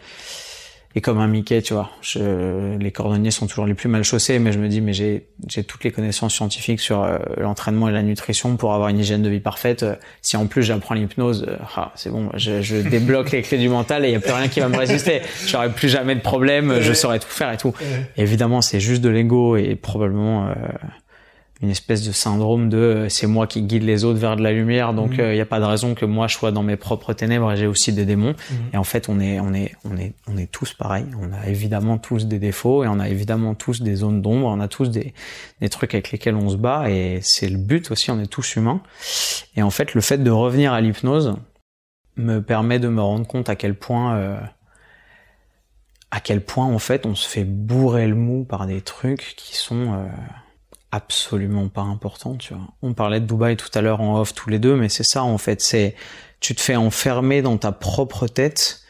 et 0.95 1.01
comme 1.01 1.19
un 1.19 1.27
Mickey, 1.27 1.61
tu 1.61 1.73
vois. 1.73 1.91
Je, 2.01 2.77
les 2.77 2.91
cordonniers 2.91 3.29
sont 3.29 3.45
toujours 3.45 3.67
les 3.67 3.75
plus 3.75 3.89
mal 3.89 4.03
chaussés, 4.03 4.39
mais 4.39 4.51
je 4.51 4.59
me 4.59 4.67
dis, 4.67 4.81
mais 4.81 4.93
j'ai, 4.93 5.27
j'ai 5.47 5.63
toutes 5.63 5.83
les 5.83 5.91
connaissances 5.91 6.33
scientifiques 6.33 6.79
sur 6.79 7.03
euh, 7.03 7.19
l'entraînement 7.37 7.89
et 7.89 7.91
la 7.91 8.01
nutrition 8.01 8.57
pour 8.57 8.73
avoir 8.73 8.89
une 8.89 8.97
hygiène 8.97 9.21
de 9.21 9.29
vie 9.29 9.39
parfaite. 9.39 9.85
si 10.21 10.35
en 10.35 10.47
plus 10.47 10.63
j'apprends 10.63 10.95
l'hypnose, 10.95 11.45
euh, 11.47 11.57
ah, 11.75 11.91
c'est 11.95 12.09
bon, 12.09 12.29
je, 12.35 12.61
je 12.61 12.77
débloque 12.89 13.31
les 13.31 13.43
clés 13.43 13.59
du 13.59 13.69
mental 13.69 14.03
et 14.03 14.09
il 14.09 14.13
y 14.13 14.15
a 14.15 14.19
plus 14.19 14.31
rien 14.31 14.47
qui 14.47 14.61
va 14.61 14.67
me 14.67 14.77
résister. 14.77 15.21
J'aurai 15.45 15.69
plus 15.69 15.89
jamais 15.89 16.15
de 16.15 16.21
problème, 16.21 16.81
je 16.81 16.93
saurais 16.93 17.19
tout 17.19 17.29
faire 17.29 17.51
et 17.51 17.57
tout. 17.57 17.73
évidemment, 18.17 18.61
c'est 18.61 18.79
juste 18.79 19.03
de 19.03 19.09
l'ego 19.09 19.57
et 19.57 19.75
probablement 19.75 20.47
euh, 20.47 20.53
une 21.62 21.70
espèce 21.70 22.05
de 22.07 22.12
syndrome 22.14 22.70
de 22.70 22.78
euh, 22.78 23.10
c'est 23.10 23.28
moi 23.28 23.45
qui 23.45 23.62
guide 23.62 23.84
les 23.84 24.05
autres 24.05 24.20
vers 24.20 24.38
de 24.38 24.41
la 24.41 24.53
lumière 24.53 24.93
donc 24.93 25.12
il 25.14 25.24
mhm. 25.24 25.32
n'y 25.32 25.39
euh, 25.39 25.43
a 25.43 25.45
pas 25.45 25.60
de 25.60 25.66
raison 25.66 25.93
que 25.93 26.05
moi 26.05 26.28
je 26.28 26.36
sois 26.36 26.51
dans 26.51 26.64
mes 26.64 26.78
propres 26.78 27.14
ténèbres 27.14 27.51
et 27.51 27.57
j'ai 27.57 27.68
aussi 27.68 27.91
des 27.91 28.05
démons. 28.05 28.36
Mhm. 28.51 28.57
et 28.74 28.78
en 28.78 28.84
fait 28.84 29.10
on 29.10 29.20
est 29.20 29.39
on 29.39 29.53
est 29.53 29.76
on 29.84 29.97
est 29.97 30.14
on 30.28 30.38
est 30.38 30.49
tous 30.49 30.74
pareils. 30.74 31.05
On 31.22 31.34
a 31.34 31.47
évidemment 31.47 31.97
tous 31.97 32.28
des 32.28 32.39
défauts 32.39 32.84
et 32.84 32.88
on 32.88 32.99
a 32.99 33.10
évidemment 33.10 33.55
tous 33.55 33.82
des 33.82 33.95
zones 33.95 34.22
d'ombre. 34.22 34.47
On 34.47 34.60
a 34.60 34.68
tous 34.68 34.89
des 34.89 35.14
des 35.60 35.70
trucs 35.70 35.93
avec 35.93 36.12
lesquels 36.12 36.36
on 36.36 36.49
se 36.49 36.55
bat 36.55 36.89
et 36.89 37.20
c'est 37.22 37.49
le 37.49 37.57
but 37.57 37.91
aussi. 37.91 38.10
On 38.12 38.20
est 38.20 38.28
tous 38.28 38.55
humains. 38.55 38.82
Et 39.55 39.62
en 39.62 39.70
fait 39.70 39.93
le 39.93 40.01
fait 40.01 40.20
de 40.20 40.32
revenir 40.32 40.72
à 40.72 40.80
l'hypnose 40.80 41.36
me 42.16 42.39
permet 42.39 42.80
de 42.80 42.88
me 42.88 43.01
rendre 43.01 43.28
compte 43.28 43.49
à 43.49 43.55
quel 43.55 43.76
point 43.76 44.16
euh, 44.16 44.39
à 46.12 46.20
quel 46.20 46.41
point 46.41 46.66
en 46.66 46.80
fait 46.80 47.05
on 47.05 47.16
se 47.16 47.28
fait 47.28 47.43
bourrer 47.43 48.07
le 48.07 48.16
mou 48.16 48.43
par 48.43 48.66
des 48.66 48.82
trucs 48.82 49.36
qui 49.36 49.55
sont 49.55 49.93
euh, 49.93 50.07
absolument 50.91 51.67
pas 51.67 51.81
important, 51.81 52.35
tu 52.35 52.53
vois. 52.53 52.63
On 52.81 52.93
parlait 52.93 53.19
de 53.19 53.25
Dubaï 53.25 53.57
tout 53.57 53.69
à 53.73 53.81
l'heure 53.81 54.01
en 54.01 54.19
off 54.19 54.33
tous 54.33 54.49
les 54.49 54.59
deux, 54.59 54.75
mais 54.75 54.89
c'est 54.89 55.03
ça 55.03 55.23
en 55.23 55.37
fait, 55.37 55.61
c'est 55.61 55.95
tu 56.39 56.55
te 56.55 56.61
fais 56.61 56.75
enfermer 56.75 57.41
dans 57.41 57.57
ta 57.57 57.71
propre 57.71 58.27
tête 58.27 58.81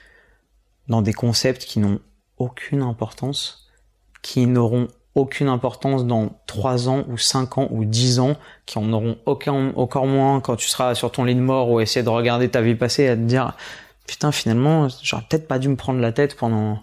dans 0.88 1.02
des 1.02 1.14
concepts 1.14 1.66
qui 1.66 1.80
n'ont 1.80 2.00
aucune 2.38 2.82
importance, 2.82 3.70
qui 4.22 4.48
n'auront 4.48 4.88
aucune 5.16 5.50
importance 5.50 6.06
dans 6.06 6.40
3 6.48 6.88
ans 6.90 7.04
ou 7.10 7.18
5 7.18 7.58
ans 7.58 7.68
ou 7.72 7.86
10 7.86 8.20
ans, 8.20 8.38
qui 8.66 8.78
en 8.78 8.92
auront 8.94 9.18
aucun, 9.26 9.74
encore 9.76 10.08
moins 10.08 10.40
quand 10.40 10.56
tu 10.56 10.68
seras 10.68 10.96
sur 10.96 11.12
ton 11.12 11.24
lit 11.24 11.36
de 11.36 11.42
mort 11.42 11.70
ou 11.70 11.80
essayer 11.80 12.04
de 12.04 12.10
regarder 12.10 12.50
ta 12.50 12.62
vie 12.62 12.76
passer 12.76 13.04
et 13.04 13.10
à 13.10 13.16
te 13.16 13.22
dire 13.22 13.56
putain 14.08 14.32
finalement 14.32 14.88
j'aurais 15.04 15.24
peut-être 15.30 15.48
pas 15.48 15.60
dû 15.60 15.68
me 15.68 15.76
prendre 15.76 16.00
la 16.00 16.12
tête 16.12 16.36
pendant 16.36 16.80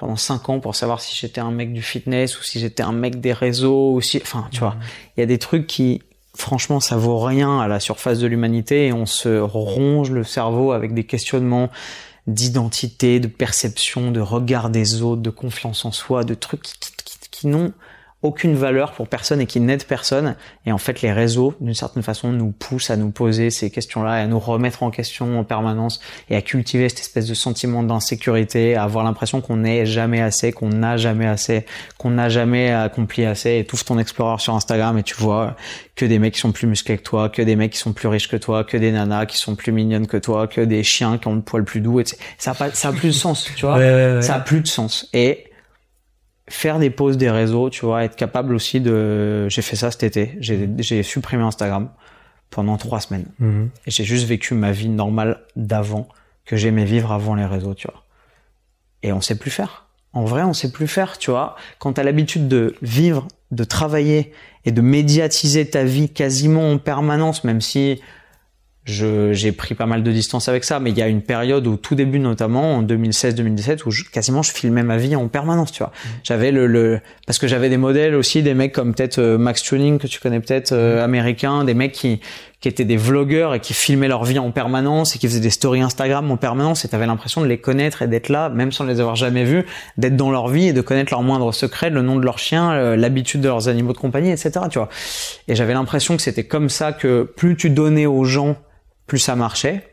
pendant 0.00 0.16
cinq 0.16 0.48
ans 0.48 0.60
pour 0.60 0.74
savoir 0.74 1.02
si 1.02 1.14
j'étais 1.14 1.42
un 1.42 1.50
mec 1.50 1.74
du 1.74 1.82
fitness 1.82 2.40
ou 2.40 2.42
si 2.42 2.58
j'étais 2.58 2.82
un 2.82 2.92
mec 2.92 3.20
des 3.20 3.34
réseaux 3.34 3.92
ou 3.92 4.00
si, 4.00 4.16
enfin, 4.16 4.48
tu 4.50 4.60
vois, 4.60 4.76
il 5.16 5.20
y 5.20 5.22
a 5.22 5.26
des 5.26 5.38
trucs 5.38 5.66
qui, 5.66 6.02
franchement, 6.34 6.80
ça 6.80 6.96
vaut 6.96 7.18
rien 7.18 7.60
à 7.60 7.68
la 7.68 7.80
surface 7.80 8.18
de 8.18 8.26
l'humanité 8.26 8.86
et 8.86 8.92
on 8.94 9.04
se 9.04 9.38
ronge 9.38 10.10
le 10.10 10.24
cerveau 10.24 10.72
avec 10.72 10.94
des 10.94 11.04
questionnements 11.04 11.68
d'identité, 12.26 13.20
de 13.20 13.26
perception, 13.26 14.10
de 14.10 14.20
regard 14.20 14.70
des 14.70 15.02
autres, 15.02 15.20
de 15.20 15.30
confiance 15.30 15.84
en 15.84 15.92
soi, 15.92 16.24
de 16.24 16.32
trucs 16.32 16.62
qui, 16.62 16.78
qui, 17.04 17.18
qui 17.30 17.46
n'ont 17.46 17.74
aucune 18.22 18.54
valeur 18.54 18.92
pour 18.92 19.08
personne 19.08 19.40
et 19.40 19.46
qui 19.46 19.60
n'aide 19.60 19.84
personne. 19.84 20.36
Et 20.66 20.72
en 20.72 20.78
fait, 20.78 21.00
les 21.00 21.12
réseaux, 21.12 21.54
d'une 21.60 21.74
certaine 21.74 22.02
façon, 22.02 22.32
nous 22.32 22.50
poussent 22.50 22.90
à 22.90 22.96
nous 22.96 23.10
poser 23.10 23.50
ces 23.50 23.70
questions-là 23.70 24.20
et 24.20 24.22
à 24.22 24.26
nous 24.26 24.38
remettre 24.38 24.82
en 24.82 24.90
question 24.90 25.38
en 25.38 25.44
permanence 25.44 26.00
et 26.28 26.36
à 26.36 26.42
cultiver 26.42 26.88
cette 26.88 27.00
espèce 27.00 27.26
de 27.26 27.34
sentiment 27.34 27.82
d'insécurité, 27.82 28.76
à 28.76 28.82
avoir 28.82 29.04
l'impression 29.04 29.40
qu'on 29.40 29.58
n'est 29.58 29.86
jamais 29.86 30.20
assez, 30.20 30.52
qu'on 30.52 30.68
n'a 30.68 30.96
jamais 30.96 31.26
assez, 31.26 31.64
qu'on 31.96 32.10
n'a 32.10 32.28
jamais 32.28 32.70
accompli 32.70 33.24
assez. 33.24 33.58
Et 33.58 33.64
tout 33.64 33.76
ton 33.84 33.98
Explorer 34.00 34.38
sur 34.38 34.54
Instagram 34.54 34.98
et 34.98 35.02
tu 35.02 35.14
vois 35.14 35.56
que 35.96 36.04
des 36.04 36.18
mecs 36.18 36.34
qui 36.34 36.40
sont 36.40 36.52
plus 36.52 36.66
musclés 36.66 36.96
que 36.96 37.02
toi, 37.02 37.28
que 37.28 37.42
des 37.42 37.56
mecs 37.56 37.72
qui 37.72 37.78
sont 37.78 37.92
plus 37.92 38.08
riches 38.08 38.28
que 38.28 38.36
toi, 38.36 38.64
que 38.64 38.76
des 38.76 38.92
nanas 38.92 39.26
qui 39.26 39.36
sont 39.36 39.54
plus 39.54 39.72
mignonnes 39.72 40.06
que 40.06 40.16
toi, 40.16 40.46
que 40.46 40.60
des 40.60 40.82
chiens 40.82 41.18
qui 41.18 41.28
ont 41.28 41.34
le 41.34 41.42
poil 41.42 41.64
plus 41.64 41.80
doux. 41.80 42.00
Et 42.00 42.04
ça 42.38 42.52
a 42.52 42.54
pas, 42.54 42.70
ça 42.70 42.88
a 42.88 42.92
plus 42.92 43.08
de 43.08 43.12
sens, 43.12 43.50
tu 43.56 43.66
vois. 43.66 44.22
Ça 44.22 44.36
a 44.36 44.40
plus 44.40 44.60
de 44.60 44.66
sens. 44.66 45.08
Et 45.12 45.49
faire 46.50 46.78
des 46.78 46.90
pauses 46.90 47.16
des 47.16 47.30
réseaux, 47.30 47.70
tu 47.70 47.86
vois, 47.86 48.04
être 48.04 48.16
capable 48.16 48.54
aussi 48.54 48.80
de. 48.80 49.48
J'ai 49.48 49.62
fait 49.62 49.76
ça 49.76 49.90
cet 49.90 50.02
été. 50.02 50.36
J'ai 50.40 51.02
supprimé 51.02 51.42
Instagram 51.42 51.90
pendant 52.50 52.76
trois 52.76 53.00
semaines. 53.00 53.26
Mhm. 53.38 53.70
Et 53.86 53.90
j'ai 53.90 54.04
juste 54.04 54.26
vécu 54.26 54.54
ma 54.54 54.72
vie 54.72 54.88
normale 54.88 55.40
d'avant 55.56 56.08
que 56.44 56.56
j'aimais 56.56 56.84
vivre 56.84 57.12
avant 57.12 57.34
les 57.34 57.46
réseaux, 57.46 57.74
tu 57.74 57.86
vois. 57.88 58.04
Et 59.02 59.12
on 59.12 59.20
sait 59.20 59.38
plus 59.38 59.50
faire. 59.50 59.86
En 60.12 60.24
vrai, 60.24 60.42
on 60.42 60.52
sait 60.52 60.72
plus 60.72 60.88
faire, 60.88 61.18
tu 61.18 61.30
vois. 61.30 61.54
Quand 61.78 61.92
t'as 61.94 62.02
l'habitude 62.02 62.48
de 62.48 62.74
vivre, 62.82 63.28
de 63.52 63.62
travailler 63.62 64.32
et 64.64 64.72
de 64.72 64.80
médiatiser 64.80 65.70
ta 65.70 65.84
vie 65.84 66.08
quasiment 66.08 66.72
en 66.72 66.78
permanence, 66.78 67.44
même 67.44 67.60
si 67.60 68.00
j'ai 68.90 69.52
pris 69.52 69.74
pas 69.74 69.86
mal 69.86 70.02
de 70.02 70.12
distance 70.12 70.48
avec 70.48 70.64
ça, 70.64 70.80
mais 70.80 70.90
il 70.90 70.98
y 70.98 71.02
a 71.02 71.08
une 71.08 71.22
période 71.22 71.66
au 71.66 71.76
tout 71.76 71.94
début 71.94 72.18
notamment 72.18 72.76
en 72.76 72.82
2016-2017 72.82 73.86
où 73.86 73.90
quasiment 74.12 74.42
je 74.42 74.52
filmais 74.52 74.82
ma 74.82 74.96
vie 74.96 75.16
en 75.16 75.28
permanence, 75.28 75.72
tu 75.72 75.82
vois. 75.82 75.92
Mmh. 75.92 76.08
J'avais 76.24 76.52
le, 76.52 76.66
le, 76.66 77.00
parce 77.26 77.38
que 77.38 77.46
j'avais 77.46 77.68
des 77.68 77.76
modèles 77.76 78.14
aussi, 78.14 78.42
des 78.42 78.54
mecs 78.54 78.72
comme 78.72 78.94
peut-être 78.94 79.18
euh, 79.18 79.38
Max 79.38 79.62
Tuning 79.62 79.98
que 79.98 80.06
tu 80.06 80.20
connais 80.20 80.40
peut-être 80.40 80.72
euh, 80.72 81.00
mmh. 81.00 81.04
américain, 81.04 81.64
des 81.64 81.74
mecs 81.74 81.92
qui 81.92 82.20
qui 82.60 82.68
étaient 82.68 82.84
des 82.84 82.96
vlogueurs 82.96 83.54
et 83.54 83.60
qui 83.60 83.72
filmaient 83.72 84.08
leur 84.08 84.24
vie 84.24 84.38
en 84.38 84.50
permanence 84.50 85.16
et 85.16 85.18
qui 85.18 85.26
faisaient 85.26 85.40
des 85.40 85.50
stories 85.50 85.80
Instagram 85.80 86.30
en 86.30 86.36
permanence 86.36 86.84
et 86.84 86.88
t'avais 86.88 87.06
l'impression 87.06 87.40
de 87.40 87.46
les 87.46 87.58
connaître 87.58 88.02
et 88.02 88.06
d'être 88.06 88.28
là, 88.28 88.50
même 88.50 88.70
sans 88.70 88.84
les 88.84 89.00
avoir 89.00 89.16
jamais 89.16 89.44
vus, 89.44 89.64
d'être 89.96 90.16
dans 90.16 90.30
leur 90.30 90.48
vie 90.48 90.68
et 90.68 90.72
de 90.74 90.82
connaître 90.82 91.12
leurs 91.12 91.22
moindres 91.22 91.54
secrets, 91.54 91.88
le 91.88 92.02
nom 92.02 92.16
de 92.16 92.24
leur 92.24 92.38
chien, 92.38 92.72
euh, 92.72 92.96
l'habitude 92.96 93.40
de 93.40 93.48
leurs 93.48 93.68
animaux 93.68 93.94
de 93.94 93.98
compagnie, 93.98 94.30
etc. 94.30 94.52
Tu 94.70 94.78
vois. 94.78 94.90
Et 95.48 95.54
j'avais 95.54 95.72
l'impression 95.72 96.16
que 96.16 96.22
c'était 96.22 96.44
comme 96.44 96.68
ça 96.68 96.92
que 96.92 97.22
plus 97.22 97.56
tu 97.56 97.70
donnais 97.70 98.06
aux 98.06 98.24
gens 98.24 98.56
plus 99.10 99.18
ça 99.18 99.34
marchait, 99.34 99.88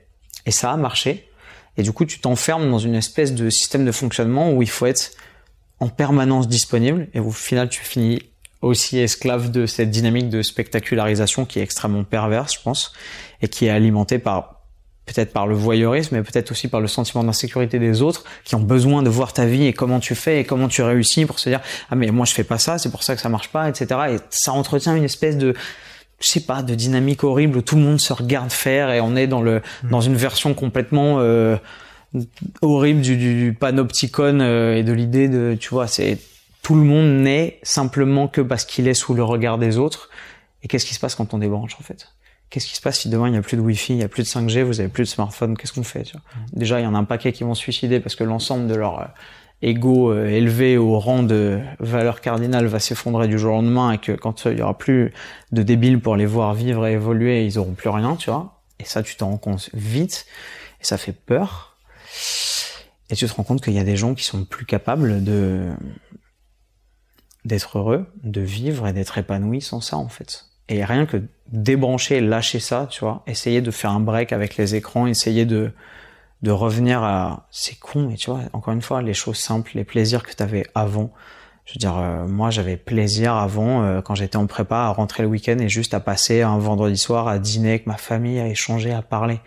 et 0.46 0.52
ça 0.52 0.72
a 0.72 0.78
marché. 0.78 1.28
Et 1.76 1.82
du 1.82 1.92
coup, 1.92 2.06
tu 2.06 2.20
t'enfermes 2.20 2.70
dans 2.70 2.78
une 2.78 2.94
espèce 2.94 3.34
de 3.34 3.50
système 3.50 3.84
de 3.84 3.92
fonctionnement 3.92 4.54
où 4.54 4.62
il 4.62 4.70
faut 4.70 4.86
être 4.86 5.10
en 5.80 5.90
permanence 5.90 6.48
disponible, 6.48 7.08
et 7.16 7.20
au 7.20 7.32
final, 7.32 7.68
tu 7.68 7.82
finis 7.82 8.22
aussi 8.62 9.00
esclave 9.00 9.50
de 9.50 9.66
cette 9.66 9.90
dynamique 9.90 10.30
de 10.30 10.44
spectacularisation 10.44 11.46
qui 11.46 11.58
est 11.58 11.64
extrêmement 11.64 12.04
perverse, 12.04 12.54
je 12.54 12.62
pense, 12.62 12.94
et 13.42 13.48
qui 13.48 13.66
est 13.66 13.72
alimentée 13.72 14.20
par 14.20 14.62
peut-être 15.08 15.34
par 15.34 15.48
le 15.48 15.56
voyeurisme, 15.56 16.16
mais 16.16 16.22
peut-être 16.22 16.52
aussi 16.52 16.68
par 16.68 16.80
le 16.80 16.88
sentiment 16.88 17.24
d'insécurité 17.24 17.80
des 17.80 18.04
autres 18.04 18.24
qui 18.44 18.54
ont 18.54 18.62
besoin 18.62 19.02
de 19.02 19.10
voir 19.10 19.34
ta 19.34 19.48
vie 19.48 19.66
et 19.66 19.74
comment 19.74 20.00
tu 20.00 20.14
fais 20.14 20.42
et 20.42 20.44
comment 20.44 20.68
tu 20.68 20.84
réussis 20.84 21.26
pour 21.26 21.40
se 21.40 21.50
dire 21.50 21.62
ah 21.90 21.96
mais 21.96 22.12
moi 22.12 22.26
je 22.26 22.34
fais 22.34 22.44
pas 22.44 22.60
ça, 22.60 22.78
c'est 22.78 22.92
pour 22.92 23.02
ça 23.02 23.16
que 23.16 23.22
ça 23.22 23.30
marche 23.30 23.50
pas, 23.50 23.68
etc. 23.68 24.00
Et 24.12 24.18
ça 24.30 24.54
entretient 24.54 24.96
une 24.96 25.06
espèce 25.06 25.38
de 25.38 25.56
je 26.20 26.28
sais 26.28 26.42
pas, 26.42 26.64
de 26.64 26.76
dynamique 26.76 27.24
horrible 27.24 27.58
où 27.58 27.62
tout 27.62 27.76
le 27.76 27.82
monde 27.82 28.00
se 28.00 28.14
regarde 28.14 28.52
faire 28.52 28.92
et 28.92 29.02
on 29.02 29.16
est 29.16 29.28
dans 29.28 29.42
le 29.42 29.62
mm. 29.84 29.90
dans 29.90 30.02
une 30.02 30.16
version 30.16 30.54
complètement 30.54 31.20
euh, 31.20 31.58
horrible 32.62 33.02
du, 33.02 33.18
du 33.18 33.54
panopticon 33.54 34.40
euh, 34.40 34.76
et 34.76 34.84
de 34.84 34.94
l'idée 34.94 35.28
de, 35.28 35.56
tu 35.60 35.70
vois, 35.70 35.88
c'est 35.88 36.18
tout 36.64 36.76
le 36.76 36.84
monde 36.84 37.22
n'est 37.22 37.60
simplement 37.64 38.28
que 38.28 38.42
parce 38.42 38.66
qu'il 38.66 38.88
est 38.88 38.94
sous 38.94 39.14
le 39.14 39.24
regard 39.24 39.58
des 39.58 39.78
autres. 39.78 40.10
Et 40.64 40.68
qu'est-ce 40.68 40.86
qui 40.86 40.94
se 40.94 41.00
passe 41.00 41.16
quand 41.16 41.34
on 41.34 41.38
débranche 41.38 41.76
en 41.80 41.84
fait? 41.84 42.10
Qu'est-ce 42.50 42.68
qui 42.68 42.76
se 42.76 42.82
passe 42.82 43.02
si 43.02 43.10
demain 43.10 43.28
il 43.28 43.32
n'y 43.32 43.38
a 43.38 43.42
plus 43.42 43.58
de 43.58 43.62
Wi-Fi, 43.62 43.94
il 43.94 43.98
n'y 43.98 44.04
a 44.04 44.08
plus 44.08 44.24
de 44.24 44.28
5G, 44.28 44.64
vous 44.64 44.80
avez 44.80 44.90
plus 44.90 45.04
de 45.04 45.10
smartphone 45.10 45.58
Qu'est-ce 45.58 45.74
qu'on 45.74 45.84
fait 45.84 46.04
tu 46.04 46.14
vois? 46.14 46.22
Déjà, 46.54 46.80
il 46.80 46.84
y 46.84 46.88
en 46.88 46.96
a 46.96 46.98
un 46.98 47.04
paquet 47.04 47.34
qui 47.34 47.44
vont 47.44 47.54
se 47.54 47.62
suicider 47.62 48.00
parce 48.00 48.16
que 48.16 48.24
l'ensemble 48.24 48.68
de 48.68 48.76
leur 48.76 49.00
euh, 49.00 49.06
ego 49.62 50.12
euh, 50.12 50.28
élevé 50.28 50.78
au 50.78 51.00
rang 51.00 51.24
de 51.24 51.60
valeur 51.80 52.22
cardinale 52.22 52.68
va 52.68 52.80
s'effondrer 52.80 53.28
du 53.28 53.40
jour 53.40 53.54
au 53.54 53.56
lendemain 53.58 53.92
et 53.92 53.98
que 53.98 54.12
quand 54.12 54.46
il 54.46 54.60
y 54.60 54.62
aura 54.62 54.78
plus 54.78 55.14
de 55.52 55.64
débiles 55.64 56.00
pour 56.00 56.16
les 56.16 56.26
voir 56.26 56.54
vivre 56.54 56.86
et 56.86 56.94
évoluer, 56.94 57.46
ils 57.46 57.58
auront 57.58 57.74
plus 57.74 57.90
rien, 57.90 58.16
tu 58.16 58.30
vois. 58.30 58.62
Et 58.80 58.86
ça, 58.86 59.02
tu 59.02 59.16
t'en 59.16 59.30
rends 59.30 59.38
compte 59.38 59.70
vite 59.74 60.26
et 60.82 60.86
ça 60.86 60.98
fait 60.98 61.14
peur. 61.14 61.78
Et 63.10 63.16
tu 63.16 63.26
te 63.26 63.34
rends 63.34 63.44
compte 63.44 63.64
qu'il 63.64 63.74
y 63.74 63.80
a 63.80 63.84
des 63.84 63.98
gens 63.98 64.14
qui 64.14 64.24
sont 64.24 64.44
plus 64.44 64.66
capables 64.66 65.24
de 65.24 65.70
d'être 67.46 67.78
heureux, 67.78 68.06
de 68.24 68.42
vivre 68.42 68.88
et 68.88 68.94
d'être 68.94 69.18
épanouis 69.18 69.62
sans 69.62 69.80
ça 69.80 69.96
en 69.98 70.10
fait. 70.10 70.48
Et 70.70 70.84
rien 70.84 71.06
que 71.06 71.24
débrancher, 71.50 72.20
lâcher 72.20 72.60
ça, 72.60 72.88
tu 72.92 73.00
vois, 73.00 73.24
essayer 73.26 73.62
de 73.62 73.72
faire 73.72 73.92
un 73.92 74.02
break 74.02 74.34
avec 74.34 74.58
les 74.58 74.76
écrans, 74.76 75.08
essayer 75.08 75.46
de 75.46 75.72
de 76.42 76.52
revenir 76.52 77.04
à 77.04 77.48
c'est 77.52 77.80
con 77.80 78.08
mais 78.08 78.16
tu 78.16 78.30
vois 78.30 78.42
encore 78.54 78.74
une 78.74 78.82
fois 78.82 79.02
les 79.02 79.14
choses 79.14 79.38
simples 79.38 79.72
les 79.76 79.84
plaisirs 79.84 80.24
que 80.24 80.34
tu 80.34 80.44
avais 80.44 80.66
avant 80.76 81.12
Je 81.68 81.74
veux 81.74 81.80
dire, 81.80 81.98
euh, 81.98 82.26
moi, 82.26 82.50
j'avais 82.50 82.78
plaisir 82.78 83.34
avant, 83.36 83.84
euh, 83.84 84.02
quand 84.02 84.16
j'étais 84.16 84.38
en 84.38 84.48
prépa, 84.48 84.78
à 84.78 84.90
rentrer 84.90 85.22
le 85.24 85.28
week-end 85.28 85.58
et 85.60 85.68
juste 85.68 85.94
à 85.94 86.00
passer 86.00 86.42
un 86.42 86.58
vendredi 86.58 86.96
soir 86.98 87.28
à 87.28 87.40
dîner 87.40 87.72
avec 87.72 87.88
ma 87.88 87.98
famille, 87.98 88.40
à 88.40 88.48
échanger, 88.48 88.94
à 88.94 89.02
parler. 89.02 89.42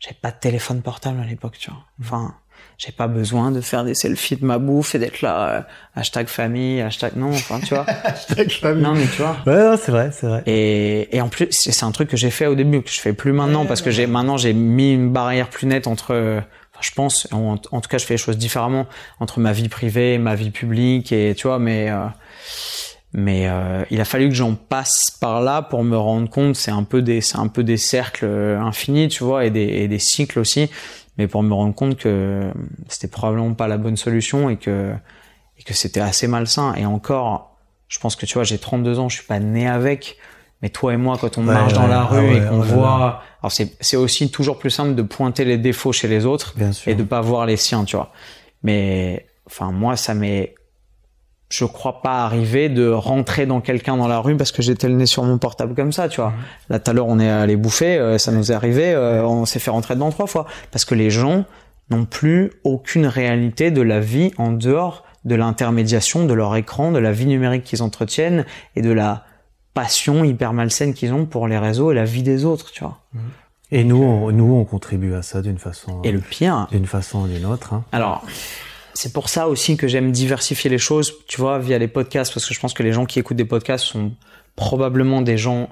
J'avais 0.00 0.16
pas 0.20 0.32
de 0.32 0.38
téléphone 0.40 0.82
portable 0.82 1.20
à 1.20 1.24
l'époque, 1.24 1.58
tu 1.58 1.70
vois. 1.70 1.84
Enfin, 2.00 2.34
j'ai 2.80 2.92
pas 2.92 3.08
besoin 3.08 3.50
de 3.50 3.60
faire 3.60 3.84
des 3.84 3.94
selfies 3.94 4.36
de 4.36 4.44
ma 4.44 4.58
bouffe 4.58 4.94
et 4.94 4.98
d'être 4.98 5.20
là, 5.20 5.48
euh, 5.50 5.60
hashtag 5.96 6.28
famille, 6.28 6.80
hashtag 6.80 7.14
non, 7.14 7.28
enfin, 7.28 7.60
tu 7.60 7.74
vois. 7.74 7.84
non, 8.74 8.94
mais 8.94 9.04
tu 9.04 9.20
vois. 9.20 9.36
Ouais, 9.46 9.62
non, 9.62 9.76
c'est 9.76 9.92
vrai, 9.92 10.10
c'est 10.12 10.26
vrai. 10.26 10.42
Et, 10.46 11.14
et 11.14 11.20
en 11.20 11.28
plus, 11.28 11.48
c'est 11.50 11.84
un 11.84 11.92
truc 11.92 12.08
que 12.08 12.16
j'ai 12.16 12.30
fait 12.30 12.46
au 12.46 12.54
début, 12.54 12.80
que 12.80 12.88
je 12.88 13.00
fais 13.00 13.12
plus 13.12 13.32
maintenant, 13.32 13.66
parce 13.66 13.82
que 13.82 13.90
j'ai 13.90 14.06
maintenant 14.06 14.38
j'ai 14.38 14.54
mis 14.54 14.94
une 14.94 15.12
barrière 15.12 15.50
plus 15.50 15.66
nette 15.66 15.86
entre, 15.86 16.14
enfin, 16.14 16.80
je 16.80 16.90
pense, 16.92 17.28
en, 17.32 17.56
en 17.70 17.80
tout 17.82 17.88
cas, 17.90 17.98
je 17.98 18.06
fais 18.06 18.14
les 18.14 18.18
choses 18.18 18.38
différemment 18.38 18.86
entre 19.18 19.40
ma 19.40 19.52
vie 19.52 19.68
privée, 19.68 20.14
et 20.14 20.18
ma 20.18 20.34
vie 20.34 20.50
publique, 20.50 21.12
et 21.12 21.34
tu 21.36 21.48
vois, 21.48 21.58
mais 21.58 21.90
euh, 21.90 22.06
mais 23.12 23.48
euh, 23.48 23.82
il 23.90 24.00
a 24.00 24.04
fallu 24.04 24.28
que 24.28 24.34
j'en 24.34 24.54
passe 24.54 25.10
par 25.20 25.40
là 25.40 25.62
pour 25.62 25.82
me 25.82 25.96
rendre 25.96 26.30
compte. 26.30 26.54
C'est 26.54 26.70
un 26.70 26.84
peu 26.84 27.02
des 27.02 27.20
c'est 27.20 27.38
un 27.38 27.48
peu 27.48 27.64
des 27.64 27.76
cercles 27.76 28.24
euh, 28.24 28.60
infinis, 28.60 29.08
tu 29.08 29.24
vois, 29.24 29.44
et 29.44 29.50
des 29.50 29.66
et 29.66 29.88
des 29.88 29.98
cycles 29.98 30.38
aussi. 30.38 30.70
Mais 31.18 31.26
pour 31.26 31.42
me 31.42 31.52
rendre 31.52 31.74
compte 31.74 31.96
que 31.96 32.50
c'était 32.88 33.08
probablement 33.08 33.52
pas 33.54 33.68
la 33.68 33.76
bonne 33.78 33.96
solution 33.96 34.48
et 34.50 34.56
que 34.56 34.94
et 35.58 35.62
que 35.62 35.74
c'était 35.74 36.00
assez 36.00 36.26
malsain. 36.26 36.74
Et 36.74 36.86
encore, 36.86 37.56
je 37.88 37.98
pense 37.98 38.16
que 38.16 38.24
tu 38.24 38.34
vois, 38.34 38.44
j'ai 38.44 38.58
32 38.58 38.98
ans, 38.98 39.08
je 39.08 39.16
suis 39.18 39.26
pas 39.26 39.40
né 39.40 39.68
avec. 39.68 40.16
Mais 40.62 40.68
toi 40.68 40.92
et 40.92 40.96
moi, 40.96 41.16
quand 41.20 41.38
on 41.38 41.46
Ouais, 41.46 41.54
marche 41.54 41.72
dans 41.72 41.86
la 41.86 42.04
rue 42.04 42.18
ouais, 42.18 42.36
et 42.36 42.40
qu'on 42.48 42.60
oh 42.60 42.62
voit, 42.62 43.22
alors 43.42 43.50
c'est 43.50 43.76
c'est 43.80 43.96
aussi 43.96 44.30
toujours 44.30 44.58
plus 44.58 44.70
simple 44.70 44.94
de 44.94 45.02
pointer 45.02 45.44
les 45.44 45.56
défauts 45.58 45.92
chez 45.92 46.06
les 46.08 46.26
autres 46.26 46.54
Bien 46.56 46.72
sûr. 46.72 46.92
et 46.92 46.94
de 46.94 47.02
pas 47.02 47.20
voir 47.22 47.46
les 47.46 47.56
siens, 47.56 47.84
tu 47.84 47.96
vois. 47.96 48.12
Mais 48.62 49.26
enfin 49.46 49.72
moi, 49.72 49.96
ça 49.96 50.12
m'est, 50.14 50.54
je 51.50 51.64
crois 51.64 52.00
pas 52.00 52.24
arrivé 52.24 52.68
de 52.68 52.88
rentrer 52.88 53.44
dans 53.44 53.60
quelqu'un 53.60 53.96
dans 53.96 54.06
la 54.06 54.20
rue 54.20 54.36
parce 54.36 54.52
que 54.52 54.62
j'étais 54.62 54.88
le 54.88 54.94
nez 54.94 55.06
sur 55.06 55.24
mon 55.24 55.36
portable 55.36 55.74
comme 55.74 55.92
ça, 55.92 56.08
tu 56.08 56.20
vois. 56.20 56.32
Là, 56.68 56.78
tout 56.78 56.90
à 56.90 56.94
l'heure, 56.94 57.08
on 57.08 57.18
est 57.18 57.28
allé 57.28 57.56
bouffer, 57.56 57.98
euh, 57.98 58.18
ça 58.18 58.30
nous 58.30 58.52
est 58.52 58.54
arrivé, 58.54 58.92
euh, 58.92 59.24
on 59.26 59.44
s'est 59.46 59.58
fait 59.58 59.70
rentrer 59.70 59.94
dedans 59.94 60.10
trois 60.10 60.28
fois 60.28 60.46
parce 60.70 60.84
que 60.84 60.94
les 60.94 61.10
gens 61.10 61.44
n'ont 61.90 62.04
plus 62.04 62.52
aucune 62.62 63.06
réalité 63.06 63.72
de 63.72 63.82
la 63.82 63.98
vie 63.98 64.30
en 64.38 64.52
dehors 64.52 65.04
de 65.24 65.34
l'intermédiation 65.34 66.24
de 66.24 66.32
leur 66.32 66.54
écran, 66.54 66.92
de 66.92 66.98
la 66.98 67.10
vie 67.10 67.26
numérique 67.26 67.64
qu'ils 67.64 67.82
entretiennent 67.82 68.46
et 68.76 68.82
de 68.82 68.92
la 68.92 69.24
passion 69.74 70.24
hyper 70.24 70.52
malsaine 70.52 70.94
qu'ils 70.94 71.12
ont 71.12 71.26
pour 71.26 71.48
les 71.48 71.58
réseaux 71.58 71.90
et 71.90 71.94
la 71.94 72.04
vie 72.04 72.22
des 72.22 72.44
autres, 72.44 72.70
tu 72.70 72.84
vois. 72.84 72.98
Et 73.72 73.84
nous, 73.84 74.02
on, 74.02 74.32
nous, 74.32 74.54
on 74.54 74.64
contribue 74.64 75.14
à 75.14 75.22
ça 75.22 75.42
d'une 75.42 75.58
façon, 75.58 76.00
Et 76.02 76.12
le 76.12 76.20
pire, 76.20 76.68
d'une 76.70 76.86
façon 76.86 77.22
ou 77.22 77.26
d'une 77.28 77.44
autre. 77.44 77.74
Hein. 77.74 77.84
Alors, 77.92 78.24
c'est 79.00 79.14
pour 79.14 79.30
ça 79.30 79.48
aussi 79.48 79.78
que 79.78 79.88
j'aime 79.88 80.12
diversifier 80.12 80.68
les 80.68 80.76
choses, 80.76 81.14
tu 81.26 81.40
vois, 81.40 81.58
via 81.58 81.78
les 81.78 81.88
podcasts, 81.88 82.34
parce 82.34 82.44
que 82.44 82.52
je 82.52 82.60
pense 82.60 82.74
que 82.74 82.82
les 82.82 82.92
gens 82.92 83.06
qui 83.06 83.18
écoutent 83.18 83.38
des 83.38 83.46
podcasts 83.46 83.86
sont 83.86 84.12
probablement 84.56 85.22
des 85.22 85.38
gens 85.38 85.70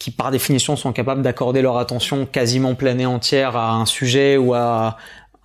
qui, 0.00 0.10
par 0.10 0.32
définition, 0.32 0.74
sont 0.74 0.92
capables 0.92 1.22
d'accorder 1.22 1.62
leur 1.62 1.78
attention 1.78 2.26
quasiment 2.26 2.74
pleine 2.74 3.00
et 3.00 3.06
entière 3.06 3.54
à 3.54 3.74
un 3.74 3.86
sujet 3.86 4.36
ou 4.36 4.52
à 4.52 4.96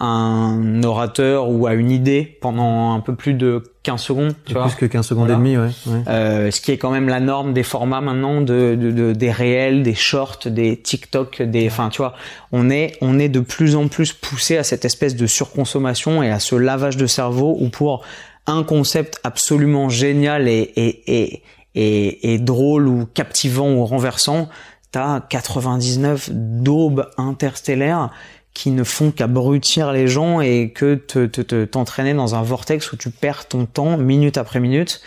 un 0.01 0.81
orateur 0.83 1.49
ou 1.49 1.67
à 1.67 1.73
une 1.73 1.91
idée 1.91 2.37
pendant 2.41 2.93
un 2.93 3.01
peu 3.01 3.15
plus 3.15 3.33
de 3.33 3.63
15 3.83 4.01
secondes, 4.01 4.33
tu 4.45 4.53
vois. 4.53 4.63
Plus 4.67 4.75
que 4.75 4.85
15 4.85 5.05
secondes 5.07 5.27
Voilà. 5.27 5.35
et 5.35 5.43
demie, 5.43 5.57
ouais. 5.57 5.71
ouais. 5.87 6.03
Euh, 6.07 6.51
ce 6.51 6.61
qui 6.61 6.71
est 6.71 6.77
quand 6.77 6.91
même 6.91 7.09
la 7.09 7.19
norme 7.19 7.53
des 7.53 7.63
formats 7.63 7.99
maintenant 8.01 8.39
de, 8.41 8.75
de, 8.79 8.91
de- 8.91 9.13
des 9.13 9.31
réels, 9.31 9.83
des 9.83 9.95
shorts, 9.95 10.39
des 10.45 10.77
TikTok, 10.77 11.41
des, 11.41 11.67
enfin 11.67 11.89
tu 11.89 11.97
vois, 11.97 12.13
on 12.51 12.69
est 12.69 12.93
on 13.01 13.19
est 13.19 13.29
de 13.29 13.39
plus 13.41 13.75
en 13.75 13.87
plus 13.89 14.13
poussé 14.13 14.57
à 14.57 14.63
cette 14.63 14.85
espèce 14.85 15.15
de 15.15 15.27
surconsommation 15.27 16.23
et 16.23 16.29
à 16.29 16.39
ce 16.39 16.55
lavage 16.55 16.95
de 16.97 17.05
cerveau 17.07 17.57
où 17.59 17.69
pour 17.69 18.03
un 18.47 18.63
concept 18.63 19.19
absolument 19.23 19.89
génial 19.89 20.47
et 20.47 20.71
et 20.75 21.03
et 21.21 21.43
et, 21.75 22.33
et 22.33 22.39
drôle 22.39 22.87
ou 22.87 23.05
captivant 23.05 23.71
ou 23.73 23.85
renversant, 23.85 24.49
t'as 24.91 25.19
99 25.19 26.29
daubes 26.33 27.05
interstellaires 27.17 28.09
qui 28.53 28.71
ne 28.71 28.83
font 28.83 29.11
qu'abrutir 29.11 29.91
les 29.91 30.07
gens 30.07 30.41
et 30.41 30.71
que 30.71 30.95
te 30.95 31.25
te- 31.25 31.41
te- 31.41 31.65
t'entraîner 31.65 32.13
dans 32.13 32.35
un 32.35 32.41
vortex 32.41 32.91
où 32.91 32.97
tu 32.97 33.09
perds 33.09 33.47
ton 33.47 33.65
temps 33.65 33.97
minute 33.97 34.37
après 34.37 34.59
minute 34.59 35.01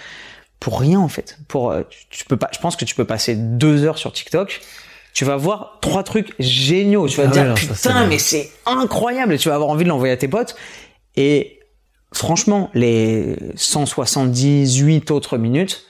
pour 0.61 0.81
rien 0.81 1.01
en 1.01 1.09
fait. 1.09 1.39
Pour 1.49 1.71
euh, 1.73 1.83
tu, 2.11 2.25
peux 2.25 2.37
pas. 2.37 2.49
Je 2.55 2.59
pense 2.61 2.77
que 2.77 2.85
tu 2.85 2.95
peux 2.95 3.05
passer 3.05 3.35
deux 3.35 3.85
heures 3.85 3.99
sur 3.99 4.13
TikTok. 4.13 4.61
Tu 5.13 5.25
vas 5.27 5.37
voir 5.37 5.79
trois 5.83 6.05
trucs 6.05 6.35
géniaux. 6.39 7.07
Tu 7.09 7.19
vas 7.19 7.25
Ah 7.25 7.31
te 7.31 7.35
ouais, 7.37 7.43
dire 7.43 7.49
non, 7.51 7.55
putain 7.55 8.07
mais 8.07 8.19
c'est 8.19 8.51
incroyable. 8.65 9.35
Et 9.35 9.39
tu 9.39 9.49
vas 9.49 9.57
avoir 9.57 9.71
envie 9.71 9.85
de 9.85 9.89
l'envoyer 9.89 10.13
à 10.15 10.17
tes 10.17 10.29
potes. 10.29 10.55
Et 11.17 11.59
franchement, 12.13 12.71
les 12.75 13.37
178 13.57 15.11
autres 15.11 15.37
minutes, 15.37 15.85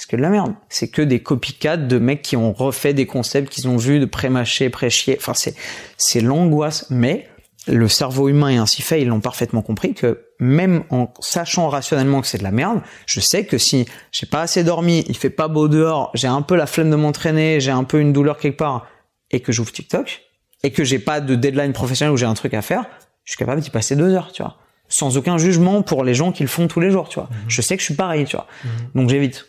c'est 0.00 0.08
que 0.08 0.16
de 0.16 0.22
la 0.22 0.30
merde. 0.30 0.54
C'est 0.70 0.88
que 0.88 1.02
des 1.02 1.20
copycats 1.20 1.76
de 1.76 1.98
mecs 1.98 2.22
qui 2.22 2.34
ont 2.34 2.54
refait 2.54 2.94
des 2.94 3.04
concepts 3.04 3.50
qu'ils 3.52 3.68
ont 3.68 3.76
vus 3.76 4.00
de 4.00 4.06
pré-mâcher, 4.06 4.70
pré-chier. 4.70 5.18
Enfin, 5.18 5.34
c'est, 5.34 5.54
c'est 5.98 6.22
l'angoisse. 6.22 6.86
Mais 6.88 7.28
le 7.66 7.86
cerveau 7.86 8.30
humain 8.30 8.48
est 8.48 8.56
ainsi 8.56 8.80
fait, 8.80 9.02
ils 9.02 9.08
l'ont 9.08 9.20
parfaitement 9.20 9.60
compris 9.60 9.92
que 9.92 10.24
même 10.38 10.84
en 10.88 11.12
sachant 11.20 11.68
rationnellement 11.68 12.22
que 12.22 12.28
c'est 12.28 12.38
de 12.38 12.42
la 12.42 12.50
merde, 12.50 12.80
je 13.04 13.20
sais 13.20 13.44
que 13.44 13.58
si 13.58 13.84
j'ai 14.10 14.24
pas 14.24 14.40
assez 14.40 14.64
dormi, 14.64 15.04
il 15.06 15.18
fait 15.18 15.28
pas 15.28 15.48
beau 15.48 15.68
dehors, 15.68 16.10
j'ai 16.14 16.28
un 16.28 16.40
peu 16.40 16.56
la 16.56 16.64
flemme 16.64 16.88
de 16.88 16.96
m'entraîner, 16.96 17.60
j'ai 17.60 17.70
un 17.70 17.84
peu 17.84 18.00
une 18.00 18.14
douleur 18.14 18.38
quelque 18.38 18.56
part 18.56 18.86
et 19.30 19.40
que 19.40 19.52
j'ouvre 19.52 19.70
TikTok 19.70 20.22
et 20.62 20.70
que 20.70 20.82
j'ai 20.82 20.98
pas 20.98 21.20
de 21.20 21.34
deadline 21.34 21.74
professionnel 21.74 22.14
où 22.14 22.16
j'ai 22.16 22.24
un 22.24 22.32
truc 22.32 22.54
à 22.54 22.62
faire, 22.62 22.86
je 23.24 23.32
suis 23.32 23.38
capable 23.38 23.60
d'y 23.60 23.68
passer 23.68 23.96
deux 23.96 24.14
heures, 24.14 24.32
tu 24.32 24.42
vois. 24.42 24.56
Sans 24.88 25.18
aucun 25.18 25.36
jugement 25.36 25.82
pour 25.82 26.04
les 26.04 26.14
gens 26.14 26.32
qui 26.32 26.42
le 26.42 26.48
font 26.48 26.68
tous 26.68 26.80
les 26.80 26.90
jours, 26.90 27.10
tu 27.10 27.16
vois. 27.16 27.28
Je 27.48 27.60
sais 27.60 27.76
que 27.76 27.80
je 27.82 27.84
suis 27.84 27.94
pareil, 27.94 28.24
tu 28.24 28.36
vois. 28.36 28.46
Donc 28.94 29.10
j'évite. 29.10 29.44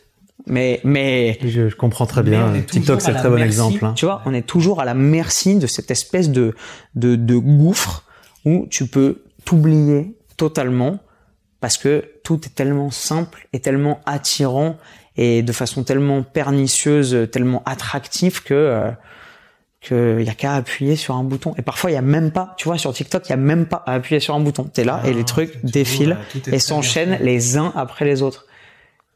Mais, 0.48 0.82
mais, 0.84 1.38
Je, 1.44 1.70
je 1.70 1.76
comprends 1.76 2.06
très 2.06 2.24
bien. 2.24 2.54
TikTok, 2.68 3.02
c'est 3.02 3.12
la 3.12 3.20
très 3.20 3.30
bon 3.30 3.36
merci. 3.36 3.48
exemple. 3.48 3.86
Hein. 3.86 3.94
tu 3.96 4.06
vois, 4.06 4.22
on 4.26 4.34
est 4.34 4.46
toujours 4.46 4.82
à 4.82 4.86
la 4.86 4.94
merci 4.94 5.56
de 5.56 5.68
cette 5.68 5.92
espèce 5.92 6.30
de, 6.30 6.56
de, 6.96 7.16
de 7.16 7.36
gouffre 7.36 8.04
où 8.46 8.68
tu 8.70 8.88
peux 8.88 9.24
t'oublier 9.46 10.16
totalement 10.38 11.00
parce 11.60 11.78
que 11.78 12.06
tout 12.24 12.42
est 12.46 12.56
tellement 12.56 12.89
simple 12.89 13.48
et 13.54 13.60
tellement 13.60 14.02
attirant 14.06 14.78
et 15.16 15.44
de 15.44 15.52
façon 15.52 15.84
tellement 15.84 16.24
pernicieuse, 16.24 17.30
tellement 17.32 17.62
attractif 17.66 18.44
que 18.44 18.54
euh, 18.54 18.92
qu'il 19.82 20.22
y 20.22 20.30
a 20.30 20.34
qu'à 20.34 20.54
appuyer 20.54 20.96
sur 20.96 21.16
un 21.16 21.24
bouton. 21.24 21.54
Et 21.58 21.64
parfois, 21.64 21.89
il 21.89 21.96
y 21.96 21.98
a 21.98 22.04
même 22.04 22.32
pas, 22.32 22.54
tu 22.58 22.66
vois, 22.66 22.78
sur 22.78 22.94
TikTok, 22.94 23.28
il 23.28 23.30
y 23.32 23.34
a 23.34 23.38
même 23.38 23.66
pas 23.66 23.84
à 23.88 23.94
appuyer 23.94 24.20
sur 24.20 24.36
un 24.36 24.39
bouton. 24.39 24.64
T'es 24.64 24.84
là 24.84 25.02
et 25.06 25.14
les 25.14 25.24
trucs 25.24 25.64
défilent 25.66 26.18
et 26.52 26.60
s'enchaînent 26.60 27.18
les 27.22 27.58
uns 27.58 27.74
après 27.76 28.06
les 28.06 28.22
autres. 28.22 28.46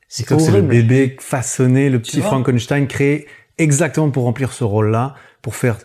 C'est 0.07 0.27
c'est 0.39 0.51
le 0.51 0.61
bébé 0.61 1.17
façonné, 1.19 1.89
le 1.89 1.99
petit 1.99 2.21
Frankenstein 2.21 2.87
créé 2.87 3.27
exactement 3.57 4.11
pour 4.11 4.23
remplir 4.23 4.53
ce 4.53 4.63
rôle-là, 4.63 5.15
pour 5.41 5.55
faire 5.55 5.77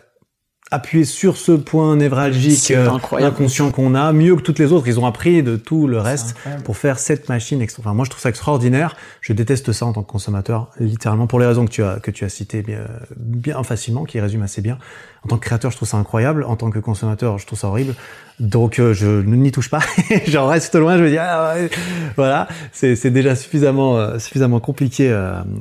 appuyer 0.71 1.03
sur 1.03 1.35
ce 1.35 1.51
point 1.51 1.95
névralgique 1.97 2.71
euh, 2.71 2.89
inconscient 3.19 3.71
qu'on 3.71 3.93
a, 3.93 4.13
mieux 4.13 4.35
que 4.37 4.41
toutes 4.41 4.57
les 4.59 4.71
autres. 4.71 4.87
Ils 4.87 4.99
ont 4.99 5.05
appris 5.05 5.43
de 5.43 5.57
tout 5.57 5.85
le 5.85 5.99
reste 5.99 6.35
pour 6.63 6.77
faire 6.77 6.97
cette 6.97 7.27
machine. 7.29 7.61
extra- 7.61 7.81
Enfin, 7.81 7.93
moi, 7.93 8.05
je 8.05 8.09
trouve 8.09 8.21
ça 8.21 8.29
extraordinaire. 8.29 8.95
Je 9.19 9.33
déteste 9.33 9.71
ça 9.73 9.85
en 9.85 9.93
tant 9.93 10.01
que 10.03 10.09
consommateur, 10.11 10.69
littéralement, 10.79 11.27
pour 11.27 11.39
les 11.39 11.45
raisons 11.45 11.65
que 11.65 11.71
tu 11.71 11.83
as 11.83 11.99
que 11.99 12.09
tu 12.09 12.23
as 12.23 12.29
citées 12.29 12.61
bien, 12.61 12.79
bien 13.17 13.61
facilement, 13.63 14.05
qui 14.05 14.19
résument 14.19 14.43
assez 14.45 14.61
bien. 14.61 14.77
En 15.23 15.27
tant 15.27 15.37
que 15.37 15.45
créateur, 15.45 15.71
je 15.71 15.75
trouve 15.75 15.87
ça 15.89 15.97
incroyable. 15.97 16.43
En 16.45 16.55
tant 16.55 16.71
que 16.71 16.79
consommateur, 16.79 17.37
je 17.37 17.45
trouve 17.45 17.59
ça 17.59 17.67
horrible. 17.67 17.93
Donc, 18.39 18.79
euh, 18.79 18.93
je 18.93 19.07
n'y 19.07 19.51
touche 19.51 19.69
pas. 19.69 19.81
J'en 20.27 20.47
reste 20.47 20.73
loin. 20.75 20.97
Je 20.97 21.03
me 21.03 21.09
dis, 21.09 21.17
ah, 21.17 21.53
ouais. 21.55 21.69
voilà, 22.15 22.47
c'est 22.71 23.11
déjà 23.11 23.35
suffisamment 23.35 23.97
euh, 23.97 24.19
suffisamment 24.19 24.59
compliqué 24.59 25.11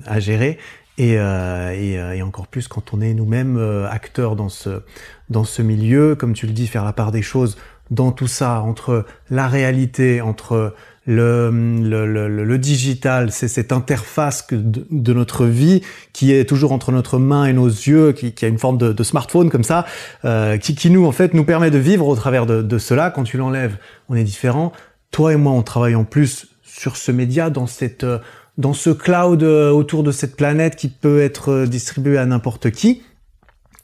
à 0.07 0.21
gérer. 0.21 0.59
Et, 1.01 1.15
euh, 1.19 1.73
et, 1.73 1.99
euh, 1.99 2.13
et 2.19 2.23
encore 2.23 2.47
plus 2.47 2.69
quand 2.69 2.93
on 2.93 3.01
est 3.01 3.15
nous-mêmes 3.15 3.57
euh, 3.57 3.89
acteurs 3.89 4.37
dans 4.37 4.51
ce 4.51 4.83
dans 5.31 5.45
ce 5.45 5.63
milieu, 5.63 6.15
comme 6.15 6.35
tu 6.35 6.47
le 6.47 6.53
dis, 6.53 6.67
faire 6.67 6.85
la 6.85 6.93
part 6.93 7.11
des 7.11 7.23
choses 7.23 7.57
dans 7.91 8.13
tout 8.13 8.27
ça 8.27 8.61
entre 8.61 9.07
la 9.31 9.49
réalité, 9.49 10.21
entre 10.21 10.75
le 11.07 11.51
le, 11.83 12.07
le, 12.07 12.45
le- 12.45 12.59
digital, 12.59 13.33
c'est 13.33 13.49
cette 13.49 13.73
interface 13.73 14.47
de, 14.53 14.87
de 14.91 15.13
notre 15.15 15.47
vie 15.47 15.81
qui 16.13 16.33
est 16.35 16.45
toujours 16.47 16.73
entre 16.73 16.93
notre 16.93 17.19
main 17.19 17.47
et 17.47 17.55
nos 17.55 17.67
yeux, 17.69 18.13
qui, 18.13 18.33
qui 18.35 18.45
a 18.45 18.49
une 18.49 18.59
forme 18.59 18.77
de, 18.77 18.93
de 18.93 19.03
smartphone 19.03 19.49
comme 19.49 19.65
ça, 19.65 19.87
euh, 20.27 20.59
qui, 20.59 20.75
qui 20.75 20.91
nous 20.91 21.07
en 21.07 21.13
fait 21.13 21.33
nous 21.33 21.45
permet 21.45 21.71
de 21.71 21.79
vivre 21.79 22.07
au 22.07 22.15
travers 22.15 22.45
de, 22.45 22.61
de 22.61 22.79
cela. 22.79 23.11
Quand 23.11 23.25
tu 23.25 23.39
l'enlèves, 23.39 23.77
on 24.11 24.17
est 24.17 24.25
différent. 24.25 24.73
Toi 25.13 25.33
et 25.33 25.37
moi, 25.37 25.53
on 25.53 25.63
travaille 25.63 25.95
en 25.95 26.05
plus 26.05 26.49
sur 26.63 26.97
ce 26.97 27.11
média, 27.11 27.49
dans 27.51 27.67
cette 27.67 28.05
euh, 28.05 28.19
dans 28.59 28.75
ce 28.75 28.91
cloud 28.91 29.43
euh, 29.43 29.71
autour 29.71 30.03
de 30.03 30.13
cette 30.13 30.37
planète 30.37 30.77
qui 30.77 30.89
peut 30.89 31.21
être 31.21 31.51
euh, 31.51 31.67
distribué 31.67 32.19
à 32.19 32.27
n'importe 32.27 32.71
qui. 32.71 33.03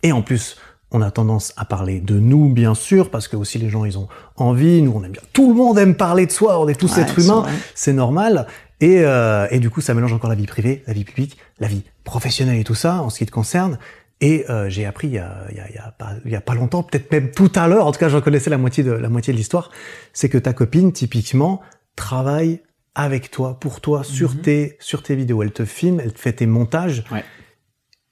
Et 0.02 0.12
en 0.12 0.22
plus, 0.22 0.56
on 0.90 1.02
a 1.02 1.10
tendance 1.10 1.52
à 1.56 1.64
parler 1.64 2.00
de 2.00 2.18
nous, 2.18 2.48
bien 2.48 2.74
sûr, 2.74 3.10
parce 3.10 3.28
que 3.28 3.36
aussi 3.36 3.58
les 3.58 3.70
gens, 3.70 3.84
ils 3.84 3.98
ont 3.98 4.08
envie. 4.36 4.82
Nous, 4.82 4.92
on 4.94 5.02
aime 5.02 5.12
bien. 5.12 5.22
Tout 5.32 5.48
le 5.48 5.54
monde 5.54 5.78
aime 5.78 5.96
parler 5.96 6.26
de 6.26 6.32
soi. 6.32 6.60
On 6.60 6.68
est 6.68 6.78
tous 6.78 6.96
Ouais, 6.96 7.02
êtres 7.02 7.18
humains. 7.18 7.44
C'est 7.74 7.92
normal. 7.92 8.46
Et, 8.80 9.00
euh, 9.00 9.46
et 9.50 9.58
du 9.58 9.70
coup, 9.70 9.80
ça 9.80 9.94
mélange 9.94 10.12
encore 10.12 10.30
la 10.30 10.36
vie 10.36 10.46
privée, 10.46 10.82
la 10.86 10.92
vie 10.92 11.04
publique, 11.04 11.38
la 11.58 11.66
vie 11.66 11.82
professionnelle 12.04 12.58
et 12.58 12.64
tout 12.64 12.74
ça, 12.74 13.02
en 13.02 13.10
ce 13.10 13.18
qui 13.18 13.26
te 13.26 13.30
concerne. 13.30 13.78
Et 14.20 14.44
euh, 14.48 14.68
j'ai 14.70 14.86
appris 14.86 15.08
il 15.08 15.14
y 15.14 15.18
a, 15.18 15.44
il 15.50 15.56
y, 15.56 15.60
a, 15.60 15.68
il 15.68 15.74
y, 15.74 15.78
a 15.78 15.90
pas, 15.90 16.10
il 16.24 16.30
y 16.30 16.36
a 16.36 16.40
pas 16.40 16.54
longtemps, 16.54 16.82
peut-être 16.82 17.10
même 17.12 17.30
tout 17.30 17.52
à 17.54 17.68
l'heure, 17.68 17.86
en 17.86 17.92
tout 17.92 17.98
cas, 17.98 18.08
j'en 18.08 18.22
connaissais 18.22 18.48
la 18.48 18.56
moitié 18.56 18.82
de 18.82 18.92
la 18.92 19.10
moitié 19.10 19.32
de 19.32 19.38
l'histoire, 19.38 19.70
c'est 20.14 20.30
que 20.30 20.38
ta 20.38 20.54
copine, 20.54 20.92
typiquement, 20.92 21.60
travaille 21.96 22.60
avec 22.98 23.30
toi, 23.30 23.60
pour 23.60 23.80
toi, 23.80 24.02
sur 24.02 24.30
Mhm. 24.34 24.40
tes 24.40 24.76
sur 24.80 25.02
tes 25.02 25.14
vidéos. 25.14 25.42
Elle 25.42 25.52
te 25.52 25.64
filme, 25.66 26.00
elle 26.00 26.12
te 26.14 26.18
fait 26.18 26.32
tes 26.32 26.46
montages. 26.46 27.04
Ouais. 27.12 27.22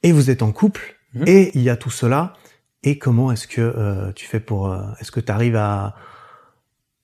Et 0.04 0.12
vous 0.12 0.30
êtes 0.30 0.42
en 0.42 0.52
couple. 0.52 0.94
Mhm. 1.14 1.24
Et 1.26 1.50
il 1.54 1.62
y 1.62 1.70
a 1.70 1.76
tout 1.76 1.90
cela. 1.90 2.34
Et 2.82 2.98
comment 2.98 3.32
est-ce 3.32 3.48
que 3.48 3.60
euh, 3.62 4.12
tu 4.12 4.26
fais 4.26 4.40
pour 4.40 4.70
euh, 4.70 4.82
Est-ce 5.00 5.10
que 5.10 5.20
tu 5.20 5.32
arrives 5.32 5.56
à, 5.56 5.96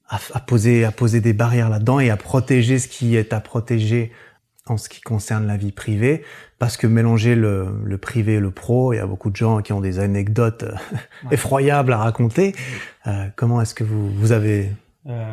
à 0.09 0.21
à 0.35 0.41
poser 0.41 0.85
à 0.85 0.93
poser 0.93 1.21
des 1.21 1.33
barrières 1.33 1.71
là-dedans 1.71 2.01
et 2.01 2.11
à 2.11 2.17
protéger 2.19 2.79
ce 2.79 2.87
qui 2.87 3.17
est 3.17 3.33
à 3.33 3.41
protéger 3.41 4.13
en 4.67 4.77
ce 4.77 4.89
qui 4.91 5.01
concerne 5.01 5.47
la 5.47 5.57
vie 5.57 5.73
privée? 5.73 6.23
Parce 6.59 6.77
que 6.77 6.87
mélanger 6.87 7.35
le, 7.35 7.69
le 7.83 7.97
privé 7.97 8.35
et 8.35 8.41
le 8.41 8.51
pro, 8.51 8.93
il 8.93 8.97
y 8.97 8.99
a 8.99 9.07
beaucoup 9.07 9.31
de 9.31 9.37
gens 9.37 9.63
qui 9.63 9.73
ont 9.73 9.81
des 9.81 9.99
anecdotes 10.01 10.65
euh, 10.65 10.75
effroyables 11.31 11.95
à 11.95 11.97
raconter. 11.99 12.55
Euh, 13.07 13.29
comment 13.37 13.63
est-ce 13.63 13.75
que 13.75 13.85
vous 13.85 14.11
vous 14.11 14.33
avez 14.33 14.71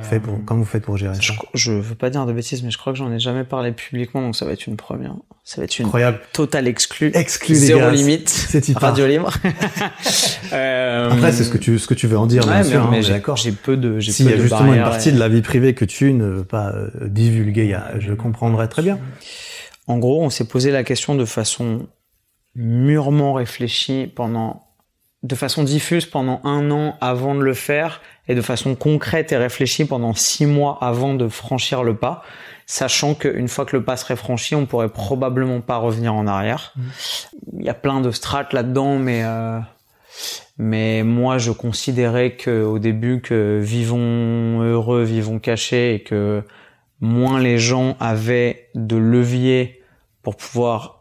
fait 0.02 0.20
pour 0.22 0.40
comment 0.46 0.62
vous 0.62 0.66
faites 0.66 0.84
pour 0.84 0.96
gérer 0.98 1.14
je, 1.20 1.34
ça 1.34 1.40
je 1.54 1.74
veux 1.74 1.96
pas 1.96 2.10
dire 2.10 2.26
de 2.26 2.32
bêtises, 2.34 2.64
mais 2.64 2.72
je 2.72 2.78
crois 2.78 2.94
que 2.94 3.00
j'en 3.00 3.12
ai 3.12 3.20
jamais 3.20 3.44
parlé 3.44 3.74
publiquement, 3.74 4.22
donc 4.22 4.36
ça 4.36 4.46
va 4.46 4.54
être 4.54 4.66
une 4.66 4.78
première. 4.78 5.14
Ça 5.44 5.60
va 5.62 5.66
être 5.66 5.78
une 5.80 5.86
Incroyable. 5.88 6.20
totale 6.34 6.68
exclue. 6.68 7.12
Exclu 7.14 7.54
les 7.54 7.60
Zéro 7.60 7.80
gars. 7.82 7.92
limite. 7.92 8.30
C'est 8.30 8.68
hyper. 8.70 8.82
Radio 8.82 9.08
libre. 9.08 9.32
Euh, 10.54 11.10
Après, 11.12 11.34
c'est 11.34 11.44
ce 11.44 11.50
que 11.50 11.58
tu 11.58 11.78
ce 11.78 11.88
que 11.88 11.94
tu 11.94 12.08
veux 12.08 12.18
en 12.18 12.26
dire, 12.26 12.44
ouais, 12.48 12.62
bien 12.64 12.88
mais, 12.90 13.02
sûr. 13.02 13.12
hein, 13.12 13.16
d'accord. 13.18 13.36
J'ai 13.36 13.52
peu 13.52 13.76
de. 13.76 14.00
j'ai 14.00 14.12
S'il 14.14 14.26
peu 14.28 14.32
y 14.32 14.34
a 14.34 14.38
de 14.38 14.42
justement 14.44 14.74
une 14.74 14.82
partie 14.82 15.10
et- 15.10 15.12
de 15.12 15.20
la 15.20 15.28
vie 15.28 15.42
privée 15.42 15.74
que 15.74 15.84
tu 15.84 16.14
ne 16.14 16.26
veux 16.26 16.44
pas 16.46 16.70
euh, 16.72 16.90
divulguer, 17.10 17.78
je 18.00 18.14
comprendrais 18.14 18.70
très 18.70 18.82
bien. 18.82 18.98
En 19.88 19.98
gros, 19.98 20.24
on 20.24 20.30
s'est 20.30 20.48
posé 20.48 20.72
la 20.72 20.84
question 20.86 21.16
de 21.16 21.26
façon 21.26 21.88
mûrement 22.56 23.34
réfléchie 23.34 24.08
pendant, 24.16 24.67
de 25.24 25.36
façon 25.36 25.64
diffuse 25.64 26.06
pendant 26.06 26.42
un 26.44 26.70
an 26.72 26.96
avant 27.02 27.36
de 27.36 27.42
le 27.42 27.54
faire 27.54 28.02
et 28.28 28.36
de 28.36 28.42
façon 28.42 28.76
concrète 28.76 29.32
et 29.32 29.38
réfléchie 29.38 29.86
pendant 29.86 30.14
six 30.14 30.46
mois 30.46 30.78
avant 30.82 31.16
de 31.16 31.28
franchir 31.28 31.84
le 31.84 31.96
pas, 31.96 32.24
sachant 32.66 33.16
qu'une 33.16 33.48
fois 33.48 33.66
que 33.66 33.76
le 33.76 33.84
pas 33.84 33.98
serait 33.98 34.16
franchi, 34.16 34.54
on 34.54 34.66
pourrait 34.66 34.90
probablement 34.90 35.62
pas 35.62 35.78
revenir 35.78 36.14
en 36.14 36.28
arrière. 36.28 36.74
Il 37.58 37.66
y 37.66 37.70
a 37.70 37.74
plein 37.74 38.02
de 38.02 38.12
strates 38.12 38.54
là-dedans, 38.54 39.00
mais 39.00 39.24
euh, 39.24 39.60
mais 40.58 41.04
moi 41.04 41.38
je 41.38 41.52
considérais 41.52 42.36
que 42.36 42.64
au 42.64 42.80
début 42.80 43.22
que 43.22 43.60
vivons 43.62 44.62
heureux, 44.62 45.04
vivons 45.04 45.40
cachés 45.40 45.96
et 45.96 46.04
que 46.04 46.44
moins 47.00 47.40
les 47.40 47.58
gens 47.58 47.96
avaient 48.00 48.70
de 48.76 48.98
levier 48.98 49.82
pour 50.22 50.36
pouvoir 50.36 50.97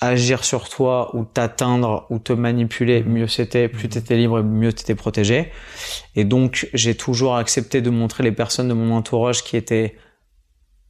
agir 0.00 0.44
sur 0.44 0.68
toi 0.68 1.14
ou 1.16 1.24
t'atteindre 1.24 2.06
ou 2.10 2.18
te 2.18 2.32
manipuler, 2.32 3.02
mieux 3.02 3.26
c'était, 3.26 3.68
plus 3.68 3.88
t'étais 3.88 4.16
libre 4.16 4.38
et 4.38 4.42
mieux 4.42 4.72
t'étais 4.72 4.94
protégé. 4.94 5.50
Et 6.14 6.24
donc, 6.24 6.68
j'ai 6.72 6.94
toujours 6.94 7.36
accepté 7.36 7.80
de 7.80 7.90
montrer 7.90 8.22
les 8.22 8.32
personnes 8.32 8.68
de 8.68 8.74
mon 8.74 8.94
entourage 8.94 9.42
qui 9.42 9.56
étaient 9.56 9.96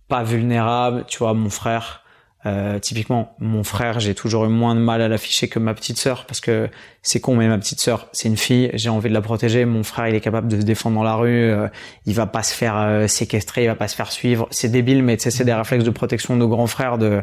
pas 0.09 0.23
vulnérables. 0.23 1.05
Tu 1.09 1.19
vois, 1.19 1.33
mon 1.33 1.49
frère, 1.49 2.05
euh, 2.45 2.79
typiquement, 2.79 3.35
mon 3.39 3.65
frère, 3.65 3.99
j'ai 3.99 4.15
toujours 4.15 4.45
eu 4.45 4.49
moins 4.49 4.75
de 4.75 4.81
mal 4.81 5.01
à 5.01 5.09
l'afficher 5.09 5.49
que 5.49 5.59
ma 5.59 5.73
petite 5.73 5.99
sœur 5.99 6.27
parce 6.27 6.41
que 6.41 6.69
c'est 7.03 7.21
con, 7.21 7.35
mais 7.35 7.49
ma 7.49 7.59
petite 7.59 7.81
sœur, 7.81 8.09
c'est 8.13 8.29
une 8.29 8.37
fille, 8.37 8.71
j'ai 8.75 8.91
envie 8.91 9.09
de 9.09 9.15
la 9.15 9.23
protéger. 9.23 9.65
Mon 9.65 9.85
frère, 9.85 10.09
il 10.09 10.15
est 10.15 10.21
capable 10.21 10.49
de 10.49 10.61
se 10.61 10.67
défendre 10.67 10.97
dans 10.97 11.03
la 11.03 11.15
rue, 11.15 11.51
euh, 11.51 11.69
il 12.05 12.15
va 12.15 12.27
pas 12.27 12.43
se 12.43 12.55
faire 12.55 12.77
euh, 12.77 13.07
séquestrer, 13.07 13.65
il 13.65 13.69
va 13.69 13.75
pas 13.75 13.89
se 13.89 13.97
faire 13.97 14.13
suivre. 14.13 14.49
C'est 14.51 14.69
débile, 14.69 15.03
mais 15.03 15.17
tu 15.17 15.25
sais, 15.25 15.31
c'est 15.31 15.45
des 15.45 15.55
réflexes 15.55 15.85
de 15.85 15.91
protection 15.91 16.37
de 16.37 16.45
grands 16.45 16.67
frères 16.67 16.99
de 16.99 17.23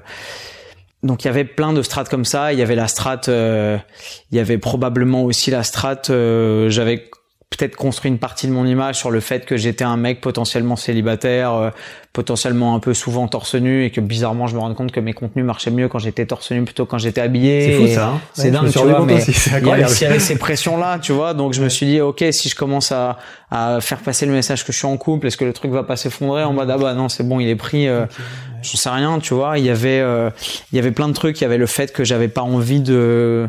donc 1.05 1.23
il 1.23 1.27
y 1.27 1.29
avait 1.29 1.45
plein 1.45 1.71
de 1.71 1.81
strates 1.81 2.09
comme 2.09 2.25
ça. 2.25 2.51
Il 2.51 2.59
y 2.59 2.61
avait 2.61 2.75
la 2.75 2.87
strate, 2.87 3.29
euh, 3.29 3.77
il 4.31 4.37
y 4.37 4.39
avait 4.39 4.57
probablement 4.57 5.23
aussi 5.23 5.51
la 5.51 5.63
strate. 5.63 6.09
euh, 6.09 6.69
J'avais 6.69 7.09
peut-être 7.51 7.75
construit 7.75 8.09
une 8.11 8.17
partie 8.17 8.47
de 8.47 8.51
mon 8.51 8.65
image 8.65 8.95
sur 8.97 9.11
le 9.11 9.19
fait 9.19 9.45
que 9.45 9.55
j'étais 9.55 9.83
un 9.83 9.97
mec 9.97 10.19
potentiellement 10.19 10.75
célibataire, 10.75 11.53
euh, 11.53 11.69
potentiellement 12.15 12.75
un 12.75 12.79
peu 12.79 12.93
souvent 12.93 13.27
torse 13.27 13.55
nu, 13.55 13.83
et 13.83 13.91
que 13.91 13.99
bizarrement 13.99 14.47
je 14.47 14.55
me 14.55 14.61
rends 14.61 14.73
compte 14.73 14.91
que 14.93 15.01
mes 15.01 15.13
contenus 15.13 15.45
marchaient 15.45 15.69
mieux 15.69 15.89
quand 15.89 15.99
j'étais 15.99 16.25
torse 16.25 16.49
nu 16.51 16.63
plutôt 16.63 16.85
que 16.85 16.91
quand 16.91 16.97
j'étais 16.97 17.19
habillé. 17.19 17.61
C'est 17.61 17.77
fou 17.77 17.87
ça. 17.93 18.07
hein 18.07 18.21
C'est 18.33 18.45
Ouais, 18.45 18.51
dingue, 18.51 18.71
tu 18.71 18.79
vois, 18.79 19.05
mais 19.05 19.21
il 19.21 19.67
y, 19.67 20.05
avait, 20.05 20.19
ces 20.19 20.37
pressions-là, 20.37 20.99
tu 20.99 21.11
vois. 21.11 21.33
Donc 21.33 21.53
je 21.53 21.61
me 21.61 21.67
suis 21.69 21.85
dit, 21.85 21.99
ok, 21.99 22.23
si 22.31 22.47
je 22.47 22.55
commence 22.55 22.93
à, 22.93 23.17
à 23.51 23.79
faire 23.81 23.99
passer 23.99 24.25
le 24.25 24.31
message 24.31 24.65
que 24.65 24.71
je 24.71 24.77
suis 24.77 24.87
en 24.87 24.95
couple, 24.97 25.27
est-ce 25.27 25.37
que 25.37 25.45
le 25.45 25.53
truc 25.53 25.71
va 25.71 25.83
pas 25.83 25.97
s'effondrer 25.97 26.43
en 26.43 26.53
mode 26.53 26.69
ah 26.69 26.77
bah 26.77 26.93
non, 26.93 27.09
c'est 27.09 27.27
bon, 27.27 27.39
il 27.41 27.49
est 27.49 27.55
pris. 27.55 27.87
Euh, 27.87 28.05
Je 28.63 28.77
sais 28.77 28.89
rien, 28.89 29.19
tu 29.19 29.33
vois. 29.33 29.59
Il 29.59 29.65
y 29.65 29.69
avait, 29.69 29.99
euh, 29.99 30.29
il 30.71 30.77
y 30.77 30.79
avait 30.79 30.91
plein 30.91 31.09
de 31.09 31.13
trucs. 31.13 31.39
Il 31.41 31.43
y 31.43 31.47
avait 31.47 31.57
le 31.57 31.67
fait 31.67 31.91
que 31.91 32.03
j'avais 32.05 32.29
pas 32.29 32.41
envie 32.41 32.79
de 32.79 33.47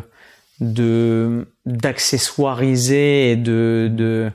de 0.61 1.47
d'accessoiriser 1.67 3.31
et 3.31 3.37
de 3.37 3.91
de 3.93 4.31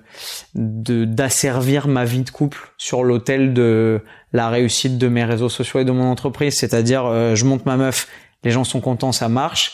de 0.56 1.06
d'asservir 1.06 1.88
ma 1.88 2.06
vie 2.06 2.22
de 2.22 2.30
couple 2.30 2.72
sur 2.78 3.04
l'autel 3.04 3.54
de 3.54 4.02
la 4.34 4.50
réussite 4.50 4.98
de 4.98 5.08
mes 5.08 5.24
réseaux 5.26 5.50
sociaux 5.50 5.80
et 5.80 5.86
de 5.86 5.92
mon 5.92 6.10
entreprise. 6.10 6.56
C'est-à-dire 6.58 7.06
euh, 7.06 7.36
je 7.36 7.46
monte 7.46 7.66
ma 7.66 7.78
meuf 7.78 8.08
les 8.44 8.50
gens 8.52 8.64
sont 8.64 8.82
contents 8.82 9.12
ça 9.12 9.30
marche. 9.30 9.74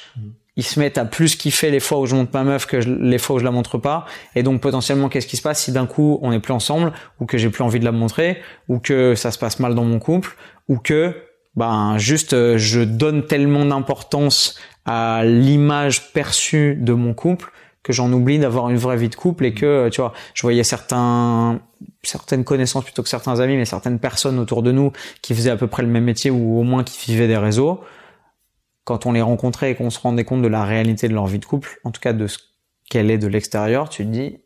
Ils 0.58 0.64
se 0.64 0.80
mettent 0.80 0.98
à 0.98 1.06
plus 1.06 1.36
kiffer 1.36 1.70
les 1.72 1.80
fois 1.80 2.00
où 2.00 2.06
je 2.08 2.16
monte 2.16 2.34
ma 2.34 2.44
meuf 2.44 2.66
que 2.66 2.82
je- 2.82 2.90
les 2.90 3.18
fois 3.20 3.36
où 3.36 3.40
je 3.40 3.44
la 3.46 3.52
montre 3.52 3.78
pas. 3.78 4.06
Et 4.36 4.42
donc 4.44 4.60
potentiellement 4.60 5.08
qu'est-ce 5.08 5.28
qui 5.28 5.38
se 5.38 5.42
passe 5.44 5.62
si 5.64 5.72
d'un 5.72 5.86
coup 5.86 6.20
on 6.22 6.32
n'est 6.32 6.40
plus 6.40 6.54
ensemble 6.54 6.92
ou 7.20 7.26
que 7.26 7.38
j'ai 7.38 7.50
plus 7.50 7.64
envie 7.64 7.80
de 7.80 7.86
la 7.86 7.92
montrer 7.92 8.42
ou 8.68 8.80
que 8.80 9.14
ça 9.16 9.32
se 9.32 9.38
passe 9.38 9.60
mal 9.60 9.76
dans 9.76 9.84
mon 9.86 10.00
couple 10.00 10.36
ou 10.68 10.78
que 10.80 11.14
ben 11.56 11.98
juste 11.98 12.34
euh, 12.34 12.58
je 12.58 12.82
donne 12.82 13.26
tellement 13.26 13.66
d'importance 13.66 14.60
à 14.86 15.22
l'image 15.24 16.12
perçue 16.14 16.76
de 16.76 16.94
mon 16.94 17.14
couple 17.14 17.52
que 17.84 17.94
j'en 17.94 18.12
oublie 18.12 18.38
d'avoir 18.38 18.70
une 18.70 18.78
vraie 18.78 18.98
vie 18.98 19.10
de 19.10 19.16
couple 19.16 19.46
et 19.46 19.54
que 19.54 19.66
euh, 19.66 19.90
tu 19.90 20.02
vois 20.02 20.14
je 20.34 20.42
voyais 20.42 20.64
certains 20.64 21.60
certaines 22.04 22.44
connaissances 22.44 22.84
plutôt 22.84 23.04
que 23.04 23.10
certains 23.10 23.40
amis 23.40 23.58
mais 23.58 23.66
certaines 23.66 24.00
personnes 24.00 24.40
autour 24.40 24.64
de 24.64 24.72
nous 24.72 24.92
qui 25.22 25.36
faisaient 25.36 25.52
à 25.52 25.58
peu 25.58 25.68
près 25.68 25.84
le 25.84 25.90
même 25.90 26.04
métier 26.04 26.32
ou 26.32 26.60
au 26.60 26.64
moins 26.64 26.84
qui 26.84 27.12
vivaient 27.12 27.28
des 27.28 27.38
réseaux 27.38 27.82
quand 28.84 29.06
on 29.06 29.12
les 29.12 29.22
rencontrait 29.22 29.72
et 29.72 29.76
qu'on 29.76 29.90
se 29.90 30.00
rendait 30.00 30.24
compte 30.24 30.42
de 30.42 30.48
la 30.48 30.64
réalité 30.64 31.08
de 31.10 31.14
leur 31.14 31.28
vie 31.28 31.40
de 31.40 31.46
couple 31.46 31.80
en 31.84 31.92
tout 31.92 32.02
cas 32.02 32.14
de 32.14 32.28
ce 32.28 32.38
qu'elle 32.90 33.12
est 33.12 33.18
de 33.18 33.28
l'extérieur 33.28 33.90
tu 33.90 34.06
te 34.06 34.10
dis 34.10 34.38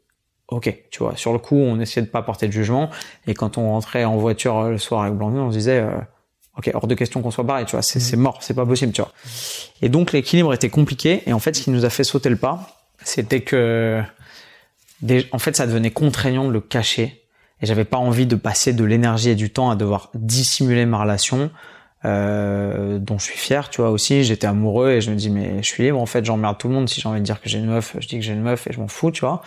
ok 0.48 0.76
tu 0.90 1.00
vois 1.04 1.16
sur 1.16 1.32
le 1.34 1.40
coup 1.40 1.56
on 1.56 1.80
essayait 1.80 2.06
de 2.06 2.12
pas 2.12 2.22
porter 2.22 2.48
de 2.48 2.52
jugement 2.52 2.90
et 3.28 3.34
quand 3.34 3.58
on 3.58 3.70
rentrait 3.70 4.04
en 4.04 4.18
voiture 4.18 4.58
euh, 4.58 4.72
le 4.72 4.78
soir 4.78 5.04
avec 5.04 5.16
Blandine 5.16 5.42
on 5.42 5.52
se 5.52 5.58
disait 5.58 5.80
euh, 5.80 5.98
ok 6.58 6.72
hors 6.74 6.88
de 6.88 6.96
question 6.96 7.22
qu'on 7.22 7.32
soit 7.32 7.46
pareil 7.46 7.66
tu 7.66 7.72
vois 7.72 7.84
c'est 7.84 8.00
c'est 8.00 8.18
mort 8.18 8.40
c'est 8.42 8.54
pas 8.54 8.66
possible 8.66 8.92
tu 8.92 9.02
vois. 9.02 9.12
Et 9.82 9.90
donc 9.90 10.12
l'équilibre 10.12 10.54
était 10.54 10.70
compliqué 10.70 11.24
et 11.26 11.34
en 11.34 11.40
fait 11.40 11.56
ce 11.56 11.62
qui 11.62 11.70
nous 11.70 11.86
a 11.86 11.90
fait 11.90 12.04
sauter 12.04 12.30
le 12.30 12.36
pas 12.36 12.68
c'était 13.04 13.42
que 13.42 14.02
en 15.32 15.40
fait 15.40 15.56
ça 15.56 15.68
devenait 15.68 15.92
contraignant 15.92 16.48
de 16.48 16.52
le 16.52 16.62
cacher 16.62 17.21
et 17.62 17.66
j'avais 17.66 17.86
pas 17.86 17.98
envie 17.98 18.26
de 18.26 18.36
passer 18.36 18.74
de 18.74 18.84
l'énergie 18.84 19.30
et 19.30 19.36
du 19.36 19.50
temps 19.52 19.70
à 19.70 19.76
devoir 19.76 20.10
dissimuler 20.14 20.86
ma 20.86 21.00
relation 21.02 21.50
euh, 22.04 22.98
dont 23.00 23.20
je 23.20 23.26
suis 23.26 23.38
fier 23.38 23.70
tu 23.70 23.82
vois 23.82 23.92
aussi. 23.92 24.24
J'étais 24.24 24.48
amoureux 24.48 24.92
et 24.92 25.02
je 25.02 25.12
me 25.12 25.16
dis 25.16 25.30
mais 25.30 25.62
je 25.62 25.68
suis 25.68 25.84
libre 25.84 26.00
en 26.00 26.06
fait 26.06 26.26
j'emmerde 26.26 26.58
tout 26.58 26.68
le 26.68 26.74
monde. 26.74 26.90
Si 26.90 27.00
j'ai 27.00 27.08
envie 27.08 27.20
de 27.20 27.26
dire 27.26 27.40
que 27.42 27.50
j'ai 27.50 27.60
une 27.60 27.68
meuf 27.68 27.96
je 28.00 28.08
dis 28.08 28.18
que 28.18 28.24
j'ai 28.26 28.34
une 28.34 28.42
meuf 28.42 28.68
et 28.68 28.74
je 28.74 28.80
m'en 28.80 28.88
fous 28.88 29.12
tu 29.12 29.22
vois. 29.22 29.42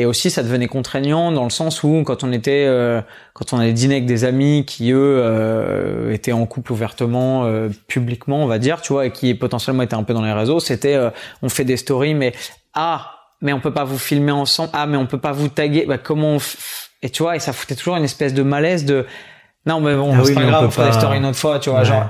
Et 0.00 0.04
aussi 0.04 0.30
ça 0.30 0.42
devenait 0.44 0.68
contraignant 0.68 1.32
dans 1.32 1.42
le 1.44 1.50
sens 1.50 1.82
où 1.82 2.02
quand 2.04 2.22
on 2.22 2.30
était 2.32 2.66
euh, 2.68 3.00
quand 3.32 3.52
on 3.52 3.58
allait 3.58 3.72
dîner 3.72 3.94
avec 3.96 4.06
des 4.06 4.24
amis 4.24 4.64
qui 4.66 4.92
eux 4.92 4.98
euh, 5.20 6.12
étaient 6.12 6.32
en 6.32 6.46
couple 6.46 6.72
ouvertement 6.72 7.46
euh, 7.46 7.68
publiquement 7.88 8.42
on 8.44 8.46
va 8.46 8.58
dire 8.58 8.80
tu 8.80 8.92
vois 8.92 9.06
et 9.06 9.10
qui 9.10 9.34
potentiellement 9.34 9.82
étaient 9.82 9.94
un 9.96 10.04
peu 10.04 10.14
dans 10.14 10.22
les 10.22 10.32
réseaux 10.32 10.60
c'était 10.60 10.94
euh, 10.94 11.10
on 11.42 11.48
fait 11.48 11.64
des 11.64 11.76
stories 11.76 12.14
mais 12.14 12.32
ah 12.74 13.12
mais 13.40 13.52
on 13.52 13.60
peut 13.60 13.72
pas 13.72 13.84
vous 13.84 13.98
filmer 13.98 14.30
ensemble 14.32 14.70
ah 14.72 14.86
mais 14.86 14.96
on 14.98 15.06
peut 15.06 15.18
pas 15.20 15.32
vous 15.32 15.48
taguer. 15.48 15.86
Bah 15.86 15.98
comment 15.98 16.34
on 16.34 16.38
f- 16.38 16.87
et 17.02 17.10
tu 17.10 17.22
vois 17.22 17.36
et 17.36 17.38
ça 17.40 17.52
foutait 17.52 17.74
toujours 17.74 17.96
une 17.96 18.04
espèce 18.04 18.34
de 18.34 18.42
malaise 18.42 18.84
de 18.84 19.06
non 19.66 19.80
mais 19.80 19.94
bon 19.94 20.12
Ah 20.14 20.20
c'est 20.22 20.28
oui, 20.30 20.34
pas 20.34 20.40
on 20.42 20.46
grave 20.48 20.60
peut 20.62 20.66
on 20.66 20.70
fera 20.70 20.84
des 20.86 20.90
pas- 20.92 20.98
stories 20.98 21.18
une 21.18 21.24
autre 21.26 21.38
fois 21.38 21.58
tu 21.58 21.70
vois 21.70 21.80
Ouais. 21.80 21.84
genre 21.84 22.08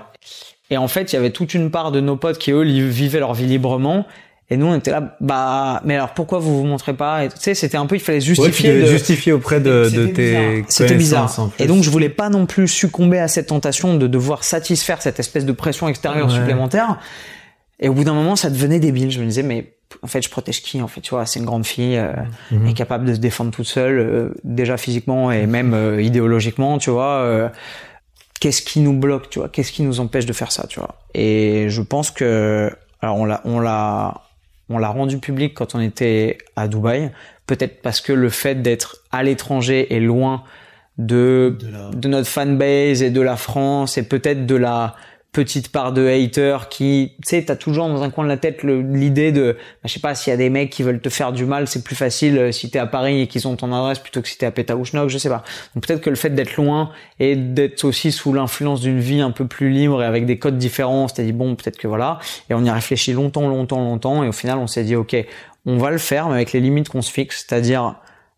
et 0.70 0.76
en 0.76 0.88
fait 0.88 1.12
il 1.12 1.16
y 1.16 1.18
avait 1.18 1.30
toute 1.30 1.54
une 1.54 1.70
part 1.70 1.92
de 1.92 2.00
nos 2.00 2.16
potes 2.16 2.38
qui 2.38 2.50
eux 2.52 2.62
vivaient 2.62 3.20
leur 3.20 3.34
vie 3.34 3.46
librement 3.46 4.06
et 4.50 4.56
nous 4.56 4.66
on 4.66 4.74
était 4.74 4.90
là 4.90 5.16
bah 5.20 5.82
mais 5.84 5.94
alors 5.96 6.14
pourquoi 6.14 6.38
vous 6.38 6.56
vous 6.58 6.64
montrez 6.64 6.94
pas? 6.94 7.24
Et 7.24 7.28
tu 7.28 7.34
sais 7.38 7.54
c'était 7.54 7.76
un 7.76 7.84
peu 7.84 7.96
il 7.96 8.00
fallait 8.00 8.16
Ouais, 8.18 8.24
justifier 8.24 8.70
devais 8.72 8.82
de 8.82 8.86
justifier 8.86 9.32
auprès 9.32 9.60
de, 9.60 9.90
de 9.92 10.06
C'était 10.06 10.12
tes 10.12 10.30
bizarre. 10.32 10.64
C'était 10.68 10.94
bizarre. 10.94 11.20
connaissances, 11.24 11.38
en 11.38 11.48
plus. 11.50 11.64
Et 11.64 11.66
donc 11.66 11.82
je 11.82 11.90
voulais 11.90 12.08
pas 12.08 12.30
non 12.30 12.46
plus 12.46 12.66
succomber 12.66 13.18
à 13.18 13.28
cette 13.28 13.48
tentation 13.48 13.94
de 13.98 14.06
devoir 14.06 14.44
satisfaire 14.44 15.02
cette 15.02 15.20
espèce 15.20 15.44
de 15.44 15.52
pression 15.52 15.86
extérieure 15.86 16.28
Ouais. 16.28 16.34
supplémentaire. 16.34 16.98
Et 17.78 17.90
au 17.90 17.92
bout 17.92 18.04
d'un 18.04 18.14
moment, 18.14 18.36
ça 18.36 18.48
devenait 18.48 18.80
débile. 18.80 19.10
Je 19.10 19.20
me 19.20 19.26
disais, 19.26 19.42
mais 19.42 19.74
en 20.02 20.06
fait, 20.06 20.20
je 20.22 20.28
protège 20.28 20.62
qui 20.62 20.82
En 20.82 20.88
fait, 20.88 21.00
tu 21.00 21.10
vois, 21.10 21.24
c'est 21.26 21.38
une 21.40 21.46
grande 21.46 21.64
fille, 21.66 21.96
euh, 21.96 22.12
Mhm. 22.50 22.66
est 22.68 22.74
capable 22.74 23.04
de 23.06 23.14
se 23.14 23.18
défendre 23.20 23.50
toute 23.50 23.66
seule, 23.66 23.98
euh, 23.98 24.34
déjà 24.44 24.76
physiquement 24.76 25.32
et 25.32 25.46
même 25.46 25.72
euh, 25.74 26.00
idéologiquement, 26.02 26.78
tu 26.78 26.90
vois. 26.90 27.20
euh, 27.22 27.48
Qu'est-ce 28.40 28.62
qui 28.62 28.80
nous 28.80 28.92
bloque, 28.92 29.30
tu 29.30 29.40
vois 29.40 29.48
Qu'est-ce 29.48 29.72
qui 29.72 29.82
nous 29.82 29.98
empêche 29.98 30.24
de 30.26 30.32
faire 30.32 30.52
ça, 30.52 30.66
tu 30.68 30.78
vois 30.78 30.94
Et 31.14 31.66
je 31.70 31.82
pense 31.82 32.10
que, 32.12 32.70
alors 33.02 33.16
on 33.16 33.24
l'a, 33.24 33.40
on 33.44 33.58
l'a, 33.58 34.22
on 34.68 34.78
l'a 34.78 34.88
rendu 34.90 35.18
public 35.18 35.54
quand 35.54 35.74
on 35.74 35.80
était 35.80 36.38
à 36.54 36.68
Dubaï. 36.68 37.10
Peut-être 37.46 37.82
parce 37.82 38.00
que 38.00 38.12
le 38.12 38.28
fait 38.28 38.56
d'être 38.62 38.98
à 39.10 39.22
l'étranger 39.24 39.92
et 39.94 39.98
loin 40.00 40.44
de 40.98 41.56
De 41.60 41.68
la- 41.68 41.90
de 41.90 42.08
notre 42.08 42.28
fanbase 42.28 43.02
et 43.02 43.10
de 43.10 43.20
la 43.20 43.36
France 43.36 43.98
et 43.98 44.02
peut-être 44.02 44.46
de 44.46 44.54
la 44.56 44.94
petite 45.32 45.68
part 45.70 45.92
de 45.92 46.06
haters 46.06 46.68
qui, 46.68 47.12
tu 47.22 47.28
sais, 47.28 47.44
t'as 47.44 47.54
toujours 47.54 47.86
dans 47.88 48.02
un 48.02 48.10
coin 48.10 48.24
de 48.24 48.28
la 48.28 48.38
tête 48.38 48.62
l'idée 48.62 49.30
de, 49.30 49.52
bah, 49.52 49.58
je 49.84 49.92
sais 49.92 50.00
pas, 50.00 50.14
s'il 50.14 50.30
y 50.30 50.34
a 50.34 50.36
des 50.36 50.48
mecs 50.48 50.70
qui 50.70 50.82
veulent 50.82 51.00
te 51.00 51.10
faire 51.10 51.32
du 51.32 51.44
mal, 51.44 51.68
c'est 51.68 51.84
plus 51.84 51.96
facile 51.96 52.38
euh, 52.38 52.52
si 52.52 52.70
t'es 52.70 52.78
à 52.78 52.86
Paris 52.86 53.22
et 53.22 53.26
qu'ils 53.26 53.46
ont 53.46 53.54
ton 53.54 53.72
adresse 53.72 53.98
plutôt 53.98 54.22
que 54.22 54.28
si 54.28 54.38
t'es 54.38 54.46
à 54.46 54.50
Pétaouchnok, 54.50 55.10
je 55.10 55.18
sais 55.18 55.28
pas. 55.28 55.44
Donc 55.74 55.86
peut-être 55.86 56.00
que 56.00 56.10
le 56.10 56.16
fait 56.16 56.30
d'être 56.30 56.56
loin 56.56 56.90
et 57.20 57.36
d'être 57.36 57.84
aussi 57.84 58.10
sous 58.10 58.32
l'influence 58.32 58.80
d'une 58.80 59.00
vie 59.00 59.20
un 59.20 59.30
peu 59.30 59.46
plus 59.46 59.70
libre 59.70 60.02
et 60.02 60.06
avec 60.06 60.24
des 60.24 60.38
codes 60.38 60.56
différents, 60.56 61.08
cest 61.08 61.26
dit 61.26 61.32
bon, 61.32 61.54
peut-être 61.56 61.76
que 61.76 61.86
voilà. 61.86 62.18
Et 62.48 62.54
on 62.54 62.64
y 62.64 62.68
a 62.68 62.74
réfléchi 62.74 63.12
longtemps, 63.12 63.48
longtemps, 63.48 63.80
longtemps, 63.80 64.24
et 64.24 64.28
au 64.28 64.32
final 64.32 64.58
on 64.58 64.66
s'est 64.66 64.84
dit 64.84 64.96
ok, 64.96 65.14
on 65.66 65.76
va 65.76 65.90
le 65.90 65.98
faire, 65.98 66.28
mais 66.28 66.34
avec 66.34 66.52
les 66.52 66.60
limites 66.60 66.88
qu'on 66.88 67.02
se 67.02 67.12
fixe, 67.12 67.44
c'est-à-dire 67.46 67.96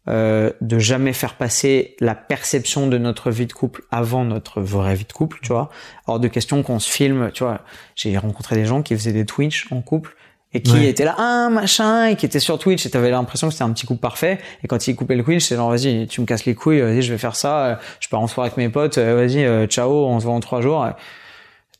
euh, 0.08 0.50
de 0.60 0.78
jamais 0.78 1.12
faire 1.12 1.34
passer 1.34 1.94
la 2.00 2.14
perception 2.14 2.86
de 2.86 2.98
notre 2.98 3.30
vie 3.30 3.46
de 3.46 3.52
couple 3.52 3.82
avant 3.90 4.24
notre 4.24 4.60
vraie 4.60 4.94
vie 4.94 5.04
de 5.04 5.12
couple, 5.12 5.38
tu 5.42 5.48
vois. 5.48 5.70
Hors 6.06 6.18
de 6.18 6.28
question 6.28 6.62
qu'on 6.62 6.78
se 6.78 6.90
filme, 6.90 7.30
tu 7.32 7.44
vois. 7.44 7.60
J'ai 7.94 8.16
rencontré 8.16 8.56
des 8.56 8.64
gens 8.64 8.82
qui 8.82 8.94
faisaient 8.94 9.12
des 9.12 9.26
Twitch 9.26 9.66
en 9.70 9.82
couple 9.82 10.16
et 10.52 10.62
qui 10.62 10.84
étaient 10.84 11.04
là, 11.04 11.14
un 11.18 11.48
machin, 11.48 12.06
et 12.06 12.16
qui 12.16 12.26
étaient 12.26 12.40
sur 12.40 12.58
Twitch 12.58 12.84
et 12.84 12.90
t'avais 12.90 13.10
l'impression 13.10 13.46
que 13.46 13.52
c'était 13.52 13.62
un 13.62 13.72
petit 13.72 13.86
couple 13.86 14.00
parfait. 14.00 14.40
Et 14.64 14.68
quand 14.68 14.88
ils 14.88 14.96
coupaient 14.96 15.14
le 15.14 15.22
Twitch, 15.22 15.44
c'est 15.44 15.54
genre, 15.54 15.70
vas-y, 15.70 16.08
tu 16.08 16.20
me 16.20 16.26
casses 16.26 16.44
les 16.44 16.56
couilles, 16.56 16.80
vas-y, 16.80 17.02
je 17.02 17.12
vais 17.12 17.18
faire 17.18 17.36
ça, 17.36 17.78
je 18.00 18.08
pars 18.08 18.20
en 18.20 18.26
soirée 18.26 18.48
avec 18.48 18.56
mes 18.56 18.68
potes, 18.68 18.98
vas-y, 18.98 19.68
ciao, 19.68 20.06
on 20.06 20.18
se 20.18 20.24
voit 20.24 20.34
en 20.34 20.40
trois 20.40 20.60
jours 20.60 20.88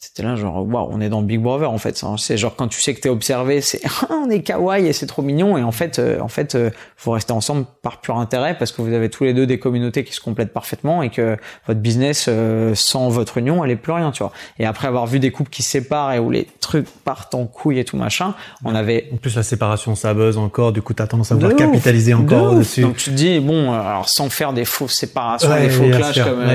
c'était 0.00 0.22
là 0.22 0.34
genre 0.34 0.66
waouh 0.66 0.88
on 0.90 1.00
est 1.02 1.10
dans 1.10 1.20
Big 1.20 1.40
Brother 1.40 1.70
en 1.70 1.76
fait 1.76 2.02
c'est 2.16 2.38
genre 2.38 2.56
quand 2.56 2.68
tu 2.68 2.80
sais 2.80 2.94
que 2.94 3.00
t'es 3.00 3.10
observé 3.10 3.60
c'est 3.60 3.82
on 4.10 4.30
est 4.30 4.40
kawaii 4.40 4.86
et 4.86 4.92
c'est 4.94 5.06
trop 5.06 5.20
mignon. 5.22 5.58
Et 5.58 5.62
en 5.62 5.72
fait 5.72 5.98
euh, 5.98 6.20
en 6.20 6.28
fait 6.28 6.54
euh, 6.54 6.70
vous 7.02 7.10
restez 7.10 7.32
ensemble 7.32 7.66
par 7.82 8.00
pur 8.00 8.16
intérêt 8.16 8.56
parce 8.56 8.72
que 8.72 8.80
vous 8.80 8.94
avez 8.94 9.10
tous 9.10 9.24
les 9.24 9.34
deux 9.34 9.46
des 9.46 9.58
communautés 9.58 10.02
qui 10.04 10.14
se 10.14 10.20
complètent 10.20 10.54
parfaitement 10.54 11.02
et 11.02 11.10
que 11.10 11.36
votre 11.66 11.80
business 11.80 12.26
euh, 12.28 12.72
sans 12.74 13.10
votre 13.10 13.36
union 13.36 13.62
elle 13.62 13.70
est 13.70 13.76
plus 13.76 13.92
rien 13.92 14.10
tu 14.10 14.22
vois. 14.22 14.32
Et 14.58 14.64
après 14.64 14.88
avoir 14.88 15.06
vu 15.06 15.20
des 15.20 15.30
couples 15.30 15.50
qui 15.50 15.62
se 15.62 15.70
séparent 15.70 16.12
et 16.12 16.18
où 16.18 16.30
les 16.30 16.46
trucs 16.60 16.88
partent 17.04 17.34
en 17.34 17.44
couille 17.46 17.78
et 17.78 17.84
tout 17.84 17.98
machin 17.98 18.34
on 18.64 18.74
avait 18.74 19.10
en 19.12 19.16
plus 19.16 19.36
la 19.36 19.42
séparation 19.42 19.94
ça 19.94 20.14
buzz 20.14 20.38
encore. 20.38 20.72
Du 20.72 20.80
coup 20.80 20.94
t'as 20.94 21.06
tendance 21.06 21.30
à 21.32 21.34
vouloir 21.34 21.56
capitaliser 21.56 22.14
encore 22.14 22.54
dessus 22.54 22.82
donc 22.82 22.96
tu 22.96 23.10
te 23.10 23.14
dis 23.14 23.38
bon 23.40 23.72
alors 23.72 24.08
sans 24.08 24.30
faire 24.30 24.54
des 24.54 24.64
fausses 24.64 24.94
séparations 24.94 25.54
des 25.60 25.68
faux 25.68 25.88
clashs 25.90 26.22
comme 26.22 26.46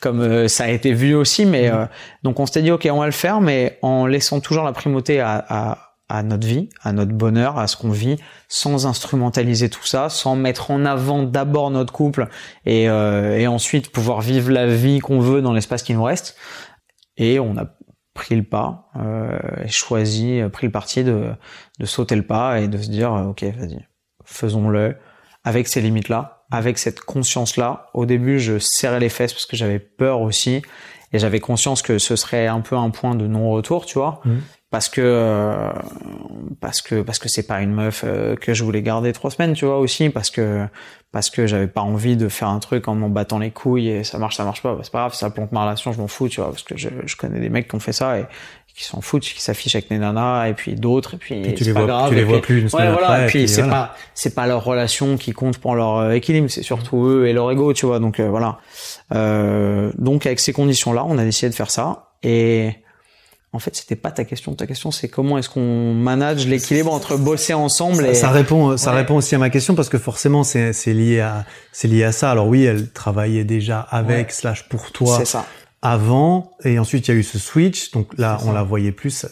comme 0.00 0.48
ça 0.48 0.64
a 0.64 0.68
été 0.68 0.92
vu 0.92 1.14
aussi 1.14 1.46
mais 1.46 1.70
donc 2.22 2.40
on 2.40 2.46
s'était 2.46 2.62
dit 2.62 2.70
ok 2.70 2.87
on 2.90 3.00
va 3.00 3.06
le 3.06 3.12
faire, 3.12 3.40
mais 3.40 3.78
en 3.82 4.06
laissant 4.06 4.40
toujours 4.40 4.64
la 4.64 4.72
primauté 4.72 5.20
à, 5.20 6.22
notre 6.24 6.46
vie, 6.46 6.68
à 6.82 6.92
notre 6.92 7.12
bonheur, 7.12 7.58
à 7.58 7.66
ce 7.66 7.76
qu'on 7.76 7.90
vit, 7.90 8.16
sans 8.48 8.86
instrumentaliser 8.86 9.68
tout 9.68 9.84
ça, 9.84 10.08
sans 10.08 10.36
mettre 10.36 10.70
en 10.70 10.84
avant 10.84 11.22
d'abord 11.22 11.70
notre 11.70 11.92
couple 11.92 12.28
et, 12.64 12.88
euh, 12.88 13.46
ensuite 13.46 13.90
pouvoir 13.90 14.20
vivre 14.20 14.50
la 14.50 14.66
vie 14.66 15.00
qu'on 15.00 15.20
veut 15.20 15.42
dans 15.42 15.52
l'espace 15.52 15.82
qui 15.82 15.94
nous 15.94 16.02
reste. 16.02 16.36
Et 17.16 17.38
on 17.40 17.56
a 17.56 17.66
pris 18.14 18.36
le 18.36 18.42
pas, 18.42 18.90
euh, 18.96 19.38
choisi, 19.68 20.40
pris 20.52 20.66
le 20.66 20.72
parti 20.72 21.04
de, 21.04 21.32
de 21.78 21.86
sauter 21.86 22.16
le 22.16 22.26
pas 22.26 22.60
et 22.60 22.68
de 22.68 22.78
se 22.78 22.88
dire, 22.88 23.12
ok, 23.12 23.44
vas-y, 23.44 23.86
faisons-le 24.24 24.96
avec 25.44 25.68
ces 25.68 25.80
limites-là, 25.80 26.44
avec 26.50 26.78
cette 26.78 27.00
conscience-là. 27.00 27.86
Au 27.94 28.06
début, 28.06 28.38
je 28.38 28.58
serrais 28.58 29.00
les 29.00 29.08
fesses 29.08 29.32
parce 29.32 29.46
que 29.46 29.56
j'avais 29.56 29.78
peur 29.78 30.20
aussi 30.20 30.62
et 31.12 31.18
j'avais 31.18 31.40
conscience 31.40 31.82
que 31.82 31.98
ce 31.98 32.16
serait 32.16 32.46
un 32.46 32.60
peu 32.60 32.76
un 32.76 32.90
point 32.90 33.14
de 33.14 33.26
non-retour, 33.26 33.86
tu 33.86 33.98
vois, 33.98 34.20
mmh. 34.24 34.30
parce 34.70 34.88
que 34.88 35.00
euh, 35.02 35.70
parce 36.60 36.82
que 36.82 37.02
parce 37.02 37.18
que 37.18 37.28
c'est 37.28 37.46
pas 37.46 37.60
une 37.62 37.72
meuf 37.72 38.04
euh, 38.04 38.36
que 38.36 38.54
je 38.54 38.64
voulais 38.64 38.82
garder 38.82 39.12
trois 39.12 39.30
semaines, 39.30 39.54
tu 39.54 39.64
vois 39.64 39.78
aussi, 39.78 40.10
parce 40.10 40.30
que 40.30 40.66
parce 41.10 41.30
que 41.30 41.46
j'avais 41.46 41.68
pas 41.68 41.80
envie 41.80 42.16
de 42.16 42.28
faire 42.28 42.48
un 42.48 42.58
truc 42.58 42.88
en 42.88 42.94
m'en 42.94 43.08
battant 43.08 43.38
les 43.38 43.50
couilles 43.50 43.88
et 43.88 44.04
ça 44.04 44.18
marche, 44.18 44.36
ça 44.36 44.44
marche 44.44 44.62
pas, 44.62 44.78
c'est 44.82 44.92
pas 44.92 45.00
grave, 45.00 45.14
ça 45.14 45.30
plante 45.30 45.52
ma 45.52 45.62
relation, 45.62 45.92
je 45.92 45.98
m'en 45.98 46.08
fous, 46.08 46.28
tu 46.28 46.40
vois, 46.40 46.50
parce 46.50 46.62
que 46.62 46.76
je, 46.76 46.90
je 47.06 47.16
connais 47.16 47.40
des 47.40 47.48
mecs 47.48 47.68
qui 47.68 47.74
ont 47.74 47.80
fait 47.80 47.92
ça 47.92 48.18
et 48.18 48.26
qui 48.78 48.84
s'en 48.84 49.00
foutent, 49.00 49.24
qui 49.24 49.42
s'affichent 49.42 49.74
avec 49.74 49.88
des 49.88 49.98
nanas 49.98 50.46
et 50.46 50.54
puis 50.54 50.76
d'autres 50.76 51.14
et 51.14 51.16
puis, 51.16 51.54
tu 51.54 51.64
les 51.64 51.72
vois, 51.72 51.84
grave, 51.84 52.10
tu 52.10 52.14
les 52.14 52.22
vois 52.22 52.40
plus 52.40 52.60
une 52.60 52.66
ouais, 52.66 52.92
voilà, 52.92 53.24
et 53.24 53.26
puis, 53.26 53.48
c'est 53.48 53.66
pas 53.66 53.96
c'est 54.14 54.36
pas 54.36 54.46
leur 54.46 54.62
relation 54.62 55.16
qui 55.16 55.32
compte 55.32 55.58
pour 55.58 55.74
leur 55.74 55.96
euh, 55.96 56.12
équilibre, 56.12 56.48
c'est 56.48 56.62
surtout 56.62 57.04
eux 57.04 57.26
et 57.26 57.32
leur 57.32 57.50
ego, 57.50 57.72
tu 57.72 57.86
vois. 57.86 57.98
Donc 57.98 58.20
euh, 58.20 58.28
voilà. 58.28 58.58
Euh, 59.12 59.90
donc 59.98 60.26
avec 60.26 60.38
ces 60.38 60.52
conditions 60.52 60.92
là, 60.92 61.04
on 61.04 61.18
a 61.18 61.24
décidé 61.24 61.50
de 61.50 61.56
faire 61.56 61.72
ça 61.72 62.10
et 62.22 62.70
en 63.52 63.58
fait, 63.58 63.74
c'était 63.74 63.96
pas 63.96 64.10
ta 64.10 64.24
question. 64.24 64.54
Ta 64.54 64.66
question, 64.66 64.90
c'est 64.90 65.08
comment 65.08 65.38
est-ce 65.38 65.48
qu'on 65.48 65.94
manage 65.94 66.46
l'équilibre 66.46 66.92
entre 66.92 67.16
bosser 67.16 67.54
ensemble 67.54 68.04
et 68.04 68.12
ça, 68.12 68.30
répond, 68.30 68.76
ça 68.76 68.92
répond 68.92 69.16
aussi 69.16 69.34
à 69.34 69.38
ma 69.38 69.48
question 69.48 69.74
parce 69.74 69.88
que 69.88 69.96
forcément, 69.96 70.44
c'est 70.44 70.72
lié 70.86 71.20
à, 71.20 71.46
c'est 71.72 71.88
lié 71.88 72.04
à 72.04 72.12
ça. 72.12 72.30
Alors 72.30 72.46
oui, 72.46 72.64
elle 72.64 72.90
travaillait 72.90 73.44
déjà 73.44 73.80
avec 73.80 74.32
slash 74.32 74.68
pour 74.68 74.92
toi. 74.92 75.16
C'est 75.18 75.24
ça 75.24 75.46
avant 75.80 76.50
et 76.64 76.78
ensuite 76.78 77.06
il 77.06 77.12
y 77.12 77.14
a 77.14 77.16
eu 77.18 77.22
ce 77.22 77.38
switch 77.38 77.92
donc 77.92 78.18
là 78.18 78.38
on 78.44 78.52
la 78.52 78.62
voyait 78.62 78.92
plus. 78.92 79.26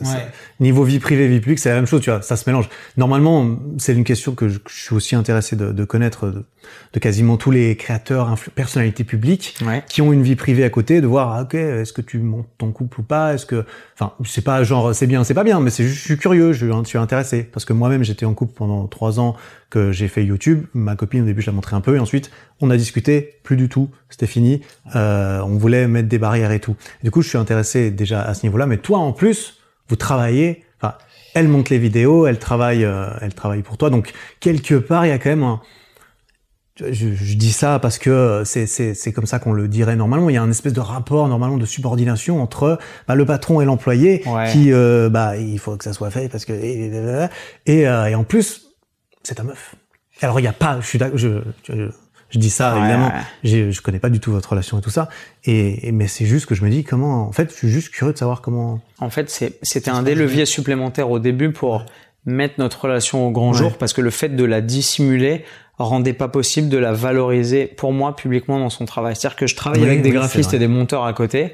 Niveau 0.61 0.84
vie 0.84 1.01
privée 1.01 1.26
vie 1.28 1.40
publique 1.40 1.59
c'est 1.59 1.70
la 1.70 1.74
même 1.74 1.86
chose 1.86 2.01
tu 2.01 2.11
vois 2.11 2.22
ça 2.22 2.36
se 2.36 2.49
mélange. 2.49 2.68
Normalement 2.97 3.59
c'est 3.78 3.94
une 3.94 4.05
question 4.05 4.34
que 4.34 4.49
je, 4.49 4.59
suis 4.68 4.94
aussi 4.94 5.16
intéressé 5.16 5.57
de, 5.57 5.72
de 5.72 5.84
connaître 5.84 6.28
de, 6.28 6.44
de, 6.92 6.98
quasiment 6.98 7.36
tous 7.36 7.50
les 7.50 7.76
créateurs 7.76 8.34
personnalités 8.54 9.04
publiques 9.04 9.58
qui 9.88 10.02
ont 10.02 10.12
une 10.12 10.22
vie 10.22 10.36
privée 10.36 10.64
à 10.64 10.70
côté 10.70 11.00
de 11.00 11.06
voir 11.06 11.32
ah, 11.32 11.42
ok 11.42 11.54
est-ce 11.54 11.92
que 11.92 12.02
tu 12.02 12.18
montes 12.18 12.48
ton 12.58 12.72
couple 12.72 13.00
ou 13.00 13.02
pas? 13.02 13.34
Est-ce 13.34 13.46
que 13.46 13.64
enfin 13.98 14.12
c'est 14.24 14.44
pas 14.44 14.64
genre 14.64 14.94
c'est 14.94 15.06
bien 15.06 15.24
c'est 15.24 15.34
pas 15.34 15.44
bien 15.44 15.60
mais 15.60 15.70
c'est 15.70 15.84
juste 15.84 15.98
je 15.98 16.04
suis 16.04 16.18
curieux 16.18 16.52
je, 16.52 16.66
je 16.66 16.88
suis 16.88 16.98
intéressé 16.98 17.42
parce 17.42 17.64
que 17.64 17.72
moi-même 17.72 18.02
j'étais 18.02 18.26
en 18.26 18.34
couple 18.34 18.54
pendant 18.54 18.86
trois 18.86 19.20
ans 19.20 19.36
que 19.70 19.92
j'ai 19.92 20.08
fait 20.08 20.24
YouTube. 20.24 20.64
Ma 20.74 20.96
copine 20.96 21.22
au 21.22 21.26
début 21.26 21.42
je 21.42 21.46
la 21.46 21.52
montrais 21.52 21.76
un 21.76 21.80
peu 21.80 21.96
et 21.96 21.98
ensuite 21.98 22.30
on 22.60 22.70
a 22.70 22.76
discuté, 22.76 23.38
plus 23.42 23.56
du 23.56 23.68
tout, 23.68 23.90
c'était 24.08 24.26
fini. 24.26 24.62
Euh, 24.94 25.40
on 25.40 25.56
voulait 25.56 25.88
mettre 25.88 26.08
des 26.08 26.18
barrières 26.18 26.52
et 26.52 26.60
tout. 26.60 26.76
du 27.02 27.10
coup 27.10 27.22
je 27.22 27.28
suis 27.28 27.38
intéressé 27.38 27.90
déjà 27.90 28.22
à 28.22 28.34
ce 28.34 28.46
niveau-là, 28.46 28.66
mais 28.66 28.78
toi 28.78 28.98
en 28.98 29.12
plus 29.12 29.58
vous 29.88 29.96
travaillez. 29.96 30.64
Enfin, 30.80 30.94
elle 31.34 31.48
monte 31.48 31.70
les 31.70 31.78
vidéos, 31.78 32.26
elle 32.26 32.38
travaille, 32.38 32.84
euh, 32.84 33.08
elle 33.20 33.34
travaille 33.34 33.62
pour 33.62 33.76
toi. 33.76 33.90
Donc 33.90 34.12
quelque 34.40 34.74
part 34.74 35.06
il 35.06 35.10
y 35.10 35.12
a 35.12 35.18
quand 35.18 35.30
même 35.30 35.42
un 35.42 35.60
je, 36.78 37.14
je, 37.14 37.34
dis 37.34 37.52
ça 37.52 37.78
parce 37.78 37.98
que 37.98 38.42
c'est, 38.44 38.66
c'est, 38.66 38.94
c'est 38.94 39.12
comme 39.12 39.26
ça 39.26 39.38
qu'on 39.38 39.52
le 39.52 39.68
dirait 39.68 39.96
normalement. 39.96 40.28
Il 40.30 40.34
y 40.34 40.36
a 40.36 40.42
un 40.42 40.50
espèce 40.50 40.72
de 40.72 40.80
rapport 40.80 41.28
normalement 41.28 41.56
de 41.56 41.66
subordination 41.66 42.42
entre 42.42 42.78
bah, 43.08 43.14
le 43.14 43.24
patron 43.24 43.60
et 43.60 43.64
l'employé 43.64 44.22
qui, 44.52 44.72
euh, 44.72 45.08
bah, 45.08 45.36
il 45.36 45.58
faut 45.58 45.76
que 45.76 45.84
ça 45.84 45.92
soit 45.92 46.10
fait 46.10 46.28
parce 46.28 46.44
que 46.44 46.52
et, 46.52 46.86
et, 47.66 47.88
euh, 47.88 48.06
et 48.06 48.14
en 48.14 48.24
plus 48.24 48.66
c'est 49.22 49.36
ta 49.36 49.42
meuf. 49.42 49.74
Alors 50.20 50.40
il 50.40 50.44
y 50.44 50.48
a 50.48 50.52
pas, 50.52 50.78
je 50.80 50.86
suis 50.86 50.98
je, 51.14 51.42
je, 51.64 51.90
je 52.30 52.38
dis 52.38 52.50
ça 52.50 52.76
évidemment, 52.76 53.12
Je, 53.44 53.70
je 53.70 53.82
connais 53.82 53.98
pas 53.98 54.10
du 54.10 54.20
tout 54.20 54.32
votre 54.32 54.50
relation 54.50 54.78
et 54.78 54.82
tout 54.82 54.90
ça, 54.90 55.08
et, 55.44 55.90
mais 55.92 56.06
c'est 56.06 56.26
juste 56.26 56.46
que 56.46 56.54
je 56.54 56.64
me 56.64 56.70
dis 56.70 56.84
comment, 56.84 57.26
en 57.26 57.32
fait, 57.32 57.50
je 57.50 57.56
suis 57.56 57.68
juste 57.68 57.90
curieux 57.90 58.12
de 58.12 58.18
savoir 58.18 58.40
comment. 58.40 58.80
En 58.98 59.10
fait, 59.10 59.30
c'était 59.62 59.90
un 59.90 60.02
des 60.02 60.14
leviers 60.14 60.46
supplémentaires 60.46 61.10
au 61.10 61.18
début 61.18 61.52
pour 61.52 61.86
mettre 62.24 62.54
notre 62.58 62.82
relation 62.82 63.26
au 63.26 63.30
grand 63.30 63.52
jour, 63.52 63.78
parce 63.78 63.92
que 63.92 64.00
le 64.00 64.10
fait 64.10 64.30
de 64.30 64.44
la 64.44 64.60
dissimuler 64.60 65.44
rendait 65.84 66.14
pas 66.14 66.28
possible 66.28 66.68
de 66.68 66.78
la 66.78 66.92
valoriser 66.92 67.66
pour 67.66 67.92
moi 67.92 68.16
publiquement 68.16 68.58
dans 68.58 68.70
son 68.70 68.86
travail. 68.86 69.14
C'est-à-dire 69.14 69.36
que 69.36 69.46
je 69.46 69.54
travaillais 69.54 69.86
avec 69.86 70.02
des 70.02 70.10
graphistes 70.10 70.54
et 70.54 70.58
des 70.58 70.68
monteurs 70.68 71.04
à 71.04 71.12
côté 71.12 71.52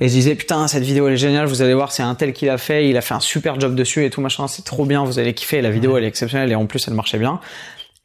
et 0.00 0.08
je 0.08 0.12
disais 0.12 0.34
putain 0.36 0.68
cette 0.68 0.84
vidéo 0.84 1.08
elle 1.08 1.14
est 1.14 1.16
géniale, 1.18 1.46
vous 1.46 1.62
allez 1.62 1.74
voir 1.74 1.90
c'est 1.90 2.02
un 2.02 2.14
tel 2.14 2.32
qui 2.32 2.46
l'a 2.46 2.58
fait, 2.58 2.88
il 2.88 2.96
a 2.96 3.00
fait 3.00 3.14
un 3.14 3.20
super 3.20 3.58
job 3.58 3.74
dessus 3.74 4.04
et 4.04 4.10
tout 4.10 4.20
machin, 4.20 4.46
c'est 4.46 4.64
trop 4.64 4.84
bien, 4.84 5.04
vous 5.04 5.18
allez 5.18 5.34
kiffer, 5.34 5.60
la 5.60 5.70
vidéo 5.70 5.96
elle 5.96 6.04
est 6.04 6.08
exceptionnelle 6.08 6.52
et 6.52 6.54
en 6.54 6.66
plus 6.66 6.86
elle 6.86 6.94
marchait 6.94 7.18
bien. 7.18 7.40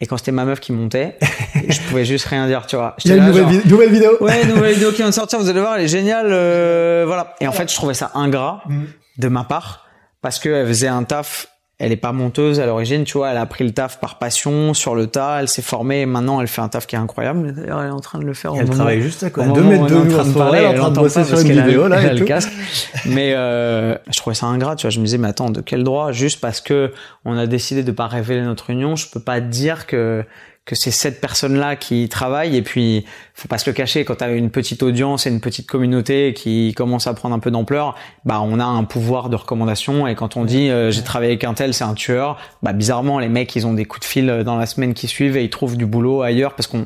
Et 0.01 0.05
quand 0.05 0.17
c'était 0.17 0.31
ma 0.31 0.45
meuf 0.45 0.61
qui 0.61 0.71
montait, 0.71 1.17
je 1.67 1.79
pouvais 1.81 2.05
juste 2.05 2.25
rien 2.25 2.47
dire, 2.47 2.65
tu 2.65 2.77
vois. 2.77 2.95
Il 3.03 3.11
y 3.11 3.13
a 3.13 3.17
une 3.17 3.25
nouvelle, 3.25 3.91
vidéo. 3.91 4.11
Ouais, 4.21 4.45
nouvelle 4.45 4.75
vidéo 4.75 4.91
qui 4.91 4.97
vient 4.97 5.09
de 5.09 5.13
sortir, 5.13 5.39
vous 5.39 5.49
allez 5.49 5.59
voir, 5.59 5.75
elle 5.75 5.83
est 5.83 5.89
géniale, 5.89 6.27
euh, 6.29 7.03
voilà. 7.05 7.35
Et 7.41 7.47
en 7.49 7.51
fait, 7.51 7.69
je 7.69 7.75
trouvais 7.75 7.93
ça 7.93 8.11
ingrat 8.13 8.63
mm. 8.67 8.83
de 9.17 9.27
ma 9.27 9.43
part 9.43 9.87
parce 10.21 10.39
qu'elle 10.39 10.65
faisait 10.67 10.87
un 10.87 11.03
taf 11.03 11.47
elle 11.79 11.93
est 11.93 11.97
pas 11.97 12.11
monteuse 12.11 12.59
à 12.59 12.65
l'origine, 12.65 13.05
tu 13.05 13.17
vois, 13.17 13.31
elle 13.31 13.37
a 13.37 13.45
pris 13.45 13.63
le 13.63 13.71
taf 13.71 14.01
par 14.01 14.17
passion, 14.17 14.73
sur 14.73 14.95
le 14.95 15.07
tas, 15.07 15.39
elle 15.39 15.47
s'est 15.47 15.61
formée 15.61 16.01
et 16.01 16.05
maintenant 16.05 16.41
elle 16.41 16.47
fait 16.47 16.61
un 16.61 16.67
taf 16.67 16.85
qui 16.85 16.95
est 16.95 16.99
incroyable. 16.99 17.53
D'ailleurs, 17.53 17.81
elle 17.81 17.87
est 17.87 17.91
en 17.91 18.01
train 18.01 18.19
de 18.19 18.25
le 18.25 18.33
faire. 18.33 18.53
Elle 18.59 18.69
travaille 18.69 19.01
juste 19.01 19.23
à 19.23 19.29
côté, 19.29 19.49
deux 19.53 19.63
mètres 19.63 19.85
de 19.85 19.95
nous, 19.95 20.01
elle 20.01 20.63
est 20.63 20.67
en 20.67 20.73
train 20.73 20.91
de 20.91 20.95
bosser 20.95 21.23
sur 21.23 21.39
une 21.39 21.51
vidéo 21.51 21.87
là. 21.87 22.01
Elle 22.01 22.09
a 22.09 22.13
le 22.13 22.25
casque. 22.25 22.51
Mais 23.05 23.33
euh, 23.33 23.95
je 24.11 24.17
trouvais 24.17 24.35
ça 24.35 24.47
ingrat, 24.47 24.75
tu 24.75 24.87
vois. 24.87 24.91
Je 24.91 24.99
me 24.99 25.05
disais, 25.05 25.17
mais 25.17 25.29
attends, 25.29 25.49
de 25.49 25.61
quel 25.61 25.83
droit? 25.83 26.11
Juste 26.11 26.41
parce 26.41 26.59
que 26.59 26.91
on 27.23 27.37
a 27.37 27.47
décidé 27.47 27.83
de 27.83 27.91
pas 27.91 28.07
révéler 28.07 28.41
notre 28.41 28.69
union, 28.69 28.95
je 28.95 29.09
peux 29.09 29.19
pas 29.19 29.39
dire 29.39 29.87
que 29.87 30.25
que 30.69 30.75
c'est 30.75 30.91
cette 30.91 31.19
personne-là 31.19 31.75
qui 31.75 32.07
travaille 32.09 32.55
et 32.55 32.61
puis 32.61 33.03
faut 33.33 33.47
pas 33.47 33.57
se 33.57 33.67
le 33.67 33.73
cacher 33.73 34.05
quand 34.05 34.17
tu 34.17 34.23
as 34.23 34.29
une 34.29 34.51
petite 34.51 34.83
audience 34.83 35.25
et 35.25 35.31
une 35.31 35.39
petite 35.39 35.67
communauté 35.67 36.35
qui 36.35 36.75
commence 36.77 37.07
à 37.07 37.15
prendre 37.15 37.33
un 37.33 37.39
peu 37.39 37.49
d'ampleur, 37.49 37.95
bah 38.23 38.39
on 38.39 38.59
a 38.59 38.65
un 38.65 38.83
pouvoir 38.83 39.29
de 39.29 39.35
recommandation 39.35 40.05
et 40.05 40.13
quand 40.13 40.37
on 40.37 40.45
dit 40.45 40.69
euh, 40.69 40.91
j'ai 40.91 41.01
travaillé 41.01 41.31
avec 41.31 41.43
un 41.43 41.55
tel, 41.55 41.73
c'est 41.73 41.85
un 41.85 41.95
tueur, 41.95 42.37
bah 42.61 42.73
bizarrement 42.73 43.17
les 43.17 43.29
mecs 43.29 43.55
ils 43.55 43.65
ont 43.65 43.73
des 43.73 43.85
coups 43.85 44.01
de 44.01 44.05
fil 44.05 44.43
dans 44.45 44.57
la 44.57 44.67
semaine 44.67 44.93
qui 44.93 45.07
suivent 45.07 45.37
et 45.37 45.43
ils 45.43 45.49
trouvent 45.49 45.75
du 45.75 45.87
boulot 45.87 46.21
ailleurs 46.21 46.53
parce 46.53 46.67
qu'on 46.67 46.85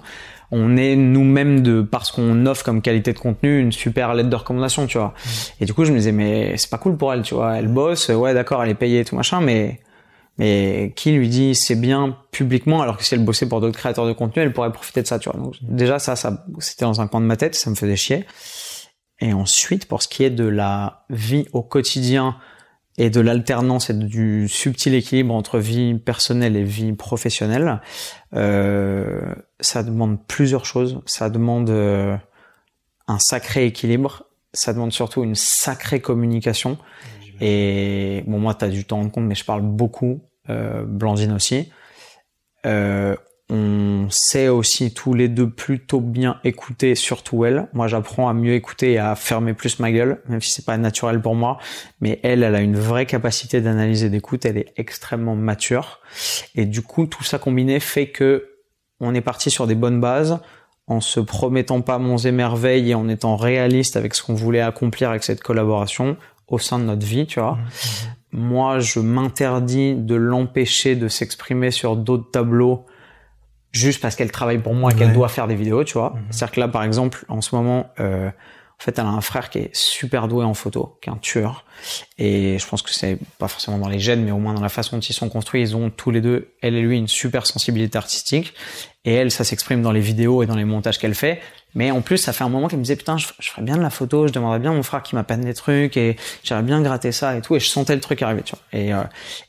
on 0.50 0.78
est 0.78 0.96
nous-mêmes 0.96 1.62
de 1.62 1.82
parce 1.82 2.10
qu'on 2.10 2.46
offre 2.46 2.64
comme 2.64 2.82
qualité 2.82 3.12
de 3.12 3.20
contenu 3.20 3.60
une 3.60 3.74
super 3.74 4.14
lettre 4.14 4.30
de 4.30 4.36
recommandation, 4.36 4.88
tu 4.88 4.98
vois. 4.98 5.14
Et 5.60 5.66
du 5.66 5.74
coup, 5.74 5.84
je 5.84 5.92
me 5.92 5.98
disais 5.98 6.12
mais 6.14 6.56
c'est 6.58 6.70
pas 6.70 6.78
cool 6.78 6.96
pour 6.96 7.12
elle, 7.12 7.24
tu 7.24 7.34
vois. 7.34 7.58
Elle 7.58 7.68
bosse, 7.68 8.08
ouais 8.08 8.34
d'accord, 8.34 8.64
elle 8.64 8.70
est 8.70 8.76
payée 8.76 9.02
et 9.02 9.06
tout 9.06 9.16
machin, 9.18 9.42
mais 9.42 9.80
mais 10.38 10.94
qui 10.96 11.12
lui 11.12 11.30
dit 11.30 11.56
c'est 11.56 11.76
bien 11.76 12.18
publiquement 12.32 12.82
alors 12.82 12.98
que 12.98 13.04
si 13.04 13.14
elle 13.14 13.24
bossait 13.24 13.48
pour 13.48 13.62
d'autres 13.62 13.78
créateurs 13.78 14.08
de 14.08 14.14
contenu 14.14 14.42
elle 14.42 14.54
pourrait 14.54 14.72
profiter 14.72 15.02
de 15.02 15.08
ça 15.08 15.20
tu 15.20 15.30
vois 15.30 15.40
donc 15.40 15.56
déjà 15.62 16.00
ça 16.00 16.16
ça 16.16 16.46
c'était 16.60 16.86
dans 16.86 17.02
un 17.02 17.08
coin 17.08 17.22
de 17.22 17.26
ma 17.26 17.38
tête 17.38 17.56
ça 17.56 17.70
me 17.70 17.76
faisait 17.76 17.96
chier 17.96 18.26
Et 19.20 19.32
ensuite, 19.32 19.86
pour 19.86 20.02
ce 20.02 20.08
qui 20.08 20.24
est 20.24 20.30
de 20.30 20.46
la 20.46 21.06
vie 21.10 21.46
au 21.54 21.62
quotidien 21.62 22.38
et 22.98 23.10
de 23.10 23.22
l'alternance 23.22 23.90
et 23.90 23.94
du 23.94 24.48
subtil 24.50 24.94
équilibre 24.94 25.34
entre 25.34 25.60
vie 25.60 25.96
personnelle 25.96 26.56
et 26.56 26.64
vie 26.64 26.94
professionnelle, 26.94 27.82
euh, 28.36 29.22
ça 29.60 29.84
demande 29.84 30.18
plusieurs 30.28 30.66
choses. 30.66 31.02
Ça 31.06 31.30
demande 31.30 31.70
euh, 31.70 32.18
un 33.08 33.18
sacré 33.20 33.66
équilibre. 33.66 34.26
Ça 34.54 34.74
demande 34.74 34.92
surtout 34.92 35.24
une 35.24 35.36
sacrée 35.36 36.02
communication. 36.02 36.78
Et 37.42 38.24
bon, 38.28 38.40
moi, 38.40 38.54
tu 38.54 38.66
as 38.66 38.70
dû 38.70 38.86
t'en 38.86 38.98
rendre 38.98 39.12
compte, 39.12 39.26
mais 39.26 39.36
je 39.36 39.46
parle 39.46 39.62
beaucoup. 39.62 40.22
Euh, 40.50 40.84
Blandine 40.86 41.32
aussi. 41.32 41.70
Euh, 42.66 43.16
on 43.50 44.08
sait 44.10 44.48
aussi 44.48 44.94
tous 44.94 45.14
les 45.14 45.28
deux 45.28 45.50
plutôt 45.50 46.00
bien 46.00 46.40
écouter, 46.44 46.96
surtout 46.96 47.46
elle. 47.46 47.68
Moi, 47.74 47.88
j'apprends 47.88 48.30
à 48.30 48.34
mieux 48.34 48.54
écouter 48.54 48.94
et 48.94 48.98
à 48.98 49.16
fermer 49.16 49.54
plus 49.54 49.80
ma 49.80 49.92
gueule, 49.92 50.22
même 50.28 50.42
si 50.42 50.52
c'est 50.52 50.66
pas 50.66 50.78
naturel 50.78 51.22
pour 51.22 51.36
moi. 51.36 51.60
Mais 52.02 52.20
elle, 52.24 52.44
elle 52.44 52.56
a 52.56 52.62
une 52.62 52.78
vraie 52.78 53.06
capacité 53.06 53.62
d'analyser 53.62 54.10
d'écoute. 54.10 54.46
Elle 54.46 54.58
est 54.58 54.74
extrêmement 54.78 55.36
mature. 55.36 56.00
Et 56.56 56.66
du 56.66 56.82
coup, 56.82 57.06
tout 57.06 57.24
ça 57.24 57.38
combiné 57.38 57.80
fait 57.80 58.08
que 58.08 58.50
on 59.00 59.14
est 59.14 59.22
parti 59.22 59.52
sur 59.52 59.68
des 59.68 59.76
bonnes 59.76 60.00
bases 60.00 60.40
en 60.88 61.00
se 61.00 61.20
promettant 61.20 61.82
pas 61.82 61.98
monts 61.98 62.18
et 62.18 62.32
merveilles 62.32 62.92
et 62.92 62.96
en 62.96 63.08
étant 63.08 63.36
réaliste 63.36 63.96
avec 63.96 64.14
ce 64.14 64.24
qu'on 64.24 64.34
voulait 64.34 64.62
accomplir 64.62 65.10
avec 65.10 65.24
cette 65.24 65.42
collaboration 65.42 66.18
au 66.48 66.60
sein 66.60 66.80
de 66.80 66.84
notre 66.84 67.06
vie, 67.06 67.26
tu 67.26 67.40
vois. 67.40 67.54
Mmh. 67.54 68.38
Moi, 68.38 68.80
je 68.80 69.00
m'interdis 69.00 69.96
de 69.96 70.16
l'empêcher 70.16 70.96
de 70.96 71.08
s'exprimer 71.08 71.72
sur 71.72 71.96
d'autres 71.96 72.32
tableaux 72.32 72.86
juste 73.74 74.02
parce 74.02 74.16
qu'elle 74.16 74.32
travaille 74.32 74.60
pour 74.60 74.76
moi 74.76 74.92
et 74.92 74.96
qu'elle 74.96 75.14
doit 75.14 75.28
faire 75.28 75.48
des 75.48 75.56
vidéos, 75.56 75.84
tu 75.84 75.94
vois. 75.94 76.12
Mhm. 76.12 76.26
C'est-à-dire 76.30 76.56
que 76.56 76.60
là, 76.62 76.68
par 76.68 76.84
exemple, 76.84 77.26
en 77.28 77.42
ce 77.42 77.56
moment, 77.56 77.90
euh, 78.00 78.28
en 78.28 78.84
fait, 78.84 78.98
elle 79.00 79.06
a 79.06 79.10
un 79.10 79.22
frère 79.22 79.50
qui 79.50 79.60
est 79.60 79.76
super 79.76 80.28
doué 80.28 80.46
en 80.46 80.54
photo, 80.54 80.98
qui 81.02 81.10
est 81.10 81.14
un 81.14 81.18
tueur. 81.18 81.66
Et 82.18 82.58
je 82.60 82.68
pense 82.68 82.82
que 82.82 82.92
c'est 82.92 83.18
pas 83.40 83.48
forcément 83.48 83.80
dans 83.80 83.90
les 83.90 84.00
gènes, 84.00 84.24
mais 84.24 84.32
au 84.32 84.38
moins 84.38 84.54
dans 84.54 84.62
la 84.62 84.70
façon 84.70 84.98
dont 84.98 85.02
ils 85.02 85.14
sont 85.14 85.30
construits, 85.30 85.62
ils 85.62 85.76
ont 85.76 85.90
tous 85.90 86.12
les 86.12 86.22
deux, 86.22 86.54
elle 86.62 86.76
et 86.76 86.82
lui, 86.82 86.98
une 86.98 87.08
super 87.08 87.48
sensibilité 87.48 87.98
artistique. 87.98 88.54
Et 89.06 89.14
elle, 89.14 89.32
ça 89.32 89.44
s'exprime 89.44 89.82
dans 89.82 89.92
les 89.92 90.02
vidéos 90.02 90.44
et 90.44 90.46
dans 90.46 90.56
les 90.56 90.66
montages 90.66 91.00
qu'elle 91.00 91.16
fait. 91.16 91.42
Mais 91.76 91.92
en 91.92 92.02
plus, 92.02 92.18
ça 92.18 92.34
fait 92.34 92.44
un 92.44 92.50
moment 92.50 92.68
qu'elle 92.68 92.80
me 92.80 92.84
disait 92.84 92.96
putain, 92.96 93.18
je, 93.18 93.28
ferais 93.40 93.62
bien 93.62 93.78
de 93.78 93.82
la 93.82 93.90
photo, 93.90 94.28
je 94.28 94.34
demanderais 94.34 94.60
bien 94.60 94.72
à 94.72 94.74
mon 94.74 94.84
frère 94.84 95.02
qui 95.02 95.16
m'appelle 95.16 95.42
des 95.42 95.54
trucs 95.54 95.98
et 95.98 96.16
j'aimerais 96.44 96.64
bien 96.64 96.82
gratter 96.82 97.12
ça 97.12 97.36
et 97.36 97.42
tout. 97.42 97.56
Et 97.56 97.60
je 97.60 97.68
sentais 97.68 97.96
le 97.96 98.02
truc 98.02 98.22
arriver, 98.22 98.44
tu 98.44 98.56
vois. 98.56 98.80
Et, 98.80 98.94
euh, 98.94 99.02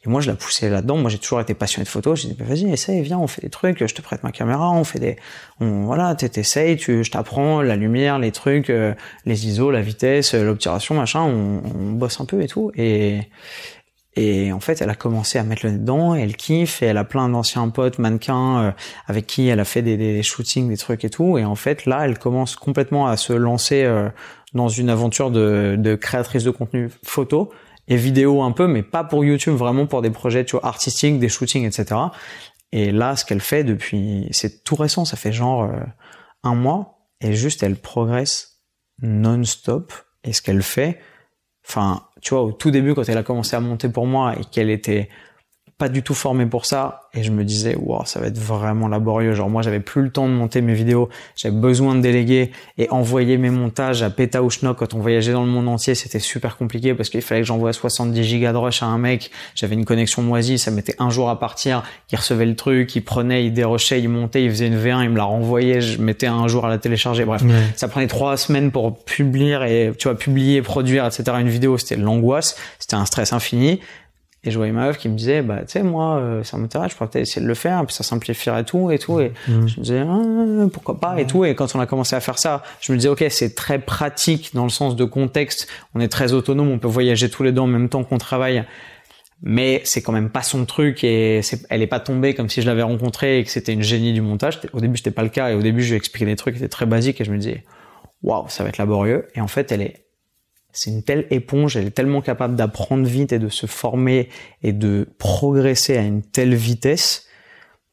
et 0.04 0.08
moi, 0.08 0.20
je 0.20 0.30
la 0.30 0.36
poussais 0.36 0.70
là-dedans. 0.70 0.96
Moi, 0.96 1.10
j'ai 1.10 1.18
toujours 1.18 1.40
été 1.40 1.54
passionné 1.54 1.84
de 1.84 1.90
photo. 1.90 2.16
J'ai 2.16 2.28
dit 2.28 2.36
bah, 2.38 2.44
vas-y, 2.48 2.70
essaye, 2.72 3.02
viens, 3.02 3.18
on 3.18 3.26
fait 3.26 3.42
des 3.42 3.50
trucs. 3.50 3.86
Je 3.86 3.94
te 3.94 4.02
prête 4.02 4.22
ma 4.22 4.32
caméra, 4.32 4.70
on 4.70 4.84
fait 4.84 4.98
des, 4.98 5.16
on, 5.60 5.84
voilà, 5.84 6.14
t'essayes, 6.14 6.76
tu, 6.76 7.04
je 7.04 7.10
t'apprends 7.10 7.62
la 7.62 7.76
lumière, 7.76 8.18
les 8.18 8.32
trucs, 8.32 8.70
euh, 8.70 8.94
les 9.26 9.46
ISO, 9.46 9.70
la 9.70 9.82
vitesse, 9.82 10.34
l'obturation, 10.34 10.94
machin. 10.94 11.20
On, 11.20 11.62
on 11.64 11.92
bosse 11.92 12.20
un 12.20 12.24
peu 12.24 12.42
et 12.42 12.46
tout. 12.46 12.72
Et 12.76 13.20
et 14.16 14.52
en 14.52 14.60
fait, 14.60 14.80
elle 14.80 14.90
a 14.90 14.94
commencé 14.94 15.38
à 15.38 15.42
mettre 15.42 15.66
le 15.66 15.72
nez 15.72 15.78
dedans, 15.78 16.14
elle 16.14 16.36
kiffe, 16.36 16.82
et 16.82 16.86
elle 16.86 16.98
a 16.98 17.04
plein 17.04 17.28
d'anciens 17.28 17.68
potes 17.68 17.98
mannequins 17.98 18.62
euh, 18.62 18.72
avec 19.06 19.26
qui 19.26 19.48
elle 19.48 19.58
a 19.58 19.64
fait 19.64 19.82
des, 19.82 19.96
des, 19.96 20.22
shootings, 20.22 20.68
des 20.68 20.76
trucs 20.76 21.04
et 21.04 21.10
tout. 21.10 21.36
Et 21.36 21.44
en 21.44 21.56
fait, 21.56 21.84
là, 21.86 22.04
elle 22.04 22.18
commence 22.18 22.54
complètement 22.54 23.08
à 23.08 23.16
se 23.16 23.32
lancer 23.32 23.82
euh, 23.82 24.08
dans 24.52 24.68
une 24.68 24.88
aventure 24.88 25.30
de, 25.32 25.74
de, 25.76 25.96
créatrice 25.96 26.44
de 26.44 26.50
contenu 26.50 26.90
photo 27.02 27.52
et 27.88 27.96
vidéo 27.96 28.42
un 28.42 28.52
peu, 28.52 28.68
mais 28.68 28.82
pas 28.82 29.02
pour 29.02 29.24
YouTube, 29.24 29.54
vraiment 29.54 29.86
pour 29.86 30.00
des 30.00 30.10
projets 30.10 30.44
tu 30.44 30.52
vois, 30.52 30.64
artistiques, 30.64 31.18
des 31.18 31.28
shootings, 31.28 31.66
etc. 31.66 32.00
Et 32.70 32.92
là, 32.92 33.16
ce 33.16 33.24
qu'elle 33.24 33.40
fait 33.40 33.64
depuis, 33.64 34.28
c'est 34.30 34.62
tout 34.62 34.76
récent, 34.76 35.04
ça 35.04 35.16
fait 35.16 35.32
genre 35.32 35.64
euh, 35.64 35.80
un 36.44 36.54
mois, 36.54 37.08
et 37.20 37.34
juste 37.34 37.64
elle 37.64 37.76
progresse 37.76 38.60
non-stop. 39.02 39.92
Et 40.22 40.32
ce 40.32 40.40
qu'elle 40.40 40.62
fait, 40.62 41.00
enfin, 41.68 42.04
tu 42.24 42.30
vois, 42.30 42.42
au 42.42 42.52
tout 42.52 42.70
début, 42.70 42.94
quand 42.94 43.08
elle 43.08 43.18
a 43.18 43.22
commencé 43.22 43.54
à 43.54 43.60
monter 43.60 43.88
pour 43.88 44.06
moi 44.06 44.34
et 44.34 44.44
qu'elle 44.50 44.70
était 44.70 45.10
pas 45.78 45.88
du 45.88 46.02
tout 46.02 46.14
formée 46.14 46.46
pour 46.46 46.66
ça. 46.66 47.08
Et 47.14 47.22
je 47.22 47.30
me 47.30 47.44
disais 47.44 47.76
wow 47.76 48.04
ça 48.04 48.20
va 48.20 48.26
être 48.26 48.38
vraiment 48.38 48.88
laborieux. 48.88 49.34
Genre 49.34 49.50
moi 49.50 49.62
j'avais 49.62 49.80
plus 49.80 50.02
le 50.02 50.10
temps 50.10 50.28
de 50.28 50.32
monter 50.32 50.60
mes 50.60 50.74
vidéos. 50.74 51.08
J'avais 51.36 51.54
besoin 51.54 51.94
de 51.94 52.00
déléguer 52.00 52.52
et 52.78 52.88
envoyer 52.90 53.38
mes 53.38 53.50
montages 53.50 54.02
à 54.02 54.10
Peta 54.10 54.42
ou 54.42 54.50
Schnock 54.50 54.78
quand 54.78 54.94
on 54.94 55.00
voyageait 55.00 55.32
dans 55.32 55.44
le 55.44 55.50
monde 55.50 55.68
entier. 55.68 55.94
C'était 55.94 56.20
super 56.20 56.56
compliqué 56.56 56.94
parce 56.94 57.08
qu'il 57.08 57.22
fallait 57.22 57.40
que 57.40 57.46
j'envoie 57.46 57.72
70 57.72 58.22
gigas 58.22 58.52
de 58.52 58.58
rush 58.58 58.82
à 58.82 58.86
un 58.86 58.98
mec. 58.98 59.30
J'avais 59.54 59.74
une 59.74 59.84
connexion 59.84 60.22
moisie. 60.22 60.58
Ça 60.58 60.70
mettait 60.70 60.94
un 60.98 61.10
jour 61.10 61.28
à 61.28 61.38
partir. 61.38 61.82
Il 62.12 62.16
recevait 62.16 62.46
le 62.46 62.56
truc. 62.56 62.94
Il 62.94 63.02
prenait 63.02 63.44
il 63.44 63.52
dérochait 63.52 64.00
il 64.00 64.08
montait 64.08 64.44
il 64.44 64.50
faisait 64.50 64.68
une 64.68 64.78
V1 64.78 65.02
il 65.02 65.10
me 65.10 65.16
la 65.16 65.24
renvoyait. 65.24 65.80
Je 65.80 66.00
mettais 66.00 66.26
un 66.26 66.46
jour 66.46 66.66
à 66.66 66.68
la 66.68 66.78
télécharger. 66.78 67.24
Bref. 67.24 67.42
Ça 67.76 67.88
prenait 67.88 68.06
trois 68.06 68.36
semaines 68.36 68.70
pour 68.70 69.04
publier 69.04 69.58
et 69.68 69.92
tu 69.96 70.08
vois 70.08 70.16
publier 70.16 70.62
produire 70.62 71.04
etc 71.04 71.36
une 71.40 71.48
vidéo. 71.48 71.78
C'était 71.78 71.96
l'angoisse. 71.96 72.56
C'était 72.78 72.94
un 72.94 73.06
stress 73.06 73.32
infini 73.32 73.80
et 74.44 74.50
je 74.50 74.58
voyais 74.58 74.72
ma 74.72 74.86
meuf 74.86 74.98
qui 74.98 75.08
me 75.08 75.16
disait, 75.16 75.40
bah, 75.40 75.60
tu 75.60 75.72
sais, 75.72 75.82
moi, 75.82 76.16
euh, 76.18 76.44
ça 76.44 76.58
m'intéresse, 76.58 76.92
je 76.92 76.96
pourrais 76.96 77.08
peut-être 77.08 77.22
essayer 77.22 77.40
de 77.40 77.48
le 77.48 77.54
faire, 77.54 77.84
puis 77.86 77.94
ça 77.94 78.04
simplifierait 78.04 78.64
tout 78.64 78.90
et 78.90 78.98
tout. 78.98 79.18
Et 79.18 79.32
mmh. 79.48 79.66
je 79.66 79.80
me 79.80 79.82
disais, 79.82 80.04
ah, 80.06 80.68
pourquoi 80.70 81.00
pas 81.00 81.18
et 81.18 81.26
tout. 81.26 81.46
Et 81.46 81.54
quand 81.54 81.74
on 81.74 81.80
a 81.80 81.86
commencé 81.86 82.14
à 82.14 82.20
faire 82.20 82.38
ça, 82.38 82.62
je 82.80 82.92
me 82.92 82.98
disais, 82.98 83.08
ok, 83.08 83.24
c'est 83.30 83.54
très 83.54 83.78
pratique 83.78 84.50
dans 84.54 84.64
le 84.64 84.70
sens 84.70 84.96
de 84.96 85.04
contexte. 85.04 85.66
On 85.94 86.00
est 86.00 86.08
très 86.08 86.34
autonome, 86.34 86.70
on 86.70 86.78
peut 86.78 86.88
voyager 86.88 87.30
tous 87.30 87.42
les 87.42 87.52
deux 87.52 87.62
en 87.62 87.66
même 87.66 87.88
temps 87.88 88.04
qu'on 88.04 88.18
travaille. 88.18 88.64
Mais 89.42 89.80
c'est 89.84 90.02
quand 90.02 90.12
même 90.12 90.30
pas 90.30 90.42
son 90.42 90.64
truc 90.64 91.04
et 91.04 91.40
elle 91.68 91.82
est 91.82 91.86
pas 91.86 92.00
tombée 92.00 92.34
comme 92.34 92.48
si 92.48 92.62
je 92.62 92.66
l'avais 92.66 92.82
rencontrée 92.82 93.40
et 93.40 93.44
que 93.44 93.50
c'était 93.50 93.72
une 93.72 93.82
génie 93.82 94.12
du 94.12 94.20
montage. 94.20 94.60
Au 94.72 94.80
début, 94.80 94.96
c'était 94.96 95.10
pas 95.10 95.22
le 95.22 95.28
cas 95.28 95.50
et 95.50 95.54
au 95.54 95.60
début, 95.60 95.82
je 95.82 95.90
lui 95.90 95.96
expliquais 95.96 96.24
des 96.24 96.36
trucs 96.36 96.54
qui 96.54 96.60
étaient 96.60 96.68
très 96.68 96.86
basiques 96.86 97.20
et 97.20 97.24
je 97.24 97.32
me 97.32 97.38
disais, 97.38 97.64
waouh, 98.22 98.46
ça 98.48 98.62
va 98.62 98.70
être 98.70 98.78
laborieux. 98.78 99.26
Et 99.34 99.40
en 99.40 99.48
fait, 99.48 99.72
elle 99.72 99.82
est 99.82 100.03
c'est 100.74 100.90
une 100.90 101.04
telle 101.04 101.26
éponge, 101.30 101.76
elle 101.76 101.86
est 101.86 101.92
tellement 101.92 102.20
capable 102.20 102.56
d'apprendre 102.56 103.06
vite 103.06 103.32
et 103.32 103.38
de 103.38 103.48
se 103.48 103.66
former 103.66 104.28
et 104.62 104.72
de 104.72 105.08
progresser 105.18 105.96
à 105.96 106.02
une 106.02 106.22
telle 106.22 106.54
vitesse. 106.54 107.28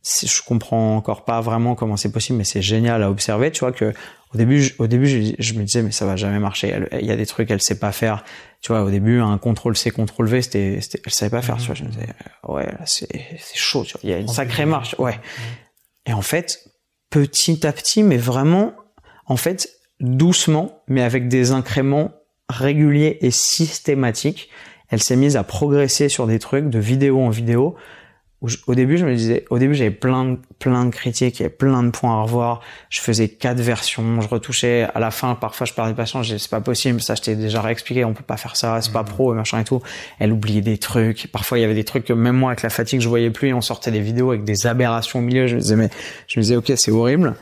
Je 0.04 0.42
comprends 0.42 0.98
encore 0.98 1.24
pas 1.24 1.42
vraiment 1.42 1.76
comment 1.76 1.96
c'est 1.96 2.12
possible, 2.12 2.40
mais 2.40 2.44
c'est 2.44 2.64
génial 2.64 3.04
à 3.04 3.12
observer. 3.12 3.52
Tu 3.52 3.60
vois 3.60 3.72
que 3.72 3.94
au 4.34 4.38
début, 4.38 4.74
au 4.80 4.88
début, 4.88 5.06
je, 5.38 5.54
me 5.54 5.64
disais 5.64 5.84
mais 5.84 5.92
ça 5.92 6.08
va 6.08 6.16
jamais 6.16 6.40
marcher. 6.40 6.76
il 7.00 7.06
y 7.06 7.12
a 7.12 7.16
des 7.16 7.28
trucs 7.28 7.50
qu'elle 7.50 7.62
sait 7.62 7.78
pas 7.78 7.92
faire. 7.92 8.24
Tu 8.62 8.72
vois, 8.72 8.82
au 8.82 8.90
début, 8.90 9.20
un 9.20 9.38
contrôle 9.38 9.78
C, 9.78 9.92
contrôle 9.92 10.28
V, 10.28 10.42
c'était, 10.42 10.80
elle 11.06 11.12
savait 11.12 11.30
pas 11.30 11.44
faire. 11.44 11.58
Tu 11.58 11.68
vois, 11.68 11.76
je 11.76 11.84
me 11.84 11.90
disais 11.90 12.08
ouais, 12.48 12.68
c'est, 12.86 13.10
c'est 13.38 13.58
chaud. 13.58 13.84
Tu 13.84 13.94
vois, 13.94 14.02
il 14.04 14.10
y 14.10 14.14
a 14.14 14.18
une 14.18 14.28
sacrée 14.28 14.66
marche. 14.66 14.96
Ouais. 14.98 15.20
Et 16.08 16.14
en 16.14 16.24
fait, 16.24 16.68
petit 17.12 17.68
à 17.68 17.74
petit, 17.74 18.02
mais 18.02 18.18
vraiment, 18.18 18.74
en 19.28 19.38
fait, 19.38 19.70
doucement, 20.00 20.82
mais 20.88 21.04
avec 21.04 21.28
des 21.28 21.52
incréments 21.52 22.12
régulier 22.52 23.18
et 23.22 23.32
systématique. 23.32 24.50
Elle 24.90 25.02
s'est 25.02 25.16
mise 25.16 25.38
à 25.38 25.44
progresser 25.44 26.10
sur 26.10 26.28
des 26.28 26.40
trucs 26.40 26.70
de 26.70 26.80
vidéo 26.80 27.22
en 27.22 27.30
vidéo. 27.30 27.76
au 28.68 28.76
début, 28.76 28.98
je 28.98 29.06
me 29.06 29.16
disais, 29.16 29.46
au 29.50 29.58
début, 29.58 29.74
j'avais 29.74 29.90
plein 29.90 30.26
de, 30.26 30.38
plein 30.60 30.84
de 30.84 30.90
critiques, 30.90 31.40
il 31.40 31.44
y 31.44 31.46
avait 31.46 31.56
plein 31.56 31.82
de 31.84 31.92
points 31.92 32.20
à 32.20 32.22
revoir. 32.24 32.60
Je 32.90 33.00
faisais 33.00 33.30
quatre 33.30 33.62
versions, 33.62 34.20
je 34.20 34.28
retouchais. 34.28 34.88
À 34.94 35.00
la 35.00 35.10
fin, 35.10 35.36
parfois, 35.36 35.66
je 35.66 35.74
perdais 35.74 35.94
patience, 35.94 36.28
je 36.28 36.36
c'est 36.36 36.50
pas 36.50 36.60
possible, 36.60 37.02
ça, 37.02 37.16
je 37.16 37.22
t'ai 37.22 37.36
déjà 37.36 37.62
réexpliqué, 37.62 38.04
on 38.04 38.14
peut 38.14 38.24
pas 38.24 38.36
faire 38.36 38.58
ça, 38.58 38.82
c'est 38.82 38.92
pas 38.92 39.04
mmh. 39.04 39.06
pro, 39.06 39.34
et 39.34 39.38
machin 39.38 39.60
et 39.60 39.64
tout. 39.64 39.82
Elle 40.20 40.34
oubliait 40.34 40.62
des 40.62 40.78
trucs. 40.78 41.28
Parfois, 41.32 41.58
il 41.58 41.62
y 41.62 41.64
avait 41.64 41.74
des 41.74 41.86
trucs 41.86 42.04
que 42.04 42.14
même 42.14 42.36
moi, 42.36 42.52
avec 42.52 42.64
la 42.64 42.70
fatigue, 42.70 43.00
je 43.00 43.08
voyais 43.08 43.30
plus 43.30 43.50
et 43.50 43.54
on 43.54 43.62
sortait 43.62 43.92
des 43.92 44.02
vidéos 44.02 44.32
avec 44.32 44.44
des 44.44 44.68
aberrations 44.68 45.20
au 45.20 45.22
milieu. 45.22 45.48
Je 45.48 45.56
me 45.56 45.62
disais, 45.62 45.78
mais, 45.78 45.90
je 46.28 46.40
me 46.40 46.42
disais, 46.42 46.58
ok, 46.58 46.74
c'est 46.76 46.92
horrible. 46.92 47.36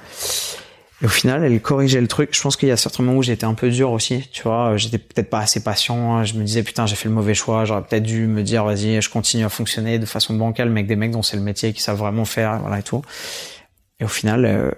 Et 1.01 1.05
au 1.05 1.09
final, 1.09 1.43
elle 1.43 1.61
corrigeait 1.61 2.01
le 2.01 2.07
truc. 2.07 2.35
Je 2.35 2.41
pense 2.41 2.57
qu'il 2.57 2.67
y 2.67 2.71
a 2.71 2.77
certains 2.77 3.03
moments 3.03 3.17
où 3.19 3.23
j'étais 3.23 3.45
un 3.45 3.53
peu 3.53 3.69
dur 3.69 3.91
aussi, 3.91 4.27
tu 4.33 4.43
vois. 4.43 4.75
J'étais 4.75 4.97
peut-être 4.97 5.29
pas 5.29 5.39
assez 5.39 5.63
patient. 5.63 6.23
Je 6.25 6.33
me 6.35 6.43
disais, 6.43 6.61
putain, 6.61 6.85
j'ai 6.85 6.95
fait 6.95 7.07
le 7.07 7.15
mauvais 7.15 7.33
choix. 7.33 7.63
J'aurais 7.63 7.83
peut-être 7.83 8.03
dû 8.03 8.27
me 8.27 8.43
dire, 8.43 8.65
vas-y, 8.65 9.01
je 9.01 9.09
continue 9.09 9.45
à 9.45 9.49
fonctionner 9.49 9.97
de 9.97 10.05
façon 10.05 10.33
bancale, 10.33 10.69
mais 10.69 10.81
avec 10.81 10.87
des 10.87 10.97
mecs 10.97 11.11
dont 11.11 11.21
c'est 11.21 11.37
le 11.37 11.43
métier, 11.43 11.71
qui 11.71 11.81
savent 11.81 11.97
vraiment 11.97 12.25
faire, 12.25 12.59
voilà 12.59 12.79
et 12.79 12.83
tout. 12.83 13.01
Et 14.01 14.03
au 14.03 14.09
final, 14.09 14.45
euh, 14.45 14.71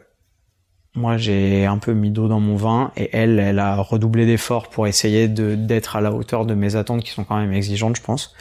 moi, 0.93 1.17
j'ai 1.17 1.65
un 1.65 1.79
peu 1.79 1.93
mis 1.93 2.11
d'eau 2.11 2.27
dans 2.27 2.39
mon 2.39 2.55
vin 2.55 2.91
et 2.95 3.09
elle, 3.13 3.39
elle 3.39 3.59
a 3.59 3.77
redoublé 3.77 4.27
d'efforts 4.27 4.69
pour 4.69 4.87
essayer 4.87 5.27
d'être 5.27 5.95
à 5.95 6.01
la 6.01 6.11
hauteur 6.11 6.45
de 6.45 6.53
mes 6.53 6.75
attentes 6.75 7.03
qui 7.03 7.11
sont 7.11 7.23
quand 7.23 7.37
même 7.37 7.53
exigeantes, 7.53 7.95
je 7.95 8.01
pense. 8.01 8.35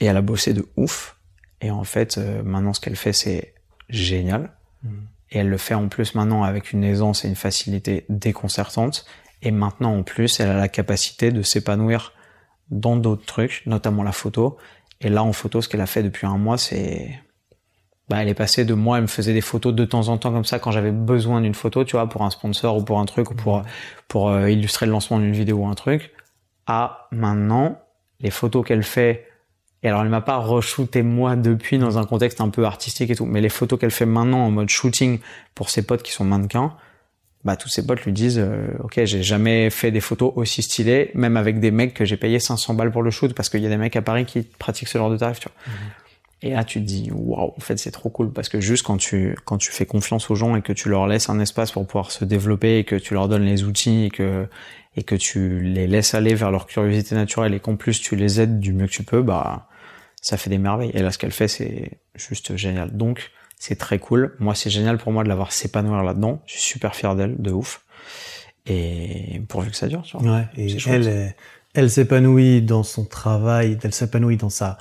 Et 0.00 0.06
elle 0.06 0.16
a 0.16 0.22
bossé 0.22 0.52
de 0.52 0.66
ouf. 0.76 1.16
Et 1.62 1.70
en 1.70 1.84
fait, 1.84 2.18
euh, 2.18 2.42
maintenant, 2.42 2.74
ce 2.74 2.80
qu'elle 2.80 2.96
fait, 2.96 3.12
c'est 3.14 3.54
génial. 3.88 4.50
Mmh. 4.82 4.90
Et 5.32 5.38
elle 5.38 5.48
le 5.48 5.56
fait 5.56 5.74
en 5.74 5.88
plus 5.88 6.14
maintenant 6.14 6.44
avec 6.44 6.72
une 6.72 6.84
aisance 6.84 7.24
et 7.24 7.28
une 7.28 7.36
facilité 7.36 8.04
déconcertante. 8.08 9.06
Et 9.40 9.50
maintenant 9.50 9.96
en 9.96 10.02
plus, 10.02 10.38
elle 10.40 10.50
a 10.50 10.56
la 10.56 10.68
capacité 10.68 11.32
de 11.32 11.42
s'épanouir 11.42 12.12
dans 12.70 12.96
d'autres 12.96 13.24
trucs, 13.24 13.62
notamment 13.66 14.02
la 14.02 14.12
photo. 14.12 14.58
Et 15.00 15.08
là 15.08 15.24
en 15.24 15.32
photo, 15.32 15.60
ce 15.60 15.68
qu'elle 15.68 15.80
a 15.80 15.86
fait 15.86 16.02
depuis 16.02 16.26
un 16.26 16.36
mois, 16.36 16.58
c'est... 16.58 17.18
Bah, 18.08 18.18
elle 18.20 18.28
est 18.28 18.34
passée 18.34 18.64
de 18.64 18.74
moi, 18.74 18.98
elle 18.98 19.04
me 19.04 19.08
faisait 19.08 19.32
des 19.32 19.40
photos 19.40 19.74
de 19.74 19.84
temps 19.84 20.08
en 20.08 20.18
temps 20.18 20.32
comme 20.32 20.44
ça 20.44 20.58
quand 20.58 20.70
j'avais 20.70 20.90
besoin 20.90 21.40
d'une 21.40 21.54
photo, 21.54 21.82
tu 21.84 21.92
vois, 21.92 22.08
pour 22.08 22.22
un 22.22 22.30
sponsor 22.30 22.76
ou 22.76 22.84
pour 22.84 22.98
un 22.98 23.06
truc 23.06 23.30
ou 23.30 23.34
pour, 23.34 23.62
pour 24.06 24.28
euh, 24.28 24.50
illustrer 24.50 24.86
le 24.86 24.92
lancement 24.92 25.18
d'une 25.18 25.32
vidéo 25.32 25.58
ou 25.58 25.66
un 25.66 25.74
truc, 25.74 26.12
à 26.66 27.08
maintenant, 27.10 27.80
les 28.20 28.30
photos 28.30 28.66
qu'elle 28.66 28.82
fait 28.82 29.31
et 29.82 29.88
alors, 29.88 30.02
elle 30.02 30.08
m'a 30.08 30.20
pas 30.20 30.38
re-shooté 30.38 31.02
moi 31.02 31.34
depuis 31.36 31.78
dans 31.78 31.98
un 31.98 32.04
contexte 32.04 32.40
un 32.40 32.48
peu 32.50 32.64
artistique 32.64 33.10
et 33.10 33.16
tout. 33.16 33.26
Mais 33.26 33.40
les 33.40 33.48
photos 33.48 33.78
qu'elle 33.80 33.90
fait 33.90 34.06
maintenant 34.06 34.44
en 34.46 34.50
mode 34.50 34.68
shooting 34.68 35.18
pour 35.54 35.70
ses 35.70 35.82
potes 35.82 36.02
qui 36.02 36.12
sont 36.12 36.24
mannequins, 36.24 36.74
bah 37.44 37.56
tous 37.56 37.68
ses 37.68 37.84
potes 37.84 38.02
lui 38.04 38.12
disent 38.12 38.38
euh, 38.38 38.68
ok 38.84 39.00
j'ai 39.04 39.24
jamais 39.24 39.68
fait 39.70 39.90
des 39.90 40.00
photos 40.00 40.32
aussi 40.36 40.62
stylées 40.62 41.10
même 41.14 41.36
avec 41.36 41.58
des 41.58 41.72
mecs 41.72 41.92
que 41.92 42.04
j'ai 42.04 42.16
payé 42.16 42.38
500 42.38 42.74
balles 42.74 42.92
pour 42.92 43.02
le 43.02 43.10
shoot 43.10 43.34
parce 43.34 43.48
qu'il 43.48 43.60
y 43.60 43.66
a 43.66 43.68
des 43.68 43.76
mecs 43.76 43.96
à 43.96 44.02
Paris 44.02 44.26
qui 44.26 44.42
pratiquent 44.42 44.86
ce 44.86 44.96
genre 44.96 45.10
de 45.10 45.16
tarif 45.16 45.40
tu 45.40 45.48
vois 45.48 45.56
Mhm. 45.66 45.90
et 46.42 46.54
là 46.54 46.62
tu 46.62 46.78
te 46.80 46.84
dis 46.86 47.10
waouh 47.12 47.52
en 47.56 47.60
fait 47.60 47.78
c'est 47.80 47.90
trop 47.90 48.10
cool 48.10 48.32
parce 48.32 48.48
que 48.48 48.60
juste 48.60 48.84
quand 48.86 48.96
tu 48.96 49.36
quand 49.44 49.58
tu 49.58 49.72
fais 49.72 49.86
confiance 49.86 50.30
aux 50.30 50.36
gens 50.36 50.54
et 50.54 50.62
que 50.62 50.72
tu 50.72 50.88
leur 50.88 51.08
laisses 51.08 51.28
un 51.30 51.40
espace 51.40 51.72
pour 51.72 51.84
pouvoir 51.84 52.12
se 52.12 52.24
développer 52.24 52.78
et 52.78 52.84
que 52.84 52.94
tu 52.94 53.12
leur 53.12 53.26
donnes 53.26 53.44
les 53.44 53.64
outils 53.64 54.04
et 54.04 54.10
que 54.10 54.46
et 54.96 55.02
que 55.02 55.16
tu 55.16 55.58
les 55.62 55.88
laisses 55.88 56.14
aller 56.14 56.34
vers 56.36 56.52
leur 56.52 56.66
curiosité 56.68 57.16
naturelle 57.16 57.54
et 57.54 57.58
qu'en 57.58 57.74
plus 57.74 58.00
tu 58.00 58.14
les 58.14 58.40
aides 58.40 58.60
du 58.60 58.72
mieux 58.72 58.86
que 58.86 58.92
tu 58.92 59.02
peux 59.02 59.22
bah 59.22 59.66
ça 60.22 60.38
fait 60.38 60.48
des 60.48 60.58
merveilles 60.58 60.92
et 60.94 61.02
là 61.02 61.10
ce 61.10 61.18
qu'elle 61.18 61.32
fait 61.32 61.48
c'est 61.48 61.98
juste 62.16 62.56
génial 62.56 62.96
donc 62.96 63.30
c'est 63.62 63.76
très 63.76 64.00
cool. 64.00 64.34
Moi, 64.40 64.56
c'est 64.56 64.70
génial 64.70 64.98
pour 64.98 65.12
moi 65.12 65.22
de 65.22 65.28
l'avoir 65.28 65.52
s'épanouir 65.52 66.02
là-dedans. 66.02 66.42
Je 66.46 66.54
suis 66.54 66.62
super 66.62 66.96
fier 66.96 67.14
d'elle, 67.14 67.40
de 67.40 67.52
ouf. 67.52 67.84
Et 68.66 69.40
pourvu 69.46 69.70
que 69.70 69.76
ça 69.76 69.86
dure, 69.86 70.02
tu 70.02 70.16
vois. 70.16 70.38
Ouais, 70.38 70.48
et 70.56 70.76
elle, 70.88 71.32
elle 71.72 71.88
s'épanouit 71.88 72.60
dans 72.62 72.82
son 72.82 73.04
travail, 73.04 73.78
elle 73.80 73.94
s'épanouit 73.94 74.36
dans 74.36 74.50
sa, 74.50 74.78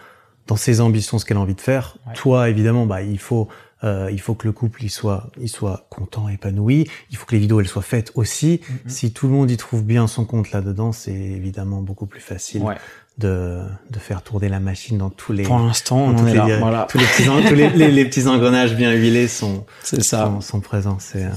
dans 0.47 0.55
ses 0.55 0.81
ambitions, 0.81 1.19
ce 1.19 1.25
qu'elle 1.25 1.37
a 1.37 1.41
envie 1.41 1.53
de 1.53 1.61
faire. 1.61 1.97
Ouais. 2.07 2.13
Toi, 2.13 2.49
évidemment, 2.49 2.87
bah, 2.87 3.03
il 3.03 3.19
faut, 3.19 3.49
euh, 3.83 4.09
il 4.11 4.19
faut 4.19 4.33
que 4.33 4.47
le 4.47 4.51
couple, 4.51 4.83
il 4.83 4.89
soit, 4.89 5.29
il 5.39 5.49
soit 5.49 5.85
content, 5.91 6.27
épanoui. 6.27 6.89
Il 7.11 7.17
faut 7.17 7.27
que 7.27 7.35
les 7.35 7.41
vidéos, 7.41 7.59
elles 7.59 7.67
soient 7.67 7.83
faites 7.83 8.11
aussi. 8.15 8.61
Mhm. 8.67 8.89
Si 8.89 9.13
tout 9.13 9.27
le 9.27 9.33
monde 9.33 9.51
y 9.51 9.57
trouve 9.57 9.83
bien 9.83 10.07
son 10.07 10.25
compte 10.25 10.49
là-dedans, 10.51 10.91
c'est 10.91 11.13
évidemment 11.13 11.81
beaucoup 11.81 12.07
plus 12.07 12.19
facile 12.19 12.63
Ouais. 12.63 12.77
De, 13.17 13.61
de 13.89 13.99
faire 13.99 14.21
tourner 14.23 14.49
la 14.49 14.59
machine 14.59 14.97
dans 14.97 15.09
tous 15.09 15.33
les, 15.33 15.43
Pour 15.43 15.59
l'instant, 15.59 15.97
on 15.97 16.17
en 16.17 16.25
est 16.27 16.31
les 16.31 16.37
là. 16.37 16.45
dir- 16.45 16.59
Voilà. 16.59 16.87
tous 16.89 16.97
les 16.97 17.05
petits, 17.05 17.23
tous 17.47 17.53
les, 17.55 17.69
les- 17.71 17.91
les 17.91 18.05
petits 18.05 18.27
engrenages 18.27 18.75
bien 18.75 18.91
huilés 18.93 19.27
sont, 19.27 19.65
C'est 19.83 20.01
ça. 20.03 20.25
sont, 20.25 20.41
sont 20.41 20.59
présents. 20.61 20.97
C'est, 20.99 21.25
euh, 21.25 21.29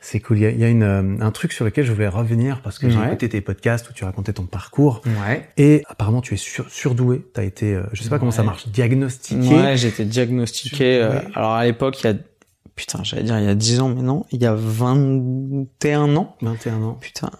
c'est 0.00 0.20
cool. 0.20 0.38
Il 0.38 0.42
y 0.42 0.46
a, 0.46 0.50
il 0.50 0.58
y 0.60 0.64
a 0.64 0.68
une, 0.68 0.82
euh, 0.82 1.16
un 1.20 1.30
truc 1.32 1.52
sur 1.52 1.64
lequel 1.64 1.84
je 1.84 1.92
voulais 1.92 2.06
revenir 2.08 2.60
parce 2.62 2.78
que 2.78 2.88
j'ai 2.90 2.98
Ouais. 2.98 3.06
écouté 3.08 3.28
tes 3.28 3.40
podcasts 3.40 3.88
où 3.90 3.92
tu 3.92 4.04
racontais 4.04 4.32
ton 4.34 4.44
parcours 4.46 5.00
Ouais. 5.26 5.48
et 5.56 5.82
apparemment 5.88 6.20
tu 6.20 6.34
es 6.34 6.36
sur, 6.36 6.68
surdoué. 6.70 7.26
Tu 7.34 7.40
as 7.40 7.44
été, 7.44 7.74
euh, 7.74 7.82
je 7.92 8.02
sais 8.02 8.10
pas 8.10 8.18
comment 8.18 8.30
ça 8.30 8.42
marche, 8.42 8.68
diagnostiqué. 8.68 9.48
Ouais, 9.54 9.76
j'ai 9.76 9.88
été 9.88 10.04
diagnostiqué. 10.04 11.00
euh, 11.02 11.20
alors 11.34 11.52
à 11.54 11.64
l'époque, 11.64 12.00
il 12.02 12.06
y 12.06 12.10
a 12.10 12.14
putain, 12.76 13.00
j'allais 13.04 13.22
dire 13.24 13.38
il 13.38 13.44
y 13.44 13.48
a 13.48 13.54
10 13.54 13.80
ans, 13.80 13.88
mais 13.88 14.02
non, 14.02 14.24
il 14.32 14.40
y 14.42 14.46
a 14.46 14.54
21 14.54 16.16
ans. 16.16 16.36
21 16.40 16.82
ans, 16.82 16.98
Putain. 17.00 17.30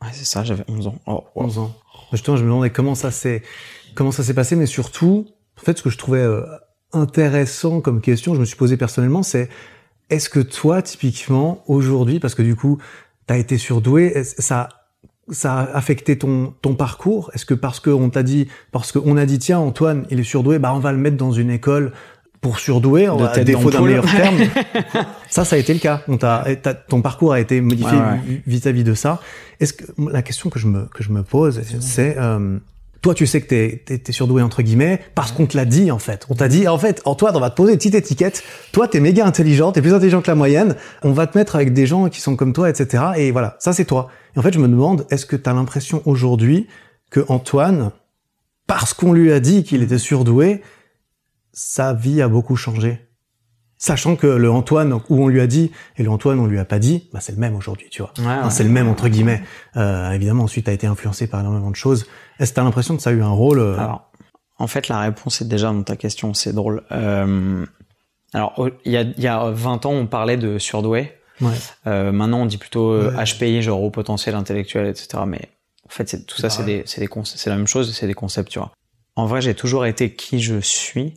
Ouais, 0.00 0.08
c'est 0.12 0.24
ça, 0.26 0.44
j'avais 0.44 0.62
11 0.68 0.86
ans. 0.86 0.94
Oh, 1.06 1.24
wow. 1.34 1.44
11 1.46 1.58
ans. 1.58 1.74
Justement, 2.12 2.36
je 2.36 2.42
me 2.42 2.48
demandais 2.48 2.70
comment 2.70 2.94
ça 2.94 3.10
s'est, 3.10 3.42
comment 3.94 4.12
ça 4.12 4.22
s'est 4.22 4.34
passé, 4.34 4.56
mais 4.56 4.66
surtout, 4.66 5.26
en 5.58 5.64
fait, 5.64 5.78
ce 5.78 5.82
que 5.82 5.90
je 5.90 5.98
trouvais 5.98 6.22
euh, 6.22 6.42
intéressant 6.92 7.80
comme 7.80 8.00
question, 8.00 8.34
je 8.34 8.40
me 8.40 8.44
suis 8.44 8.56
posé 8.56 8.76
personnellement, 8.76 9.22
c'est 9.22 9.48
est-ce 10.10 10.30
que 10.30 10.40
toi, 10.40 10.80
typiquement, 10.82 11.62
aujourd'hui, 11.66 12.18
parce 12.18 12.34
que 12.34 12.42
du 12.42 12.56
coup, 12.56 12.78
tu 13.26 13.34
as 13.34 13.36
été 13.36 13.58
surdoué, 13.58 14.22
ça, 14.24 14.68
ça 15.28 15.58
a 15.58 15.76
affecté 15.76 16.16
ton, 16.16 16.54
ton 16.62 16.74
parcours? 16.74 17.30
Est-ce 17.34 17.44
que 17.44 17.54
parce 17.54 17.80
qu'on 17.80 18.08
t'a 18.08 18.22
dit, 18.22 18.48
parce 18.72 18.92
qu'on 18.92 19.16
a 19.16 19.26
dit, 19.26 19.38
tiens, 19.38 19.58
Antoine, 19.58 20.06
il 20.10 20.18
est 20.18 20.24
surdoué, 20.24 20.58
bah, 20.58 20.72
on 20.74 20.78
va 20.78 20.92
le 20.92 20.98
mettre 20.98 21.18
dans 21.18 21.32
une 21.32 21.50
école 21.50 21.92
pour 22.40 22.58
surdouer, 22.58 23.06
De 23.06 23.24
à 23.24 23.28
tête 23.28 23.44
défaut 23.44 23.70
d'un 23.70 23.80
meilleur 23.82 24.04
terme. 24.06 24.36
ça, 25.28 25.44
ça 25.44 25.56
a 25.56 25.58
été 25.58 25.72
le 25.74 25.80
cas. 25.80 26.02
On 26.08 26.16
t'a, 26.16 26.44
ton 26.88 27.02
parcours 27.02 27.32
a 27.32 27.40
été 27.40 27.60
modifié 27.60 27.92
Ouais, 27.96 28.02
ouais. 28.04 28.18
vis- 28.26 28.40
vis-à-vis 28.46 28.84
de 28.84 28.94
ça. 28.94 29.20
Est-ce 29.60 29.72
que 29.72 29.84
la 30.10 30.22
question 30.22 30.50
que 30.50 30.58
je 30.58 30.66
me 30.66 30.86
que 30.86 31.02
je 31.02 31.10
me 31.10 31.22
pose, 31.22 31.60
c'est 31.80 32.16
euh, 32.18 32.58
toi, 33.02 33.14
tu 33.14 33.26
sais 33.26 33.40
que 33.40 33.46
t'es 33.48 33.82
t'es, 33.84 33.98
t'es 33.98 34.12
surdoué 34.12 34.42
entre 34.42 34.62
guillemets 34.62 35.00
parce 35.14 35.32
qu'on 35.32 35.46
te 35.46 35.56
l'a 35.56 35.64
dit 35.64 35.90
en 35.90 35.98
fait. 35.98 36.26
On 36.30 36.34
t'a 36.34 36.48
dit 36.48 36.66
en 36.68 36.78
fait, 36.78 37.02
Antoine, 37.04 37.36
on 37.36 37.40
va 37.40 37.50
te 37.50 37.56
poser 37.56 37.72
une 37.72 37.78
petite 37.78 37.94
étiquette. 37.94 38.42
Toi, 38.72 38.86
t'es 38.88 39.00
méga 39.00 39.26
intelligent, 39.26 39.72
t'es 39.72 39.82
plus 39.82 39.94
intelligent 39.94 40.20
que 40.22 40.28
la 40.30 40.34
moyenne. 40.36 40.76
On 41.02 41.12
va 41.12 41.26
te 41.26 41.36
mettre 41.36 41.56
avec 41.56 41.72
des 41.72 41.86
gens 41.86 42.08
qui 42.08 42.20
sont 42.20 42.36
comme 42.36 42.52
toi, 42.52 42.68
etc. 42.70 43.04
Et 43.16 43.30
voilà, 43.32 43.56
ça 43.58 43.72
c'est 43.72 43.84
toi. 43.84 44.08
Et 44.36 44.38
en 44.38 44.42
fait, 44.42 44.52
je 44.54 44.58
me 44.58 44.68
demande, 44.68 45.06
est-ce 45.10 45.26
que 45.26 45.36
t'as 45.36 45.52
l'impression 45.54 46.02
aujourd'hui 46.06 46.66
que 47.10 47.24
Antoine, 47.28 47.90
parce 48.66 48.94
qu'on 48.94 49.12
lui 49.12 49.32
a 49.32 49.40
dit 49.40 49.64
qu'il 49.64 49.82
était 49.82 49.98
surdoué, 49.98 50.60
sa 51.58 51.92
vie 51.92 52.22
a 52.22 52.28
beaucoup 52.28 52.54
changé 52.54 53.04
Sachant 53.80 54.16
que 54.16 54.26
le 54.26 54.50
Antoine 54.50 54.92
où 54.92 55.22
on 55.22 55.28
lui 55.28 55.40
a 55.40 55.46
dit 55.46 55.70
et 55.96 56.02
le 56.02 56.10
Antoine 56.10 56.40
on 56.40 56.46
lui 56.46 56.58
a 56.58 56.64
pas 56.64 56.80
dit, 56.80 57.08
bah 57.12 57.20
c'est 57.20 57.32
le 57.32 57.38
même 57.38 57.54
aujourd'hui, 57.54 57.88
tu 57.90 58.02
vois. 58.02 58.12
Ouais, 58.18 58.24
Enfin, 58.24 58.44
ouais. 58.44 58.50
c'est 58.50 58.64
le 58.64 58.70
même 58.70 58.88
entre 58.88 59.08
guillemets. 59.08 59.40
Euh, 59.76 60.10
évidemment, 60.10 60.44
ensuite, 60.44 60.64
tu 60.64 60.70
as 60.70 60.74
été 60.74 60.88
influencé 60.88 61.28
par 61.28 61.40
énormément 61.40 61.70
de 61.70 61.76
choses. 61.76 62.06
Est-ce 62.40 62.50
que 62.50 62.54
tu 62.54 62.60
as 62.60 62.64
l'impression 62.64 62.96
que 62.96 63.02
ça 63.02 63.10
a 63.10 63.12
eu 63.12 63.22
un 63.22 63.30
rôle 63.30 63.60
euh, 63.60 63.78
Alors, 63.78 64.10
en 64.58 64.66
fait, 64.66 64.88
la 64.88 64.98
réponse 64.98 65.42
est 65.42 65.44
déjà 65.44 65.68
dans 65.68 65.84
ta 65.84 65.94
question. 65.94 66.34
C'est 66.34 66.52
drôle. 66.52 66.82
Euh, 66.90 67.64
alors, 68.34 68.68
il 68.84 68.90
y 68.90 68.96
a, 68.96 69.02
y 69.02 69.28
a 69.28 69.50
20 69.50 69.86
ans, 69.86 69.92
on 69.92 70.06
parlait 70.08 70.36
de 70.36 70.58
surdoué. 70.58 71.12
maintenant, 71.40 72.40
on 72.40 72.46
dit 72.46 72.58
plutôt. 72.58 73.10
HPI, 73.12 73.62
genre 73.62 73.82
au 73.82 73.90
potentiel 73.90 74.34
intellectuel, 74.34 74.88
etc. 74.88 75.22
Mais 75.24 75.50
en 75.86 75.90
fait, 75.90 76.08
c'est, 76.08 76.26
tout 76.26 76.36
ça, 76.40 76.50
c'est 76.50 76.64
des, 76.64 76.82
c'est 76.86 77.00
des 77.00 77.08
c'est 77.24 77.50
la 77.50 77.56
même 77.56 77.68
chose, 77.68 77.94
c'est 77.94 78.08
des 78.08 78.14
concepts, 78.14 78.50
tu 78.50 78.58
vois. 78.58 78.72
En 79.14 79.26
vrai, 79.26 79.40
j'ai 79.40 79.54
toujours 79.54 79.86
été 79.86 80.14
qui 80.14 80.40
je 80.40 80.58
suis, 80.58 81.14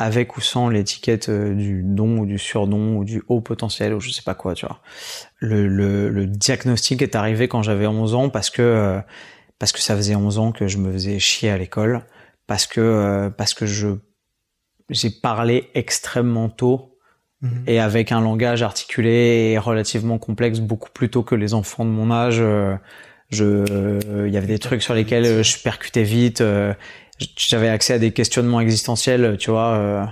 avec 0.00 0.36
ou 0.36 0.40
sans 0.40 0.68
l'étiquette 0.68 1.28
euh, 1.28 1.54
du 1.54 1.82
don 1.84 2.18
ou 2.18 2.26
du 2.26 2.38
surdon 2.38 2.96
ou 2.96 3.04
du 3.04 3.22
haut 3.28 3.40
potentiel 3.40 3.94
ou 3.94 4.00
je 4.00 4.10
sais 4.10 4.22
pas 4.22 4.34
quoi, 4.34 4.54
tu 4.54 4.66
vois. 4.66 4.80
Le, 5.38 5.68
le, 5.68 6.08
le 6.08 6.26
diagnostic 6.26 7.02
est 7.02 7.14
arrivé 7.14 7.46
quand 7.46 7.62
j'avais 7.62 7.86
11 7.86 8.14
ans 8.14 8.28
parce 8.30 8.50
que 8.50 8.62
euh, 8.62 8.98
parce 9.58 9.72
que 9.72 9.80
ça 9.80 9.94
faisait 9.94 10.16
11 10.16 10.38
ans 10.38 10.52
que 10.52 10.66
je 10.66 10.78
me 10.78 10.90
faisais 10.90 11.18
chier 11.18 11.50
à 11.50 11.58
l'école, 11.58 12.02
parce 12.46 12.66
que 12.66 12.80
euh, 12.80 13.30
parce 13.30 13.54
que 13.54 13.66
je 13.66 13.88
j'ai 14.88 15.10
parlé 15.10 15.70
extrêmement 15.74 16.48
tôt 16.48 16.86
Mhm. 17.42 17.64
et 17.66 17.80
avec 17.80 18.12
un 18.12 18.20
langage 18.20 18.62
articulé 18.62 19.52
et 19.54 19.58
relativement 19.58 20.18
complexe 20.18 20.60
beaucoup 20.60 20.90
plus 20.90 21.08
tôt 21.08 21.22
que 21.22 21.34
les 21.34 21.54
enfants 21.54 21.86
de 21.86 21.90
mon 21.90 22.10
âge. 22.10 22.42
Je, 23.30 23.44
euh, 23.44 24.26
il 24.26 24.34
y 24.34 24.36
avait 24.36 24.46
des 24.48 24.58
trucs 24.58 24.82
sur 24.82 24.92
lesquels 24.92 25.42
je 25.44 25.58
percutais 25.62 26.02
vite. 26.02 26.40
euh, 26.42 26.74
J'avais 27.36 27.68
accès 27.68 27.94
à 27.94 27.98
des 27.98 28.12
questionnements 28.12 28.60
existentiels, 28.60 29.36
tu 29.38 29.50
vois. 29.50 29.74
euh, 29.76 30.04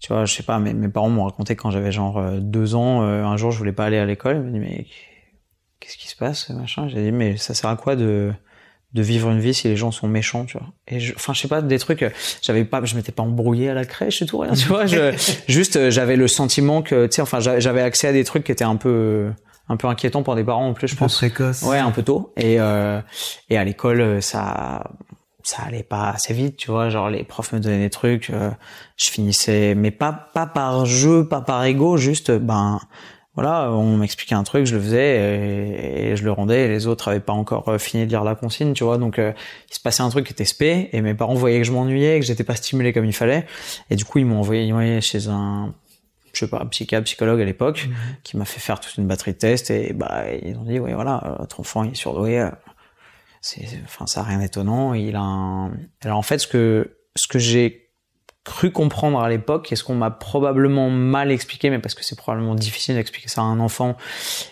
Tu 0.00 0.12
vois, 0.12 0.24
je 0.24 0.34
sais 0.34 0.42
pas, 0.42 0.58
mes, 0.58 0.72
mes 0.74 0.88
parents 0.88 1.10
m'ont 1.10 1.24
raconté 1.24 1.56
quand 1.56 1.70
j'avais 1.70 1.92
genre 1.92 2.18
euh, 2.18 2.38
deux 2.40 2.74
ans, 2.74 3.02
euh, 3.02 3.22
un 3.24 3.36
jour 3.36 3.50
je 3.52 3.58
voulais 3.58 3.72
pas 3.72 3.84
aller 3.84 3.98
à 3.98 4.06
l'école. 4.06 4.36
Ils 4.36 4.42
m'ont 4.42 4.52
dit 4.52 4.58
mais 4.60 4.86
qu'est-ce 5.78 5.96
qui 5.96 6.08
se 6.08 6.16
passe, 6.16 6.50
machin? 6.50 6.88
J'ai 6.88 7.02
dit 7.04 7.12
mais 7.12 7.36
ça 7.36 7.54
sert 7.54 7.70
à 7.70 7.76
quoi 7.76 7.96
de 7.96 8.32
de 8.92 9.02
vivre 9.02 9.30
une 9.30 9.38
vie 9.38 9.54
si 9.54 9.68
les 9.68 9.76
gens 9.76 9.92
sont 9.92 10.08
méchants, 10.08 10.46
tu 10.46 10.58
vois? 10.58 10.66
Et 10.88 10.98
je, 10.98 11.14
enfin, 11.14 11.32
je 11.32 11.40
sais 11.40 11.46
pas, 11.46 11.62
des 11.62 11.78
trucs, 11.78 12.04
j'avais 12.42 12.64
pas, 12.64 12.84
je 12.84 12.96
m'étais 12.96 13.12
pas 13.12 13.22
embrouillé 13.22 13.68
à 13.70 13.74
la 13.74 13.84
crèche 13.84 14.20
et 14.20 14.26
tout, 14.26 14.38
rien, 14.38 14.52
tu 14.52 14.66
vois. 14.66 14.86
Je, 14.86 15.12
juste, 15.46 15.76
euh, 15.76 15.90
j'avais 15.92 16.16
le 16.16 16.26
sentiment 16.26 16.82
que, 16.82 17.06
tu 17.06 17.12
sais, 17.14 17.22
enfin, 17.22 17.38
j'avais 17.38 17.82
accès 17.82 18.08
à 18.08 18.12
des 18.12 18.24
trucs 18.24 18.42
qui 18.42 18.50
étaient 18.50 18.64
un 18.64 18.74
peu, 18.74 19.30
un 19.68 19.76
peu 19.76 19.86
inquiétants 19.86 20.24
pour 20.24 20.34
des 20.34 20.42
parents 20.42 20.66
en 20.66 20.72
plus, 20.74 20.88
je 20.88 20.94
Un 20.94 20.96
peu 20.96 21.04
pense. 21.04 21.18
précoce. 21.18 21.62
Ouais, 21.62 21.78
un 21.78 21.92
peu 21.92 22.02
tôt. 22.02 22.32
Et, 22.36 22.56
euh, 22.58 23.00
et 23.48 23.56
à 23.58 23.62
l'école, 23.62 24.20
ça, 24.20 24.90
ça 25.50 25.62
allait 25.62 25.82
pas 25.82 26.10
assez 26.10 26.32
vite, 26.32 26.56
tu 26.56 26.70
vois. 26.70 26.90
Genre, 26.90 27.10
les 27.10 27.24
profs 27.24 27.52
me 27.52 27.58
donnaient 27.58 27.80
des 27.80 27.90
trucs, 27.90 28.30
euh, 28.30 28.50
je 28.96 29.10
finissais, 29.10 29.74
mais 29.74 29.90
pas, 29.90 30.12
pas 30.12 30.46
par 30.46 30.86
jeu, 30.86 31.26
pas 31.26 31.40
par 31.40 31.64
ego, 31.64 31.96
juste, 31.96 32.30
ben, 32.30 32.78
voilà, 33.34 33.72
on 33.72 33.96
m'expliquait 33.96 34.36
un 34.36 34.44
truc, 34.44 34.66
je 34.66 34.76
le 34.76 34.80
faisais 34.80 35.16
et, 35.16 36.10
et 36.10 36.16
je 36.16 36.22
le 36.22 36.30
rendais. 36.30 36.66
Et 36.66 36.68
les 36.68 36.86
autres 36.86 37.08
avaient 37.08 37.18
pas 37.18 37.32
encore 37.32 37.68
euh, 37.68 37.78
fini 37.78 38.04
de 38.04 38.10
lire 38.10 38.22
la 38.22 38.36
consigne, 38.36 38.74
tu 38.74 38.84
vois. 38.84 38.96
Donc, 38.96 39.18
euh, 39.18 39.32
il 39.68 39.74
se 39.74 39.80
passait 39.80 40.04
un 40.04 40.08
truc 40.08 40.26
qui 40.26 40.32
était 40.32 40.44
spé 40.44 40.88
et 40.92 41.00
mes 41.00 41.14
parents 41.14 41.34
voyaient 41.34 41.58
que 41.58 41.66
je 41.66 41.72
m'ennuyais, 41.72 42.20
que 42.20 42.26
j'étais 42.26 42.44
pas 42.44 42.54
stimulé 42.54 42.92
comme 42.92 43.04
il 43.04 43.12
fallait. 43.12 43.44
Et 43.90 43.96
du 43.96 44.04
coup, 44.04 44.20
ils 44.20 44.26
m'ont 44.26 44.38
envoyé, 44.38 44.62
ils 44.62 44.72
envoyé 44.72 45.00
chez 45.00 45.26
un, 45.26 45.74
je 46.32 46.38
sais 46.38 46.48
pas, 46.48 46.60
un 46.60 46.66
psychiatre, 46.66 47.04
psychologue 47.06 47.40
à 47.40 47.44
l'époque, 47.44 47.88
qui 48.22 48.36
m'a 48.36 48.44
fait 48.44 48.60
faire 48.60 48.78
toute 48.78 48.96
une 48.98 49.08
batterie 49.08 49.32
de 49.32 49.38
tests 49.38 49.72
et 49.72 49.92
bah 49.94 50.26
ils 50.42 50.56
ont 50.56 50.64
dit, 50.64 50.78
oui, 50.78 50.92
voilà, 50.92 51.36
votre 51.40 51.58
enfant 51.58 51.82
il 51.82 51.90
est 51.90 51.94
surdoué. 51.96 52.48
C'est, 53.40 53.66
enfin, 53.84 54.06
ça 54.06 54.20
a 54.20 54.24
rien 54.24 54.38
d'étonnant. 54.38 54.94
Il 54.94 55.16
a 55.16 55.22
un... 55.22 55.72
Alors 56.02 56.18
en 56.18 56.22
fait, 56.22 56.38
ce 56.38 56.46
que 56.46 56.96
ce 57.16 57.26
que 57.26 57.38
j'ai 57.38 57.90
cru 58.44 58.72
comprendre 58.72 59.20
à 59.20 59.28
l'époque 59.28 59.70
et 59.72 59.76
ce 59.76 59.84
qu'on 59.84 59.94
m'a 59.94 60.10
probablement 60.10 60.90
mal 60.90 61.30
expliqué, 61.30 61.70
mais 61.70 61.78
parce 61.78 61.94
que 61.94 62.04
c'est 62.04 62.16
probablement 62.16 62.54
difficile 62.54 62.94
d'expliquer 62.94 63.28
ça 63.28 63.42
à 63.42 63.44
un 63.44 63.60
enfant 63.60 63.96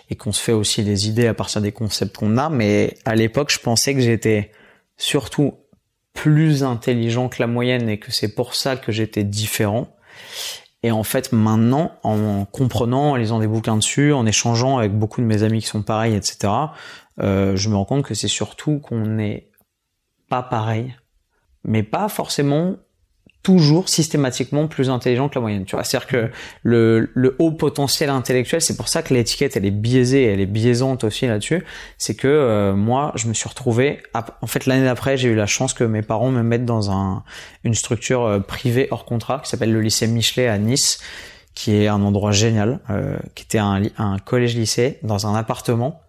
et 0.09 0.15
qu'on 0.15 0.31
se 0.31 0.41
fait 0.41 0.51
aussi 0.51 0.83
des 0.83 1.07
idées 1.07 1.27
à 1.27 1.33
partir 1.33 1.61
des 1.61 1.71
concepts 1.71 2.15
qu'on 2.17 2.37
a, 2.37 2.49
mais 2.49 2.97
à 3.05 3.15
l'époque, 3.15 3.51
je 3.51 3.59
pensais 3.59 3.95
que 3.95 4.01
j'étais 4.01 4.51
surtout 4.97 5.55
plus 6.13 6.63
intelligent 6.63 7.29
que 7.29 7.37
la 7.39 7.47
moyenne 7.47 7.89
et 7.89 7.97
que 7.99 8.11
c'est 8.11 8.35
pour 8.35 8.53
ça 8.53 8.75
que 8.75 8.91
j'étais 8.91 9.23
différent. 9.23 9.95
Et 10.81 10.91
en 10.91 11.03
fait, 11.03 11.33
maintenant, 11.33 11.91
en 12.03 12.45
comprenant, 12.45 13.11
en 13.11 13.15
lisant 13.15 13.39
des 13.39 13.47
bouquins 13.47 13.75
dessus, 13.75 14.13
en 14.13 14.25
échangeant 14.25 14.77
avec 14.77 14.97
beaucoup 14.97 15.19
de 15.19 15.25
mes 15.25 15.43
amis 15.43 15.59
qui 15.59 15.67
sont 15.67 15.81
pareils, 15.81 16.15
etc., 16.15 16.53
euh, 17.21 17.55
je 17.55 17.69
me 17.69 17.75
rends 17.75 17.85
compte 17.85 18.05
que 18.05 18.13
c'est 18.13 18.27
surtout 18.27 18.79
qu'on 18.79 19.05
n'est 19.05 19.49
pas 20.29 20.43
pareil, 20.43 20.95
mais 21.63 21.83
pas 21.83 22.09
forcément 22.09 22.77
toujours 23.41 23.87
systématiquement 23.87 24.67
plus 24.67 24.89
intelligent 24.89 25.29
que 25.29 25.35
la 25.35 25.41
moyenne. 25.41 25.65
Tu 25.65 25.75
vois, 25.75 25.83
c'est-à-dire 25.83 26.07
que 26.07 26.31
le, 26.63 27.09
le 27.13 27.35
haut 27.39 27.51
potentiel 27.51 28.09
intellectuel, 28.09 28.61
c'est 28.61 28.75
pour 28.75 28.89
ça 28.89 29.01
que 29.01 29.13
l'étiquette 29.13 29.55
elle 29.55 29.65
est 29.65 29.71
biaisée, 29.71 30.25
elle 30.25 30.41
est 30.41 30.45
biaisante 30.45 31.05
aussi 31.05 31.25
là-dessus. 31.25 31.63
C'est 31.97 32.15
que 32.15 32.27
euh, 32.27 32.75
moi, 32.75 33.13
je 33.15 33.27
me 33.27 33.33
suis 33.33 33.47
retrouvé. 33.47 34.03
En 34.41 34.47
fait, 34.47 34.65
l'année 34.65 34.83
d'après, 34.83 35.15
j'ai 35.15 35.29
eu 35.29 35.35
la 35.35 35.45
chance 35.45 35.73
que 35.73 35.85
mes 35.85 36.01
parents 36.01 36.31
me 36.31 36.43
mettent 36.43 36.65
dans 36.65 36.91
un 36.91 37.23
une 37.63 37.75
structure 37.75 38.25
euh, 38.25 38.39
privée 38.39 38.87
hors 38.91 39.05
contrat 39.05 39.39
qui 39.43 39.49
s'appelle 39.49 39.71
le 39.71 39.81
lycée 39.81 40.07
Michelet 40.07 40.47
à 40.47 40.57
Nice, 40.57 40.99
qui 41.55 41.75
est 41.75 41.87
un 41.87 42.01
endroit 42.01 42.31
génial, 42.31 42.79
euh, 42.89 43.17
qui 43.35 43.45
était 43.45 43.57
un, 43.57 43.83
un 43.97 44.17
collège-lycée 44.19 44.99
dans 45.03 45.27
un 45.27 45.35
appartement. 45.35 46.01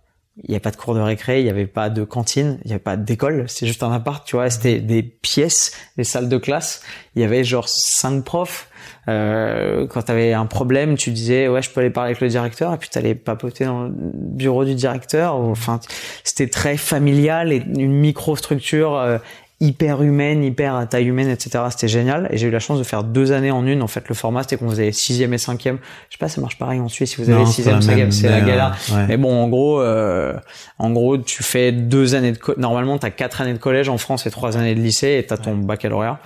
Il 0.45 0.51
n'y 0.51 0.55
avait 0.55 0.61
pas 0.61 0.71
de 0.71 0.77
cours 0.77 0.95
de 0.95 1.01
récré, 1.01 1.41
il 1.41 1.45
n'y 1.45 1.51
avait 1.51 1.67
pas 1.67 1.91
de 1.91 2.03
cantine, 2.03 2.59
il 2.65 2.69
n'y 2.69 2.73
avait 2.73 2.83
pas 2.83 2.97
d'école, 2.97 3.45
c'est 3.49 3.67
juste 3.67 3.83
un 3.83 3.93
appart, 3.93 4.27
tu 4.27 4.37
vois. 4.37 4.49
C'était 4.49 4.81
des 4.81 5.03
pièces, 5.03 5.73
des 5.97 6.05
salles 6.05 6.29
de 6.29 6.39
classe. 6.39 6.83
Il 7.15 7.23
y 7.23 7.25
avait 7.25 7.45
genre 7.45 7.69
cinq 7.69 8.25
profs. 8.25 8.69
Euh, 9.09 9.87
quand 9.87 10.03
tu 10.03 10.13
avais 10.13 10.33
un 10.33 10.47
problème, 10.47 10.97
tu 10.97 11.11
disais 11.11 11.49
ouais, 11.49 11.61
je 11.63 11.71
peux 11.71 11.81
aller 11.81 11.91
parler 11.91 12.11
avec 12.11 12.21
le 12.21 12.29
directeur, 12.29 12.73
et 12.73 12.79
puis 12.79 12.89
tu 12.89 12.99
allais 12.99 13.15
papoter 13.15 13.65
dans 13.67 13.85
le 13.85 13.93
bureau 13.95 14.65
du 14.65 14.75
directeur. 14.75 15.35
Enfin, 15.35 15.81
c'était 16.25 16.49
très 16.49 16.77
familial 16.77 17.53
et 17.53 17.63
une 17.77 17.93
microstructure 17.93 18.97
euh, 18.97 19.19
hyper 19.61 20.03
humaine, 20.03 20.43
hyper 20.43 20.75
à 20.75 20.87
taille 20.87 21.07
humaine, 21.07 21.29
etc. 21.29 21.65
C'était 21.71 21.89
génial. 21.89 22.29
Et 22.31 22.39
j'ai 22.39 22.49
eu 22.49 22.51
la 22.51 22.61
chance 22.61 22.79
de 22.79 22.85
faire 22.85 23.05
deux 23.05 23.33
années 23.33 23.51
en 23.51 23.67
une. 23.67 23.83
En 23.83 23.89
fait, 23.89 24.09
le 24.09 24.15
format, 24.15 24.43
c'était 24.43 24.57
qu'on 24.57 24.71
faisait 24.71 24.91
sixième 24.91 25.35
et 25.35 25.39
cinquième. 25.39 25.79
Je 26.09 26.15
sais 26.15 26.19
pas, 26.19 26.29
ça 26.29 26.41
marche 26.41 26.57
pareil 26.57 26.81
en 26.81 26.89
Suisse. 26.89 27.11
Si 27.11 27.23
vous 27.23 27.29
avez 27.29 27.45
sixième, 27.45 27.83
cinquième, 27.83 28.11
c'est 28.11 28.29
la 28.29 28.41
galère. 28.41 28.77
Mais 29.07 29.19
bon, 29.19 29.43
en 29.43 29.49
gros, 29.49 29.81
euh, 29.83 30.33
en 30.79 30.91
gros, 30.91 31.19
tu 31.19 31.43
fais 31.43 31.73
deux 31.73 32.15
années 32.15 32.33
de 32.33 32.39
normalement, 32.57 32.97
t'as 32.99 33.11
quatre 33.11 33.43
années 33.43 33.53
de 33.53 33.59
collège 33.59 33.89
en 33.91 33.99
France 33.99 34.27
et 34.27 34.31
trois 34.31 34.57
années 34.57 34.75
de 34.75 34.81
lycée 34.81 35.19
et 35.19 35.27
t'as 35.27 35.37
ton 35.37 35.57
baccalauréat. 35.57 36.21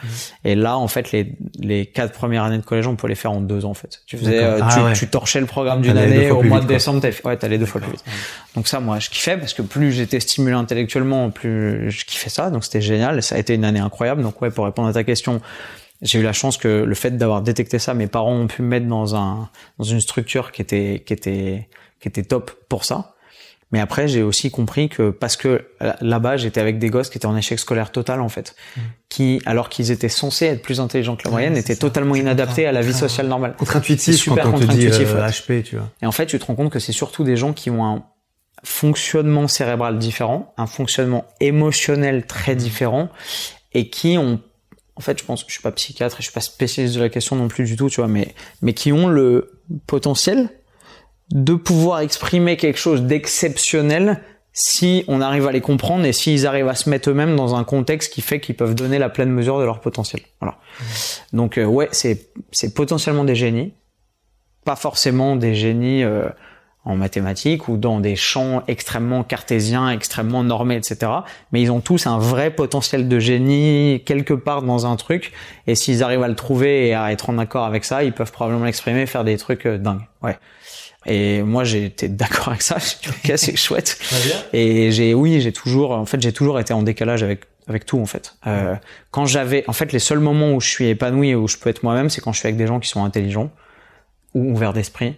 Et 0.45 0.55
là, 0.55 0.79
en 0.79 0.89
fait, 0.89 1.11
les 1.11 1.33
les 1.59 1.87
quatre 1.87 2.13
premières 2.13 2.45
années 2.45 2.59
de 2.59 2.65
collège, 2.65 2.87
on 2.87 2.95
peut 2.95 3.09
les 3.09 3.15
faire 3.15 3.33
en 3.33 3.41
deux 3.41 3.65
ans, 3.65 3.71
en 3.71 3.75
fait. 3.75 4.03
Tu 4.07 4.17
faisais, 4.17 4.45
euh, 4.45 4.61
ah 4.63 4.93
tu, 4.93 5.01
tu, 5.01 5.09
torchais 5.09 5.41
le 5.41 5.47
programme 5.47 5.83
d'une 5.83 5.99
année 5.99 6.31
au 6.31 6.43
mois 6.43 6.61
de 6.61 6.67
décembre. 6.67 7.05
Ouais, 7.25 7.37
t'allais 7.37 7.59
deux 7.59 7.67
fois 7.67 7.81
plus 7.81 7.91
vite. 7.91 8.05
Donc 8.55 8.69
ça, 8.69 8.79
moi, 8.79 9.01
je 9.01 9.11
kiffais 9.11 9.37
parce 9.37 9.55
que 9.55 9.63
plus 9.63 9.93
j'étais 9.93 10.21
stimulé 10.21 10.55
intellectuellement, 10.55 11.31
plus 11.31 11.91
je 11.91 12.05
kiffais 12.05 12.31
ça. 12.31 12.51
Donc 12.51 12.65
c'était 12.65 12.81
génial 12.81 13.24
ça 13.25 13.37
a 13.37 13.39
été 13.39 13.55
une 13.55 13.65
année 13.65 13.81
incroyable. 13.81 14.23
Donc 14.23 14.41
ouais, 14.43 14.51
pour 14.51 14.65
répondre 14.65 14.89
à 14.89 14.93
ta 14.93 15.05
question, 15.05 15.41
j'ai 16.03 16.21
eu 16.21 16.23
la 16.23 16.33
chance 16.33 16.57
que 16.57 16.69
le 16.69 16.95
fait 16.95 17.17
d'avoir 17.17 17.43
détecté 17.43 17.79
ça, 17.79 17.95
mes 17.95 18.07
parents 18.07 18.35
ont 18.35 18.47
pu 18.47 18.63
me 18.63 18.69
mettre 18.69 18.87
dans 18.87 19.17
un 19.17 19.49
dans 19.79 19.85
une 19.85 20.01
structure 20.01 20.53
qui 20.53 20.63
était 20.63 21.03
qui 21.05 21.13
était 21.13 21.69
qui 22.01 22.09
était 22.09 22.25
top 22.25 22.53
pour 22.69 22.85
ça. 22.85 23.15
Mais 23.73 23.81
après, 23.81 24.07
j'ai 24.07 24.23
aussi 24.23 24.53
compris 24.53 24.89
que 24.89 25.11
parce 25.11 25.37
que 25.37 25.67
là-bas, 26.01 26.37
j'étais 26.37 26.61
avec 26.61 26.79
des 26.79 26.91
gosses 26.91 27.09
qui 27.09 27.19
étaient 27.19 27.27
en 27.27 27.37
échec 27.37 27.59
scolaire 27.59 27.91
total 27.91 28.21
en 28.21 28.29
fait, 28.29 28.55
mmh. 28.77 28.81
qui 29.09 29.43
alors 29.47 29.69
qu'ils 29.69 29.91
étaient 29.91 30.09
censés 30.09 30.47
être 30.47 30.63
plus 30.63 30.79
intelligents 30.79 31.17
que 31.17 31.25
la 31.25 31.33
moyenne, 31.33 31.57
étaient 31.57 31.75
totalement 31.75 32.15
inadaptés 32.15 32.67
à 32.67 32.73
la 32.73 32.83
vie 32.83 32.95
sociale 32.95 33.27
normale. 33.27 33.57
Contre-intuitif, 33.57 34.15
super 34.15 34.53
dit 34.53 34.87
euh, 34.87 35.29
HP, 35.29 35.65
tu 35.65 35.77
vois. 35.77 35.91
Et 36.03 36.07
en 36.07 36.13
fait, 36.13 36.27
tu 36.27 36.39
te 36.39 36.45
rends 36.45 36.55
compte 36.55 36.71
que 36.71 36.79
c'est 36.79 36.93
surtout 36.93 37.25
des 37.25 37.37
gens 37.37 37.53
qui 37.53 37.69
ont 37.69 37.85
un 37.85 38.05
fonctionnement 38.65 39.47
cérébral 39.47 39.99
différent, 39.99 40.53
un 40.57 40.67
fonctionnement 40.67 41.27
émotionnel 41.41 42.27
très 42.27 42.57
différent, 42.57 43.11
et 43.73 43.91
qui 43.91 44.19
ont, 44.19 44.41
en 44.97 45.01
fait, 45.01 45.19
je 45.19 45.25
pense 45.25 45.45
je 45.47 45.53
suis 45.53 45.63
pas 45.63 45.73
psychiatre 45.73 46.17
et 46.17 46.19
je 46.19 46.25
suis 46.25 46.33
pas 46.33 46.41
spécialiste 46.41 46.97
de 46.97 47.01
la 47.01 47.09
question 47.09 47.37
non 47.37 47.49
plus 47.49 47.65
du 47.65 47.77
tout, 47.77 47.89
tu 47.89 48.01
vois, 48.01 48.09
mais, 48.09 48.35
mais 48.63 48.73
qui 48.73 48.93
ont 48.93 49.07
le 49.07 49.61
potentiel 49.87 50.49
de 51.31 51.55
pouvoir 51.55 52.01
exprimer 52.01 52.57
quelque 52.57 52.79
chose 52.79 53.03
d'exceptionnel 53.03 54.23
si 54.53 55.05
on 55.09 55.21
arrive 55.21 55.49
à 55.49 55.53
les 55.53 55.61
comprendre 55.61 56.05
et 56.05 56.13
s'ils 56.13 56.47
arrivent 56.47 56.69
à 56.69 56.77
se 56.77 56.89
mettre 56.89 57.11
eux-mêmes 57.11 57.35
dans 57.35 57.57
un 57.57 57.65
contexte 57.65 58.13
qui 58.13 58.21
fait 58.21 58.41
qu'ils 58.41 58.55
peuvent 58.55 58.75
donner 58.75 58.99
la 58.99 59.09
pleine 59.09 59.31
mesure 59.31 59.59
de 59.59 59.65
leur 59.65 59.81
potentiel. 59.81 60.23
Voilà. 60.41 60.55
Mmh. 60.55 61.37
Donc 61.37 61.59
euh, 61.59 61.65
ouais, 61.65 61.89
c'est 61.91 62.31
c'est 62.53 62.73
potentiellement 62.73 63.25
des 63.25 63.35
génies, 63.35 63.75
pas 64.65 64.77
forcément 64.77 65.35
des 65.35 65.57
génies 65.57 66.05
euh, 66.05 66.29
en 66.85 66.97
mathématiques 66.97 67.69
ou 67.69 67.77
dans 67.77 68.01
des 68.01 68.17
champs 68.17 68.63
extrêmement 68.69 69.23
cartésiens, 69.25 69.91
extrêmement 69.91 70.45
normés, 70.45 70.77
etc. 70.77 71.11
Mais 71.53 71.63
ils 71.63 71.71
ont 71.71 71.81
tous 71.81 72.07
un 72.07 72.19
vrai 72.19 72.51
potentiel 72.51 73.09
de 73.09 73.19
génie 73.19 74.03
quelque 74.05 74.35
part 74.35 74.63
dans 74.63 74.87
un 74.87 74.97
truc. 74.97 75.33
Et 75.67 75.75
s'ils 75.75 76.03
arrivent 76.03 76.23
à 76.23 76.29
le 76.29 76.37
trouver 76.37 76.89
et 76.89 76.95
à 76.95 77.11
être 77.11 77.31
en 77.31 77.39
accord 77.39 77.65
avec 77.65 77.85
ça, 77.85 78.05
ils 78.05 78.13
peuvent 78.13 78.33
probablement 78.33 78.67
l'exprimer, 78.67 79.07
faire 79.07 79.25
des 79.25 79.39
trucs 79.39 79.67
euh, 79.67 79.79
dingues. 79.79 80.03
Ouais. 80.23 80.37
Et 81.07 81.43
moi, 81.43 81.65
j'ai 81.65 81.87
été 81.87 82.09
d'accord 82.09 82.49
avec 82.49 82.63
ça. 82.63 82.77
C'est 82.81 83.57
chouette. 83.57 83.99
Et 84.53 84.93
j'ai, 84.93 85.15
oui, 85.15 85.41
j'ai 85.41 85.53
toujours, 85.53 85.93
en 85.93 86.07
fait, 86.07 86.21
j'ai 86.21 86.33
toujours 86.33 86.61
été 86.61 86.73
en 86.75 86.83
décalage 86.83 87.23
avec 87.23 87.47
avec 87.67 87.87
tout 87.87 87.99
en 87.99 88.05
fait. 88.05 88.37
Euh, 88.47 88.75
quand 89.11 89.25
j'avais, 89.25 89.65
en 89.69 89.73
fait, 89.73 89.91
les 89.91 89.99
seuls 89.99 90.19
moments 90.19 90.53
où 90.53 90.61
je 90.61 90.69
suis 90.69 90.87
épanoui 90.89 91.31
et 91.31 91.35
où 91.35 91.49
je 91.49 91.57
peux 91.57 91.71
être 91.71 91.83
moi-même, 91.83 92.11
c'est 92.11 92.21
quand 92.21 92.31
je 92.33 92.39
suis 92.41 92.47
avec 92.47 92.59
des 92.59 92.67
gens 92.67 92.79
qui 92.79 92.91
sont 92.91 93.03
intelligents 93.05 93.51
ou 94.35 94.53
ouverts 94.53 94.75
d'esprit 94.75 95.17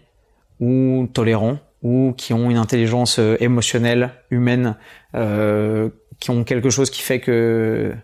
ou 0.61 1.09
tolérants 1.13 1.59
ou 1.83 2.15
qui 2.17 2.33
ont 2.33 2.51
une 2.51 2.57
intelligence 2.57 3.19
euh, 3.19 3.37
émotionnelle, 3.41 4.11
humaine, 4.31 4.77
euh, 5.15 5.91
qui 6.19 6.31
ont 6.31 6.45
quelque 6.45 6.71
chose 6.71 6.91
qui 6.91 7.03
fait 7.03 7.21
que 7.21 7.95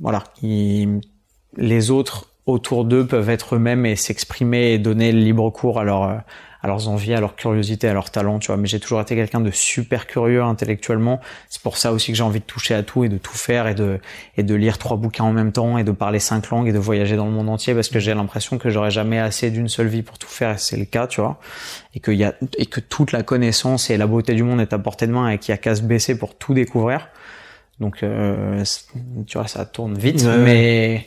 voilà, 0.00 0.24
les 0.42 1.90
autres 1.90 2.30
autour 2.46 2.84
d'eux 2.84 3.06
peuvent 3.06 3.30
être 3.30 3.56
eux-mêmes 3.56 3.84
et 3.86 3.96
s'exprimer 3.96 4.72
et 4.72 4.78
donner 4.78 5.12
libre 5.12 5.50
cours 5.50 5.80
à 5.80 5.84
leur 5.84 6.02
euh, 6.04 6.16
à 6.62 6.68
leurs 6.68 6.88
envies, 6.88 7.14
à 7.14 7.20
leur 7.20 7.36
curiosité, 7.36 7.88
à 7.88 7.92
leur 7.92 8.10
talent, 8.10 8.40
tu 8.40 8.48
vois. 8.48 8.56
Mais 8.56 8.66
j'ai 8.66 8.80
toujours 8.80 9.00
été 9.00 9.14
quelqu'un 9.14 9.40
de 9.40 9.50
super 9.52 10.06
curieux 10.06 10.42
intellectuellement. 10.42 11.20
C'est 11.48 11.62
pour 11.62 11.76
ça 11.76 11.92
aussi 11.92 12.10
que 12.10 12.18
j'ai 12.18 12.24
envie 12.24 12.40
de 12.40 12.44
toucher 12.44 12.74
à 12.74 12.82
tout 12.82 13.04
et 13.04 13.08
de 13.08 13.18
tout 13.18 13.36
faire 13.36 13.68
et 13.68 13.74
de 13.74 14.00
et 14.36 14.42
de 14.42 14.54
lire 14.54 14.78
trois 14.78 14.96
bouquins 14.96 15.24
en 15.24 15.32
même 15.32 15.52
temps 15.52 15.78
et 15.78 15.84
de 15.84 15.92
parler 15.92 16.18
cinq 16.18 16.50
langues 16.50 16.66
et 16.66 16.72
de 16.72 16.78
voyager 16.78 17.14
dans 17.14 17.26
le 17.26 17.30
monde 17.30 17.48
entier 17.48 17.74
parce 17.74 17.88
que 17.88 18.00
j'ai 18.00 18.14
l'impression 18.14 18.58
que 18.58 18.68
j'aurais 18.70 18.90
jamais 18.90 19.18
assez 19.18 19.50
d'une 19.50 19.68
seule 19.68 19.86
vie 19.86 20.02
pour 20.02 20.18
tout 20.18 20.28
faire 20.28 20.52
et 20.52 20.58
c'est 20.58 20.76
le 20.76 20.86
cas, 20.86 21.06
tu 21.06 21.20
vois. 21.20 21.38
Et 21.94 22.00
qu'il 22.00 22.14
y 22.14 22.24
a 22.24 22.34
et 22.58 22.66
que 22.66 22.80
toute 22.80 23.12
la 23.12 23.22
connaissance 23.22 23.90
et 23.90 23.96
la 23.96 24.06
beauté 24.06 24.34
du 24.34 24.42
monde 24.42 24.60
est 24.60 24.72
à 24.72 24.78
portée 24.78 25.06
de 25.06 25.12
main 25.12 25.28
et 25.28 25.38
qu'il 25.38 25.52
y 25.52 25.54
a 25.54 25.58
qu'à 25.58 25.76
se 25.76 25.82
baisser 25.82 26.18
pour 26.18 26.36
tout 26.36 26.54
découvrir. 26.54 27.08
Donc, 27.80 28.02
euh, 28.02 28.64
tu 29.26 29.36
vois, 29.38 29.48
ça 29.48 29.66
tourne 29.66 29.98
vite, 29.98 30.24
mais 30.24 31.06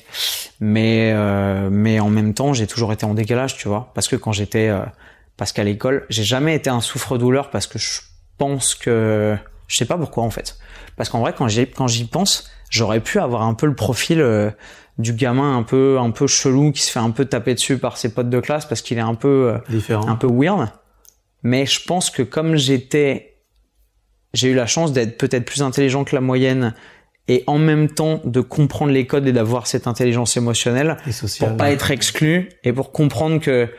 mais 0.60 1.12
euh, 1.14 1.70
mais 1.72 2.00
en 2.00 2.10
même 2.10 2.34
temps, 2.34 2.54
j'ai 2.54 2.68
toujours 2.68 2.94
été 2.94 3.06
en 3.06 3.16
décalage, 3.16 3.58
tu 3.58 3.68
vois, 3.68 3.92
parce 3.96 4.08
que 4.08 4.16
quand 4.16 4.32
j'étais 4.32 4.68
euh, 4.68 4.82
parce 5.36 5.52
qu'à 5.52 5.64
l'école, 5.64 6.06
j'ai 6.10 6.24
jamais 6.24 6.54
été 6.54 6.70
un 6.70 6.82
souffre-douleur 6.82 7.50
parce 7.50 7.66
que 7.66 7.80
je 7.80 8.02
pense 8.38 8.76
que 8.76 9.36
je 9.68 9.78
sais 9.78 9.86
pas 9.86 9.98
pourquoi 9.98 10.24
en 10.24 10.30
fait. 10.30 10.60
Parce 10.96 11.10
qu'en 11.10 11.22
vrai, 11.22 11.34
quand 11.36 11.48
j'y 11.48 11.66
quand 11.66 11.88
j'y 11.88 12.06
pense, 12.06 12.52
j'aurais 12.70 13.00
pu 13.00 13.20
avoir 13.20 13.44
un 13.44 13.54
peu 13.54 13.66
le 13.66 13.76
profil 13.76 14.20
euh, 14.20 14.52
du 14.98 15.14
gamin 15.14 15.58
un 15.58 15.64
peu 15.64 15.98
un 15.98 16.12
peu 16.12 16.28
chelou 16.28 16.72
qui 16.72 16.82
se 16.82 16.92
fait 16.92 17.00
un 17.00 17.12
peu 17.12 17.26
taper 17.26 17.54
dessus 17.54 17.78
par 17.78 17.98
ses 17.98 18.14
potes 18.14 18.30
de 18.30 18.40
classe 18.40 18.66
parce 18.66 18.82
qu'il 18.82 18.98
est 18.98 19.02
un 19.02 19.16
peu 19.16 19.54
euh, 19.54 19.58
différent, 19.70 20.08
un 20.08 20.16
peu 20.16 20.28
weird. 20.28 20.70
Mais 21.42 21.66
je 21.66 21.86
pense 21.86 22.10
que 22.10 22.22
comme 22.22 22.58
j'étais, 22.58 23.29
j'ai 24.34 24.50
eu 24.50 24.56
la 24.56 24.68
chance 24.68 24.94
d'être 24.94 25.18
peut-être 25.18 25.46
plus 25.46 25.62
intelligent 25.62 26.04
que 26.04 26.16
la 26.16 26.22
moyenne 26.22 26.74
et 27.28 27.44
en 27.48 27.58
même 27.58 27.90
temps 27.90 28.22
de 28.26 28.42
comprendre 28.42 28.92
les 28.92 29.06
codes 29.06 29.28
et 29.28 29.32
d'avoir 29.32 29.68
cette 29.68 29.88
intelligence 29.88 30.36
émotionnelle 30.36 30.98
et 31.08 31.12
pour 31.40 31.56
pas 31.58 31.72
être 31.72 31.92
exclu 31.92 32.50
et 32.64 32.74
pour 32.74 32.92
comprendre 32.92 33.40
que 33.40 33.70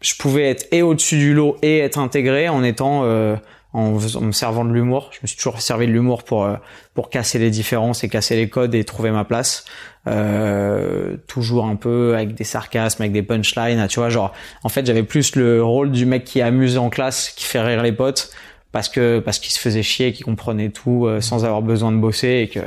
je 0.00 0.14
pouvais 0.14 0.48
être 0.48 0.66
et 0.72 0.82
au-dessus 0.82 1.18
du 1.18 1.34
lot 1.34 1.56
et 1.62 1.78
être 1.80 1.98
intégré 1.98 2.48
en 2.48 2.62
étant 2.62 3.02
euh, 3.04 3.36
en, 3.72 3.90
me 3.90 4.32
servant 4.32 4.64
de 4.64 4.72
l'humour. 4.72 5.10
Je 5.12 5.18
me 5.22 5.26
suis 5.26 5.36
toujours 5.36 5.60
servi 5.60 5.86
de 5.86 5.92
l'humour 5.92 6.22
pour 6.22 6.44
euh, 6.44 6.56
pour 6.94 7.10
casser 7.10 7.38
les 7.38 7.50
différences 7.50 8.02
et 8.02 8.08
casser 8.08 8.36
les 8.36 8.48
codes 8.48 8.74
et 8.74 8.84
trouver 8.84 9.10
ma 9.10 9.24
place. 9.24 9.64
Euh, 10.06 11.16
toujours 11.26 11.66
un 11.66 11.76
peu 11.76 12.14
avec 12.14 12.34
des 12.34 12.44
sarcasmes, 12.44 13.02
avec 13.02 13.12
des 13.12 13.22
punchlines. 13.22 13.86
Tu 13.88 13.98
vois, 13.98 14.08
genre 14.08 14.32
en 14.62 14.68
fait 14.68 14.86
j'avais 14.86 15.02
plus 15.02 15.36
le 15.36 15.62
rôle 15.62 15.90
du 15.90 16.06
mec 16.06 16.24
qui 16.24 16.38
est 16.38 16.42
amusé 16.42 16.78
en 16.78 16.88
classe, 16.88 17.30
qui 17.30 17.44
fait 17.44 17.60
rire 17.60 17.82
les 17.82 17.92
potes 17.92 18.30
parce 18.72 18.88
que 18.88 19.18
parce 19.18 19.38
qu'il 19.38 19.52
se 19.52 19.58
faisait 19.58 19.82
chier, 19.82 20.12
qu'il 20.12 20.24
comprenait 20.24 20.70
tout 20.70 21.06
euh, 21.06 21.20
sans 21.20 21.44
avoir 21.44 21.62
besoin 21.62 21.92
de 21.92 21.96
bosser 21.96 22.46
et 22.46 22.48
que 22.48 22.60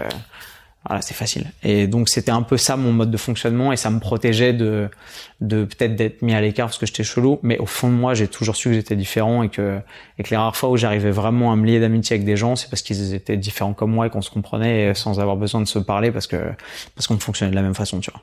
voilà, 0.86 1.02
c'est 1.02 1.14
facile. 1.14 1.52
Et 1.64 1.88
donc 1.88 2.10
c'était 2.10 2.32
un 2.32 2.42
peu 2.42 2.58
ça 2.58 2.76
mon 2.76 2.92
mode 2.92 3.10
de 3.10 3.18
fonctionnement 3.18 3.72
et 3.72 3.78
ça 3.78 3.90
me 3.90 4.00
protégeait 4.00 4.52
de 4.52 4.90
de 5.40 5.64
peut-être 5.64 5.96
d'être 5.96 6.22
mis 6.22 6.34
à 6.34 6.42
l'écart 6.42 6.68
parce 6.68 6.78
que 6.78 6.86
j'étais 6.86 7.04
chelou, 7.04 7.40
mais 7.42 7.58
au 7.58 7.66
fond 7.66 7.90
de 7.90 7.94
moi, 7.94 8.14
j'ai 8.14 8.28
toujours 8.28 8.56
su 8.56 8.70
que 8.70 8.76
j'étais 8.76 8.96
différent 8.96 9.44
et 9.44 9.50
que 9.50 9.80
et 10.18 10.24
que 10.24 10.30
les 10.30 10.38
rares 10.38 10.56
fois 10.56 10.70
où 10.70 10.78
j'arrivais 10.78 11.12
vraiment 11.12 11.54
à 11.54 11.56
me 11.56 11.66
lier 11.66 11.80
d'amitié 11.80 12.16
avec 12.16 12.26
des 12.26 12.36
gens, 12.36 12.58
c'est 12.58 12.70
parce 12.70 12.82
qu'ils 12.82 13.14
étaient 13.14 13.38
différents 13.38 13.74
comme 13.74 13.92
moi 13.92 14.08
et 14.08 14.10
qu'on 14.10 14.22
se 14.22 14.30
comprenait 14.30 14.94
sans 14.94 15.22
avoir 15.22 15.38
besoin 15.38 15.62
de 15.62 15.68
se 15.68 15.80
parler 15.80 16.12
parce 16.12 16.28
que 16.28 16.38
parce 16.96 17.08
qu'on 17.08 17.18
fonctionnait 17.18 17.52
de 17.52 17.56
la 17.56 17.62
même 17.62 17.76
façon, 17.76 18.02
tu 18.02 18.12
vois. 18.12 18.22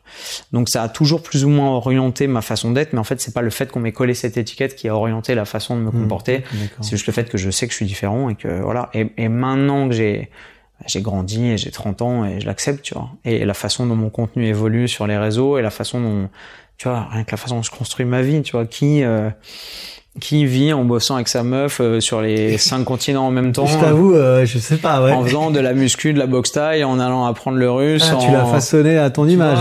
Donc 0.53 0.69
ça 0.69 0.83
a 0.83 0.89
toujours 0.91 1.23
plus 1.23 1.47
ou 1.47 1.49
moins 1.49 1.71
orienté 1.71 2.27
ma 2.27 2.43
façon 2.43 2.73
d'être, 2.73 2.93
mais 2.93 2.99
en 2.99 3.05
fait, 3.05 3.23
c'est 3.23 3.33
pas 3.33 3.43
le 3.43 3.51
fait 3.51 3.71
qu'on 3.71 3.81
m'ait 3.81 3.93
collé 3.93 4.13
cette 4.13 4.37
étiquette 4.37 4.77
qui 4.77 4.89
a 4.89 4.95
orienté 4.95 5.35
la 5.35 5.47
façon 5.47 5.77
de 5.77 5.81
me 5.81 5.91
mmh, 5.91 6.03
comporter, 6.03 6.45
c'est 6.83 6.91
juste 6.91 7.07
le 7.07 7.13
fait 7.15 7.31
que 7.31 7.39
je 7.39 7.51
sais 7.51 7.67
que 7.67 7.73
je 7.73 7.77
suis 7.77 7.87
différent 7.87 8.29
et 8.29 8.35
que 8.35 8.61
voilà. 8.61 8.91
Et, 8.93 9.07
et 9.17 9.29
maintenant 9.29 9.89
que 9.89 9.95
j'ai 9.95 10.29
j'ai 10.87 11.01
grandi 11.01 11.47
et 11.47 11.59
j'ai 11.59 11.71
30 11.71 12.03
ans 12.03 12.25
et 12.25 12.41
je 12.41 12.47
l'accepte, 12.47 12.83
tu 12.83 12.95
vois. 12.95 13.11
Et 13.25 13.45
la 13.45 13.55
façon 13.55 13.87
dont 13.87 13.97
mon 13.97 14.11
contenu 14.11 14.47
évolue 14.47 14.89
sur 14.89 15.07
les 15.07 15.19
réseaux 15.19 15.59
et 15.59 15.63
la 15.63 15.71
façon 15.71 16.01
dont, 16.01 16.29
tu 16.79 16.89
vois, 16.89 17.09
rien 17.11 17.25
que 17.25 17.31
la 17.31 17.37
façon 17.37 17.57
dont 17.57 17.63
je 17.63 17.71
construis 17.71 18.07
ma 18.07 18.23
vie, 18.23 18.43
tu 18.43 18.53
vois, 18.53 18.67
qui 18.67 19.03
euh, 19.03 19.31
qui 20.19 20.45
vit 20.45 20.73
en 20.73 20.85
bossant 20.85 21.15
avec 21.15 21.29
sa 21.29 21.43
meuf 21.45 21.81
euh, 21.81 22.01
sur 22.01 22.21
les 22.21 22.59
cinq 22.59 22.85
continents 22.85 23.27
en 23.27 23.31
même 23.31 23.53
temps. 23.53 23.67
Je 23.67 23.79
t'avoue, 23.79 24.15
euh, 24.15 24.45
je 24.45 24.59
sais 24.59 24.77
pas, 24.77 25.03
ouais. 25.03 25.13
En 25.13 25.25
faisant 25.25 25.51
de 25.51 25.61
la 25.61 25.73
muscu, 25.73 26.13
de 26.13 26.19
la 26.19 26.27
boxe 26.27 26.53
taille, 26.53 26.83
en 26.83 26.99
allant 26.99 27.27
apprendre 27.27 27.59
le 27.59 27.71
russe. 27.71 28.11
Ah, 28.11 28.19
Tu 28.21 28.31
l'as 28.31 28.47
façonné 28.47 28.99
à 28.99 29.11
ton 29.11 29.29
image. 29.29 29.59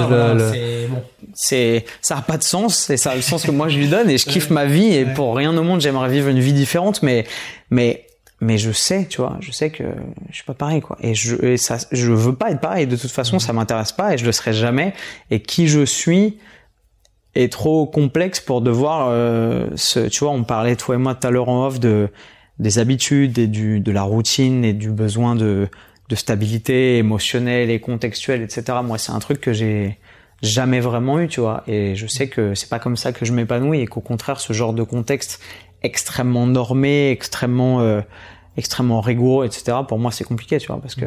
C'est 0.52 0.88
bon. 0.90 1.04
C'est, 1.36 1.86
ça 2.02 2.18
a 2.18 2.22
pas 2.22 2.38
de 2.38 2.44
sens 2.44 2.90
et 2.90 2.98
ça 2.98 3.12
a 3.12 3.16
le 3.16 3.22
sens 3.22 3.44
que 3.44 3.52
moi 3.52 3.70
je 3.70 3.78
lui 3.78 3.88
donne 3.88 4.10
et 4.10 4.18
je 4.18 4.26
kiffe 4.26 4.50
ma 4.50 4.66
vie 4.66 4.94
et 4.94 5.06
pour 5.06 5.36
rien 5.36 5.56
au 5.56 5.62
monde 5.62 5.80
j'aimerais 5.80 6.10
vivre 6.10 6.28
une 6.28 6.40
vie 6.40 6.54
différente, 6.54 7.04
mais 7.04 7.26
mais 7.70 8.08
mais 8.42 8.58
je 8.58 8.72
sais, 8.72 9.06
tu 9.06 9.22
vois, 9.22 9.38
je 9.42 9.52
sais 9.52 9.70
que 9.70 9.84
je 10.30 10.36
suis 10.36 10.46
pas 10.46 10.54
pareil, 10.54 10.82
quoi. 10.82 10.98
Et 11.02 11.14
je, 11.14 11.44
et 11.44 11.58
ça, 11.58 11.78
je 11.92 12.12
veux 12.12 12.36
pas 12.36 12.52
être 12.52 12.62
pareil. 12.62 12.88
De 12.88 12.96
toute 12.96 13.12
façon, 13.12 13.38
ça 13.40 13.52
m'intéresse 13.52 13.92
pas 13.92 14.14
et 14.14 14.18
je 14.18 14.26
le 14.26 14.32
serai 14.32 14.54
jamais. 14.54 14.94
Et 15.30 15.42
qui 15.42 15.68
je 15.68 15.84
suis 15.84 16.38
est 17.36 17.52
trop 17.52 17.86
complexe 17.86 18.40
pour 18.40 18.62
devoir 18.62 19.10
euh, 19.10 19.68
se, 19.76 20.00
tu 20.00 20.24
vois 20.24 20.34
on 20.34 20.44
parlait 20.44 20.76
toi 20.76 20.96
et 20.96 20.98
moi 20.98 21.16
tout 21.16 21.28
à 21.28 21.32
l'heure 21.32 21.50
en 21.50 21.68
off 21.68 21.80
de 21.80 22.10
des 22.58 22.80
habitudes 22.80 23.38
et 23.38 23.48
du 23.48 23.80
de 23.80 23.92
la 23.92 24.02
routine 24.02 24.66
et 24.66 24.74
du 24.74 24.90
besoin 24.90 25.36
de 25.36 25.68
de 26.10 26.16
stabilité 26.16 26.98
émotionnelle 26.98 27.70
et 27.70 27.80
contextuelle 27.80 28.42
etc 28.42 28.80
moi 28.84 28.98
c'est 28.98 29.12
un 29.12 29.20
truc 29.20 29.40
que 29.42 29.54
j'ai 29.54 30.00
jamais 30.42 30.80
vraiment 30.80 31.20
eu 31.20 31.28
tu 31.28 31.40
vois 31.40 31.64
et 31.68 31.96
je 31.96 32.08
sais 32.08 32.28
que 32.28 32.56
c'est 32.56 32.70
pas 32.70 32.80
comme 32.80 32.98
ça 32.98 33.12
que 33.12 33.26
je 33.26 33.34
m'épanouis 33.34 33.82
et 33.82 33.86
qu'au 33.86 34.02
contraire 34.02 34.40
ce 34.40 34.52
genre 34.54 34.74
de 34.74 34.84
contexte 34.84 35.40
extrêmement 35.84 36.48
normé 36.48 37.12
extrêmement 37.12 37.82
euh, 37.82 38.02
extrêmement 38.58 39.02
rigoureux 39.02 39.46
etc 39.46 39.78
pour 39.88 40.00
moi 40.00 40.12
c'est 40.12 40.24
compliqué 40.24 40.58
tu 40.58 40.68
vois 40.68 40.82
parce 40.82 40.96
que 40.96 41.06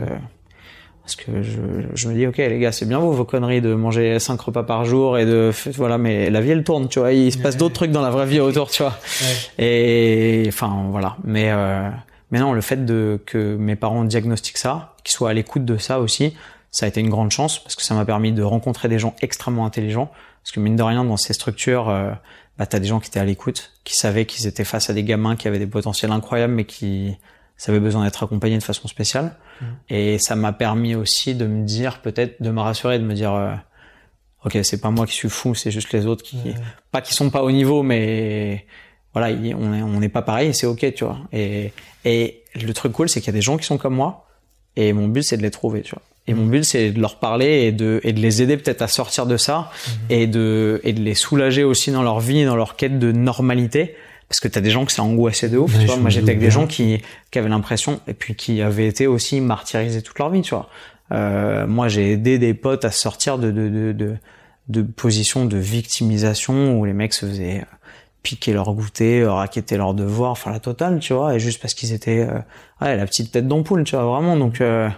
parce 1.02 1.16
que 1.16 1.42
je, 1.42 1.60
je 1.94 2.08
me 2.08 2.14
dis 2.14 2.26
ok 2.26 2.38
les 2.38 2.58
gars 2.60 2.70
c'est 2.70 2.86
bien 2.86 3.00
vous 3.00 3.12
vos 3.12 3.24
conneries 3.24 3.60
de 3.60 3.74
manger 3.74 4.18
cinq 4.20 4.40
repas 4.40 4.62
par 4.62 4.84
jour 4.84 5.18
et 5.18 5.26
de 5.26 5.50
voilà 5.74 5.98
mais 5.98 6.30
la 6.30 6.40
vie 6.40 6.50
elle 6.50 6.62
tourne 6.62 6.88
tu 6.88 7.00
vois. 7.00 7.12
Il 7.12 7.32
se 7.32 7.38
passe 7.38 7.56
d'autres 7.56 7.74
trucs 7.74 7.90
dans 7.90 8.02
la 8.02 8.10
vraie 8.10 8.26
vie 8.26 8.40
autour 8.40 8.70
tu 8.70 8.82
vois. 8.82 8.96
Et 9.58 10.44
enfin 10.46 10.86
voilà. 10.90 11.16
Mais 11.24 11.50
euh, 11.50 11.90
mais 12.30 12.38
non 12.38 12.52
le 12.52 12.60
fait 12.60 12.84
de 12.84 13.20
que 13.26 13.56
mes 13.56 13.74
parents 13.74 14.04
diagnostiquent 14.04 14.58
ça 14.58 14.94
qu'ils 15.02 15.12
soient 15.12 15.30
à 15.30 15.32
l'écoute 15.32 15.64
de 15.64 15.76
ça 15.76 15.98
aussi 15.98 16.34
ça 16.70 16.86
a 16.86 16.88
été 16.88 17.00
une 17.00 17.10
grande 17.10 17.32
chance 17.32 17.58
parce 17.58 17.74
que 17.74 17.82
ça 17.82 17.94
m'a 17.94 18.04
permis 18.04 18.32
de 18.32 18.42
rencontrer 18.42 18.88
des 18.88 18.98
gens 18.98 19.14
extrêmement 19.20 19.66
intelligents 19.66 20.10
parce 20.42 20.52
que 20.52 20.60
mine 20.60 20.76
de 20.76 20.82
rien 20.82 21.04
dans 21.04 21.16
ces 21.16 21.32
structures 21.32 21.88
euh, 21.88 22.12
bah 22.58 22.66
t'as 22.66 22.78
des 22.78 22.88
gens 22.88 23.00
qui 23.00 23.08
étaient 23.08 23.20
à 23.20 23.24
l'écoute 23.24 23.72
qui 23.84 23.96
savaient 23.96 24.26
qu'ils 24.26 24.46
étaient 24.46 24.64
face 24.64 24.90
à 24.90 24.92
des 24.92 25.04
gamins 25.04 25.36
qui 25.36 25.48
avaient 25.48 25.58
des 25.58 25.66
potentiels 25.66 26.12
incroyables 26.12 26.54
mais 26.54 26.64
qui 26.64 27.16
ça 27.62 27.70
avait 27.70 27.80
besoin 27.80 28.02
d'être 28.02 28.24
accompagné 28.24 28.58
de 28.58 28.62
façon 28.64 28.88
spéciale. 28.88 29.36
Mmh. 29.60 29.64
Et 29.90 30.18
ça 30.18 30.34
m'a 30.34 30.52
permis 30.52 30.96
aussi 30.96 31.36
de 31.36 31.46
me 31.46 31.64
dire, 31.64 32.00
peut-être, 32.00 32.42
de 32.42 32.50
me 32.50 32.60
rassurer, 32.60 32.98
de 32.98 33.04
me 33.04 33.14
dire, 33.14 33.32
euh, 33.32 33.54
ok, 34.44 34.58
c'est 34.64 34.80
pas 34.80 34.90
moi 34.90 35.06
qui 35.06 35.14
suis 35.14 35.28
fou, 35.28 35.54
c'est 35.54 35.70
juste 35.70 35.92
les 35.92 36.06
autres 36.06 36.24
qui, 36.24 36.38
pas 36.90 37.00
qui 37.00 37.14
sont 37.14 37.30
pas 37.30 37.44
au 37.44 37.52
niveau, 37.52 37.84
mais 37.84 38.66
voilà, 39.12 39.32
on 39.56 39.72
est, 39.72 39.82
on 39.82 40.00
n'est 40.00 40.08
pas 40.08 40.22
pareil, 40.22 40.54
c'est 40.54 40.66
ok, 40.66 40.92
tu 40.92 41.04
vois. 41.04 41.20
Et, 41.32 41.72
et 42.04 42.42
le 42.60 42.74
truc 42.74 42.90
cool, 42.92 43.08
c'est 43.08 43.20
qu'il 43.20 43.28
y 43.28 43.30
a 43.30 43.38
des 43.38 43.42
gens 43.42 43.56
qui 43.56 43.64
sont 43.64 43.78
comme 43.78 43.94
moi, 43.94 44.26
et 44.74 44.92
mon 44.92 45.06
but, 45.06 45.22
c'est 45.22 45.36
de 45.36 45.42
les 45.42 45.52
trouver, 45.52 45.82
tu 45.82 45.94
vois. 45.94 46.02
Et 46.28 46.34
mon 46.34 46.44
mmh. 46.44 46.50
but, 46.50 46.64
c'est 46.64 46.90
de 46.90 47.00
leur 47.00 47.18
parler 47.18 47.64
et 47.64 47.72
de, 47.72 48.00
et 48.04 48.12
de 48.12 48.20
les 48.20 48.42
aider 48.42 48.56
peut-être 48.56 48.82
à 48.82 48.88
sortir 48.88 49.26
de 49.26 49.36
ça 49.36 49.70
mmh. 49.70 49.90
et 50.10 50.26
de, 50.26 50.80
et 50.84 50.92
de 50.92 51.00
les 51.00 51.14
soulager 51.14 51.64
aussi 51.64 51.90
dans 51.90 52.02
leur 52.02 52.20
vie, 52.20 52.44
dans 52.44 52.56
leur 52.56 52.76
quête 52.76 52.98
de 52.98 53.12
normalité 53.12 53.96
parce 54.28 54.40
que 54.40 54.48
t'as 54.48 54.62
des 54.62 54.70
gens 54.70 54.86
qui 54.86 54.94
s'est 54.94 55.02
angoissé 55.02 55.50
de 55.50 55.58
ouf. 55.58 55.78
tu 55.78 55.84
vois 55.84 55.98
moi, 55.98 56.08
j'étais 56.08 56.30
avec 56.30 56.38
des 56.38 56.50
gens 56.50 56.66
qui, 56.66 57.02
qui 57.30 57.38
avaient 57.38 57.50
l'impression 57.50 58.00
et 58.08 58.14
puis 58.14 58.34
qui 58.34 58.62
avaient 58.62 58.86
été 58.86 59.06
aussi 59.06 59.42
martyrisés 59.42 60.00
toute 60.00 60.18
leur 60.18 60.30
vie. 60.30 60.40
Tu 60.40 60.54
vois. 60.54 60.70
Euh, 61.12 61.66
moi, 61.66 61.88
j'ai 61.88 62.12
aidé 62.12 62.38
des 62.38 62.54
potes 62.54 62.86
à 62.86 62.90
sortir 62.90 63.36
de 63.36 63.50
de 63.50 63.68
de 63.68 63.92
de, 63.92 64.16
de 64.68 64.82
positions 64.82 65.44
de 65.44 65.58
victimisation 65.58 66.80
où 66.80 66.86
les 66.86 66.94
mecs 66.94 67.12
se 67.12 67.26
faisaient 67.26 67.62
piquer 68.22 68.54
leur 68.54 68.72
goûter, 68.72 69.26
raqueter 69.26 69.76
leurs 69.76 69.92
devoirs, 69.92 70.30
enfin 70.30 70.50
la 70.50 70.60
totale, 70.60 71.00
tu 71.00 71.12
vois, 71.12 71.34
et 71.34 71.38
juste 71.38 71.60
parce 71.60 71.74
qu'ils 71.74 71.92
étaient, 71.92 72.20
euh, 72.20 72.38
ouais, 72.80 72.96
la 72.96 73.04
petite 73.04 73.32
tête 73.32 73.46
d'ampoule, 73.46 73.84
tu 73.84 73.96
vois, 73.96 74.04
vraiment. 74.06 74.36
Donc, 74.36 74.62
euh, 74.62 74.88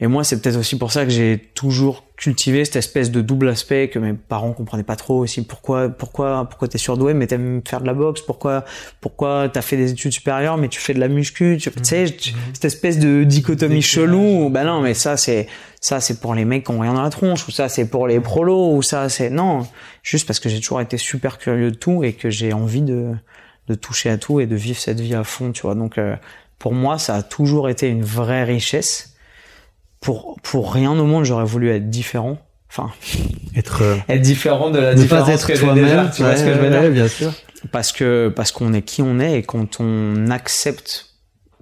et 0.00 0.06
moi, 0.06 0.22
c'est 0.22 0.40
peut-être 0.40 0.56
aussi 0.56 0.78
pour 0.78 0.92
ça 0.92 1.04
que 1.04 1.10
j'ai 1.10 1.50
toujours 1.54 2.04
cultivé 2.16 2.64
cette 2.64 2.76
espèce 2.76 3.10
de 3.10 3.20
double 3.20 3.48
aspect 3.48 3.88
que 3.88 3.98
mes 3.98 4.12
parents 4.12 4.52
comprenaient 4.52 4.84
pas 4.84 4.94
trop 4.94 5.18
aussi. 5.18 5.44
Pourquoi, 5.44 5.88
pourquoi, 5.88 6.46
pourquoi 6.48 6.68
t'es 6.68 6.78
surdoué 6.78 7.14
mais 7.14 7.26
t'aimes 7.26 7.62
faire 7.66 7.80
de 7.80 7.86
la 7.86 7.94
boxe? 7.94 8.20
Pourquoi, 8.20 8.64
pourquoi 9.00 9.48
t'as 9.52 9.60
fait 9.60 9.76
des 9.76 9.90
études 9.90 10.12
supérieures 10.12 10.56
mais 10.56 10.68
tu 10.68 10.78
fais 10.78 10.94
de 10.94 11.00
la 11.00 11.08
muscu? 11.08 11.58
Tu, 11.60 11.72
sais, 11.82 12.04
mmh. 12.04 12.32
cette 12.52 12.64
espèce 12.64 13.00
de 13.00 13.24
dichotomie 13.24 13.82
chelou. 13.82 14.50
Bah 14.50 14.62
non, 14.62 14.82
mais 14.82 14.94
ça 14.94 15.16
c'est 15.16 15.48
ça 15.80 16.00
c'est 16.00 16.20
pour 16.20 16.34
les 16.34 16.44
mecs 16.44 16.64
qui 16.66 16.70
ont 16.70 16.78
rien 16.78 16.94
dans 16.94 17.02
la 17.02 17.10
tronche 17.10 17.48
ou 17.48 17.50
ça 17.50 17.68
c'est 17.68 17.88
pour 17.88 18.06
les 18.06 18.20
prolos 18.20 18.76
ou 18.76 18.82
ça 18.82 19.08
c'est 19.08 19.30
non. 19.30 19.66
Juste 20.04 20.28
parce 20.28 20.38
que 20.38 20.48
j'ai 20.48 20.60
toujours 20.60 20.80
été 20.80 20.96
super 20.96 21.38
curieux 21.38 21.72
de 21.72 21.76
tout 21.76 22.04
et 22.04 22.12
que 22.12 22.30
j'ai 22.30 22.52
envie 22.52 22.82
de 22.82 23.14
de 23.66 23.74
toucher 23.74 24.10
à 24.10 24.16
tout 24.16 24.38
et 24.38 24.46
de 24.46 24.54
vivre 24.54 24.78
cette 24.78 25.00
vie 25.00 25.14
à 25.16 25.24
fond, 25.24 25.50
tu 25.50 25.62
vois. 25.62 25.74
Donc 25.74 25.98
euh, 25.98 26.14
pour 26.60 26.72
moi, 26.72 26.98
ça 26.98 27.16
a 27.16 27.22
toujours 27.24 27.68
été 27.68 27.88
une 27.88 28.04
vraie 28.04 28.44
richesse 28.44 29.17
pour 30.00 30.36
pour 30.42 30.72
rien 30.72 30.92
au 30.92 31.04
monde 31.04 31.24
j'aurais 31.24 31.44
voulu 31.44 31.70
être 31.70 31.90
différent. 31.90 32.38
Enfin 32.70 32.90
être 33.56 33.82
euh, 33.82 33.96
être 34.08 34.20
différent 34.20 34.70
de 34.70 34.78
la 34.78 34.94
différence 34.94 35.28
être 35.28 35.46
que 35.46 35.58
toi-même. 35.58 36.10
tu 36.14 36.22
vois 36.22 36.36
ce 36.36 36.44
que 36.44 36.52
je 36.52 36.58
veux 36.58 36.70
dire? 36.70 36.90
bien 36.90 37.08
sûr. 37.08 37.32
Parce 37.72 37.92
que 37.92 38.32
parce 38.34 38.52
qu'on 38.52 38.72
est 38.72 38.82
qui 38.82 39.02
on 39.02 39.18
est 39.18 39.38
et 39.38 39.42
quand 39.42 39.80
on 39.80 40.30
accepte 40.30 41.14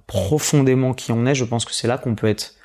profondément 0.05 0.93
qui 0.93 1.11
on 1.11 1.25
est 1.25 1.35
je 1.35 1.43
pense 1.43 1.65
que 1.65 1.73
c'est 1.73 1.87
là 1.87 1.97
qu'on 1.97 2.15
peut 2.15 2.27
être 2.27 2.55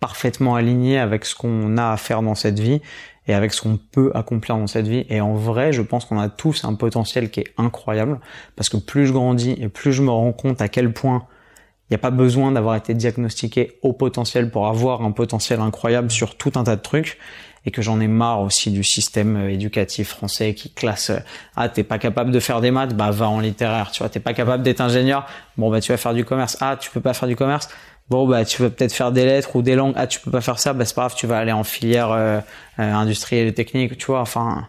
parfaitement 0.00 0.54
aligné 0.54 0.98
avec 0.98 1.24
ce 1.24 1.34
qu'on 1.34 1.76
a 1.76 1.90
à 1.90 1.96
faire 1.96 2.22
dans 2.22 2.34
cette 2.34 2.58
vie 2.60 2.80
et 3.26 3.34
avec 3.34 3.52
ce 3.52 3.60
qu'on 3.60 3.78
peut 3.78 4.10
accomplir 4.14 4.56
dans 4.56 4.66
cette 4.66 4.88
vie. 4.88 5.04
Et 5.10 5.20
en 5.20 5.34
vrai, 5.34 5.72
je 5.72 5.82
pense 5.82 6.06
qu'on 6.06 6.18
a 6.18 6.28
tous 6.28 6.64
un 6.64 6.74
potentiel 6.74 7.30
qui 7.30 7.40
est 7.40 7.52
incroyable 7.58 8.20
parce 8.56 8.68
que 8.68 8.78
plus 8.78 9.06
je 9.06 9.12
grandis 9.12 9.54
et 9.60 9.68
plus 9.68 9.92
je 9.92 10.02
me 10.02 10.10
rends 10.10 10.32
compte 10.32 10.62
à 10.62 10.68
quel 10.68 10.92
point 10.92 11.26
il 11.88 11.94
n'y 11.94 11.96
a 11.96 11.98
pas 11.98 12.10
besoin 12.10 12.52
d'avoir 12.52 12.76
été 12.76 12.92
diagnostiqué 12.92 13.78
au 13.82 13.94
potentiel 13.94 14.50
pour 14.50 14.66
avoir 14.66 15.02
un 15.02 15.10
potentiel 15.10 15.60
incroyable 15.60 16.10
sur 16.10 16.36
tout 16.36 16.52
un 16.56 16.64
tas 16.64 16.76
de 16.76 16.82
trucs. 16.82 17.18
Et 17.66 17.70
que 17.70 17.82
j'en 17.82 18.00
ai 18.00 18.08
marre 18.08 18.40
aussi 18.40 18.70
du 18.70 18.84
système 18.84 19.36
euh, 19.36 19.50
éducatif 19.50 20.08
français 20.10 20.54
qui 20.54 20.72
classe 20.72 21.10
euh, 21.10 21.18
ah 21.56 21.68
t'es 21.68 21.82
pas 21.82 21.98
capable 21.98 22.30
de 22.30 22.40
faire 22.40 22.60
des 22.60 22.70
maths? 22.70 22.94
Bah 22.94 23.10
va 23.10 23.28
en 23.28 23.40
littéraire 23.40 23.90
tu 23.90 23.98
vois 23.98 24.08
t'es 24.08 24.20
pas 24.20 24.32
capable 24.32 24.62
d'être 24.62 24.80
ingénieur. 24.80 25.26
Bon 25.56 25.68
bah 25.68 25.80
tu 25.80 25.92
vas 25.92 25.98
faire 25.98 26.14
du 26.14 26.24
commerce. 26.24 26.56
Ah 26.60 26.76
tu 26.80 26.90
peux 26.90 27.00
pas 27.00 27.14
faire 27.14 27.28
du 27.28 27.36
commerce? 27.36 27.68
Bon 28.08 28.26
bah 28.26 28.44
tu 28.44 28.62
vas 28.62 28.70
peut-être 28.70 28.92
faire 28.92 29.12
des 29.12 29.26
lettres 29.26 29.56
ou 29.56 29.62
des 29.62 29.74
langues. 29.74 29.92
Ah 29.96 30.06
tu 30.06 30.20
peux 30.20 30.30
pas 30.30 30.40
faire 30.40 30.58
ça? 30.58 30.72
Bah 30.72 30.84
c'est 30.84 30.94
pas 30.94 31.02
grave 31.02 31.14
tu 31.16 31.26
vas 31.26 31.38
aller 31.38 31.52
en 31.52 31.64
filière 31.64 32.10
euh, 32.12 32.40
euh 32.78 32.92
industrielle 32.94 33.48
et 33.48 33.54
technique 33.54 33.98
tu 33.98 34.06
vois 34.06 34.20
enfin 34.20 34.68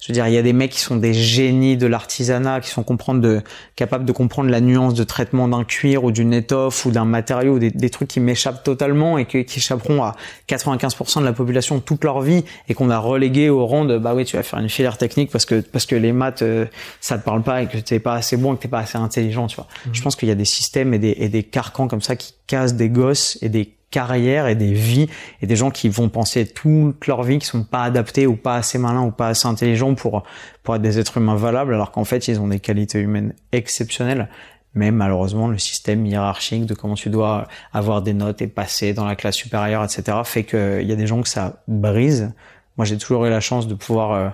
je 0.00 0.08
veux 0.08 0.14
dire, 0.14 0.28
il 0.28 0.34
y 0.34 0.38
a 0.38 0.42
des 0.42 0.52
mecs 0.52 0.70
qui 0.70 0.80
sont 0.80 0.96
des 0.96 1.12
génies 1.12 1.76
de 1.76 1.86
l'artisanat, 1.86 2.60
qui 2.60 2.70
sont 2.70 2.84
comprendre 2.84 3.20
de, 3.20 3.42
capables 3.74 4.04
de 4.04 4.12
comprendre 4.12 4.48
la 4.48 4.60
nuance 4.60 4.94
de 4.94 5.02
traitement 5.02 5.48
d'un 5.48 5.64
cuir 5.64 6.04
ou 6.04 6.12
d'une 6.12 6.32
étoffe 6.32 6.86
ou 6.86 6.92
d'un 6.92 7.04
matériau, 7.04 7.58
des, 7.58 7.70
des, 7.70 7.90
trucs 7.90 8.08
qui 8.08 8.20
m'échappent 8.20 8.62
totalement 8.62 9.18
et 9.18 9.26
qui, 9.26 9.44
qui 9.44 9.58
échapperont 9.58 10.04
à 10.04 10.14
95% 10.48 11.20
de 11.20 11.24
la 11.24 11.32
population 11.32 11.80
toute 11.80 12.04
leur 12.04 12.20
vie 12.20 12.44
et 12.68 12.74
qu'on 12.74 12.90
a 12.90 12.98
relégué 12.98 13.50
au 13.50 13.66
rang 13.66 13.84
de 13.84 13.98
bah 13.98 14.14
oui 14.14 14.24
tu 14.24 14.36
vas 14.36 14.42
faire 14.44 14.60
une 14.60 14.68
filière 14.68 14.98
technique 14.98 15.30
parce 15.30 15.44
que 15.44 15.60
parce 15.60 15.86
que 15.86 15.96
les 15.96 16.12
maths 16.12 16.42
euh, 16.42 16.66
ça 17.00 17.18
te 17.18 17.24
parle 17.24 17.42
pas 17.42 17.62
et 17.62 17.66
que 17.66 17.78
t'es 17.78 17.98
pas 17.98 18.14
assez 18.14 18.36
bon 18.36 18.54
et 18.54 18.56
que 18.56 18.62
t'es 18.62 18.68
pas 18.68 18.80
assez 18.80 18.98
intelligent 18.98 19.48
tu 19.48 19.56
vois. 19.56 19.66
Mmh. 19.86 19.90
Je 19.92 20.02
pense 20.02 20.16
qu'il 20.16 20.28
y 20.28 20.32
a 20.32 20.36
des 20.36 20.44
systèmes 20.44 20.94
et 20.94 20.98
des, 20.98 21.16
et 21.18 21.28
des 21.28 21.42
carcans 21.42 21.88
comme 21.88 22.02
ça 22.02 22.14
qui 22.14 22.34
cassent 22.46 22.74
des 22.74 22.88
gosses 22.88 23.38
et 23.42 23.48
des 23.48 23.77
carrières 23.90 24.46
et 24.48 24.54
des 24.54 24.72
vies 24.72 25.08
et 25.40 25.46
des 25.46 25.56
gens 25.56 25.70
qui 25.70 25.88
vont 25.88 26.08
penser 26.08 26.46
toute 26.46 27.06
leur 27.06 27.22
vie 27.22 27.38
qui 27.38 27.46
sont 27.46 27.64
pas 27.64 27.82
adaptés 27.82 28.26
ou 28.26 28.36
pas 28.36 28.56
assez 28.56 28.78
malins 28.78 29.02
ou 29.02 29.10
pas 29.10 29.28
assez 29.28 29.46
intelligents 29.46 29.94
pour 29.94 30.24
pour 30.62 30.76
être 30.76 30.82
des 30.82 30.98
êtres 30.98 31.16
humains 31.16 31.36
valables 31.36 31.74
alors 31.74 31.90
qu'en 31.90 32.04
fait 32.04 32.28
ils 32.28 32.40
ont 32.40 32.48
des 32.48 32.60
qualités 32.60 32.98
humaines 32.98 33.34
exceptionnelles. 33.52 34.28
Mais 34.74 34.90
malheureusement 34.90 35.48
le 35.48 35.58
système 35.58 36.04
hiérarchique 36.04 36.66
de 36.66 36.74
comment 36.74 36.94
tu 36.94 37.08
dois 37.08 37.48
avoir 37.72 38.02
des 38.02 38.12
notes 38.12 38.42
et 38.42 38.46
passer 38.46 38.92
dans 38.92 39.06
la 39.06 39.16
classe 39.16 39.36
supérieure 39.36 39.82
etc 39.82 40.18
fait 40.24 40.44
qu'il 40.44 40.86
y 40.86 40.92
a 40.92 40.96
des 40.96 41.06
gens 41.06 41.22
que 41.22 41.28
ça 41.28 41.62
brise. 41.66 42.32
Moi 42.76 42.84
j'ai 42.84 42.98
toujours 42.98 43.24
eu 43.24 43.30
la 43.30 43.40
chance 43.40 43.66
de 43.66 43.74
pouvoir 43.74 44.12
euh, 44.12 44.28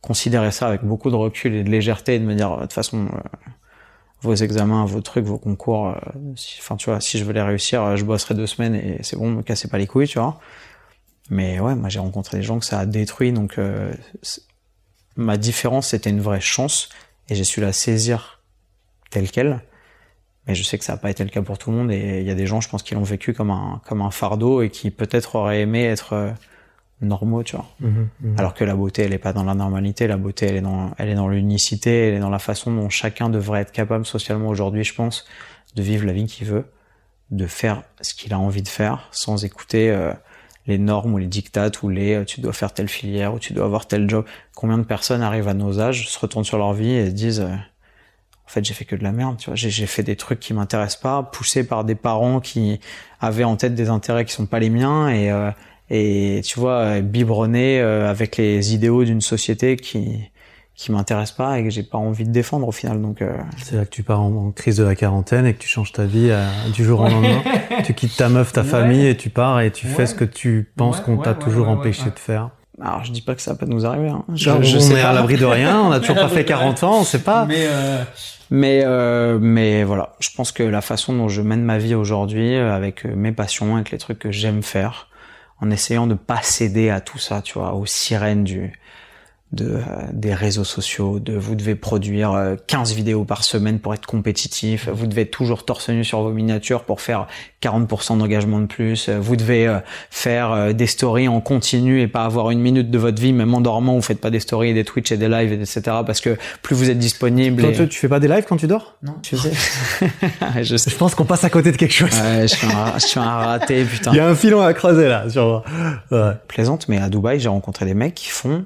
considérer 0.00 0.50
ça 0.50 0.66
avec 0.66 0.82
beaucoup 0.82 1.10
de 1.10 1.16
recul 1.16 1.54
et 1.54 1.62
de 1.62 1.70
légèreté 1.70 2.14
et 2.14 2.18
de 2.18 2.24
me 2.24 2.34
dire 2.34 2.56
de 2.56 2.62
toute 2.62 2.72
façon 2.72 3.06
euh, 3.06 3.50
vos 4.24 4.34
examens, 4.34 4.84
vos 4.86 5.00
trucs, 5.00 5.24
vos 5.24 5.38
concours. 5.38 5.88
Euh, 5.88 6.34
enfin, 6.58 6.76
tu 6.76 6.90
vois, 6.90 7.00
si 7.00 7.18
je 7.18 7.24
voulais 7.24 7.42
réussir, 7.42 7.82
euh, 7.82 7.96
je 7.96 8.04
bosserais 8.04 8.34
deux 8.34 8.46
semaines 8.46 8.74
et 8.74 8.98
c'est 9.02 9.16
bon, 9.16 9.30
me 9.30 9.42
cassez 9.42 9.68
pas 9.68 9.78
les 9.78 9.86
couilles, 9.86 10.08
tu 10.08 10.18
vois. 10.18 10.40
Mais 11.30 11.60
ouais, 11.60 11.74
moi 11.74 11.88
j'ai 11.88 12.00
rencontré 12.00 12.38
des 12.38 12.42
gens 12.42 12.58
que 12.58 12.66
ça 12.66 12.78
a 12.78 12.86
détruit, 12.86 13.32
donc 13.32 13.58
euh, 13.58 13.92
ma 15.16 15.38
différence 15.38 15.88
c'était 15.88 16.10
une 16.10 16.20
vraie 16.20 16.40
chance 16.40 16.90
et 17.30 17.34
j'ai 17.34 17.44
su 17.44 17.60
la 17.60 17.72
saisir 17.72 18.42
telle 19.10 19.30
quelle. 19.30 19.62
Mais 20.46 20.54
je 20.54 20.62
sais 20.62 20.76
que 20.76 20.84
ça 20.84 20.92
n'a 20.92 20.98
pas 20.98 21.10
été 21.10 21.24
le 21.24 21.30
cas 21.30 21.40
pour 21.40 21.56
tout 21.56 21.70
le 21.70 21.76
monde 21.78 21.90
et 21.90 22.20
il 22.20 22.26
y 22.26 22.30
a 22.30 22.34
des 22.34 22.46
gens, 22.46 22.60
je 22.60 22.68
pense, 22.68 22.82
qui 22.82 22.94
l'ont 22.94 23.02
vécu 23.02 23.32
comme 23.32 23.50
un 23.50 23.80
comme 23.86 24.02
un 24.02 24.10
fardeau 24.10 24.60
et 24.60 24.68
qui 24.68 24.90
peut-être 24.90 25.36
auraient 25.36 25.60
aimé 25.60 25.84
être 25.84 26.34
normaux, 27.04 27.42
tu 27.42 27.56
vois. 27.56 27.66
Mhm, 27.80 28.08
mhm. 28.20 28.34
Alors 28.38 28.54
que 28.54 28.64
la 28.64 28.74
beauté, 28.74 29.02
elle 29.02 29.12
est 29.12 29.18
pas 29.18 29.32
dans 29.32 29.44
la 29.44 29.54
normalité, 29.54 30.06
la 30.06 30.16
beauté, 30.16 30.46
elle 30.46 30.56
est 30.56 30.60
dans, 30.60 30.92
elle 30.98 31.08
est 31.08 31.14
dans 31.14 31.28
l'unicité, 31.28 32.08
elle 32.08 32.14
est 32.14 32.20
dans 32.20 32.30
la 32.30 32.38
façon 32.38 32.72
dont 32.74 32.88
chacun 32.88 33.28
devrait 33.28 33.60
être 33.60 33.72
capable 33.72 34.06
socialement 34.06 34.48
aujourd'hui, 34.48 34.84
je 34.84 34.94
pense, 34.94 35.26
de 35.74 35.82
vivre 35.82 36.06
la 36.06 36.12
vie 36.12 36.26
qu'il 36.26 36.46
veut, 36.46 36.66
de 37.30 37.46
faire 37.46 37.82
ce 38.00 38.14
qu'il 38.14 38.32
a 38.32 38.38
envie 38.38 38.62
de 38.62 38.68
faire, 38.68 39.08
sans 39.10 39.44
écouter 39.44 39.90
euh, 39.90 40.12
les 40.66 40.78
normes 40.78 41.14
ou 41.14 41.18
les 41.18 41.26
dictates 41.26 41.82
ou 41.82 41.88
les 41.88 42.14
euh, 42.14 42.24
tu 42.24 42.40
dois 42.40 42.52
faire 42.52 42.72
telle 42.72 42.88
filière 42.88 43.34
ou 43.34 43.38
tu 43.38 43.52
dois 43.52 43.64
avoir 43.64 43.86
tel 43.86 44.08
job. 44.08 44.24
Combien 44.54 44.78
de 44.78 44.84
personnes 44.84 45.22
arrivent 45.22 45.48
à 45.48 45.54
nos 45.54 45.80
âges, 45.80 46.08
se 46.08 46.18
retournent 46.18 46.44
sur 46.44 46.58
leur 46.58 46.72
vie 46.72 46.92
et 46.92 47.06
se 47.06 47.10
disent 47.12 47.40
euh, 47.40 47.52
en 47.52 48.48
fait 48.48 48.64
j'ai 48.64 48.74
fait 48.74 48.84
que 48.84 48.96
de 48.96 49.02
la 49.02 49.12
merde, 49.12 49.36
tu 49.38 49.50
vois, 49.50 49.56
j'ai 49.56 49.86
fait 49.86 50.02
des 50.02 50.16
trucs 50.16 50.40
qui 50.40 50.54
m'intéressent 50.54 51.00
pas, 51.00 51.22
poussé 51.22 51.66
par 51.66 51.84
des 51.84 51.94
parents 51.94 52.40
qui 52.40 52.80
avaient 53.20 53.44
en 53.44 53.56
tête 53.56 53.74
des 53.74 53.88
intérêts 53.88 54.24
qui 54.24 54.32
sont 54.32 54.46
pas 54.46 54.58
les 54.58 54.70
miens 54.70 55.08
et 55.08 55.30
et 55.90 56.40
tu 56.44 56.58
vois 56.58 57.00
biberonner 57.00 57.80
euh, 57.80 58.10
avec 58.10 58.36
les 58.36 58.74
idéaux 58.74 59.04
d'une 59.04 59.20
société 59.20 59.76
qui 59.76 60.30
qui 60.76 60.90
m'intéresse 60.90 61.30
pas 61.30 61.58
et 61.60 61.62
que 61.62 61.70
j'ai 61.70 61.84
pas 61.84 61.98
envie 61.98 62.24
de 62.24 62.32
défendre 62.32 62.66
au 62.66 62.72
final 62.72 63.00
donc 63.00 63.22
euh... 63.22 63.36
c'est 63.62 63.76
là 63.76 63.84
que 63.84 63.90
tu 63.90 64.02
pars 64.02 64.20
en, 64.20 64.50
crise 64.50 64.76
de 64.78 64.82
la 64.82 64.96
quarantaine 64.96 65.46
et 65.46 65.54
que 65.54 65.58
tu 65.60 65.68
changes 65.68 65.92
ta 65.92 66.04
vie 66.04 66.30
euh, 66.30 66.44
du 66.72 66.84
jour 66.84 67.00
au 67.00 67.04
lendemain 67.04 67.42
tu 67.84 67.94
quittes 67.94 68.16
ta 68.16 68.28
meuf 68.28 68.52
ta 68.52 68.64
famille 68.64 69.06
et 69.06 69.16
tu 69.16 69.30
pars 69.30 69.60
et 69.60 69.70
tu 69.70 69.86
fais 69.86 70.06
ce 70.06 70.14
que 70.16 70.24
tu 70.24 70.72
penses 70.76 71.00
qu'on 71.00 71.16
t'a 71.18 71.34
toujours 71.34 71.68
empêché 71.68 72.06
de 72.06 72.18
faire 72.18 72.50
Alors 72.80 73.04
je 73.04 73.12
dis 73.12 73.22
pas 73.22 73.36
que 73.36 73.42
ça 73.42 73.52
va 73.52 73.58
pas 73.58 73.66
nous 73.66 73.86
arriver. 73.86 74.08
Hein. 74.08 74.24
Je, 74.34 74.44
Genre, 74.46 74.62
je 74.64 74.78
on 74.78 74.80
sais 74.80 74.94
est 74.94 75.02
pas. 75.02 75.10
à 75.10 75.12
l'abri 75.12 75.36
de 75.36 75.44
rien, 75.44 75.80
on 75.80 75.92
a 75.92 76.00
toujours 76.00 76.16
pas 76.16 76.28
fait 76.28 76.44
40 76.44 76.82
ans, 76.82 77.00
on 77.00 77.04
sait 77.04 77.20
pas. 77.20 77.46
Mais 77.46 77.66
euh, 77.68 78.02
mais 78.50 78.82
euh, 78.84 79.38
mais 79.40 79.84
voilà, 79.84 80.14
je 80.20 80.30
pense 80.30 80.52
que 80.52 80.62
la 80.62 80.80
façon 80.80 81.12
dont 81.14 81.28
je 81.28 81.42
mène 81.42 81.62
ma 81.62 81.78
vie 81.78 81.94
aujourd'hui, 81.94 82.54
euh, 82.54 82.74
avec 82.74 83.06
euh, 83.06 83.14
mes 83.16 83.32
passions, 83.32 83.76
avec 83.76 83.90
les 83.90 83.98
trucs 83.98 84.18
que 84.18 84.30
j'aime 84.30 84.62
faire, 84.62 85.08
en 85.60 85.70
essayant 85.70 86.06
de 86.06 86.14
pas 86.14 86.42
céder 86.42 86.90
à 86.90 87.00
tout 87.00 87.18
ça, 87.18 87.42
tu 87.42 87.54
vois, 87.54 87.74
aux 87.74 87.86
sirènes 87.86 88.44
du 88.44 88.72
de 89.52 89.66
euh, 89.76 89.80
des 90.12 90.34
réseaux 90.34 90.64
sociaux, 90.64 91.20
de 91.20 91.34
vous 91.36 91.54
devez 91.54 91.76
produire 91.76 92.32
euh, 92.32 92.56
15 92.66 92.92
vidéos 92.92 93.24
par 93.24 93.44
semaine 93.44 93.78
pour 93.78 93.94
être 93.94 94.06
compétitif, 94.06 94.88
vous 94.92 95.06
devez 95.06 95.22
être 95.22 95.30
toujours 95.30 95.64
torse 95.64 95.90
nu 95.90 96.02
sur 96.02 96.22
vos 96.22 96.32
miniatures 96.32 96.82
pour 96.82 97.00
faire 97.00 97.28
40% 97.62 98.18
d'engagement 98.18 98.58
de 98.60 98.66
plus, 98.66 99.08
euh, 99.08 99.18
vous 99.20 99.36
devez 99.36 99.68
euh, 99.68 99.78
faire 100.10 100.50
euh, 100.50 100.72
des 100.72 100.86
stories 100.88 101.28
en 101.28 101.40
continu 101.40 102.00
et 102.00 102.08
pas 102.08 102.24
avoir 102.24 102.50
une 102.50 102.58
minute 102.58 102.90
de 102.90 102.98
votre 102.98 103.20
vie, 103.20 103.32
même 103.32 103.54
en 103.54 103.60
dormant, 103.60 103.94
vous 103.94 104.02
faites 104.02 104.20
pas 104.20 104.30
des 104.30 104.40
stories 104.40 104.70
et 104.70 104.74
des 104.74 104.84
Twitch 104.84 105.12
et 105.12 105.16
des 105.16 105.28
lives, 105.28 105.52
etc. 105.52 105.82
parce 106.04 106.20
que 106.20 106.36
plus 106.62 106.74
vous 106.74 106.90
êtes 106.90 106.98
disponible. 106.98 107.62
Toi, 107.62 107.70
et- 107.70 107.74
tu, 107.76 107.88
tu 107.88 107.98
fais 108.00 108.08
pas 108.08 108.18
des 108.20 108.28
lives 108.28 108.44
quand 108.48 108.56
tu 108.56 108.66
dors? 108.66 108.96
Non, 109.04 109.14
tu 109.22 109.36
sais. 109.36 109.52
je 110.62 110.76
sais. 110.76 110.90
Je 110.90 110.96
pense 110.96 111.14
qu'on 111.14 111.26
passe 111.26 111.44
à 111.44 111.50
côté 111.50 111.70
de 111.70 111.76
quelque 111.76 111.94
chose. 111.94 112.10
Ouais, 112.10 112.48
je 112.48 112.54
suis 112.54 112.66
un, 112.66 112.98
je 112.98 113.06
suis 113.06 113.20
un 113.20 113.24
raté, 113.24 113.84
putain. 113.84 114.10
Il 114.12 114.16
y 114.16 114.20
a 114.20 114.26
un 114.28 114.34
filon 114.34 114.62
à 114.62 114.72
creuser 114.74 115.08
là, 115.08 115.30
sur 115.30 115.62
ouais. 116.10 116.32
Plaisante, 116.48 116.88
mais 116.88 116.98
à 116.98 117.08
Dubaï, 117.08 117.38
j'ai 117.38 117.48
rencontré 117.48 117.84
des 117.84 117.94
mecs 117.94 118.14
qui 118.14 118.30
font 118.30 118.64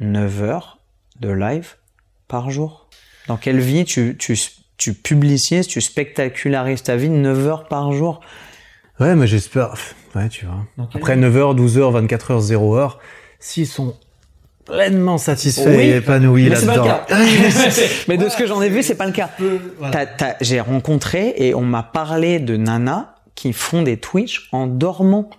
9 0.00 0.42
heures 0.42 0.78
de 1.20 1.30
live 1.30 1.74
par 2.28 2.50
jour. 2.50 2.88
Dans 3.26 3.36
quelle 3.36 3.60
vie 3.60 3.84
tu, 3.84 4.16
tu, 4.18 4.38
tu 4.76 4.94
publicises, 4.94 5.66
tu 5.66 5.80
spectacularises 5.80 6.82
ta 6.82 6.96
vie 6.96 7.10
9 7.10 7.46
heures 7.46 7.68
par 7.68 7.92
jour? 7.92 8.20
Ouais, 9.00 9.14
mais 9.14 9.26
j'espère. 9.26 9.74
Ouais, 10.14 10.28
tu 10.28 10.46
vois. 10.46 10.64
Après 10.94 11.16
9h, 11.16 11.56
12h, 11.56 12.06
24h, 12.06 12.52
0h, 12.52 12.96
s'ils 13.38 13.66
sont 13.66 13.94
pleinement 14.64 15.18
satisfaits 15.18 15.76
Oui, 15.76 15.84
et 15.84 15.96
épanouis 15.96 16.48
là-dedans. 16.48 17.00
mais 18.08 18.16
de 18.16 18.28
ce 18.28 18.36
que 18.36 18.46
j'en 18.46 18.60
ai 18.60 18.68
vu, 18.68 18.82
c'est 18.82 18.96
pas 18.96 19.06
le 19.06 19.12
cas. 19.12 19.30
J'ai 20.40 20.60
rencontré 20.60 21.34
et 21.36 21.54
on 21.54 21.62
m'a 21.62 21.82
parlé 21.82 22.38
de 22.40 22.56
nanas 22.56 23.14
qui 23.34 23.52
font 23.52 23.82
des 23.82 23.96
Twitch 23.96 24.48
en 24.52 24.66
dormant. 24.66 25.30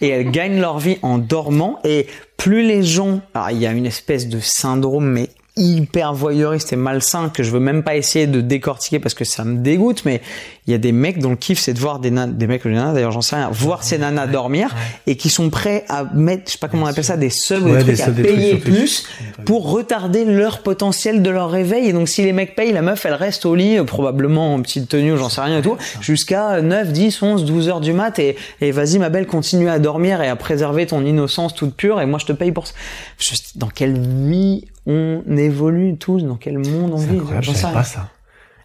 Et 0.00 0.08
elles 0.08 0.30
gagnent 0.30 0.60
leur 0.60 0.78
vie 0.78 0.98
en 1.02 1.18
dormant. 1.18 1.80
Et 1.84 2.06
plus 2.46 2.62
les 2.62 2.84
gens... 2.84 3.20
Alors, 3.34 3.50
il 3.50 3.58
y 3.58 3.66
a 3.66 3.72
une 3.72 3.86
espèce 3.86 4.28
de 4.28 4.38
syndrome, 4.38 5.10
mais 5.10 5.30
hyper 5.56 6.12
voyeuriste 6.12 6.72
et 6.72 6.76
malsain 6.76 7.28
que 7.30 7.42
je 7.42 7.50
veux 7.50 7.60
même 7.60 7.82
pas 7.82 7.96
essayer 7.96 8.26
de 8.26 8.40
décortiquer 8.40 8.98
parce 8.98 9.14
que 9.14 9.24
ça 9.24 9.44
me 9.44 9.56
dégoûte 9.58 10.02
mais 10.04 10.20
il 10.66 10.72
y 10.72 10.74
a 10.74 10.78
des 10.78 10.92
mecs 10.92 11.18
dont 11.18 11.30
le 11.30 11.36
kiff 11.36 11.58
c'est 11.58 11.72
de 11.72 11.78
voir 11.78 11.98
des 11.98 12.10
nanas, 12.10 12.32
des 12.32 12.46
mecs 12.46 12.64
ou 12.64 12.68
des 12.68 12.74
nanas 12.74 12.92
d'ailleurs 12.92 13.12
j'en 13.12 13.22
sais 13.22 13.36
rien 13.36 13.48
voir 13.50 13.82
ces 13.82 13.96
nanas 13.98 14.26
dormir 14.26 14.74
et 15.06 15.16
qui 15.16 15.30
sont 15.30 15.48
prêts 15.48 15.84
à 15.88 16.04
mettre 16.14 16.42
je 16.46 16.52
sais 16.52 16.58
pas 16.58 16.68
comment 16.68 16.84
on 16.84 16.88
appelle 16.88 17.04
ça 17.04 17.16
des 17.16 17.30
subs 17.30 17.62
ou 17.62 17.70
Ouais, 17.70 17.84
des 17.84 17.92
des 17.92 17.96
trucs 17.96 18.08
à 18.08 18.10
des 18.10 18.22
payer 18.22 18.56
plus 18.56 19.06
pour 19.44 19.70
retarder 19.70 20.24
leur 20.24 20.60
potentiel 20.62 21.22
de 21.22 21.30
leur 21.30 21.50
réveil. 21.50 21.88
Et 21.88 21.92
donc, 21.92 22.08
si 22.08 22.22
les 22.22 22.32
mecs 22.32 22.54
payent, 22.56 22.72
la 22.72 22.82
meuf, 22.82 23.06
elle 23.06 23.14
reste 23.14 23.46
au 23.46 23.54
lit, 23.54 23.78
euh, 23.78 23.84
probablement 23.84 24.54
en 24.54 24.62
petite 24.62 24.88
tenue, 24.88 25.16
j'en 25.16 25.28
sais 25.28 25.40
rien 25.40 25.58
et 25.58 25.62
tout, 25.62 25.76
jusqu'à 26.00 26.60
9, 26.60 26.90
10, 26.92 27.22
11, 27.22 27.44
12 27.44 27.68
heures 27.68 27.80
du 27.80 27.92
mat. 27.92 28.18
Et, 28.18 28.36
et 28.60 28.70
vas-y, 28.72 28.98
ma 28.98 29.08
belle, 29.08 29.26
continue 29.26 29.68
à 29.68 29.78
dormir 29.78 30.20
et 30.22 30.28
à 30.28 30.36
préserver 30.36 30.86
ton 30.86 31.04
innocence 31.04 31.54
toute 31.54 31.74
pure. 31.74 32.00
Et 32.00 32.06
moi, 32.06 32.18
je 32.18 32.26
te 32.26 32.32
paye 32.32 32.50
pour 32.52 32.66
ça. 32.66 32.74
Je- 33.18 33.34
dans 33.54 33.68
quelle 33.68 33.98
vie 33.98 34.64
on 34.86 35.22
évolue 35.36 35.96
tous? 35.96 36.22
Dans 36.24 36.36
quel 36.36 36.58
monde 36.58 36.92
on 36.94 36.96
vit? 36.96 37.20
je 37.40 37.50
sais 37.50 37.56
savais 37.58 37.74
pas 37.74 37.84
ça. 37.84 38.08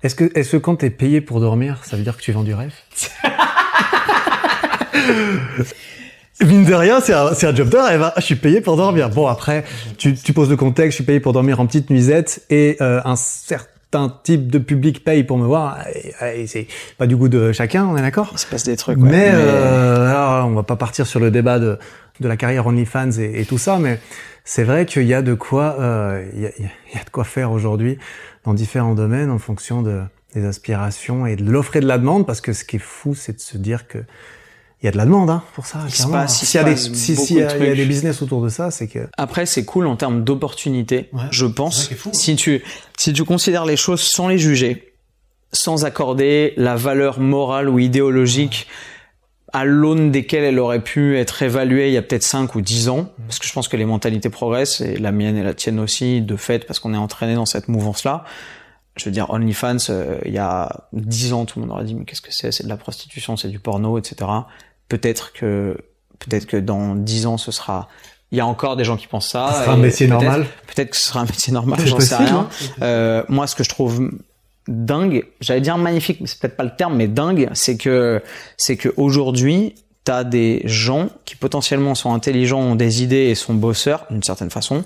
Est-ce 0.04 0.16
que, 0.16 0.32
est-ce 0.38 0.54
que 0.54 0.58
quand 0.58 0.78
t'es 0.78 0.90
payé 0.90 1.22
pour 1.22 1.40
dormir, 1.40 1.82
ça 1.84 1.96
veut 1.96 2.04
dire 2.04 2.18
que 2.18 2.22
tu 2.22 2.32
vends 2.32 2.44
du 2.44 2.54
rêve? 2.54 2.74
Mine 6.44 6.66
de 6.66 6.74
rien, 6.74 7.00
c'est 7.02 7.14
un, 7.14 7.34
c'est 7.36 7.46
un 7.46 7.54
job 7.54 7.70
de 7.70 7.78
rêve. 7.78 8.02
hein. 8.02 8.12
Je 8.18 8.22
suis 8.22 8.36
payé 8.36 8.62
pour 8.62 8.76
dormir. 8.76 9.10
Bon, 9.12 9.28
après, 9.28 9.64
tu, 9.98 10.16
tu 10.16 10.34
poses 10.34 10.50
le 10.50 10.58
contexte, 10.58 10.92
je 10.94 10.96
suis 10.96 11.04
payé 11.04 11.20
pour 11.20 11.34
dormir 11.34 11.60
en 11.60 11.68
petite 11.68 11.92
nuisette 11.92 12.44
et 12.50 12.78
euh, 12.82 13.00
un 13.06 13.16
certain 13.16 14.18
type 14.24 14.50
de 14.50 14.58
public 14.58 15.04
paye 15.04 15.24
pour 15.24 15.38
me 15.38 15.46
voir. 15.46 15.78
Et, 16.24 16.42
et 16.42 16.48
c'est 16.48 16.66
pas 16.98 17.06
du 17.06 17.16
goût 17.16 17.30
de 17.30 17.52
chacun, 17.52 17.86
on 17.86 17.96
est 17.96 18.02
d'accord? 18.02 18.30
Il 18.32 18.40
se 18.40 18.48
passe 18.48 18.64
des 18.64 18.76
trucs, 18.76 18.98
ouais. 18.98 19.08
mais, 19.10 19.30
euh, 19.32 20.10
alors, 20.10 20.48
on 20.48 20.54
va 20.56 20.64
pas 20.64 20.78
partir 20.78 21.06
sur 21.06 21.20
le 21.20 21.30
débat 21.30 21.60
de, 21.60 21.78
de 22.20 22.28
la 22.28 22.38
carrière 22.38 22.66
OnlyFans 22.66 23.12
et, 23.20 23.42
et 23.42 23.46
tout 23.46 23.60
ça, 23.60 23.78
mais 23.78 24.00
c'est 24.44 24.64
vrai 24.64 24.86
qu'il 24.86 25.04
y 25.04 25.14
a 25.14 25.22
de 25.22 25.34
quoi, 25.34 25.78
euh, 25.80 26.30
il 26.34 26.42
y, 26.42 26.46
a, 26.46 26.52
il 26.58 26.96
y 26.96 27.00
a 27.00 27.04
de 27.04 27.10
quoi 27.10 27.24
faire 27.24 27.52
aujourd'hui 27.52 27.98
dans 28.44 28.54
différents 28.54 28.96
domaines 28.96 29.30
en 29.30 29.40
fonction 29.40 29.82
de, 29.82 30.02
des 30.34 30.46
aspirations 30.46 31.26
et 31.26 31.36
de 31.36 31.44
l'offre 31.50 31.76
et 31.76 31.80
de 31.80 31.88
la 31.88 31.98
demande, 31.98 32.26
parce 32.26 32.42
que 32.42 32.54
ce 32.54 32.64
qui 32.64 32.78
est 32.78 32.80
fou, 32.80 33.14
c'est 33.16 33.34
de 33.34 33.42
se 33.42 33.58
dire 33.58 33.88
que 33.88 34.00
il 34.82 34.86
y 34.86 34.88
a 34.88 34.92
de 34.92 34.98
la 34.98 35.06
demande 35.06 35.30
hein, 35.30 35.44
pour 35.54 35.68
ça. 35.68 35.84
Il 35.88 35.94
clairement. 35.94 36.28
S'il 36.28 36.60
y 36.60 36.64
a 36.64 36.76
se 36.76 36.88
des, 36.88 36.90
passe 36.90 36.94
si, 36.98 37.36
y 37.36 37.44
a, 37.44 37.56
il 37.56 37.66
y 37.66 37.70
a 37.70 37.76
des 37.76 37.86
business 37.86 38.24
autour 38.24 38.42
de 38.42 38.50
ça, 38.50 38.72
c'est 38.72 38.88
que 38.88 39.08
Après, 39.16 39.46
c'est 39.46 39.64
cool 39.64 39.86
en 39.86 39.96
termes 39.96 40.24
d'opportunités, 40.24 41.08
Ouais, 41.14 41.22
je 41.30 41.46
pense. 41.46 41.90
fou, 41.94 42.10
hein. 42.10 42.14
Si 42.14 42.36
tu 42.36 42.64
si 42.98 43.14
tu 43.14 43.24
considères 43.24 43.66
les 43.66 43.78
choses 43.78 44.02
sans 44.02 44.28
les 44.28 44.40
juger, 44.40 44.96
sans 45.54 45.86
accorder 45.86 46.54
la 46.58 46.76
valeur 46.76 47.20
morale 47.20 47.70
ou 47.70 47.78
idéologique 47.78 48.68
à 49.54 49.66
l'aune 49.66 50.12
desquelles 50.12 50.44
elle 50.44 50.60
aurait 50.60 50.82
pu 50.82 51.18
être 51.18 51.42
évaluée 51.44 51.90
il 51.90 51.94
y 51.94 51.98
a 51.98 52.02
peut-être 52.02 52.24
5 52.24 52.56
ou 52.56 52.62
10 52.62 52.90
ans, 52.90 53.12
parce 53.28 53.40
que 53.40 53.48
je 53.48 53.54
pense 53.54 53.68
que 53.68 53.78
les 53.78 53.86
mentalités 53.86 54.30
progressent, 54.30 54.82
et 54.82 54.98
la 54.98 55.12
mienne 55.12 55.38
et 55.38 55.44
la 55.44 55.54
tienne 55.54 55.80
aussi, 55.80 56.22
de 56.22 56.36
fait, 56.36 56.66
parce 56.66 56.80
qu'on 56.80 56.94
est 56.94 56.98
entraîné 56.98 57.36
dans 57.36 57.46
cette 57.46 57.68
mouvance-là. 57.68 58.24
Je 58.96 59.06
veux 59.06 59.12
dire, 59.12 59.30
OnlyFans, 59.30 59.78
euh, 59.90 60.20
il 60.26 60.34
y 60.34 60.38
a 60.38 60.88
10 60.94 61.34
ans, 61.34 61.46
tout 61.46 61.60
le 61.60 61.66
monde 61.66 61.76
aurait 61.76 61.86
dit, 61.86 61.96
mais 61.96 62.06
qu'est-ce 62.06 62.22
que 62.22 62.34
c'est? 62.34 62.52
C'est 62.52 62.64
de 62.64 62.70
la 62.70 62.78
prostitution, 62.78 63.38
c'est 63.38 63.50
du 63.50 63.60
porno, 63.60 63.98
etc. 63.98 64.30
Peut-être 64.90 65.34
que, 65.34 65.78
peut-être 66.20 66.46
que 66.46 66.58
dans 66.58 66.96
10 66.96 67.26
ans, 67.26 67.38
ce 67.38 67.52
sera, 67.52 67.88
il 68.32 68.38
y 68.38 68.42
a 68.42 68.46
encore 68.46 68.76
des 68.76 68.84
gens 68.84 68.98
qui 68.98 69.08
pensent 69.08 69.30
ça. 69.30 69.54
ce 69.54 69.64
sera 69.64 69.74
un 69.74 69.78
métier 69.78 70.08
normal. 70.08 70.46
Peut-être 70.68 70.92
que 70.92 70.98
ce 70.98 71.08
sera 71.08 71.22
un 71.22 71.26
métier 71.26 71.54
normal, 71.54 71.80
j'en 71.86 72.00
sais 72.00 72.16
rien. 72.16 72.48
Euh, 72.82 73.24
moi, 73.30 73.48
ce 73.48 73.56
que 73.56 73.64
je 73.64 73.70
trouve 73.70 74.12
dingue, 74.68 75.26
j'allais 75.40 75.62
dire 75.62 75.78
magnifique, 75.78 76.22
mais 76.22 76.28
c'est 76.28 76.40
peut-être 76.40 76.58
pas 76.58 76.64
le 76.64 76.76
terme, 76.76 76.96
mais 76.96 77.08
dingue, 77.08 77.50
c'est 77.54 77.78
que 77.78 78.22
c'est 78.58 78.78
que 78.78 78.94
aujourd'hui, 78.98 79.76
t'as 80.04 80.24
des 80.24 80.62
gens 80.66 81.10
qui 81.26 81.36
potentiellement 81.36 81.96
sont 81.96 82.14
intelligents, 82.14 82.62
ont 82.62 82.76
des 82.76 83.04
idées 83.04 83.28
et 83.28 83.36
sont 83.36 83.54
bosseurs 83.54 84.06
d'une 84.10 84.24
certaine 84.24 84.50
façon, 84.50 84.84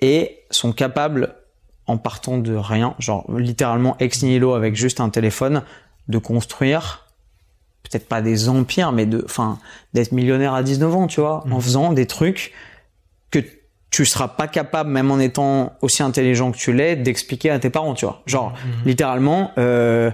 et 0.00 0.40
sont 0.50 0.72
capables, 0.72 1.34
en 1.86 1.98
partant 1.98 2.38
de 2.38 2.54
rien, 2.54 2.94
genre 2.98 3.24
littéralement 3.38 3.96
ex 4.00 4.22
nihilo 4.22 4.54
avec 4.54 4.74
juste 4.74 5.00
un 5.00 5.08
téléphone, 5.08 5.62
de 6.08 6.18
construire 6.18 7.06
peut-être 7.82 8.08
pas 8.08 8.22
des 8.22 8.48
empires, 8.48 8.92
mais 8.92 9.06
de, 9.06 9.22
enfin, 9.24 9.58
d'être 9.94 10.12
millionnaire 10.12 10.54
à 10.54 10.62
19 10.62 10.94
ans, 10.94 11.06
tu 11.06 11.20
vois, 11.20 11.44
en 11.50 11.60
faisant 11.60 11.92
des 11.92 12.06
trucs 12.06 12.52
que 13.30 13.38
tu 13.96 14.04
seras 14.04 14.28
pas 14.28 14.46
capable, 14.46 14.90
même 14.90 15.10
en 15.10 15.18
étant 15.18 15.72
aussi 15.80 16.02
intelligent 16.02 16.52
que 16.52 16.58
tu 16.58 16.74
l'es, 16.74 16.96
d'expliquer 16.96 17.48
à 17.48 17.58
tes 17.58 17.70
parents, 17.70 17.94
tu 17.94 18.04
vois. 18.04 18.20
Genre, 18.26 18.52
littéralement, 18.84 19.52
euh, 19.56 20.10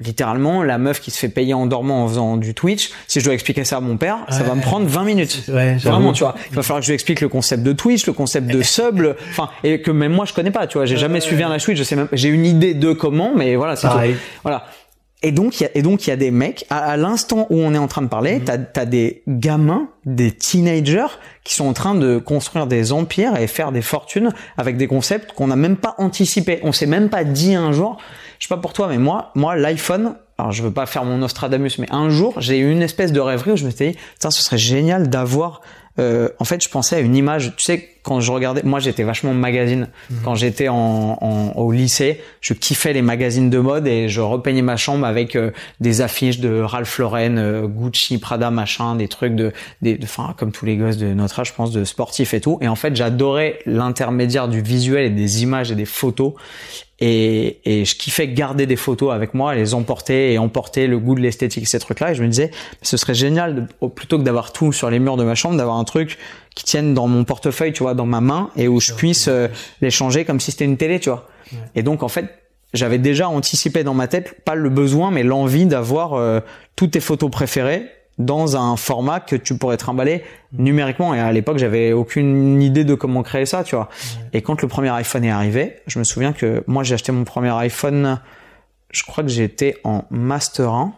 littéralement, 0.00 0.64
la 0.64 0.76
meuf 0.76 1.00
qui 1.00 1.12
se 1.12 1.18
fait 1.20 1.28
payer 1.28 1.54
en 1.54 1.66
dormant 1.66 2.02
en 2.02 2.08
faisant 2.08 2.36
du 2.36 2.52
Twitch, 2.52 2.90
si 3.06 3.20
je 3.20 3.24
dois 3.24 3.34
expliquer 3.34 3.62
ça 3.62 3.76
à 3.76 3.80
mon 3.80 3.96
père, 3.96 4.26
ça 4.28 4.42
va 4.42 4.56
me 4.56 4.60
prendre 4.60 4.86
20 4.86 5.04
minutes. 5.04 5.44
Ouais. 5.46 5.76
Vraiment, 5.76 6.12
tu 6.12 6.24
vois. 6.24 6.34
Il 6.50 6.56
va 6.56 6.64
falloir 6.64 6.80
que 6.80 6.86
je 6.86 6.90
lui 6.90 6.94
explique 6.94 7.20
le 7.20 7.28
concept 7.28 7.62
de 7.62 7.72
Twitch, 7.72 8.08
le 8.08 8.12
concept 8.12 8.48
de 8.48 8.60
sub, 8.60 9.00
enfin, 9.30 9.50
et 9.62 9.80
que 9.80 9.92
même 9.92 10.12
moi 10.12 10.24
je 10.24 10.32
connais 10.32 10.50
pas, 10.50 10.66
tu 10.66 10.76
vois. 10.76 10.84
J'ai 10.84 10.96
jamais 10.96 11.20
suivi 11.20 11.44
un 11.44 11.52
live 11.52 11.62
Twitch, 11.62 11.78
je 11.78 11.84
sais 11.84 11.94
même, 11.94 12.08
j'ai 12.12 12.28
une 12.28 12.44
idée 12.44 12.74
de 12.74 12.92
comment, 12.92 13.34
mais 13.36 13.54
voilà, 13.54 13.76
c'est 13.76 13.86
tout. 13.86 13.94
Pareil. 13.94 14.16
Voilà. 14.42 14.64
Et 15.26 15.32
donc, 15.32 15.58
il 15.58 15.64
y 15.64 15.66
a, 15.66 15.70
et 15.74 15.82
donc, 15.82 16.06
il 16.06 16.10
y 16.10 16.12
a 16.12 16.16
des 16.16 16.30
mecs, 16.30 16.66
à, 16.70 16.78
à 16.78 16.96
l'instant 16.96 17.48
où 17.50 17.58
on 17.58 17.74
est 17.74 17.78
en 17.78 17.88
train 17.88 18.02
de 18.02 18.06
parler, 18.06 18.40
t'as, 18.44 18.58
t'as 18.58 18.84
des 18.84 19.24
gamins, 19.26 19.88
des 20.04 20.30
teenagers, 20.30 21.18
qui 21.42 21.52
sont 21.52 21.66
en 21.66 21.72
train 21.72 21.96
de 21.96 22.18
construire 22.18 22.68
des 22.68 22.92
empires 22.92 23.36
et 23.36 23.48
faire 23.48 23.72
des 23.72 23.82
fortunes 23.82 24.32
avec 24.56 24.76
des 24.76 24.86
concepts 24.86 25.32
qu'on 25.32 25.48
n'a 25.48 25.56
même 25.56 25.78
pas 25.78 25.96
anticipés. 25.98 26.60
On 26.62 26.70
s'est 26.70 26.86
même 26.86 27.08
pas 27.08 27.24
dit 27.24 27.56
un 27.56 27.72
jour, 27.72 27.98
je 28.38 28.46
sais 28.46 28.54
pas 28.54 28.60
pour 28.60 28.72
toi, 28.72 28.86
mais 28.86 28.98
moi, 28.98 29.32
moi, 29.34 29.56
l'iPhone, 29.56 30.14
alors 30.38 30.52
je 30.52 30.62
veux 30.62 30.70
pas 30.70 30.86
faire 30.86 31.04
mon 31.04 31.18
Nostradamus, 31.18 31.78
mais 31.80 31.88
un 31.90 32.08
jour, 32.08 32.40
j'ai 32.40 32.58
eu 32.58 32.70
une 32.70 32.82
espèce 32.82 33.10
de 33.10 33.18
rêverie 33.18 33.50
où 33.50 33.56
je 33.56 33.64
me 33.64 33.70
suis 33.70 33.92
dit, 33.92 33.98
putain, 34.12 34.30
ce 34.30 34.44
serait 34.44 34.58
génial 34.58 35.10
d'avoir, 35.10 35.60
euh, 35.98 36.28
en 36.38 36.44
fait, 36.44 36.62
je 36.62 36.68
pensais 36.68 36.94
à 36.94 37.00
une 37.00 37.16
image, 37.16 37.52
tu 37.56 37.64
sais, 37.64 37.88
quand 38.06 38.20
je 38.20 38.30
regardais, 38.30 38.62
moi 38.64 38.78
j'étais 38.78 39.02
vachement 39.02 39.34
magazine. 39.34 39.88
Quand 40.22 40.36
j'étais 40.36 40.68
en, 40.68 41.18
en- 41.20 41.52
au 41.56 41.72
lycée, 41.72 42.20
je 42.40 42.54
kiffais 42.54 42.92
les 42.92 43.02
magazines 43.02 43.50
de 43.50 43.58
mode 43.58 43.88
et 43.88 44.08
je 44.08 44.20
repeignais 44.20 44.62
ma 44.62 44.76
chambre 44.76 45.04
avec 45.04 45.34
euh, 45.34 45.50
des 45.80 46.02
affiches 46.02 46.38
de 46.38 46.60
Ralph 46.60 46.96
Lauren, 46.98 47.36
euh, 47.36 47.66
Gucci, 47.66 48.18
Prada, 48.18 48.52
machin, 48.52 48.94
des 48.94 49.08
trucs 49.08 49.34
de, 49.34 49.52
des, 49.82 49.98
de- 49.98 50.06
comme 50.38 50.52
tous 50.52 50.64
les 50.66 50.76
gosses 50.76 50.98
de 50.98 51.12
notre 51.14 51.40
âge, 51.40 51.48
je 51.48 51.52
pense, 51.54 51.72
de 51.72 51.82
sportifs 51.82 52.32
et 52.32 52.40
tout. 52.40 52.58
Et 52.60 52.68
en 52.68 52.76
fait, 52.76 52.94
j'adorais 52.94 53.58
l'intermédiaire 53.66 54.46
du 54.46 54.62
visuel 54.62 55.04
et 55.06 55.10
des 55.10 55.42
images 55.42 55.72
et 55.72 55.74
des 55.74 55.84
photos. 55.84 56.34
Et, 56.98 57.58
et 57.64 57.84
je 57.84 57.94
kiffais 57.96 58.26
garder 58.28 58.64
des 58.66 58.76
photos 58.76 59.12
avec 59.12 59.34
moi, 59.34 59.54
les 59.54 59.74
emporter 59.74 60.32
et 60.32 60.38
emporter 60.38 60.86
le 60.86 60.98
goût 60.98 61.14
de 61.14 61.20
l'esthétique, 61.20 61.68
ces 61.68 61.78
trucs-là. 61.78 62.12
Et 62.12 62.14
je 62.14 62.22
me 62.22 62.28
disais, 62.28 62.50
ce 62.80 62.96
serait 62.96 63.14
génial, 63.14 63.54
de- 63.54 63.62
au- 63.80 63.88
plutôt 63.90 64.16
que 64.18 64.22
d'avoir 64.22 64.52
tout 64.52 64.72
sur 64.72 64.88
les 64.88 64.98
murs 64.98 65.16
de 65.18 65.24
ma 65.24 65.34
chambre, 65.34 65.56
d'avoir 65.56 65.76
un 65.76 65.84
truc 65.84 66.16
qui 66.56 66.64
tienne 66.64 66.94
dans 66.94 67.06
mon 67.06 67.22
portefeuille, 67.22 67.72
tu 67.72 67.84
vois, 67.84 67.94
dans 67.94 68.06
ma 68.06 68.20
main, 68.20 68.50
et 68.56 68.66
où 68.66 68.80
je 68.80 68.94
puisse 68.94 69.28
euh, 69.28 69.46
l'échanger 69.80 70.24
comme 70.24 70.40
si 70.40 70.50
c'était 70.50 70.64
une 70.64 70.78
télé, 70.78 70.98
tu 70.98 71.10
vois. 71.10 71.28
Et 71.76 71.84
donc, 71.84 72.02
en 72.02 72.08
fait, 72.08 72.42
j'avais 72.74 72.98
déjà 72.98 73.28
anticipé 73.28 73.84
dans 73.84 73.94
ma 73.94 74.08
tête, 74.08 74.42
pas 74.44 74.56
le 74.56 74.70
besoin, 74.70 75.12
mais 75.12 75.22
l'envie 75.22 75.66
d'avoir 75.66 76.14
euh, 76.14 76.40
toutes 76.74 76.92
tes 76.92 77.00
photos 77.00 77.30
préférées 77.30 77.86
dans 78.18 78.56
un 78.56 78.76
format 78.76 79.20
que 79.20 79.36
tu 79.36 79.58
pourrais 79.58 79.76
trimballer 79.76 80.24
numériquement. 80.52 81.12
Et 81.14 81.20
à 81.20 81.30
l'époque, 81.30 81.58
j'avais 81.58 81.92
aucune 81.92 82.62
idée 82.62 82.84
de 82.84 82.94
comment 82.94 83.22
créer 83.22 83.44
ça, 83.44 83.62
tu 83.62 83.76
vois. 83.76 83.90
Et 84.32 84.40
quand 84.40 84.62
le 84.62 84.68
premier 84.68 84.88
iPhone 84.88 85.24
est 85.24 85.30
arrivé, 85.30 85.76
je 85.86 85.98
me 85.98 86.04
souviens 86.04 86.32
que 86.32 86.64
moi, 86.66 86.82
j'ai 86.82 86.94
acheté 86.94 87.12
mon 87.12 87.24
premier 87.24 87.50
iPhone, 87.50 88.18
je 88.90 89.02
crois 89.04 89.22
que 89.22 89.30
j'étais 89.30 89.76
en 89.84 90.04
Master 90.10 90.72
1. 90.72 90.94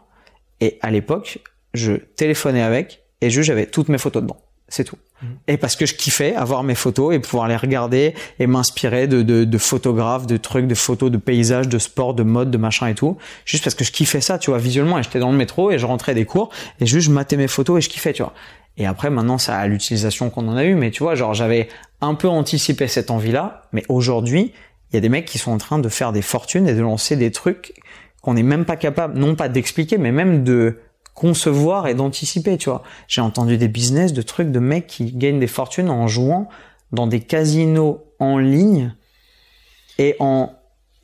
Et 0.61 0.79
à 0.81 0.93
l'époque, 0.93 1.41
je 1.75 1.95
téléphonais 1.95 2.63
avec 2.63 3.03
et 3.21 3.31
juste 3.31 3.49
j'avais 3.49 3.67
toutes 3.67 3.89
mes 3.89 3.99
photos 3.99 4.23
dedans. 4.23 4.39
C'est 4.69 4.85
tout. 4.85 4.99
Et 5.49 5.57
parce 5.57 5.75
que 5.75 5.85
je 5.85 5.95
kiffais 5.95 6.35
avoir 6.37 6.63
mes 6.63 6.77
photos 6.77 7.15
et 7.15 7.19
pouvoir 7.19 7.49
les 7.49 7.57
regarder 7.57 8.15
et 8.39 8.47
m'inspirer 8.47 9.09
de, 9.09 9.23
de, 9.23 9.45
de, 9.45 9.59
photographes, 9.59 10.27
de 10.27 10.37
trucs, 10.37 10.69
de 10.69 10.75
photos, 10.75 11.11
de 11.11 11.17
paysages, 11.17 11.69
de 11.69 11.79
sport, 11.79 12.15
de 12.15 12.23
mode, 12.23 12.51
de 12.51 12.59
machin 12.59 12.87
et 12.87 12.95
tout. 12.95 13.17
Juste 13.45 13.65
parce 13.65 13.75
que 13.75 13.85
je 13.85 13.91
kiffais 13.91 14.21
ça, 14.21 14.39
tu 14.39 14.51
vois, 14.51 14.59
visuellement. 14.59 14.99
Et 14.99 15.03
j'étais 15.03 15.19
dans 15.19 15.33
le 15.33 15.37
métro 15.37 15.71
et 15.71 15.79
je 15.79 15.87
rentrais 15.87 16.15
des 16.15 16.25
cours 16.25 16.51
et 16.81 16.87
juste 16.87 17.07
je 17.07 17.13
matais 17.13 17.37
mes 17.37 17.49
photos 17.49 17.79
et 17.79 17.81
je 17.81 17.89
kiffais, 17.89 18.13
tu 18.13 18.23
vois. 18.23 18.33
Et 18.77 18.87
après, 18.87 19.11
maintenant, 19.11 19.39
ça 19.39 19.59
a 19.59 19.67
l'utilisation 19.67 20.31
qu'on 20.31 20.47
en 20.47 20.57
a 20.57 20.65
eu. 20.65 20.77
Mais 20.77 20.93
tu 20.93 21.03
vois, 21.03 21.17
genre, 21.17 21.35
j'avais 21.35 21.69
un 22.01 22.15
peu 22.15 22.29
anticipé 22.29 22.87
cette 22.87 23.11
envie-là. 23.11 23.63
Mais 23.73 23.83
aujourd'hui, 23.89 24.53
il 24.91 24.95
y 24.95 24.99
a 24.99 25.01
des 25.01 25.09
mecs 25.09 25.27
qui 25.27 25.39
sont 25.39 25.51
en 25.51 25.59
train 25.59 25.81
de 25.81 25.89
faire 25.89 26.13
des 26.13 26.23
fortunes 26.23 26.69
et 26.69 26.75
de 26.75 26.81
lancer 26.81 27.17
des 27.17 27.33
trucs 27.33 27.75
qu'on 28.23 28.35
n'est 28.35 28.43
même 28.43 28.65
pas 28.65 28.77
capable, 28.77 29.19
non 29.19 29.35
pas 29.35 29.49
d'expliquer, 29.49 29.99
mais 29.99 30.13
même 30.13 30.45
de 30.45 30.79
concevoir 31.19 31.89
et 31.89 31.95
d'anticiper, 31.95 32.57
tu 32.57 32.71
vois. 32.71 32.83
J'ai 33.09 33.21
entendu 33.21 33.59
des 33.59 33.69
business 33.69 34.13
de 34.13 34.23
trucs 34.23 34.53
de 34.53 34.61
mecs 34.61 34.87
qui 34.87 35.13
gagnent 35.13 35.41
des 35.41 35.49
fortunes 35.49 35.91
en 35.91 36.07
jouant 36.07 36.49
dans 36.93 37.07
des 37.07 37.21
casinos 37.21 38.05
en 38.21 38.39
ligne 38.39 38.95
et 39.99 40.15
en 40.21 40.53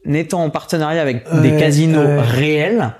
étant 0.06 0.44
en 0.44 0.50
partenariat 0.50 1.02
avec 1.02 1.24
des 1.42 1.56
casinos 1.56 2.20
réels 2.20 2.94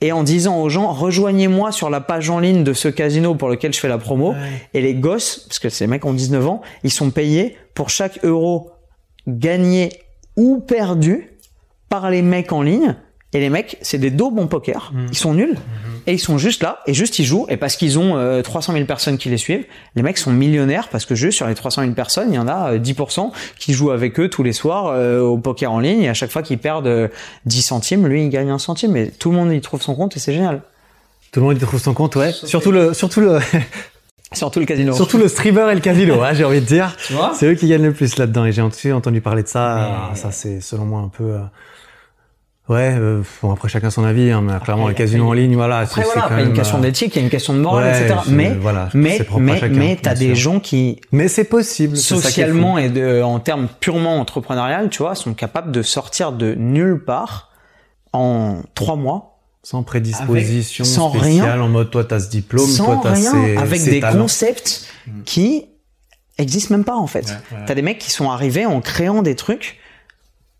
et 0.00 0.10
en 0.10 0.22
disant 0.22 0.60
aux 0.60 0.68
gens 0.68 0.92
rejoignez-moi 0.92 1.70
sur 1.70 1.88
la 1.88 2.00
page 2.00 2.28
en 2.30 2.40
ligne 2.40 2.64
de 2.64 2.72
ce 2.72 2.88
casino 2.88 3.34
pour 3.34 3.48
lequel 3.48 3.72
je 3.72 3.78
fais 3.78 3.88
la 3.88 3.98
promo 3.98 4.34
et 4.72 4.80
les 4.80 4.94
gosses 4.94 5.46
parce 5.48 5.60
que 5.60 5.68
ces 5.68 5.86
mecs 5.86 6.04
ont 6.04 6.12
19 6.12 6.46
ans, 6.48 6.62
ils 6.82 6.92
sont 6.92 7.10
payés 7.10 7.56
pour 7.74 7.90
chaque 7.90 8.24
euro 8.24 8.72
gagné 9.28 9.92
ou 10.36 10.60
perdu 10.60 11.30
par 11.88 12.10
les 12.10 12.22
mecs 12.22 12.52
en 12.52 12.62
ligne 12.62 12.96
et 13.34 13.40
les 13.40 13.50
mecs, 13.50 13.78
c'est 13.82 13.98
des 13.98 14.14
en 14.22 14.46
poker. 14.46 14.92
Ils 15.10 15.16
sont 15.16 15.34
nuls. 15.34 15.56
Et 16.06 16.12
ils 16.12 16.18
sont 16.18 16.38
juste 16.38 16.62
là. 16.62 16.80
Et 16.86 16.94
juste, 16.94 17.18
ils 17.18 17.24
jouent. 17.24 17.46
Et 17.48 17.56
parce 17.56 17.76
qu'ils 17.76 17.98
ont 17.98 18.16
euh, 18.16 18.42
300 18.42 18.74
000 18.74 18.84
personnes 18.84 19.18
qui 19.18 19.28
les 19.30 19.38
suivent, 19.38 19.64
les 19.94 20.02
mecs 20.02 20.18
sont 20.18 20.32
millionnaires 20.32 20.88
parce 20.88 21.06
que 21.06 21.14
juste 21.14 21.36
sur 21.36 21.46
les 21.46 21.54
300 21.54 21.82
000 21.82 21.94
personnes, 21.94 22.32
il 22.32 22.36
y 22.36 22.38
en 22.38 22.48
a 22.48 22.72
euh, 22.72 22.78
10% 22.78 23.30
qui 23.58 23.72
jouent 23.72 23.90
avec 23.90 24.18
eux 24.20 24.28
tous 24.28 24.42
les 24.42 24.52
soirs 24.52 24.88
euh, 24.88 25.20
au 25.20 25.38
poker 25.38 25.72
en 25.72 25.80
ligne. 25.80 26.02
Et 26.02 26.08
à 26.08 26.14
chaque 26.14 26.30
fois 26.30 26.42
qu'ils 26.42 26.58
perdent 26.58 26.86
euh, 26.86 27.08
10 27.46 27.62
centimes, 27.62 28.06
lui, 28.06 28.24
il 28.24 28.30
gagne 28.30 28.50
un 28.50 28.58
centime. 28.58 28.96
Et 28.96 29.10
tout 29.10 29.30
le 29.30 29.36
monde 29.36 29.52
y 29.52 29.60
trouve 29.60 29.82
son 29.82 29.94
compte 29.94 30.16
et 30.16 30.20
c'est 30.20 30.32
génial. 30.32 30.62
Tout 31.32 31.40
le 31.40 31.46
monde 31.46 31.56
y 31.56 31.60
trouve 31.60 31.80
son 31.80 31.94
compte, 31.94 32.16
ouais. 32.16 32.32
Surtout 32.32 32.70
le, 32.70 32.94
surtout 32.94 33.20
le, 33.20 33.40
Surtout 34.32 34.60
le 34.60 34.66
casino. 34.66 34.92
surtout 34.94 35.18
le 35.18 35.28
streamer 35.28 35.70
et 35.70 35.74
le 35.74 35.80
casino, 35.80 36.20
hein, 36.22 36.32
j'ai 36.34 36.44
envie 36.44 36.60
de 36.60 36.66
dire. 36.66 36.96
Tu 37.06 37.12
vois? 37.12 37.32
C'est 37.34 37.46
eux 37.46 37.54
qui 37.54 37.68
gagnent 37.68 37.84
le 37.84 37.92
plus 37.92 38.16
là-dedans. 38.18 38.44
Et 38.44 38.52
j'ai 38.52 38.92
entendu 38.92 39.20
parler 39.20 39.42
de 39.42 39.48
ça. 39.48 40.10
Ça, 40.14 40.30
c'est 40.32 40.60
selon 40.60 40.84
moi 40.84 41.00
un 41.00 41.08
peu. 41.08 41.38
Ouais, 42.66 42.94
euh, 42.98 43.22
bon 43.42 43.52
après 43.52 43.68
chacun 43.68 43.90
son 43.90 44.04
avis, 44.04 44.30
hein, 44.30 44.40
mais 44.40 44.58
clairement 44.64 44.84
il 44.88 44.92
y 44.92 44.94
le 44.94 44.94
a- 44.94 44.98
casino 44.98 45.28
en 45.28 45.32
ligne, 45.34 45.54
voilà, 45.54 45.80
Après, 45.80 46.00
c'est 46.00 46.08
c'est 46.08 46.14
voilà, 46.14 46.28
quand 46.28 46.36
il 46.36 46.40
y 46.40 46.44
a 46.44 46.46
une 46.48 46.54
question 46.54 46.78
euh, 46.78 46.80
d'éthique, 46.80 47.14
il 47.14 47.18
y 47.18 47.20
a 47.20 47.24
une 47.24 47.30
question 47.30 47.52
de 47.52 47.58
morale, 47.58 47.84
ouais, 47.84 48.00
etc. 48.04 48.20
c'est- 48.24 48.30
Mais, 48.32 48.54
voilà, 48.54 48.88
mais, 48.94 49.18
mais, 49.38 49.58
chacun, 49.58 49.74
mais 49.74 49.98
t'as 50.00 50.14
des 50.14 50.34
gens 50.34 50.60
qui, 50.60 50.98
Mais 51.12 51.28
c'est 51.28 51.44
possible. 51.44 51.94
socialement 51.98 52.78
et 52.78 52.88
de, 52.88 53.20
en 53.20 53.38
termes 53.38 53.68
purement 53.80 54.18
entrepreneurial, 54.18 54.88
tu 54.88 55.02
vois, 55.02 55.14
sont 55.14 55.34
capables 55.34 55.72
de 55.72 55.82
sortir 55.82 56.32
de 56.32 56.54
nulle 56.54 57.04
part 57.04 57.50
en 58.14 58.62
trois 58.74 58.96
mois, 58.96 59.40
Sans 59.62 59.82
prédisposition 59.82 60.84
Avec- 60.84 60.94
sans 60.94 61.10
spéciale, 61.10 61.50
rien. 61.52 61.60
en 61.60 61.68
mode 61.68 61.90
toi 61.90 62.04
t'as 62.04 62.20
ce 62.20 62.30
diplôme, 62.30 62.66
sans 62.66 62.84
toi 63.00 63.00
t'as 63.02 63.14
ces, 63.16 63.56
avec 63.58 63.78
ces 63.80 63.90
des 63.90 64.00
talents. 64.00 64.22
concepts 64.22 64.86
qui 65.26 65.66
existent 66.38 66.74
même 66.74 66.84
pas 66.84 66.96
en 66.96 67.06
fait. 67.06 67.36
T'as 67.66 67.74
des 67.74 67.82
mecs 67.82 67.98
qui 67.98 68.10
sont 68.10 68.30
arrivés 68.30 68.64
en 68.64 68.80
créant 68.80 69.20
des 69.20 69.34
trucs, 69.36 69.78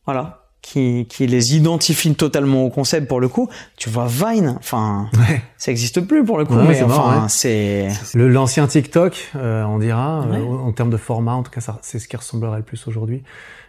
voilà, 0.05 0.43
qui, 0.64 1.06
qui 1.10 1.26
les 1.26 1.54
identifient 1.56 2.14
totalement 2.14 2.64
au 2.64 2.70
concept 2.70 3.06
pour 3.06 3.20
le 3.20 3.28
coup. 3.28 3.50
Tu 3.76 3.90
vois 3.90 4.06
Vine, 4.06 4.54
enfin, 4.58 5.10
Ouais. 5.28 5.42
ça 5.58 5.70
existe 5.70 6.00
plus 6.00 6.24
pour 6.24 6.38
le 6.38 6.46
coup, 6.46 6.54
Ouais, 6.56 6.64
mais 6.66 6.82
enfin, 6.82 7.22
ouais. 7.24 7.28
c'est 7.28 7.88
Le 8.14 8.28
l'ancien 8.30 8.66
TikTok, 8.66 9.30
euh, 9.36 9.62
on 9.64 9.78
dira, 9.78 10.24
euh, 10.26 10.42
en 10.42 10.72
termes 10.72 10.88
de 10.90 10.96
format, 10.96 11.34
en 11.34 11.42
tout 11.42 11.50
cas, 11.50 11.60
c'est 11.82 11.98
ce 11.98 12.08
qui 12.08 12.16
ressemblerait 12.16 12.56
le 12.58 12.62
plus 12.64 12.88
aujourd'hui. 12.88 13.22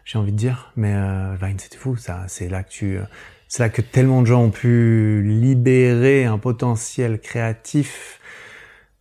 J'ai 0.05 0.17
envie 0.17 0.31
de 0.31 0.37
dire, 0.37 0.71
mais 0.77 0.93
euh, 0.93 1.35
Vine, 1.41 1.59
c'était 1.59 1.77
fou. 1.77 1.97
Ça, 1.97 2.23
c'est 2.27 2.47
là 2.47 2.63
que 2.63 2.69
tu, 2.69 2.97
euh, 2.97 3.01
c'est 3.49 3.61
là 3.63 3.69
que 3.69 3.81
tellement 3.81 4.21
de 4.21 4.27
gens 4.27 4.41
ont 4.43 4.49
pu 4.51 5.21
libérer 5.25 6.23
un 6.25 6.37
potentiel 6.37 7.19
créatif 7.19 8.19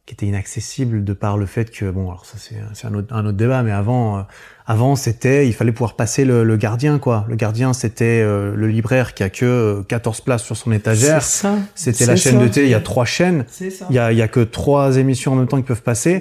qui 0.06 0.14
était 0.14 0.26
inaccessible 0.26 1.04
de 1.04 1.12
par 1.14 1.38
le 1.38 1.46
fait 1.46 1.70
que 1.70 1.90
bon, 1.90 2.10
alors 2.10 2.26
ça 2.26 2.36
c'est 2.38 2.56
c'est 2.74 2.86
un 2.86 2.92
autre 2.94 3.14
un 3.14 3.24
autre 3.24 3.38
débat, 3.38 3.62
mais 3.62 3.70
avant, 3.72 4.18
euh, 4.18 4.22
avant 4.66 4.96
c'était, 4.96 5.46
il 5.46 5.52
fallait 5.52 5.72
pouvoir 5.72 5.94
passer 5.94 6.24
le, 6.24 6.42
le 6.42 6.56
gardien 6.56 6.98
quoi. 6.98 7.26
Le 7.28 7.36
gardien 7.36 7.72
c'était 7.72 8.22
euh, 8.22 8.54
le 8.56 8.66
libraire 8.68 9.14
qui 9.14 9.22
a 9.22 9.28
que 9.30 9.44
euh, 9.44 9.82
14 9.82 10.22
places 10.22 10.42
sur 10.42 10.56
son 10.56 10.72
étagère. 10.72 11.22
ça. 11.22 11.56
C'était 11.74 12.06
la 12.06 12.16
chaîne 12.16 12.38
ça. 12.38 12.42
de 12.44 12.48
télé, 12.48 12.66
il 12.68 12.70
y 12.70 12.74
a 12.74 12.80
trois 12.80 13.04
chaînes. 13.04 13.44
C'est 13.48 13.70
ça. 13.70 13.86
Il 13.90 13.96
y 13.96 13.98
a, 13.98 14.12
il 14.12 14.18
y 14.18 14.22
a 14.22 14.28
que 14.28 14.40
trois 14.40 14.96
émissions 14.96 15.32
en 15.32 15.36
même 15.36 15.48
temps 15.48 15.58
qui 15.58 15.64
peuvent 15.64 15.82
passer. 15.82 16.20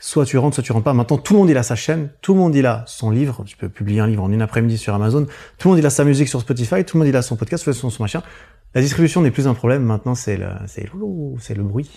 Soit 0.00 0.26
tu 0.26 0.36
rentres, 0.36 0.56
soit 0.56 0.62
tu 0.64 0.72
rentres 0.72 0.84
pas. 0.84 0.92
Maintenant, 0.92 1.16
tout 1.16 1.32
le 1.32 1.38
monde 1.38 1.48
il 1.48 1.56
a 1.56 1.62
sa 1.62 1.76
chaîne, 1.76 2.10
tout 2.20 2.34
le 2.34 2.40
monde 2.40 2.54
il 2.54 2.66
a 2.66 2.84
son 2.86 3.10
livre. 3.10 3.42
Tu 3.46 3.56
peux 3.56 3.70
publier 3.70 4.00
un 4.00 4.06
livre 4.06 4.22
en 4.22 4.30
une 4.30 4.42
après-midi 4.42 4.76
sur 4.76 4.94
Amazon. 4.94 5.24
Tout 5.56 5.68
le 5.68 5.70
monde 5.70 5.78
il 5.78 5.86
a 5.86 5.90
sa 5.90 6.04
musique 6.04 6.28
sur 6.28 6.40
Spotify. 6.40 6.84
Tout 6.84 6.98
le 6.98 7.04
monde 7.04 7.08
il 7.08 7.16
a 7.16 7.22
son 7.22 7.36
podcast, 7.36 7.72
son, 7.72 7.90
machin. 8.00 8.22
La 8.74 8.82
distribution 8.82 9.22
n'est 9.22 9.30
plus 9.30 9.46
un 9.46 9.54
problème. 9.54 9.82
Maintenant, 9.82 10.14
c'est 10.14 10.36
le, 10.36 10.48
c'est 10.66 10.90
c'est 11.38 11.54
le 11.54 11.62
bruit. 11.62 11.90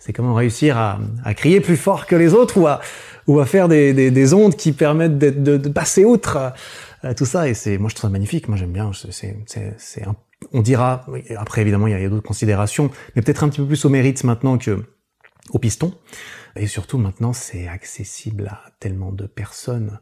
C'est 0.00 0.12
comment 0.12 0.34
réussir 0.34 0.76
à, 0.76 0.98
à 1.24 1.34
crier 1.34 1.60
plus 1.60 1.76
fort 1.76 2.06
que 2.06 2.16
les 2.16 2.34
autres 2.34 2.58
ou 2.58 2.66
à, 2.66 2.80
ou 3.28 3.38
à 3.38 3.46
faire 3.46 3.68
des, 3.68 3.92
des, 3.92 4.10
des 4.10 4.34
ondes 4.34 4.56
qui 4.56 4.72
permettent 4.72 5.18
de, 5.18 5.56
de 5.56 5.68
passer 5.68 6.04
outre 6.04 6.52
euh, 7.04 7.14
tout 7.14 7.26
ça. 7.26 7.48
Et 7.48 7.54
c'est, 7.54 7.78
moi, 7.78 7.90
je 7.90 7.94
trouve 7.94 8.08
ça 8.08 8.12
magnifique. 8.12 8.48
Moi, 8.48 8.56
j'aime 8.56 8.72
bien. 8.72 8.90
C'est, 9.10 9.36
c'est, 9.46 10.02
on 10.52 10.62
dira. 10.62 11.06
Après, 11.36 11.60
évidemment, 11.60 11.86
il 11.86 11.90
y 11.90 11.94
a, 11.94 11.98
il 11.98 12.02
y 12.02 12.06
a 12.06 12.08
d'autres 12.08 12.26
considérations, 12.26 12.90
mais 13.14 13.22
peut-être 13.22 13.44
un 13.44 13.48
petit 13.48 13.60
peu 13.60 13.66
plus 13.66 13.84
au 13.84 13.90
mérite 13.90 14.24
maintenant 14.24 14.58
que 14.58 14.82
au 15.52 15.58
piston. 15.58 15.92
Et 16.56 16.66
surtout 16.66 16.98
maintenant, 16.98 17.32
c'est 17.32 17.68
accessible 17.68 18.48
à 18.48 18.70
tellement 18.80 19.12
de 19.12 19.26
personnes. 19.26 20.00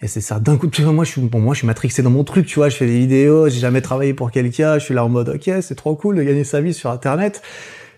Et 0.00 0.08
c'est 0.08 0.20
ça. 0.20 0.40
D'un 0.40 0.56
coup, 0.56 0.66
tu 0.66 0.82
vois, 0.82 0.92
moi, 0.92 1.04
je 1.04 1.12
suis, 1.12 1.20
bon, 1.20 1.38
moi, 1.38 1.54
je 1.54 1.58
suis 1.58 1.66
matrixé 1.66 2.02
dans 2.02 2.10
mon 2.10 2.24
truc, 2.24 2.46
tu 2.46 2.56
vois, 2.56 2.68
je 2.68 2.76
fais 2.76 2.86
des 2.86 2.98
vidéos, 2.98 3.48
j'ai 3.48 3.60
jamais 3.60 3.82
travaillé 3.82 4.14
pour 4.14 4.32
quelqu'un, 4.32 4.78
je 4.78 4.84
suis 4.84 4.94
là 4.94 5.04
en 5.04 5.08
mode, 5.08 5.28
ok, 5.28 5.50
c'est 5.60 5.76
trop 5.76 5.94
cool 5.94 6.16
de 6.16 6.22
gagner 6.24 6.42
sa 6.42 6.60
vie 6.60 6.74
sur 6.74 6.90
Internet. 6.90 7.42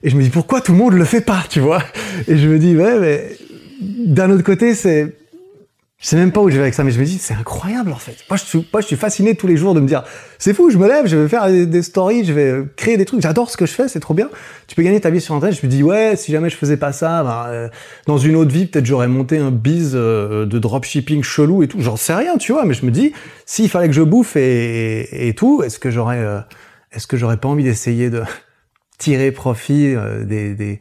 Et 0.02 0.10
je 0.10 0.16
me 0.16 0.22
dis, 0.22 0.28
pourquoi 0.28 0.60
tout 0.60 0.72
le 0.72 0.78
monde 0.78 0.92
le 0.92 1.04
fait 1.04 1.22
pas, 1.22 1.44
tu 1.48 1.60
vois? 1.60 1.82
Et 2.28 2.36
je 2.36 2.46
me 2.46 2.58
dis, 2.58 2.76
ouais, 2.76 2.98
mais 2.98 3.36
d'un 3.80 4.30
autre 4.30 4.44
côté, 4.44 4.74
c'est, 4.74 5.16
je 6.04 6.10
sais 6.10 6.16
même 6.16 6.32
pas 6.32 6.42
où 6.42 6.50
je 6.50 6.56
vais 6.56 6.60
avec 6.60 6.74
ça, 6.74 6.84
mais 6.84 6.90
je 6.90 7.00
me 7.00 7.06
dis, 7.06 7.16
c'est 7.16 7.32
incroyable, 7.32 7.90
en 7.90 7.96
fait. 7.96 8.26
Moi, 8.28 8.36
je 8.36 8.86
suis, 8.86 8.96
fasciné 8.96 9.36
tous 9.36 9.46
les 9.46 9.56
jours 9.56 9.72
de 9.72 9.80
me 9.80 9.86
dire, 9.86 10.04
c'est 10.38 10.52
fou, 10.52 10.68
je 10.68 10.76
me 10.76 10.86
lève, 10.86 11.06
je 11.06 11.16
vais 11.16 11.28
faire 11.30 11.48
des, 11.48 11.82
stories, 11.82 12.26
je 12.26 12.34
vais 12.34 12.62
créer 12.76 12.98
des 12.98 13.06
trucs, 13.06 13.22
j'adore 13.22 13.48
ce 13.50 13.56
que 13.56 13.64
je 13.64 13.72
fais, 13.72 13.88
c'est 13.88 14.00
trop 14.00 14.12
bien. 14.12 14.28
Tu 14.66 14.74
peux 14.74 14.82
gagner 14.82 15.00
ta 15.00 15.08
vie 15.08 15.22
sur 15.22 15.34
Internet. 15.34 15.58
Je 15.58 15.66
me 15.66 15.70
dis, 15.70 15.82
ouais, 15.82 16.14
si 16.16 16.30
jamais 16.30 16.50
je 16.50 16.56
faisais 16.56 16.76
pas 16.76 16.92
ça, 16.92 17.24
ben, 17.24 17.46
euh, 17.48 17.68
dans 18.06 18.18
une 18.18 18.36
autre 18.36 18.52
vie, 18.52 18.66
peut-être 18.66 18.84
j'aurais 18.84 19.08
monté 19.08 19.38
un 19.38 19.50
biz 19.50 19.92
euh, 19.94 20.44
de 20.44 20.58
dropshipping 20.58 21.22
chelou 21.22 21.62
et 21.62 21.68
tout. 21.68 21.80
J'en 21.80 21.96
sais 21.96 22.12
rien, 22.12 22.36
tu 22.36 22.52
vois, 22.52 22.66
mais 22.66 22.74
je 22.74 22.84
me 22.84 22.90
dis, 22.90 23.14
s'il 23.46 23.70
fallait 23.70 23.88
que 23.88 23.94
je 23.94 24.02
bouffe 24.02 24.36
et, 24.36 25.32
tout, 25.38 25.62
est-ce 25.62 25.78
que 25.78 25.90
j'aurais, 25.90 26.18
euh, 26.18 26.40
est-ce 26.92 27.06
que 27.06 27.16
j'aurais 27.16 27.38
pas 27.38 27.48
envie 27.48 27.64
d'essayer 27.64 28.10
de 28.10 28.24
tirer 28.98 29.32
profit 29.32 29.94
euh, 29.94 30.22
des, 30.24 30.80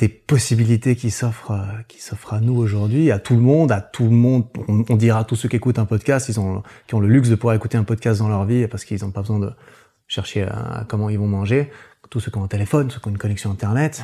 des 0.00 0.08
possibilités 0.08 0.96
qui 0.96 1.10
s'offrent, 1.10 1.50
euh, 1.50 1.82
qui 1.86 2.00
s'offrent 2.00 2.32
à 2.32 2.40
nous 2.40 2.56
aujourd'hui, 2.56 3.10
à 3.10 3.18
tout 3.18 3.34
le 3.34 3.42
monde, 3.42 3.70
à 3.70 3.82
tout 3.82 4.04
le 4.04 4.10
monde. 4.10 4.46
On, 4.66 4.82
on 4.88 4.96
dira 4.96 5.20
à 5.20 5.24
tous 5.24 5.36
ceux 5.36 5.48
qui 5.48 5.56
écoutent 5.56 5.78
un 5.78 5.84
podcast, 5.84 6.30
ils 6.30 6.40
ont, 6.40 6.62
qui 6.86 6.94
ont 6.94 7.00
le 7.00 7.08
luxe 7.08 7.28
de 7.28 7.34
pouvoir 7.34 7.54
écouter 7.54 7.76
un 7.76 7.84
podcast 7.84 8.20
dans 8.20 8.28
leur 8.28 8.46
vie 8.46 8.66
parce 8.66 8.86
qu'ils 8.86 9.02
n'ont 9.02 9.10
pas 9.10 9.20
besoin 9.20 9.38
de 9.38 9.52
chercher 10.08 10.44
à, 10.44 10.78
à 10.78 10.84
comment 10.84 11.10
ils 11.10 11.18
vont 11.18 11.28
manger. 11.28 11.70
Tous 12.08 12.18
ceux 12.18 12.30
qui 12.30 12.38
ont 12.38 12.44
un 12.44 12.48
téléphone, 12.48 12.90
ceux 12.90 12.98
qui 12.98 13.08
ont 13.08 13.10
une 13.10 13.18
connexion 13.18 13.50
internet. 13.50 14.02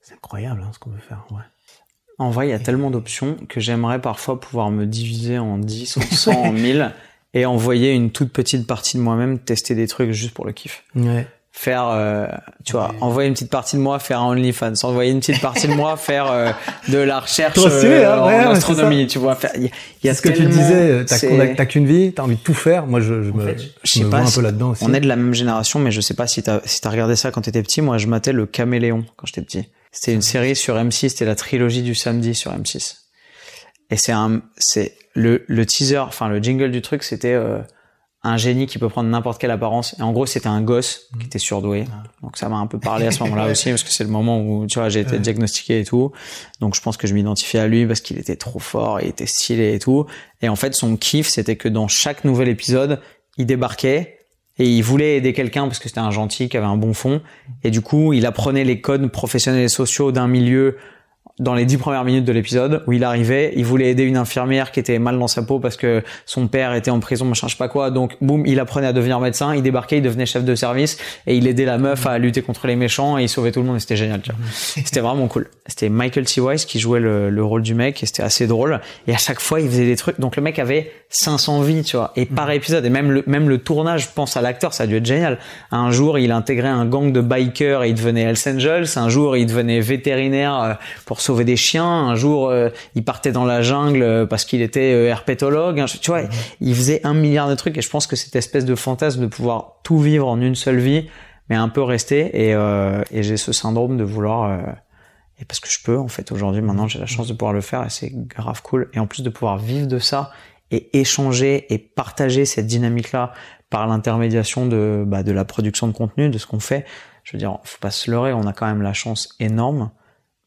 C'est 0.00 0.14
incroyable 0.14 0.62
hein, 0.64 0.70
ce 0.72 0.78
qu'on 0.78 0.90
peut 0.90 1.00
faire. 1.00 1.26
Ouais. 1.30 1.42
En 2.18 2.30
vrai, 2.30 2.46
il 2.46 2.50
y 2.50 2.54
a 2.54 2.60
tellement 2.60 2.90
d'options 2.92 3.36
que 3.48 3.58
j'aimerais 3.58 4.00
parfois 4.00 4.38
pouvoir 4.38 4.70
me 4.70 4.86
diviser 4.86 5.38
en 5.38 5.58
10, 5.58 5.96
en 5.96 6.00
100, 6.00 6.32
en 6.32 6.52
1000 6.52 6.92
et 7.34 7.44
envoyer 7.44 7.92
une 7.92 8.12
toute 8.12 8.32
petite 8.32 8.66
partie 8.66 8.96
de 8.96 9.02
moi-même 9.02 9.40
tester 9.40 9.74
des 9.74 9.88
trucs 9.88 10.12
juste 10.12 10.32
pour 10.32 10.46
le 10.46 10.52
kiff. 10.52 10.84
Ouais. 10.94 11.26
Faire, 11.56 11.86
euh, 11.86 12.26
tu 12.64 12.72
vois, 12.72 12.92
envoyer 13.00 13.28
une 13.28 13.34
petite 13.34 13.48
partie 13.50 13.76
de 13.76 13.80
moi 13.80 14.00
faire 14.00 14.20
un 14.20 14.26
OnlyFans, 14.30 14.72
envoyer 14.82 15.12
une 15.12 15.20
petite 15.20 15.40
partie 15.40 15.68
de 15.68 15.74
moi 15.74 15.96
faire 15.96 16.26
euh, 16.30 16.50
de 16.88 16.98
la 16.98 17.20
recherche 17.20 17.56
stylé, 17.56 17.92
euh, 17.92 18.12
hein, 18.12 18.18
en 18.22 18.26
ouais, 18.26 18.34
astronomie, 18.56 19.06
tu 19.06 19.20
vois. 19.20 19.38
Il 19.56 19.70
y 20.02 20.08
a, 20.08 20.12
y 20.12 20.14
ce 20.16 20.20
que 20.20 20.30
tu 20.30 20.44
disais, 20.46 21.04
t'as 21.04 21.20
qu'on- 21.20 21.54
t'as 21.54 21.64
qu'une 21.66 21.86
vie, 21.86 22.12
t'as 22.12 22.24
envie 22.24 22.34
de 22.34 22.40
tout 22.40 22.54
faire. 22.54 22.86
Moi, 22.88 23.00
je, 23.00 23.22
je 23.22 23.30
me, 23.30 23.46
fait, 23.46 23.56
je 23.84 23.90
sais 23.92 24.00
me 24.04 24.10
pas 24.10 24.20
vois 24.20 24.28
un 24.28 24.32
peu 24.32 24.40
là-dedans 24.40 24.70
aussi. 24.70 24.82
On 24.84 24.92
est 24.92 25.00
de 25.00 25.06
la 25.06 25.14
même 25.14 25.32
génération, 25.32 25.78
mais 25.78 25.92
je 25.92 26.00
sais 26.00 26.14
pas 26.14 26.26
si 26.26 26.42
t'as 26.42 26.58
si 26.64 26.80
t'as 26.80 26.90
regardé 26.90 27.14
ça 27.14 27.30
quand 27.30 27.42
t'étais 27.42 27.62
petit. 27.62 27.82
Moi, 27.82 27.98
je 27.98 28.08
matais 28.08 28.32
le 28.32 28.46
Caméléon 28.46 29.04
quand 29.16 29.26
j'étais 29.26 29.42
petit. 29.42 29.68
C'était 29.92 30.12
une 30.12 30.22
série 30.22 30.56
sur 30.56 30.74
M6, 30.76 31.10
c'était 31.10 31.24
la 31.24 31.36
trilogie 31.36 31.82
du 31.82 31.94
samedi 31.94 32.34
sur 32.34 32.50
M6. 32.52 32.96
Et 33.90 33.96
c'est 33.96 34.10
un, 34.12 34.42
c'est 34.56 34.96
le 35.14 35.44
le 35.46 35.64
teaser, 35.66 35.98
enfin 35.98 36.28
le 36.28 36.42
jingle 36.42 36.72
du 36.72 36.82
truc, 36.82 37.04
c'était 37.04 37.32
euh, 37.34 37.58
un 38.24 38.38
génie 38.38 38.66
qui 38.66 38.78
peut 38.78 38.88
prendre 38.88 39.10
n'importe 39.10 39.38
quelle 39.40 39.50
apparence. 39.50 39.94
Et 39.98 40.02
en 40.02 40.12
gros, 40.12 40.24
c'était 40.24 40.48
un 40.48 40.62
gosse 40.62 41.08
qui 41.20 41.26
était 41.26 41.38
surdoué. 41.38 41.84
Donc 42.22 42.38
ça 42.38 42.48
m'a 42.48 42.56
un 42.56 42.66
peu 42.66 42.78
parlé 42.78 43.06
à 43.06 43.10
ce 43.10 43.22
moment-là 43.22 43.46
aussi, 43.50 43.68
parce 43.68 43.82
que 43.82 43.90
c'est 43.90 44.02
le 44.02 44.10
moment 44.10 44.40
où, 44.40 44.66
tu 44.66 44.78
vois, 44.78 44.88
j'ai 44.88 45.00
été 45.00 45.18
diagnostiqué 45.18 45.80
et 45.80 45.84
tout. 45.84 46.10
Donc 46.60 46.74
je 46.74 46.80
pense 46.80 46.96
que 46.96 47.06
je 47.06 47.12
m'identifiais 47.12 47.60
à 47.60 47.68
lui 47.68 47.86
parce 47.86 48.00
qu'il 48.00 48.18
était 48.18 48.36
trop 48.36 48.58
fort, 48.58 49.00
il 49.02 49.08
était 49.08 49.26
stylé 49.26 49.74
et 49.74 49.78
tout. 49.78 50.06
Et 50.40 50.48
en 50.48 50.56
fait, 50.56 50.74
son 50.74 50.96
kiff, 50.96 51.28
c'était 51.28 51.56
que 51.56 51.68
dans 51.68 51.86
chaque 51.86 52.24
nouvel 52.24 52.48
épisode, 52.48 53.00
il 53.36 53.44
débarquait 53.44 54.18
et 54.56 54.68
il 54.68 54.82
voulait 54.82 55.16
aider 55.16 55.34
quelqu'un 55.34 55.66
parce 55.66 55.78
que 55.78 55.88
c'était 55.88 56.00
un 56.00 56.10
gentil 56.10 56.48
qui 56.48 56.56
avait 56.56 56.66
un 56.66 56.76
bon 56.76 56.94
fond. 56.94 57.20
Et 57.62 57.70
du 57.70 57.82
coup, 57.82 58.14
il 58.14 58.24
apprenait 58.24 58.64
les 58.64 58.80
codes 58.80 59.06
professionnels 59.08 59.64
et 59.64 59.68
sociaux 59.68 60.12
d'un 60.12 60.28
milieu 60.28 60.78
dans 61.40 61.54
les 61.54 61.64
dix 61.64 61.78
premières 61.78 62.04
minutes 62.04 62.24
de 62.24 62.32
l'épisode 62.32 62.84
où 62.86 62.92
il 62.92 63.02
arrivait, 63.02 63.52
il 63.56 63.64
voulait 63.64 63.90
aider 63.90 64.04
une 64.04 64.16
infirmière 64.16 64.70
qui 64.70 64.78
était 64.78 65.00
mal 65.00 65.18
dans 65.18 65.26
sa 65.26 65.42
peau 65.42 65.58
parce 65.58 65.76
que 65.76 66.02
son 66.26 66.46
père 66.46 66.74
était 66.74 66.92
en 66.92 67.00
prison, 67.00 67.24
machin, 67.24 67.48
je 67.48 67.52
sais 67.54 67.58
pas 67.58 67.68
quoi. 67.68 67.90
Donc, 67.90 68.16
boum, 68.20 68.46
il 68.46 68.60
apprenait 68.60 68.86
à 68.86 68.92
devenir 68.92 69.18
médecin, 69.18 69.52
il 69.54 69.62
débarquait, 69.62 69.98
il 69.98 70.02
devenait 70.02 70.26
chef 70.26 70.44
de 70.44 70.54
service 70.54 70.96
et 71.26 71.36
il 71.36 71.48
aidait 71.48 71.64
la 71.64 71.76
meuf 71.76 72.06
à 72.06 72.18
lutter 72.18 72.42
contre 72.42 72.68
les 72.68 72.76
méchants 72.76 73.18
et 73.18 73.24
il 73.24 73.28
sauvait 73.28 73.50
tout 73.50 73.60
le 73.60 73.66
monde 73.66 73.76
et 73.76 73.80
c'était 73.80 73.96
génial, 73.96 74.20
tu 74.20 74.30
vois. 74.30 74.40
C'était 74.84 75.00
vraiment 75.00 75.26
cool. 75.26 75.48
C'était 75.66 75.88
Michael 75.88 76.24
T. 76.24 76.40
Weiss 76.40 76.66
qui 76.66 76.78
jouait 76.78 77.00
le, 77.00 77.30
le 77.30 77.44
rôle 77.44 77.62
du 77.62 77.74
mec 77.74 78.02
et 78.02 78.06
c'était 78.06 78.22
assez 78.22 78.46
drôle. 78.46 78.80
Et 79.08 79.14
à 79.14 79.18
chaque 79.18 79.40
fois, 79.40 79.60
il 79.60 79.68
faisait 79.68 79.86
des 79.86 79.96
trucs. 79.96 80.20
Donc, 80.20 80.36
le 80.36 80.42
mec 80.42 80.58
avait 80.58 80.92
500 81.08 81.62
vies, 81.62 81.82
tu 81.82 81.96
vois. 81.96 82.12
Et 82.16 82.26
par 82.26 82.50
épisode, 82.50 82.84
et 82.84 82.90
même 82.90 83.10
le, 83.10 83.24
même 83.26 83.48
le 83.48 83.58
tournage, 83.58 84.04
je 84.04 84.08
pense 84.14 84.36
à 84.36 84.40
l'acteur, 84.40 84.74
ça 84.74 84.84
a 84.84 84.86
dû 84.86 84.96
être 84.96 85.06
génial. 85.06 85.38
Un 85.70 85.90
jour, 85.90 86.18
il 86.18 86.32
intégrait 86.32 86.68
un 86.68 86.84
gang 86.84 87.12
de 87.12 87.20
bikers 87.20 87.82
et 87.82 87.88
il 87.88 87.94
devenait 87.94 88.22
Hells 88.22 88.54
Angels. 88.54 88.86
Un 88.96 89.08
jour, 89.08 89.36
il 89.36 89.46
devenait 89.46 89.80
vétérinaire 89.80 90.60
euh, 90.60 90.74
pour 91.06 91.20
sauver 91.24 91.44
des 91.44 91.56
chiens. 91.56 91.84
Un 91.84 92.14
jour 92.14 92.48
euh, 92.48 92.68
il 92.94 93.04
partait 93.04 93.32
dans 93.32 93.44
la 93.44 93.62
jungle 93.62 94.02
euh, 94.02 94.26
parce 94.26 94.44
qu'il 94.44 94.62
était 94.62 94.92
euh, 94.92 95.08
herpétologue 95.08 95.84
tu 96.00 96.10
vois 96.10 96.22
il 96.60 96.74
faisait 96.74 97.00
un 97.04 97.14
milliard 97.14 97.48
de 97.48 97.54
trucs 97.54 97.76
et 97.78 97.82
je 97.82 97.90
pense 97.90 98.06
que 98.06 98.16
cette 98.16 98.36
espèce 98.36 98.64
de 98.64 98.74
fantasme 98.74 99.22
de 99.22 99.26
pouvoir 99.26 99.80
tout 99.82 99.98
vivre 99.98 100.28
en 100.28 100.40
une 100.40 100.54
seule 100.54 100.78
vie 100.78 101.08
mais 101.48 101.56
un 101.56 101.68
peu 101.68 101.82
rester 101.82 102.48
et, 102.48 102.50
et 103.10 103.22
j'ai 103.22 103.36
ce 103.36 103.52
syndrome 103.52 103.98
de 103.98 104.04
vouloir 104.04 104.58
et 105.38 105.44
parce 105.44 105.60
que 105.60 105.68
je 105.68 105.78
peux 105.82 105.98
en 105.98 106.08
fait 106.08 106.32
aujourd'hui 106.32 106.62
maintenant 106.62 106.88
j'ai 106.88 106.98
la 106.98 107.06
chance 107.06 107.28
de 107.28 107.34
pouvoir 107.34 107.52
le 107.52 107.60
faire 107.60 107.84
et 107.84 107.90
c'est 107.90 108.10
grave 108.10 108.62
cool. 108.62 108.88
Et 108.94 108.98
en 108.98 109.06
plus 109.06 109.22
de 109.22 109.28
pouvoir 109.28 109.58
vivre 109.58 109.86
de 109.86 109.98
ça 109.98 110.30
et 110.70 110.98
échanger 110.98 111.72
et 111.72 111.78
partager 111.78 112.46
cette 112.46 112.66
dynamique 112.66 113.12
là 113.12 113.32
par 113.68 113.86
l'intermédiation 113.86 114.66
de 114.66 115.04
bah, 115.06 115.22
de 115.22 115.32
la 115.32 115.44
production 115.44 115.86
de 115.86 115.92
contenu 115.92 116.30
de 116.30 116.38
ce 116.38 116.46
qu'on 116.46 116.60
fait 116.60 116.86
je 117.24 117.32
veux 117.32 117.38
dire 117.38 117.58
faut 117.64 117.80
pas 117.80 117.90
se 117.90 118.10
leurrer 118.10 118.32
on 118.32 118.46
a 118.46 118.52
quand 118.52 118.66
même 118.66 118.82
la 118.82 118.94
chance 118.94 119.36
énorme 119.38 119.90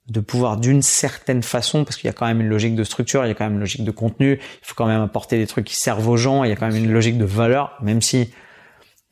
de 0.08 0.20
pouvoir 0.22 0.58
d'une 0.58 0.82
certaine 0.82 1.44
façon, 1.44 1.84
parce 1.84 1.98
qu'il 1.98 2.06
y 2.06 2.10
a 2.10 2.14
quand 2.14 2.26
même 2.26 2.40
une 2.40 2.48
logique 2.48 2.76
de 2.76 2.84
structure, 2.84 3.26
il 3.26 3.28
y 3.28 3.32
a 3.32 3.34
quand 3.34 3.46
même 3.46 3.56
une 3.56 3.60
logique 3.60 3.84
de 3.84 3.92
contenu, 3.92 4.40
il 4.42 4.66
faut 4.66 4.76
quand 4.76 4.86
même 4.86 5.02
apporter 5.02 5.38
des 5.38 5.48
trucs 5.48 5.66
qui 5.66 5.76
servent 5.76 6.08
aux 6.08 6.18
gens, 6.18 6.44
il 6.44 6.50
y 6.50 6.54
a 6.54 6.56
quand 6.56 6.68
même 6.68 6.84
une 6.84 6.92
logique 6.92 7.18
de 7.18 7.26
valeur, 7.26 7.78
même 7.82 8.02
si 8.02 8.32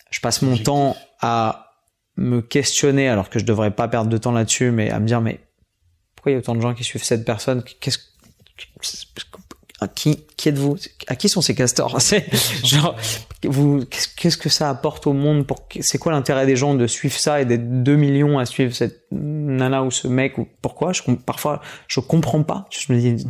je 0.10 0.22
passe 0.22 0.42
mon 0.42 0.58
temps 0.58 0.96
à 1.20 1.74
me 2.16 2.42
questionner, 2.42 3.10
alors 3.10 3.30
que 3.30 3.40
je 3.40 3.46
devrais 3.46 3.72
pas 3.72 3.90
perdre 3.90 4.10
de 4.10 4.18
temps 4.18 4.32
là-dessus, 4.32 4.72
mais 4.72 4.90
à 4.90 5.00
me 5.00 5.08
dire, 5.08 5.20
mais 5.20 5.42
pourquoi 6.16 6.32
il 6.32 6.36
y 6.36 6.38
a 6.38 6.40
autant 6.40 6.56
de 6.56 6.62
gens 6.62 6.74
qui 6.74 6.86
suivent 6.86 7.04
cette 7.04 7.26
personne? 7.26 7.62
Qu'est-ce 7.82 8.00
qui, 9.94 10.26
qui 10.38 10.50
êtes-vous? 10.50 10.78
À 11.08 11.16
qui 11.18 11.28
sont 11.28 11.42
ces 11.42 11.56
castors? 11.56 12.00
Genre, 12.64 12.96
vous, 13.48 13.84
qu'est-ce 13.86 14.38
que 14.38 14.50
ça 14.50 14.70
apporte 14.70 15.08
au 15.08 15.14
monde 15.14 15.46
pour 15.46 15.68
C'est 15.80 15.98
quoi 15.98 16.12
l'intérêt 16.12 16.46
des 16.46 16.56
gens 16.56 16.76
de 16.76 16.88
suivre 16.88 17.18
ça 17.18 17.42
et 17.42 17.46
d'être 17.46 17.84
2 17.84 17.96
millions 17.96 18.40
à 18.40 18.46
suivre 18.46 18.74
cette 18.74 19.06
nana 19.12 19.84
ou 19.84 19.92
ce 19.92 20.08
mec 20.08 20.38
ou 20.38 20.48
pourquoi? 20.62 20.94
Je, 20.94 21.02
Parfois, 21.26 21.62
je 21.88 22.00
comprends 22.00 22.44
pas. 22.44 22.68
Je 22.70 22.92
me 22.92 23.00
dis, 23.00 23.26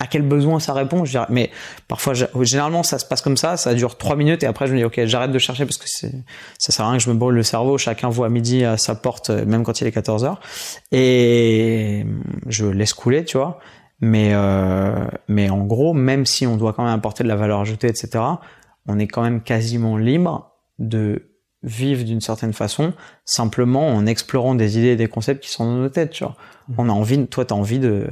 à 0.00 0.06
quel 0.06 0.22
besoin 0.22 0.60
ça 0.60 0.72
répond? 0.72 1.04
Je 1.04 1.12
dirais, 1.12 1.26
Mais 1.28 1.50
parfois, 1.88 2.14
généralement, 2.42 2.82
ça 2.82 2.98
se 2.98 3.04
passe 3.04 3.20
comme 3.20 3.36
ça. 3.36 3.56
Ça 3.56 3.74
dure 3.74 3.96
3 3.96 4.16
minutes 4.16 4.42
et 4.42 4.46
après, 4.46 4.66
je 4.66 4.72
me 4.72 4.78
dis, 4.78 4.84
ok, 4.84 5.00
j'arrête 5.04 5.32
de 5.32 5.38
chercher 5.38 5.64
parce 5.64 5.76
que 5.76 5.88
ça 5.88 6.08
sert 6.72 6.84
à 6.84 6.90
rien 6.90 6.98
que 6.98 7.04
je 7.04 7.10
me 7.10 7.16
brûle 7.16 7.34
le 7.34 7.42
cerveau. 7.42 7.78
Chacun 7.78 8.08
voit 8.08 8.26
à 8.26 8.30
midi 8.30 8.64
à 8.64 8.76
sa 8.76 8.94
porte, 8.94 9.30
même 9.30 9.64
quand 9.64 9.80
il 9.80 9.86
est 9.86 9.92
14 9.92 10.24
heures. 10.24 10.40
Et 10.92 12.06
je 12.46 12.66
laisse 12.66 12.92
couler, 12.92 13.24
tu 13.24 13.36
vois. 13.36 13.58
Mais, 14.00 14.30
euh, 14.32 15.06
mais 15.26 15.50
en 15.50 15.64
gros, 15.64 15.92
même 15.92 16.24
si 16.24 16.46
on 16.46 16.56
doit 16.56 16.72
quand 16.72 16.84
même 16.84 16.94
apporter 16.94 17.24
de 17.24 17.28
la 17.28 17.36
valeur 17.36 17.60
ajoutée, 17.60 17.88
etc., 17.88 18.22
on 18.88 18.98
est 18.98 19.06
quand 19.06 19.22
même 19.22 19.42
quasiment 19.42 19.96
libre 19.96 20.52
de 20.78 21.30
vivre 21.62 22.04
d'une 22.04 22.20
certaine 22.20 22.52
façon, 22.52 22.92
simplement 23.24 23.88
en 23.88 24.06
explorant 24.06 24.54
des 24.54 24.78
idées 24.78 24.88
et 24.88 24.96
des 24.96 25.08
concepts 25.08 25.42
qui 25.42 25.50
sont 25.50 25.64
dans 25.64 25.76
nos 25.76 25.88
têtes. 25.88 26.10
Tu 26.10 26.24
vois. 26.24 26.36
Mmh. 26.68 26.74
On 26.78 26.88
a 26.88 26.92
envie, 26.92 27.26
toi, 27.26 27.44
t'as 27.44 27.54
envie 27.54 27.78
de 27.78 28.08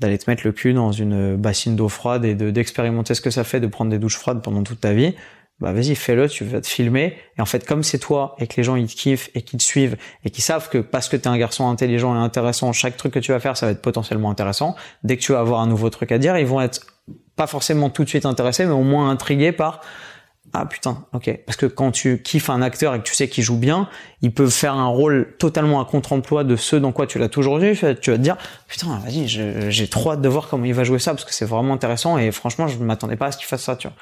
d'aller 0.00 0.16
te 0.16 0.30
mettre 0.30 0.46
le 0.46 0.52
cul 0.52 0.72
dans 0.72 0.92
une 0.92 1.36
bassine 1.36 1.76
d'eau 1.76 1.90
froide 1.90 2.24
et 2.24 2.34
de 2.34 2.50
d'expérimenter 2.50 3.14
ce 3.14 3.20
que 3.20 3.28
ça 3.28 3.44
fait 3.44 3.60
de 3.60 3.66
prendre 3.66 3.90
des 3.90 3.98
douches 3.98 4.16
froides 4.16 4.42
pendant 4.42 4.62
toute 4.62 4.80
ta 4.80 4.94
vie 4.94 5.14
bah 5.60 5.72
vas-y 5.72 5.94
fais-le, 5.94 6.28
tu 6.28 6.44
vas 6.44 6.60
te 6.60 6.66
filmer 6.66 7.16
et 7.36 7.42
en 7.42 7.44
fait 7.44 7.66
comme 7.66 7.82
c'est 7.82 7.98
toi 7.98 8.34
et 8.38 8.46
que 8.46 8.56
les 8.56 8.62
gens 8.62 8.76
ils 8.76 8.86
te 8.86 8.94
kiffent 8.94 9.28
et 9.34 9.42
qu'ils 9.42 9.58
te 9.58 9.64
suivent 9.64 9.96
et 10.24 10.30
qu'ils 10.30 10.42
savent 10.42 10.70
que 10.70 10.78
parce 10.78 11.08
que 11.08 11.16
tu 11.16 11.24
es 11.24 11.28
un 11.28 11.36
garçon 11.36 11.68
intelligent 11.68 12.14
et 12.14 12.18
intéressant, 12.18 12.72
chaque 12.72 12.96
truc 12.96 13.12
que 13.12 13.18
tu 13.18 13.30
vas 13.32 13.40
faire 13.40 13.56
ça 13.56 13.66
va 13.66 13.72
être 13.72 13.82
potentiellement 13.82 14.30
intéressant. 14.30 14.74
Dès 15.04 15.18
que 15.18 15.22
tu 15.22 15.32
vas 15.32 15.40
avoir 15.40 15.60
un 15.60 15.66
nouveau 15.66 15.90
truc 15.90 16.12
à 16.12 16.18
dire, 16.18 16.36
ils 16.38 16.46
vont 16.46 16.62
être 16.62 16.86
pas 17.36 17.46
forcément 17.46 17.90
tout 17.90 18.04
de 18.04 18.08
suite 18.08 18.24
intéressés 18.24 18.64
mais 18.64 18.72
au 18.72 18.82
moins 18.82 19.10
intrigués 19.10 19.52
par 19.52 19.82
ah 20.52 20.66
putain, 20.66 21.04
ok. 21.12 21.40
Parce 21.46 21.56
que 21.56 21.66
quand 21.66 21.92
tu 21.92 22.22
kiffes 22.22 22.50
un 22.50 22.60
acteur 22.60 22.94
et 22.94 22.98
que 22.98 23.04
tu 23.04 23.14
sais 23.14 23.28
qu'il 23.28 23.44
joue 23.44 23.56
bien, 23.56 23.88
il 24.20 24.32
peut 24.32 24.48
faire 24.48 24.74
un 24.74 24.88
rôle 24.88 25.34
totalement 25.38 25.80
à 25.80 25.84
contre-emploi 25.84 26.42
de 26.44 26.56
ce 26.56 26.76
dans 26.76 26.92
quoi 26.92 27.06
tu 27.06 27.18
l'as 27.18 27.28
toujours 27.28 27.58
vu. 27.58 27.76
Tu 27.76 27.84
vas 27.84 27.94
te 27.94 28.10
dire, 28.16 28.36
putain, 28.66 28.98
vas-y, 28.98 29.28
j'ai 29.28 29.88
trop 29.88 30.12
hâte 30.12 30.20
de 30.20 30.28
voir 30.28 30.48
comment 30.48 30.64
il 30.64 30.74
va 30.74 30.84
jouer 30.84 30.98
ça 30.98 31.12
parce 31.12 31.24
que 31.24 31.32
c'est 31.32 31.44
vraiment 31.44 31.74
intéressant 31.74 32.18
et 32.18 32.32
franchement, 32.32 32.66
je 32.66 32.78
ne 32.78 32.84
m'attendais 32.84 33.16
pas 33.16 33.26
à 33.26 33.32
ce 33.32 33.38
qu'il 33.38 33.46
fasse 33.46 33.62
ça, 33.62 33.76
tu 33.76 33.86
vois. 33.88 33.96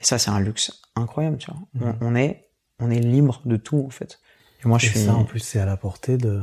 Et 0.00 0.04
ça, 0.04 0.18
c'est 0.18 0.30
un 0.30 0.40
luxe 0.40 0.72
incroyable, 0.96 1.36
tu 1.38 1.50
vois. 1.50 1.90
Mm. 1.92 1.96
On, 2.00 2.14
est, 2.16 2.48
on 2.80 2.90
est 2.90 3.00
libre 3.00 3.42
de 3.44 3.56
tout, 3.56 3.84
en 3.86 3.90
fait. 3.90 4.20
Et 4.64 4.68
moi, 4.68 4.78
je 4.78 4.86
suis. 4.86 5.00
ça, 5.00 5.14
en 5.14 5.24
plus, 5.24 5.40
c'est 5.40 5.60
à 5.60 5.66
la 5.66 5.76
portée 5.76 6.16
de. 6.16 6.42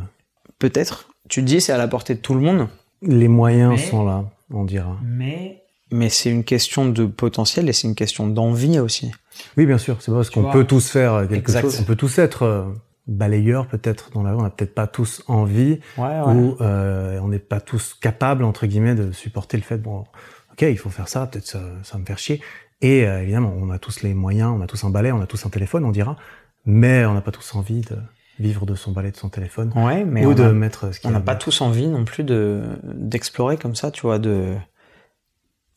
Peut-être. 0.60 1.10
Tu 1.30 1.42
te 1.42 1.46
dis, 1.48 1.62
c'est 1.62 1.74
à 1.74 1.78
la 1.78 1.88
portée 1.88 2.14
de 2.14 2.20
tout 2.20 2.36
le 2.36 2.42
monde. 2.42 2.68
Les 3.02 3.28
moyens 3.28 3.82
sont 3.90 4.06
là, 4.06 4.26
on 4.52 4.64
dira. 4.64 4.98
Mais, 5.04 5.64
mais 5.92 6.10
c'est 6.10 6.30
une 6.30 6.44
question 6.44 6.88
de 6.88 7.06
potentiel 7.06 7.68
et 7.68 7.74
c'est 7.74 7.88
une 7.88 7.96
question 7.96 8.28
d'envie 8.28 8.78
aussi. 8.80 9.12
Oui, 9.58 9.66
bien 9.66 9.78
sûr. 9.78 9.98
C'est 10.02 10.12
parce 10.12 10.30
qu'on 10.30 10.52
peut 10.52 10.66
tous 10.66 10.90
faire 10.90 11.28
quelque 11.28 11.52
chose. 11.52 11.80
On 11.80 11.84
peut 11.84 11.96
tous 11.96 12.20
être 12.20 12.44
euh, 12.44 12.64
balayeurs 13.08 13.68
peut-être 13.68 14.12
dans 14.12 14.24
la 14.24 14.32
vie. 14.32 14.38
On 14.40 14.44
n'a 14.44 14.50
peut-être 14.50 14.76
pas 14.76 14.88
tous 14.88 15.24
envie 15.28 15.80
ou 15.98 16.58
euh, 16.62 17.20
on 17.22 17.28
n'est 17.28 17.40
pas 17.40 17.60
tous 17.60 17.94
capables 17.94 18.44
entre 18.44 18.66
guillemets 18.66 18.96
de 18.96 19.12
supporter 19.12 19.58
le 19.58 19.64
fait 19.64 19.78
bon, 19.78 20.06
ok, 20.52 20.62
il 20.62 20.78
faut 20.78 20.90
faire 20.90 21.08
ça. 21.08 21.28
Peut-être 21.28 21.48
ça, 21.48 21.62
ça 21.84 21.98
me 21.98 22.06
faire 22.06 22.18
chier. 22.18 22.42
Et 22.82 23.08
euh, 23.08 23.22
évidemment, 23.22 23.54
on 23.56 23.70
a 23.70 23.80
tous 23.80 24.02
les 24.02 24.14
moyens, 24.14 24.52
on 24.56 24.62
a 24.62 24.68
tous 24.68 24.84
un 24.84 24.90
balai, 24.90 25.12
on 25.12 25.22
a 25.22 25.28
tous 25.28 25.46
un 25.46 25.50
téléphone, 25.50 25.86
on 25.86 25.92
dira, 25.92 26.18
mais 26.66 27.06
on 27.06 27.14
n'a 27.14 27.22
pas 27.22 27.32
tous 27.32 27.54
envie 27.56 27.82
de 27.82 27.98
vivre 28.40 28.66
de 28.66 28.74
son 28.74 28.92
balai, 28.92 29.12
de 29.12 29.18
son 29.18 29.30
téléphone, 29.30 29.72
ouais, 29.76 30.04
mais 30.04 30.26
ou 30.26 30.34
de 30.34 30.46
mettre. 30.46 30.94
Ce 30.94 31.00
on 31.08 31.12
n'a 31.12 31.20
pas 31.20 31.36
tous 31.36 31.62
envie 31.62 31.88
non 31.88 32.06
plus 32.06 32.24
de 32.24 32.64
d'explorer 32.84 33.58
comme 33.58 33.76
ça, 33.76 33.92
tu 33.92 34.02
vois, 34.02 34.18
de 34.18 34.56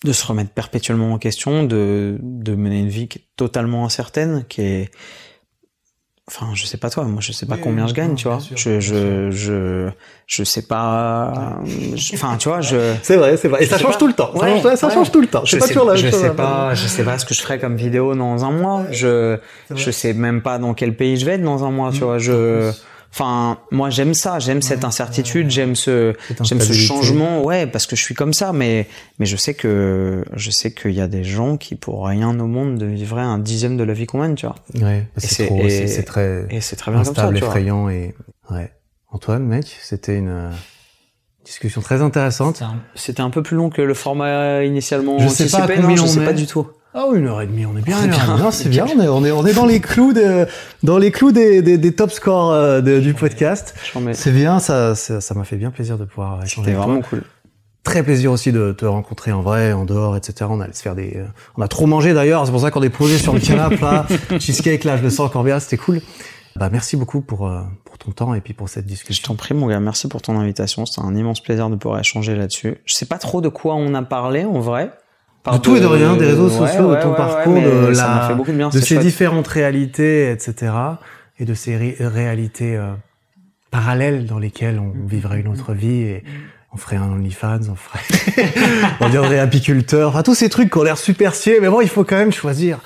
de 0.05 0.13
se 0.13 0.27
remettre 0.27 0.51
perpétuellement 0.51 1.13
en 1.13 1.19
question, 1.19 1.65
de, 1.65 2.19
de 2.21 2.55
mener 2.55 2.79
une 2.79 2.89
vie 2.89 3.09
qui 3.09 3.19
est 3.19 3.27
totalement 3.37 3.85
incertaine, 3.85 4.45
qui 4.49 4.61
est 4.61 4.91
Enfin, 6.27 6.47
je 6.55 6.65
sais 6.65 6.79
pas 6.79 6.89
toi, 6.89 7.05
moi 7.05 7.21
je 7.21 7.33
sais 7.33 7.45
pas 7.45 7.59
combien 7.59 7.87
je 7.87 7.93
gagne, 7.93 8.15
tu 8.15 8.29
vois. 8.29 8.39
je 8.57 8.81
je 8.81 9.31
je 9.31 9.91
je 10.27 10.43
sais 10.43 10.63
pas. 10.63 11.61
Enfin, 12.15 12.39
tu 12.39 12.49
vois, 12.49 12.63
je. 12.63 12.95
C'est 13.03 13.17
vrai, 13.17 13.37
c'est 13.37 13.49
vrai. 13.49 13.63
Et 13.63 13.67
ça 13.67 13.77
change 13.77 13.99
tout 13.99 14.07
le 14.07 14.15
temps. 14.15 14.33
ça, 14.75 14.89
change, 14.89 15.13
tout 15.13 15.21
le 15.21 15.27
temps. 15.27 15.45
Je 15.45 15.59
sais 15.59 15.75
pas, 15.75 15.95
je 15.97 16.09
sais 16.09 16.31
pas, 16.31 16.75
je 16.75 16.87
sais 16.87 17.05
pas 17.05 17.19
ce 17.19 17.27
que 17.27 17.35
je 17.35 17.43
ferai 17.43 17.59
comme 17.59 17.77
vidéo 17.77 18.15
dans 18.15 18.43
un 18.43 18.53
mois. 18.53 18.85
Je 18.91 19.37
je 19.75 19.91
sais 19.91 20.15
même 20.15 20.41
pas 20.41 20.57
dans 20.59 20.73
quel 20.73 20.97
pays 20.97 21.19
je 21.19 21.27
vais 21.27 21.33
être 21.33 21.43
dans 21.43 21.63
un 21.63 21.71
mois, 21.71 21.93
tu 21.93 22.01
mmh. 22.01 22.05
vois. 22.05 22.17
Je 22.17 22.73
Enfin, 23.15 23.59
moi 23.71 23.91
j'aime 23.91 24.13
ça, 24.13 24.41
j'aime 24.41 24.61
cette 24.61 24.83
incertitude, 24.83 25.49
j'aime 25.49 25.77
ce, 25.77 26.17
j'aime 26.43 26.61
ce 26.61 26.73
changement, 26.73 27.45
ouais, 27.45 27.65
parce 27.65 27.87
que 27.87 27.95
je 27.95 28.03
suis 28.03 28.17
comme 28.17 28.35
ça, 28.35 28.53
mais 28.53 28.89
mais 29.21 29.27
je 29.27 29.37
sais 29.37 29.55
que 29.55 30.25
je 30.33 30.51
sais 30.51 30.75
qu'il 30.75 30.91
y 30.95 31.01
a 31.01 31.07
des 31.07 31.23
gens 31.23 31.57
qui 31.57 31.77
pour 31.77 32.05
rien 32.09 32.37
au 32.41 32.49
monde 32.49 32.83
vivraient 32.83 33.23
un 33.23 33.39
dixième 33.39 33.77
de 33.77 33.85
la 33.85 33.93
vie 33.93 34.07
qu'on 34.07 34.19
mène, 34.19 34.35
tu 34.35 34.47
vois. 34.47 34.57
Ouais, 34.75 35.07
c'est 35.17 35.47
trop, 35.47 35.63
c'est 35.69 36.03
très, 36.03 36.49
et 36.51 36.61
c'est 36.61 36.75
très 36.75 36.91
bien 36.91 37.03
instable, 37.03 37.39
comme 37.39 37.39
ça, 37.39 37.47
effrayant 37.47 37.89
et 37.89 38.17
ouais. 38.51 38.73
Antoine, 39.13 39.45
mec, 39.45 39.79
c'était 39.81 40.17
une 40.19 40.29
euh, 40.31 40.51
discussion 41.45 41.83
très 41.83 42.03
intéressante. 42.03 42.65
C'était 42.97 43.21
un, 43.21 43.31
peu 43.31 43.45
plus 43.45 43.57
long 43.57 43.71
que 43.71 43.81
le 43.81 43.95
format 43.95 44.65
initialement 44.65 45.21
je 45.21 45.29
sais 45.29 45.49
pas 45.49 45.69
non, 45.77 45.95
je 45.95 46.05
sais 46.05 46.25
pas 46.25 46.33
du 46.33 46.49
tout. 46.49 46.67
Ah 46.97 47.07
oh, 47.09 47.17
une 47.17 47.27
heure 47.27 47.43
et 47.43 47.47
demie, 47.49 47.67
on 47.67 47.77
est 47.77 47.83
bien. 47.83 48.07
Non, 48.39 48.53
c'est 48.53 48.69
bien. 48.69 48.87
On 48.87 49.01
est, 49.01 49.09
on 49.09 49.25
est, 49.25 49.33
on 49.33 49.45
est 49.45 49.53
dans 49.53 49.67
les 49.67 49.81
clous 49.81 50.13
de, 50.13 50.47
dans 50.85 50.97
les 50.97 51.11
clous 51.11 51.33
des, 51.33 51.61
des, 51.61 51.77
des 51.77 51.93
top 51.93 52.13
scores 52.13 52.53
euh, 52.53 52.81
du 52.81 53.15
podcast. 53.15 53.75
C'est 54.13 54.31
bien. 54.31 54.61
Ça, 54.61 54.95
ça 54.95 55.35
m'a 55.35 55.43
fait 55.43 55.57
bien 55.57 55.73
plaisir 55.73 55.99
de 55.99 56.05
pouvoir 56.05 56.45
échanger. 56.45 56.71
C'était 56.71 56.77
vraiment 56.79 57.01
cool. 57.01 57.25
Très 57.83 58.05
plaisir 58.05 58.31
aussi 58.31 58.53
de 58.53 58.71
te 58.71 58.87
rencontrer 58.87 59.33
en 59.33 59.43
vrai, 59.43 59.73
en 59.73 59.85
dehors, 59.85 60.17
etc. 60.17 60.47
On 60.49 60.61
allait 60.61 60.73
se 60.73 60.83
faire 60.83 60.95
des, 60.95 61.17
euh, 61.17 61.27
on 61.57 61.63
a 61.63 61.69
trop 61.69 61.87
mangé 61.87 62.15
d'ailleurs. 62.15 62.47
C'est 62.47 62.53
pour 62.53 62.61
ça 62.61 62.71
qu'on 62.71 62.83
est 62.85 62.91
posé 62.91 63.19
sur 63.19 63.35
le 63.35 63.41
canapé 63.41 63.79
là, 63.81 64.07
cheesecake 64.39 64.85
là, 64.85 64.97
je 64.97 65.03
le 65.03 65.11
sens 65.11 65.27
encore 65.27 65.43
bien. 65.43 65.59
C'était 65.59 65.77
cool. 65.77 66.01
Bah 66.55 66.69
merci 66.71 66.97
beaucoup 66.97 67.23
pour 67.23 67.49
euh, 67.49 67.63
pour 67.85 67.99
ton 67.99 68.13
temps 68.13 68.35
et 68.35 68.41
puis 68.41 68.55
pour 68.55 68.69
cette 68.69 68.87
discussion. 68.87 69.21
Je 69.21 69.27
t'en 69.27 69.35
prie 69.35 69.55
mon 69.55 69.67
gars, 69.67 69.81
merci 69.81 70.07
pour 70.07 70.23
ton 70.23 70.39
invitation. 70.39 70.87
C'était 70.87 71.05
un 71.05 71.17
immense 71.17 71.43
plaisir 71.43 71.69
de 71.69 71.75
pouvoir 71.75 71.99
échanger 71.99 72.37
là-dessus. 72.37 72.77
Je 72.85 72.95
sais 72.95 73.07
pas 73.07 73.19
trop 73.19 73.41
de 73.41 73.49
quoi 73.49 73.75
on 73.75 73.95
a 73.95 74.03
parlé 74.03 74.45
en 74.45 74.61
vrai. 74.61 74.93
De 75.53 75.59
tout 75.59 75.77
et 75.77 75.81
de 75.81 75.87
rien, 75.87 76.17
des 76.17 76.27
réseaux 76.27 76.49
sociaux, 76.49 76.95
de 76.95 77.01
ton 77.03 77.13
parcours, 77.15 77.55
de 77.55 77.89
la, 77.97 78.29
fait 78.29 78.35
de 78.51 78.57
bien, 78.57 78.69
de 78.69 78.73
c'est 78.73 78.81
ces 78.81 78.95
chouette. 78.95 79.01
différentes 79.07 79.49
réalités, 79.49 80.31
etc. 80.31 80.73
Et 81.39 81.45
de 81.45 81.55
ces 81.55 81.77
ré- 81.77 81.97
réalités 82.01 82.77
euh, 82.77 82.93
parallèles 83.71 84.27
dans 84.27 84.39
lesquelles 84.39 84.79
on 84.79 84.93
vivrait 85.07 85.41
une 85.41 85.49
autre 85.49 85.73
vie 85.75 86.03
et 86.03 86.25
on 86.73 86.77
ferait 86.77 86.97
un 86.97 87.11
OnlyFans, 87.11 87.61
on 87.71 87.75
ferait, 87.75 88.47
on 89.01 89.07
deviendrait 89.07 89.39
apiculteur, 89.39 90.09
enfin 90.11 90.23
tous 90.23 90.35
ces 90.35 90.49
trucs 90.49 90.71
qui 90.73 90.79
ont 90.79 90.83
l'air 90.83 90.99
supercieux, 90.99 91.59
mais 91.61 91.69
bon, 91.69 91.81
il 91.81 91.89
faut 91.89 92.05
quand 92.05 92.17
même 92.17 92.33
choisir. 92.33 92.79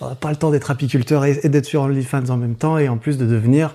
On 0.00 0.08
n'a 0.08 0.14
pas 0.14 0.30
le 0.30 0.36
temps 0.36 0.50
d'être 0.50 0.70
apiculteur 0.70 1.24
et, 1.24 1.40
et 1.42 1.48
d'être 1.48 1.64
sur 1.64 1.82
OnlyFans 1.82 2.28
en 2.30 2.36
même 2.36 2.54
temps 2.54 2.76
et 2.78 2.88
en 2.88 2.96
plus 2.96 3.18
de 3.18 3.24
devenir 3.26 3.74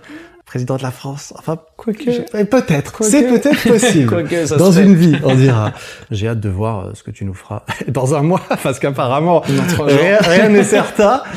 président 0.52 0.76
de 0.76 0.84
la 0.84 0.91
France. 0.91 1.34
Enfin, 1.40 1.57
Quoique. 1.78 2.10
eh, 2.10 2.44
peut-être, 2.44 2.91
Quoique. 2.91 3.10
c'est 3.10 3.23
peut-être 3.23 3.69
possible. 3.69 4.10
Quoique, 4.10 4.45
ça 4.45 4.57
dans 4.57 4.73
une 4.73 4.95
vie, 4.95 5.15
on 5.23 5.34
dira. 5.34 5.72
J'ai 6.11 6.28
hâte 6.28 6.41
de 6.41 6.49
voir 6.49 6.88
euh, 6.88 6.91
ce 6.94 7.03
que 7.03 7.11
tu 7.11 7.23
nous 7.23 7.34
feras 7.34 7.64
dans 7.88 8.15
un 8.15 8.22
mois, 8.22 8.41
parce 8.61 8.78
qu'apparemment, 8.78 9.44
rien 9.80 10.49
n'est 10.49 10.65
certain. 10.65 11.23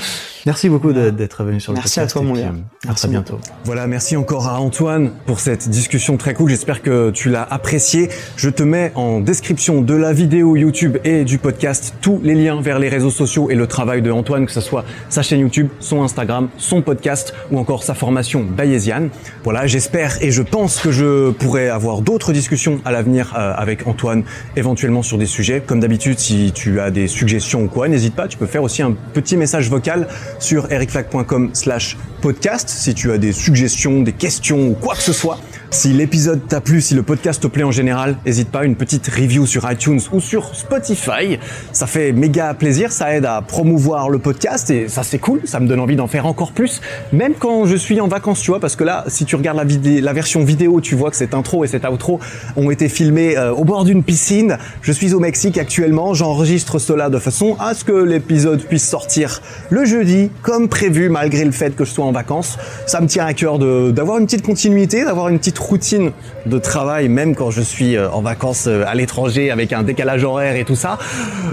Merci 0.47 0.69
beaucoup 0.69 0.93
d'être 0.93 1.43
venu 1.43 1.59
sur 1.59 1.73
le 1.73 1.77
Merci 1.79 2.01
à 2.01 2.03
podcast. 2.03 2.13
toi, 2.13 2.23
mon 2.23 2.35
gars. 2.35 2.53
euh, 2.87 2.91
À 2.91 2.93
très 2.93 3.09
bientôt. 3.09 3.39
Voilà, 3.65 3.87
merci 3.87 4.15
encore 4.15 4.47
à 4.47 4.61
Antoine 4.61 5.11
pour 5.25 5.41
cette 5.41 5.71
discussion 5.71 6.19
très 6.19 6.35
cool. 6.35 6.51
J'espère 6.51 6.83
que 6.83 7.11
tu 7.11 7.31
l'as 7.31 7.45
apprécié. 7.45 8.11
Je 8.37 8.51
te 8.51 8.63
mets 8.63 8.93
en 8.95 9.21
description 9.21 9.81
de 9.81 9.95
la 9.95 10.13
vidéo 10.13 10.55
YouTube 10.57 10.99
et 11.03 11.25
du 11.25 11.39
podcast 11.39 11.95
tous 12.03 12.21
les 12.23 12.35
liens 12.35 12.61
vers 12.61 12.79
les 12.79 12.91
réseaux 12.91 13.09
sociaux 13.11 13.49
et 13.49 13.55
le 13.55 13.67
travail 13.67 14.03
de 14.03 14.11
Antoine, 14.11 14.45
que 14.45 14.53
ce 14.53 14.61
soit 14.61 14.85
sa 15.09 15.23
chaîne 15.23 15.41
YouTube, 15.41 15.69
son 15.81 16.03
Instagram, 16.03 16.49
son 16.59 16.83
podcast 16.83 17.33
ou 17.51 17.59
encore 17.59 17.83
sa 17.83 17.95
formation 17.95 18.45
bayésienne. 18.45 19.09
Voilà, 19.45 19.67
j'espère 19.67 20.23
et 20.23 20.31
je 20.31 20.43
pense 20.43 20.79
que 20.79 20.91
je 20.93 21.31
pourrai 21.31 21.71
avoir 21.71 22.03
d'autres 22.03 22.35
discussions 22.35 22.81
à 22.85 22.93
l'avenir 22.93 23.33
euh, 23.35 23.55
avec 23.57 23.87
Antoine, 23.87 24.25
éventuellement 24.57 25.03
sur 25.03 25.17
des 25.17 25.25
sujets. 25.25 25.63
Comme 25.67 25.81
d'habitude, 25.81 26.19
si 26.19 26.53
tu 26.55 26.81
as 26.81 26.91
des 26.91 27.09
suggestions 27.09 27.63
ou 27.63 27.69
quoi, 27.69 27.89
n'hésite 27.89 28.15
pas, 28.15 28.29
tu 28.29 28.37
peux 28.37 28.45
faire 28.47 28.63
aussi 28.63 28.83
un 28.83 28.93
petit 29.15 29.39
message 29.39 29.71
vocal 29.71 30.07
sur 30.39 30.71
ericflac.com 30.71 31.51
slash 31.53 31.97
podcast 32.21 32.69
si 32.69 32.95
tu 32.95 33.13
as 33.13 33.19
des 33.19 33.33
suggestions, 33.33 34.03
des 34.03 34.13
questions 34.13 34.69
ou 34.69 34.75
quoi 34.75 34.95
que 34.95 35.03
ce 35.03 35.13
soit. 35.13 35.39
Si 35.75 35.89
l'épisode 35.93 36.47
t'a 36.47 36.61
plu, 36.61 36.81
si 36.81 36.95
le 36.95 37.03
podcast 37.03 37.43
te 37.43 37.49
plaît 37.49 37.65
en 37.65 37.73
général, 37.73 38.17
n'hésite 38.25 38.49
pas 38.49 38.65
une 38.65 38.77
petite 38.77 39.09
review 39.09 39.45
sur 39.45 39.69
iTunes 39.71 39.99
ou 40.13 40.21
sur 40.21 40.55
Spotify. 40.55 41.41
Ça 41.73 41.89
fait 41.89 42.13
méga 42.13 42.55
plaisir, 42.55 42.93
ça 42.93 43.13
aide 43.13 43.25
à 43.25 43.43
promouvoir 43.43 44.09
le 44.09 44.21
podcast 44.21 44.71
et 44.71 44.87
ça 44.87 45.03
c'est 45.03 45.19
cool, 45.19 45.41
ça 45.47 45.59
me 45.59 45.67
donne 45.67 45.81
envie 45.81 45.97
d'en 45.97 46.07
faire 46.07 46.27
encore 46.27 46.53
plus, 46.53 46.81
même 47.13 47.35
quand 47.37 47.67
je 47.67 47.75
suis 47.75 48.01
en 48.01 48.07
vacances, 48.07 48.41
tu 48.41 48.53
vois, 48.53 48.61
parce 48.61 48.77
que 48.77 48.85
là, 48.85 49.05
si 49.09 49.25
tu 49.25 49.35
regardes 49.35 49.57
la, 49.57 49.65
vidé- 49.65 50.01
la 50.01 50.13
version 50.13 50.45
vidéo, 50.45 50.81
tu 50.81 50.95
vois 50.95 51.11
que 51.11 51.17
cet 51.17 51.35
intro 51.35 51.65
et 51.65 51.67
cet 51.67 51.85
outro 51.85 52.21
ont 52.55 52.71
été 52.71 52.89
filmés 52.89 53.37
euh, 53.37 53.53
au 53.53 53.65
bord 53.65 53.85
d'une 53.85 54.05
piscine. 54.05 54.59
Je 54.81 54.93
suis 54.93 55.13
au 55.13 55.19
Mexique 55.19 55.59
actuellement, 55.59 56.15
j'enregistre 56.15 56.79
cela 56.79 57.11
de 57.11 57.19
façon 57.19 57.57
à 57.59 57.75
ce 57.75 57.83
que 57.83 57.93
l'épisode 57.93 58.63
puisse 58.63 58.89
sortir 58.89 59.43
le 59.71 59.85
jeudi, 59.85 60.31
comme 60.43 60.69
prévu, 60.69 61.09
malgré 61.09 61.45
le 61.45 61.51
fait 61.53 61.75
que 61.75 61.85
je 61.85 61.91
sois 61.91 62.05
en 62.05 62.13
vacances. 62.13 62.59
Ça 62.87 63.01
me 63.01 63.09
tient 63.09 63.27
à 63.27 63.35
cœur 63.35 63.59
d'avoir 63.59 64.19
une 64.19 64.27
petite 64.27 64.47
continuité, 64.47 65.05
d'avoir 65.05 65.29
une 65.29 65.39
petite 65.39 65.59
routine 65.65 66.13
de 66.47 66.59
travail, 66.59 67.09
même 67.09 67.35
quand 67.35 67.51
je 67.51 67.61
suis 67.61 67.97
euh, 67.97 68.11
en 68.11 68.21
vacances 68.21 68.67
euh, 68.67 68.85
à 68.87 68.95
l'étranger 68.95 69.51
avec 69.51 69.73
un 69.73 69.83
décalage 69.83 70.25
horaire 70.25 70.57
et 70.57 70.65
tout 70.65 70.77
ça. 70.77 70.99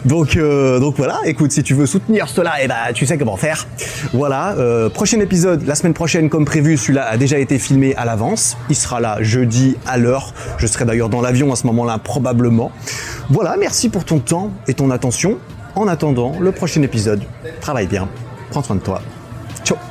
Donc, 0.06 0.36
euh, 0.36 0.80
donc 0.80 0.96
voilà, 0.98 1.20
écoute, 1.26 1.52
si 1.52 1.64
tu 1.64 1.74
veux 1.74 1.86
soutenir 1.86 2.28
cela, 2.28 2.54
eh 2.62 2.68
ben, 2.68 2.76
tu 2.94 3.06
sais 3.06 3.18
comment 3.18 3.38
faire. 3.38 3.68
Voilà, 4.14 4.56
prochain 4.94 5.20
épisode, 5.20 5.66
la 5.66 5.76
semaine 5.76 5.94
prochaine, 5.94 6.30
comme 6.30 6.46
prévu, 6.46 6.78
celui-là 6.78 7.08
a 7.10 7.18
déjà 7.18 7.38
été 7.38 7.60
filmé 7.60 7.96
à 7.96 8.06
l'avance. 8.06 8.58
Il 8.70 8.76
sera 8.76 9.00
là 9.00 9.18
jeudi 9.22 9.78
à 9.86 9.98
l'heure. 9.98 10.34
Je 10.58 10.68
serai 10.68 10.86
d'ailleurs 10.86 11.10
dans 11.10 11.22
l'avion 11.22 11.52
à 11.52 11.56
ce 11.56 11.68
moment-là, 11.68 11.98
probablement. 11.98 12.72
Voilà, 13.30 13.56
merci 13.58 13.90
pour 13.90 14.06
ton 14.06 14.20
temps 14.20 14.52
et 14.68 14.74
ton 14.74 14.90
attention. 14.92 15.38
En 15.76 15.88
attendant, 15.88 16.34
le 16.40 16.52
prochain 16.52 16.82
épisode, 16.82 17.24
travaille 17.62 17.88
bien, 17.88 18.08
prends 18.50 18.64
soin 18.64 18.76
de 18.76 18.82
toi. 18.82 19.02
Ciao 19.64 19.91